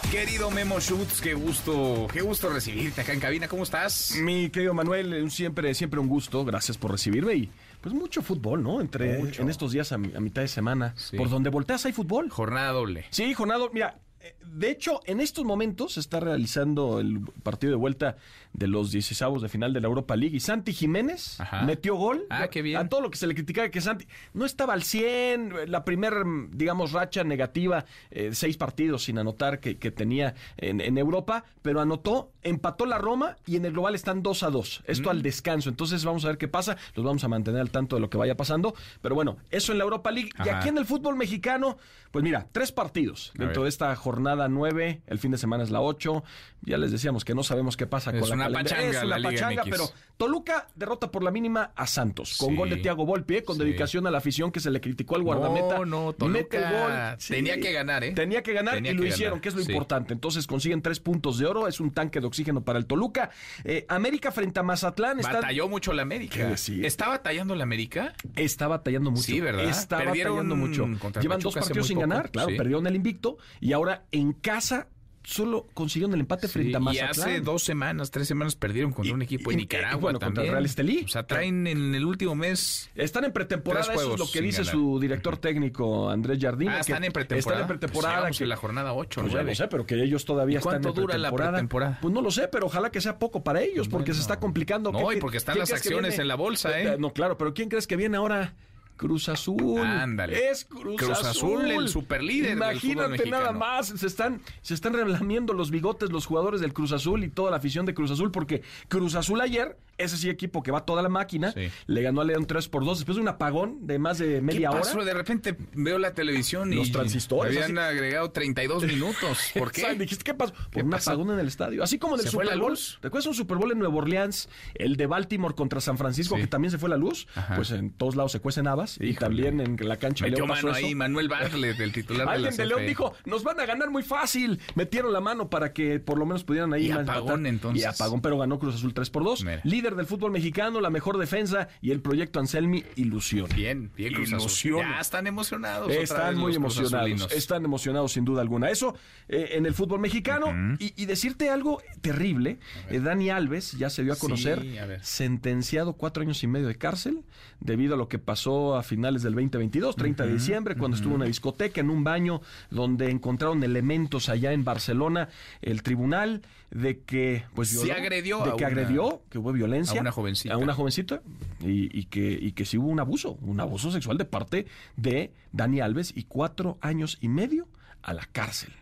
Querido 0.10 0.49
Memo 0.49 0.80
Schutz, 0.80 1.22
qué 1.22 1.35
gusto, 1.35 2.07
qué 2.11 2.22
gusto 2.22 2.49
recibirte 2.49 3.02
acá 3.02 3.14
en 3.14 3.19
cabina. 3.19 3.48
¿Cómo 3.48 3.61
estás? 3.61 4.15
Mi 4.19 4.49
querido 4.49 4.73
Manuel, 4.73 5.30
siempre, 5.30 5.76
siempre 5.76 5.99
un 5.99 6.07
gusto. 6.07 6.43
Gracias 6.43 6.76
por 6.80 6.89
recibirme 6.89 7.35
y 7.35 7.52
pues 7.81 7.93
mucho 7.93 8.23
fútbol, 8.23 8.64
¿no? 8.64 8.81
Entre 8.81 9.19
en 9.19 9.48
estos 9.48 9.73
días 9.73 9.91
a, 9.91 9.99
mitad 9.99 10.41
de 10.41 10.48
semana. 10.48 10.95
Por 11.15 11.30
donde 11.30 11.52
volteas 11.52 11.85
hay 11.85 11.93
fútbol. 11.93 12.31
Jornada 12.31 12.72
doble. 12.72 13.06
Sí, 13.11 13.31
jornada. 13.35 13.68
Mira, 13.72 13.99
de 14.43 14.69
hecho, 14.69 14.99
en 15.06 15.19
estos 15.22 15.45
momentos 15.45 15.93
se 15.93 15.99
está 15.99 16.19
realizando 16.19 16.99
el 16.99 17.22
partido 17.43 17.72
de 17.72 17.77
vuelta 17.77 18.18
de 18.53 18.68
los 18.68 18.91
16 18.91 19.41
de 19.41 19.49
final 19.49 19.73
de 19.73 19.81
la 19.81 19.88
Europa 19.88 20.15
League 20.15 20.35
y 20.35 20.39
Santi 20.39 20.73
Jiménez 20.73 21.38
metió 21.65 21.95
gol. 21.95 22.26
Ah, 22.30 22.48
qué 22.49 22.61
bien. 22.61 22.77
A 22.77 22.89
todo 22.89 23.02
lo 23.02 23.10
que 23.10 23.18
se 23.18 23.27
le 23.27 23.34
criticaba 23.34 23.69
que 23.69 23.81
Santi 23.81 24.07
no 24.34 24.45
estaba 24.45 24.73
al 24.73 24.84
100, 24.84 25.72
la 25.72 25.85
primera, 25.85 26.23
digamos, 26.52 26.91
racha 26.91 27.23
negativa, 27.23 27.85
eh, 28.10 28.31
seis 28.34 28.57
partidos 28.57 29.03
sin 29.03 29.18
anotar 29.18 29.60
que, 29.60 29.76
tenía 29.91 30.35
en, 30.57 30.98
Europa, 30.98 31.45
pero 31.61 31.81
anotó, 31.81 32.31
empató 32.44 32.86
la 32.86 32.98
Roma 32.98 33.38
y 33.46 33.56
en 33.56 33.66
el 33.66 33.74
global 33.74 33.96
están 33.96 34.24
2 34.24 34.44
a 34.44 34.50
2. 34.50 34.84
Esto 34.86 35.10
al 35.10 35.20
mm. 35.20 35.22
descanso. 35.22 35.70
Entonces 35.70 36.04
vamos 36.06 36.26
a 36.26 36.30
ver 36.30 36.38
qué 36.38 36.48
pasa. 36.48 36.78
Los 36.96 37.06
vamos 37.06 37.24
a 37.24 37.28
mantener 37.28 37.62
al 37.62 37.72
tanto 37.72 37.96
de 37.96 38.02
lo 38.02 38.10
que 38.10 38.18
vaya 38.18 38.36
pasando. 38.36 38.74
Pero 39.02 39.16
bueno, 39.16 39.38
eso 39.50 39.72
en 39.72 39.78
la 39.78 39.84
Europa 39.84 40.12
League. 40.12 40.30
Y 40.44 40.50
aquí 40.50 40.70
en 40.70 40.78
el 40.78 40.86
fútbol 40.86 41.16
mexicano, 41.16 41.78
pues 42.12 42.24
mira, 42.24 42.48
tres 42.52 42.72
partidos 42.72 43.32
dentro 43.36 43.64
de 43.64 43.70
esta 43.70 43.96
jornada 43.96 44.48
9. 44.48 45.02
El 45.08 45.20
fin 45.20 45.32
de 45.32 45.38
semana 45.38 45.64
es 45.64 45.72
la 45.72 45.82
8. 45.82 46.24
Ya 46.64 46.78
les 46.78 46.92
decíamos 46.92 47.26
que 47.26 47.34
no 47.34 47.44
sabemos 47.44 47.78
qué 47.78 47.88
pasa 47.88 48.12
con 48.12 48.38
la 48.38 48.50
pachanga, 48.50 48.90
es 48.90 49.04
una 49.04 49.22
pachanga, 49.22 49.64
pero 49.64 49.90
Toluca 50.18 50.68
derrota 50.76 51.10
por 51.10 51.24
la 51.24 51.32
mínima 51.32 51.72
a 51.76 51.88
Santos 51.88 52.38
con 52.38 52.56
gol 52.56 52.70
de 52.70 52.78
Tiago 52.78 53.06
Volpi, 53.06 53.38
eh, 53.38 53.44
con 53.44 53.58
dedicación 53.58 54.06
a 54.06 54.12
la 54.12 54.20
afición 54.20 54.52
que 54.52 54.60
se 54.60 54.70
le 54.70 54.80
criticó 54.80 55.16
al 55.16 55.24
guardameta. 55.24 55.80
No, 55.80 55.86
no, 55.86 56.14
Toluca 56.14 57.18
tenía 57.28 57.60
que 57.60 57.72
ganar, 57.72 58.04
¿eh? 58.04 58.12
Tenía 58.12 58.44
que 58.44 58.54
ganar 58.54 58.86
y 58.86 58.94
lo 58.94 59.06
hicieron, 59.06 59.40
que 59.40 59.50
es 59.50 59.56
lo 59.56 59.62
importante. 59.62 60.14
Entonces 60.14 60.46
consiguen 60.46 60.84
tres 60.84 61.00
puntos 61.00 61.40
de 61.40 61.48
oro, 61.48 61.68
es 61.68 61.80
un 61.80 61.92
tanque 61.92 62.20
de 62.20 62.28
oxígeno 62.32 62.64
para 62.64 62.80
el 62.80 62.86
Toluca. 62.86 63.30
Eh, 63.64 63.86
América 63.90 64.32
frente 64.32 64.60
a 64.60 64.64
Mazatlán. 64.64 65.20
Está... 65.20 65.34
Batalló 65.34 65.70
mucho 65.70 65.94
la 65.94 66.02
América. 66.02 66.53
¿Está 66.53 67.10
batallando 67.10 67.56
la 67.56 67.64
América? 67.64 68.14
Está 68.36 68.68
batallando 68.68 69.12
mucho. 69.12 69.24
Sí, 69.24 69.40
¿verdad? 69.40 69.66
Está 69.66 70.03
batallando 70.03 70.56
mucho. 70.56 70.88
Llevan 71.20 71.40
dos 71.40 71.53
partidos 71.56 71.88
sin 71.88 71.99
ganar, 71.99 72.32
claro, 72.32 72.49
perdieron 72.58 72.88
el 72.88 72.95
invicto 72.95 73.38
y 73.60 73.74
ahora 73.74 74.06
en 74.12 74.34
casa 74.34 74.88
solo 75.23 75.68
consiguieron 75.73 76.14
el 76.14 76.22
empate 76.22 76.48
frente 76.48 76.76
a 76.76 76.80
Mazatlán. 76.80 77.07
Y 77.07 77.31
hace 77.34 77.41
dos 77.41 77.64
semanas, 77.64 78.11
tres 78.11 78.27
semanas 78.27 78.56
perdieron 78.56 78.91
contra 78.91 79.14
un 79.14 79.22
equipo 79.22 79.52
de 79.52 79.57
Nicaragua. 79.57 79.99
bueno, 79.99 80.19
contra 80.19 80.43
el 80.43 80.52
Real 80.52 80.65
Estelí. 80.65 81.03
O 81.06 81.07
sea, 81.07 81.23
traen 81.27 81.68
en 81.68 81.95
el 81.95 82.06
último 82.06 82.35
mes. 82.35 82.89
Están 82.95 83.26
en 83.26 83.31
pretemporada, 83.31 83.93
eso 83.93 84.14
es 84.14 84.19
lo 84.19 84.30
que 84.31 84.41
dice 84.41 84.64
su 84.64 84.99
director 84.99 85.38
técnico 85.38 86.10
Andrés 86.10 86.39
Jardín. 86.41 86.69
Ah, 86.69 86.80
están 86.80 87.03
en 87.03 87.11
pretemporada. 87.11 87.61
Están 87.61 87.76
en 87.76 87.80
pretemporada. 87.80 88.27
Pues 88.27 88.38
que 88.38 88.45
la 88.45 88.56
jornada 88.56 88.93
8, 88.93 89.22
pues 89.22 89.45
no 89.45 89.56
sé, 89.56 89.68
pero 89.68 89.85
que 89.85 90.02
ellos 90.02 90.26
todavía 90.26 90.60
están 90.60 90.76
en 90.76 90.81
pretemporada. 90.81 91.18
dura 91.18 91.30
la 91.30 91.52
pretemporada? 91.52 91.99
Pues 92.02 92.14
no 92.14 92.22
lo 92.22 92.31
sé, 92.31 92.48
pero 92.48 92.65
ojalá 92.68 92.91
que 92.91 93.02
sea 93.02 93.19
poco 93.19 93.43
para 93.43 93.61
ellos, 93.61 93.88
porque 93.88 94.14
se 94.14 94.22
está 94.22 94.39
complicando. 94.39 94.91
No, 94.91 95.11
y 95.11 95.18
porque 95.18 95.38
están 95.38 95.57
las 95.57 95.72
acciones 95.72 96.19
en 96.19 96.27
la 96.27 96.35
bolsa, 96.35 96.80
¿eh? 96.80 96.98
No, 96.98 97.14
claro, 97.14 97.38
pero 97.38 97.53
¿quién 97.53 97.69
crees 97.69 97.88
que 97.88 97.95
viene 97.95 98.18
ahora? 98.18 98.53
Cruz 99.02 99.30
Azul. 99.30 99.80
Ándale. 99.82 100.52
Es 100.52 100.64
Cruz, 100.64 101.02
Azul. 101.10 101.72
el 101.72 101.90
superlíder. 101.90 102.52
Imagínate 102.52 103.28
nada 103.28 103.52
más. 103.52 103.88
Se 103.88 104.06
están, 104.06 104.44
se 104.61 104.76
están 104.76 104.94
relamiendo 104.94 105.53
los 105.53 105.72
bigotes 105.72 106.11
los 106.11 106.28
jugadores 106.28 106.61
del 106.61 106.72
Cruz 106.72 106.91
Azul 106.91 107.23
y 107.23 107.30
toda 107.30 107.49
la 107.49 107.57
afición 107.57 107.88
de 107.88 107.95
Cruz 107.95 108.11
Azul, 108.11 108.30
porque 108.30 108.61
Cruz 108.90 109.15
Azul 109.15 109.41
ayer, 109.41 109.76
ese 110.03 110.18
sí 110.18 110.30
equipo 110.30 110.64
que 110.64 110.72
va 110.72 110.86
toda 110.86 111.02
la 111.02 111.10
máquina, 111.10 111.53
le 111.88 112.02
ganó 112.02 112.22
a 112.22 112.26
León 112.26 112.45
3 112.45 112.68
por 112.68 112.86
2 112.86 112.99
después 112.99 113.15
de 113.15 113.22
un 113.22 113.28
apagón 113.28 113.88
de 113.88 113.99
más 113.99 114.18
de 114.18 114.41
media 114.41 114.69
¿Qué 114.69 114.78
pasó? 114.78 114.98
hora. 114.98 115.06
De 115.06 115.14
repente 115.14 115.56
veo 115.73 115.98
la 115.98 116.14
televisión 116.14 116.72
y 116.73 116.76
los 116.76 116.91
transistores. 116.91 117.56
Habían 117.56 117.78
agregado 117.78 118.32
32 118.32 118.84
minutos. 118.84 119.52
¿Por 119.57 119.72
qué? 119.72 119.94
Dijiste, 119.99 120.23
¿qué 120.23 120.34
pasó? 120.34 120.53
Por 120.72 120.84
un 120.84 120.94
apagón 120.94 121.32
en 121.32 121.40
el 121.40 121.48
estadio. 121.48 121.84
Así 121.84 121.98
como 121.98 122.15
en 122.15 122.22
el 122.22 122.28
Super 122.28 122.57
Bowl. 122.57 122.78
¿Recuerdas 123.02 123.28
un 123.28 123.34
Super 123.34 123.57
Bowl 123.57 123.72
en 123.72 123.80
Nueva 123.80 123.95
Orleans? 123.95 124.49
El 124.76 124.95
de 124.95 125.06
Baltimore 125.06 125.56
contra 125.56 125.82
San 125.82 125.98
Francisco, 125.98 126.36
que 126.36 126.48
también 126.48 126.72
se 126.72 126.78
fue 126.78 126.90
la 126.90 126.98
luz. 126.98 127.28
Pues 127.56 127.72
en 127.72 127.91
todos 127.91 128.15
lados 128.15 128.32
se 128.32 128.40
cuecen 128.40 128.68
habas. 128.68 128.98
Y 128.99 129.14
también 129.14 129.60
en 129.60 129.78
la 129.88 129.98
cancha 129.98 130.26
Metió 130.26 130.45
mano 130.45 130.73
ahí 130.73 130.95
Manuel 130.95 131.28
Bartlett, 131.28 131.80
el 131.80 131.91
titular 131.91 132.28
Alguien 132.28 132.56
de, 132.56 132.65
León 132.65 132.86
dijo, 132.86 133.14
nos 133.26 133.44
van 133.44 133.60
a 133.60 133.65
ganar 133.65 133.90
muy 133.90 134.03
fácil. 134.03 134.60
Metieron 134.76 135.14
la 135.14 135.22
mano 135.22 135.49
para 135.49 135.73
que 135.73 135.99
por 135.99 136.18
lo 136.18 136.26
menos 136.26 136.44
pudieran 136.44 136.73
ahí. 136.73 136.88
Y 136.88 136.91
apagón 136.91 137.45
entonces. 137.45 137.84
Y 137.84 137.86
apagón, 137.86 138.22
pero 138.22 138.38
ganó 138.38 138.60
Cruz 138.60 138.76
Azul 138.76 138.94
3 138.94 139.10
por 139.10 139.23
2. 139.23 139.45
Líder 139.64 139.91
del 139.96 140.06
fútbol 140.06 140.32
mexicano, 140.32 140.82
la 140.82 140.90
mejor 140.90 141.18
defensa 141.18 141.68
y 141.82 141.92
el 141.92 142.02
proyecto 142.02 142.40
Anselmi, 142.40 142.84
ilusión. 142.96 143.48
Bien, 143.56 143.92
bien 143.96 144.14
Cruz 144.14 144.34
Azul. 144.34 144.78
Ya 144.78 145.00
están 145.00 145.28
emocionados. 145.28 145.92
Están 145.92 146.38
muy 146.38 146.56
emocionados. 146.56 147.32
Están 147.32 147.66
emocionados 147.66 148.14
sin 148.14 148.26
duda 148.26 148.42
alguna. 148.42 148.70
Eso 148.70 148.96
eh, 149.28 149.50
en 149.54 149.66
el 149.66 149.74
fútbol 149.74 150.00
mexicano. 150.00 150.78
y, 150.80 151.06
decirte 151.06 151.50
algo 151.50 151.82
terrible, 152.02 152.58
eh, 152.90 153.00
Dani 153.00 153.30
Alves 153.30 153.74
ya 153.74 153.90
se 153.90 154.04
dio 154.04 154.14
a 154.14 154.16
conocer, 154.16 154.66
sentenciado 155.02 155.94
cuatro 155.94 156.24
años 156.24 156.42
y 156.44 156.48
medio 156.48 156.68
de 156.68 156.76
cárcel 156.76 157.24
debido 157.60 157.96
a 157.96 157.98
lo 157.98 158.08
que 158.08 158.20
pasó 158.20 158.76
a 158.76 158.84
finales 158.84 159.24
del 159.24 159.36
20 159.36 159.58
22, 159.58 159.96
30 159.96 160.26
de 160.26 160.34
diciembre, 160.34 160.76
cuando 160.76 160.96
estuvo 160.96 161.14
en 161.14 161.18
una 161.18 161.26
discoteca, 161.26 161.82
en 161.82 161.90
un 161.90 162.04
baño, 162.04 162.42
donde 162.70 163.10
encontraron 163.10 163.64
elementos 163.64 164.30
allá 164.30 164.54
en 164.54 164.64
Barcelona, 164.64 165.30
el 165.62 165.84
tribunal 165.84 166.42
de 166.72 167.02
que 167.02 167.44
pues 167.54 167.78
agredió 167.92 168.44
de 168.46 168.56
que 168.56 168.66
agredió, 168.66 169.22
que 169.30 169.38
hubo 169.38 169.52
violencia 169.52 169.81
a 169.90 169.94
una 169.94 170.12
jovencita, 170.12 170.53
a 170.53 170.58
una 170.58 170.74
jovencita 170.74 171.22
y, 171.60 172.06
que 172.06 172.32
y 172.32 172.52
que 172.53 172.66
sí 172.66 172.78
hubo 172.78 172.88
un 172.88 172.99
abuso, 172.99 173.38
un 173.41 173.60
abuso 173.60 173.91
sexual 173.91 174.18
de 174.18 174.26
parte 174.26 174.68
de 174.95 175.32
Dani 175.52 175.82
Alves 175.82 176.14
y 176.16 176.24
cuatro 176.24 176.78
años 176.82 177.18
y 177.22 177.28
medio 177.28 177.68
a 178.03 178.14
la 178.14 178.26
cárcel. 178.26 178.74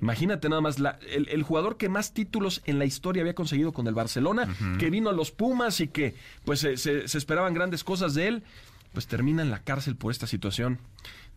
Imagínate 0.00 0.48
nada 0.48 0.60
más, 0.60 0.76
el, 1.08 1.42
jugador 1.42 1.76
que 1.76 1.88
más 1.88 2.12
títulos 2.12 2.62
en 2.66 2.78
la 2.78 2.84
historia 2.84 3.22
había 3.22 3.34
conseguido 3.34 3.72
con 3.72 3.86
el 3.86 3.94
Barcelona, 3.94 4.54
que 4.78 4.90
vino 4.90 5.10
a 5.10 5.12
los 5.12 5.32
Pumas 5.32 5.80
y 5.80 5.88
que 5.88 6.14
pues 6.44 6.60
se 6.60 7.04
esperaban 7.04 7.54
grandes 7.54 7.82
cosas 7.82 8.14
de 8.14 8.28
él 8.28 8.42
pues 8.96 9.06
termina 9.06 9.42
en 9.42 9.50
la 9.50 9.58
cárcel 9.58 9.94
por 9.94 10.10
esta 10.10 10.26
situación 10.26 10.78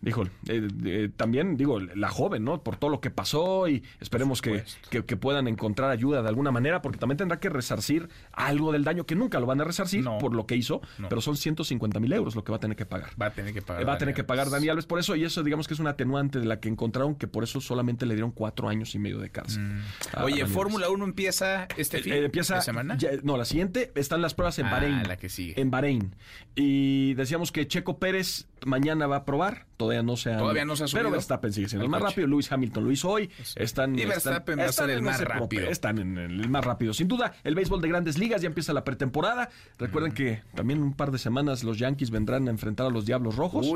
dijo, 0.02 0.24
eh, 0.48 0.68
eh, 0.84 1.10
también 1.16 1.56
digo, 1.56 1.80
la 1.80 2.08
joven, 2.08 2.44
¿no? 2.44 2.62
Por 2.62 2.76
todo 2.76 2.90
lo 2.90 3.00
que 3.00 3.10
pasó 3.10 3.68
y 3.68 3.82
esperemos 4.00 4.40
que, 4.40 4.64
que, 4.90 5.16
puedan 5.16 5.48
encontrar 5.48 5.90
ayuda 5.90 6.22
de 6.22 6.28
alguna 6.28 6.50
manera, 6.50 6.80
porque 6.80 6.98
también 6.98 7.18
tendrá 7.18 7.38
que 7.38 7.50
resarcir 7.50 8.08
algo 8.32 8.72
del 8.72 8.84
daño, 8.84 9.04
que 9.04 9.14
nunca 9.14 9.38
lo 9.40 9.46
van 9.46 9.60
a 9.60 9.64
resarcir 9.64 10.04
por 10.20 10.34
lo 10.34 10.46
que 10.46 10.56
hizo, 10.56 10.80
pero 11.08 11.20
son 11.20 11.36
150 11.36 12.00
mil 12.00 12.12
euros 12.12 12.34
lo 12.34 12.44
que 12.44 12.52
va 12.52 12.56
a 12.56 12.60
tener 12.60 12.76
que 12.76 12.86
pagar. 12.86 13.10
Va 13.20 13.26
a 13.26 13.32
tener 13.32 13.52
que 13.52 13.62
pagar. 13.62 13.88
va 13.88 13.94
a 13.94 13.98
tener 13.98 14.14
que 14.14 14.24
pagar 14.24 14.50
Dani 14.50 14.68
Alves 14.68 14.86
por 14.86 14.98
eso, 14.98 15.16
y 15.16 15.24
eso 15.24 15.42
digamos 15.42 15.68
que 15.68 15.74
es 15.74 15.80
un 15.80 15.86
atenuante 15.86 16.40
de 16.40 16.46
la 16.46 16.60
que 16.60 16.68
encontraron, 16.68 17.14
que 17.14 17.28
por 17.28 17.44
eso 17.44 17.60
solamente 17.60 18.06
le 18.06 18.14
dieron 18.14 18.30
cuatro 18.30 18.68
años 18.68 18.94
y 18.94 18.98
medio 18.98 19.18
de 19.18 19.30
cárcel. 19.30 19.62
Mm. 19.62 20.22
Oye, 20.22 20.46
Fórmula 20.46 20.88
1 20.88 21.04
empieza 21.04 21.68
este 21.76 21.98
eh, 21.98 22.02
fin 22.02 22.12
empieza, 22.14 22.56
de 22.56 22.62
semana. 22.62 22.96
no, 23.22 23.36
la 23.36 23.44
siguiente 23.44 23.92
están 23.94 24.22
las 24.22 24.34
pruebas 24.34 24.58
en 24.58 24.66
ah, 24.66 24.70
Bahrein. 24.72 25.02
la 25.06 25.16
que 25.16 25.28
sigue. 25.28 25.60
En 25.60 25.70
Bahrein. 25.70 26.14
Y 26.54 27.14
decíamos 27.14 27.52
que 27.52 27.66
Checo 27.68 27.98
Pérez 27.98 28.48
mañana 28.66 29.06
va 29.06 29.16
a 29.16 29.24
probar, 29.24 29.66
todavía 29.76 30.02
no 30.02 30.16
se 30.16 30.32
ha 30.32 30.38
Todavía 30.38 30.64
no 30.64 30.76
se 30.76 30.84
ha 30.84 30.88
subido. 30.88 31.04
Pero 31.04 31.12
Verstappen 31.12 31.52
sigue 31.52 31.68
siendo 31.68 31.84
el, 31.84 31.90
más 31.90 32.02
rápido. 32.02 32.26
Lewis 32.26 32.50
Hamilton 32.50 32.84
lo 32.84 32.92
hizo 32.92 33.08
hoy. 33.08 33.30
Están, 33.56 33.98
y 33.98 34.04
Verstappen 34.04 34.58
va 34.58 34.64
a 34.64 34.72
ser 34.72 34.90
el 34.90 35.02
más 35.02 35.20
rápido. 35.20 35.68
Están 35.68 35.98
en 35.98 36.18
el 36.18 36.48
más 36.48 36.64
rápido. 36.64 36.92
Sin 36.94 37.08
duda, 37.08 37.32
el 37.44 37.54
béisbol 37.54 37.80
de 37.80 37.88
grandes 37.88 38.18
ligas 38.18 38.42
ya 38.42 38.46
empieza 38.46 38.72
la 38.72 38.84
pretemporada. 38.84 39.48
Recuerden 39.78 40.12
que 40.12 40.42
también 40.54 40.82
un 40.82 40.94
par 40.94 41.10
de 41.10 41.18
semanas 41.18 41.64
los 41.64 41.78
Yankees 41.78 42.10
vendrán 42.10 42.48
a 42.48 42.50
enfrentar 42.50 42.86
a 42.86 42.90
los 42.90 43.06
Diablos 43.06 43.36
Rojos 43.36 43.66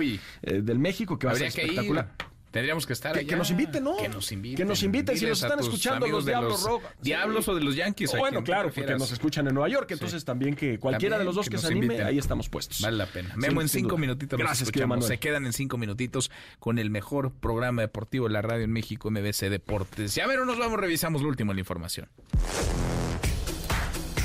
eh, 0.43 0.63
del 0.63 0.79
México, 0.79 1.19
que 1.19 1.27
va 1.27 1.33
a 1.33 1.37
ser 1.37 1.49
espectacular. 1.49 2.09
Tendríamos 2.55 2.87
que 2.87 2.93
estar 2.93 3.19
que, 3.19 3.27
que 3.27 3.35
nos 3.35 3.51
inviten, 3.51 3.83
¿no? 3.83 3.97
Que 3.97 4.09
nos 4.09 4.31
inviten. 4.31 4.57
Que 4.57 4.65
nos 4.65 4.81
inviten. 4.85 5.19
Si 5.19 5.27
nos 5.27 5.43
están 5.43 5.59
escuchando 5.59 6.07
los 6.07 6.25
Diablos 6.25 6.63
Rojos. 6.63 6.89
Diablos 7.03 7.49
o 7.49 7.55
de 7.57 7.61
los 7.61 7.75
Yankees. 7.75 8.13
Bueno, 8.17 8.45
claro, 8.45 8.71
porque 8.73 8.95
nos 8.95 9.11
escuchan 9.11 9.49
en 9.49 9.55
Nueva 9.55 9.69
York. 9.69 9.91
Entonces 9.91 10.25
también 10.25 10.55
que 10.55 10.79
cualquiera 10.79 11.19
de 11.19 11.25
los 11.25 11.35
dos 11.35 11.49
que, 11.51 11.59
se 11.59 11.67
anime, 11.67 12.05
ahí 12.05 12.17
estamos 12.17 12.49
puestos. 12.49 12.81
Vale 12.81 12.97
la 12.97 13.07
pena. 13.07 13.35
Memo, 13.35 13.61
en 13.61 13.69
cinco 13.69 13.99
minutitos 13.99 14.39
Gracias, 14.39 14.69
escuchamos. 14.69 15.05
Se 15.05 15.19
quedan 15.19 15.47
en 15.47 15.53
cinco 15.53 15.79
minutitos 15.79 16.31
con 16.61 16.79
el 16.79 16.91
mejor 16.91 17.33
programa 17.33 17.83
deportivo 17.83 18.29
de 18.29 18.35
la 18.35 18.43
radio 18.43 18.63
en 18.63 18.71
México, 18.71 19.11
MBC 19.11 19.51
Deportes. 19.51 20.15
Ya 20.15 20.29
ver, 20.29 20.39
nos 20.47 20.57
vamos, 20.57 20.79
revisamos 20.79 21.23
lo 21.23 21.29
último 21.31 21.51
en 21.51 21.57
la 21.57 21.61
información. 21.61 22.09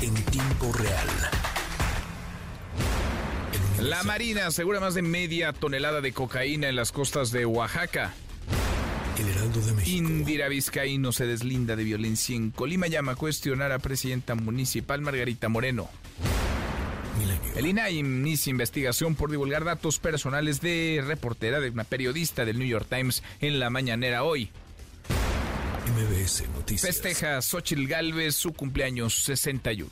En 0.04 0.14
tiempo 0.14 0.72
real 0.74 1.49
la 3.82 4.04
Marina 4.04 4.48
asegura 4.48 4.80
más 4.80 4.94
de 4.94 5.02
media 5.02 5.54
tonelada 5.54 6.02
de 6.02 6.12
cocaína 6.12 6.70
en 6.70 6.76
las 6.76 6.92
costas 6.92 7.32
de 7.32 7.46
Oaxaca. 7.46 8.14
El 9.18 9.28
Heraldo 9.28 9.62
de 9.62 9.74
México. 9.74 9.98
Indira 9.98 10.48
Vizcaíno 10.48 11.12
se 11.12 11.26
deslinda 11.26 11.76
de 11.76 11.84
violencia 11.84 12.36
en 12.36 12.52
Colima. 12.52 12.88
Llama 12.88 13.14
a 13.14 13.16
cuestionar 13.16 13.72
a 13.72 13.80
presidenta 13.80 14.36
municipal 14.36 15.02
Margarita 15.02 15.50
Moreno. 15.50 15.90
El 17.56 17.66
INAI 17.66 17.98
inicia 17.98 18.52
investigación 18.52 19.16
por 19.16 19.30
divulgar 19.30 19.66
datos 19.66 20.00
personales 20.00 20.62
de 20.62 21.04
reportera, 21.06 21.60
de 21.60 21.70
una 21.70 21.84
periodista 21.84 22.46
del 22.46 22.60
New 22.60 22.68
York 22.68 22.88
Times 22.90 23.24
en 23.42 23.60
la 23.60 23.70
mañanera 23.70 24.24
hoy. 24.24 24.50
MBS 25.90 26.48
Noticias. 26.54 26.82
Festeja 26.82 27.42
Xochitl 27.42 27.88
Galvez 27.88 28.36
su 28.36 28.54
cumpleaños 28.54 29.24
61. 29.24 29.90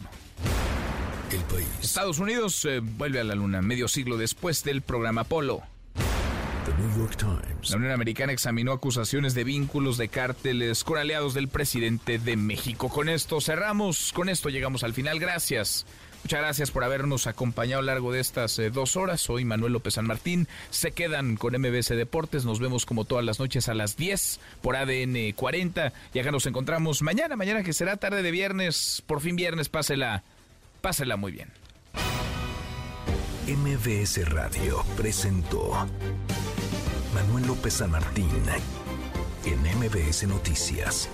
El 1.32 1.41
país. 1.41 1.68
Estados 1.82 2.20
Unidos 2.20 2.64
eh, 2.66 2.80
vuelve 2.82 3.20
a 3.20 3.24
la 3.24 3.36
luna 3.36 3.62
medio 3.62 3.88
siglo 3.88 4.18
después 4.18 4.64
del 4.64 4.82
programa 4.82 5.22
Apolo. 5.22 5.62
The 5.95 6.74
New 6.82 6.98
York 6.98 7.18
Times. 7.18 7.70
La 7.70 7.78
Unión 7.78 7.91
Americana 7.91 8.32
examinó 8.32 8.72
acusaciones 8.72 9.34
de 9.34 9.44
vínculos 9.44 9.98
de 9.98 10.08
cárteles 10.08 10.84
con 10.84 10.98
aliados 10.98 11.34
del 11.34 11.49
presidente 11.49 12.18
de 12.18 12.38
México. 12.38 12.88
Con 12.90 13.10
esto 13.10 13.41
cerramos, 13.41 14.14
con 14.14 14.30
esto 14.30 14.49
llegamos 14.49 14.84
al 14.84 14.94
final. 14.94 15.20
Gracias. 15.20 15.86
Muchas 16.24 16.40
gracias 16.40 16.72
por 16.72 16.84
habernos 16.84 17.28
acompañado 17.28 17.80
a 17.80 17.84
lo 17.84 17.88
largo 17.88 18.12
de 18.12 18.20
estas 18.20 18.58
eh, 18.60 18.70
dos 18.70 18.95
horas. 18.95 19.22
Soy 19.22 19.45
Manuel 19.45 19.74
López 19.74 19.94
San 19.94 20.08
Martín. 20.08 20.48
Se 20.70 20.91
quedan 20.91 21.36
con 21.38 21.54
MBC 21.54 21.95
Deportes. 21.95 22.44
Nos 22.45 22.60
vemos 22.60 22.86
como 22.86 23.06
todas 23.06 23.24
las 23.24 23.40
noches 23.40 23.70
a 23.70 23.74
las 23.74 23.98
10 23.98 24.40
por 24.62 24.76
ADN 24.76 25.32
40. 25.36 25.94
Y 26.14 26.20
acá 26.20 26.32
nos 26.32 26.45
encontramos 26.45 27.02
mañana, 27.02 27.36
mañana 27.36 27.64
que 27.64 27.74
será 27.74 27.98
tarde 27.98 28.24
de 28.24 28.32
viernes. 28.32 29.04
Por 29.08 29.22
fin 29.22 29.36
viernes, 29.36 29.70
pásela, 29.70 30.24
pásela 30.82 31.18
muy 31.18 31.32
bien. 31.32 31.52
MBS 33.48 34.30
Radio 34.30 34.84
presentó 34.98 35.72
Manuel 37.14 37.48
López 37.48 37.76
San 37.76 37.91
Martín 37.91 38.30
en 39.45 39.60
MBS 39.80 40.28
Noticias. 40.28 41.10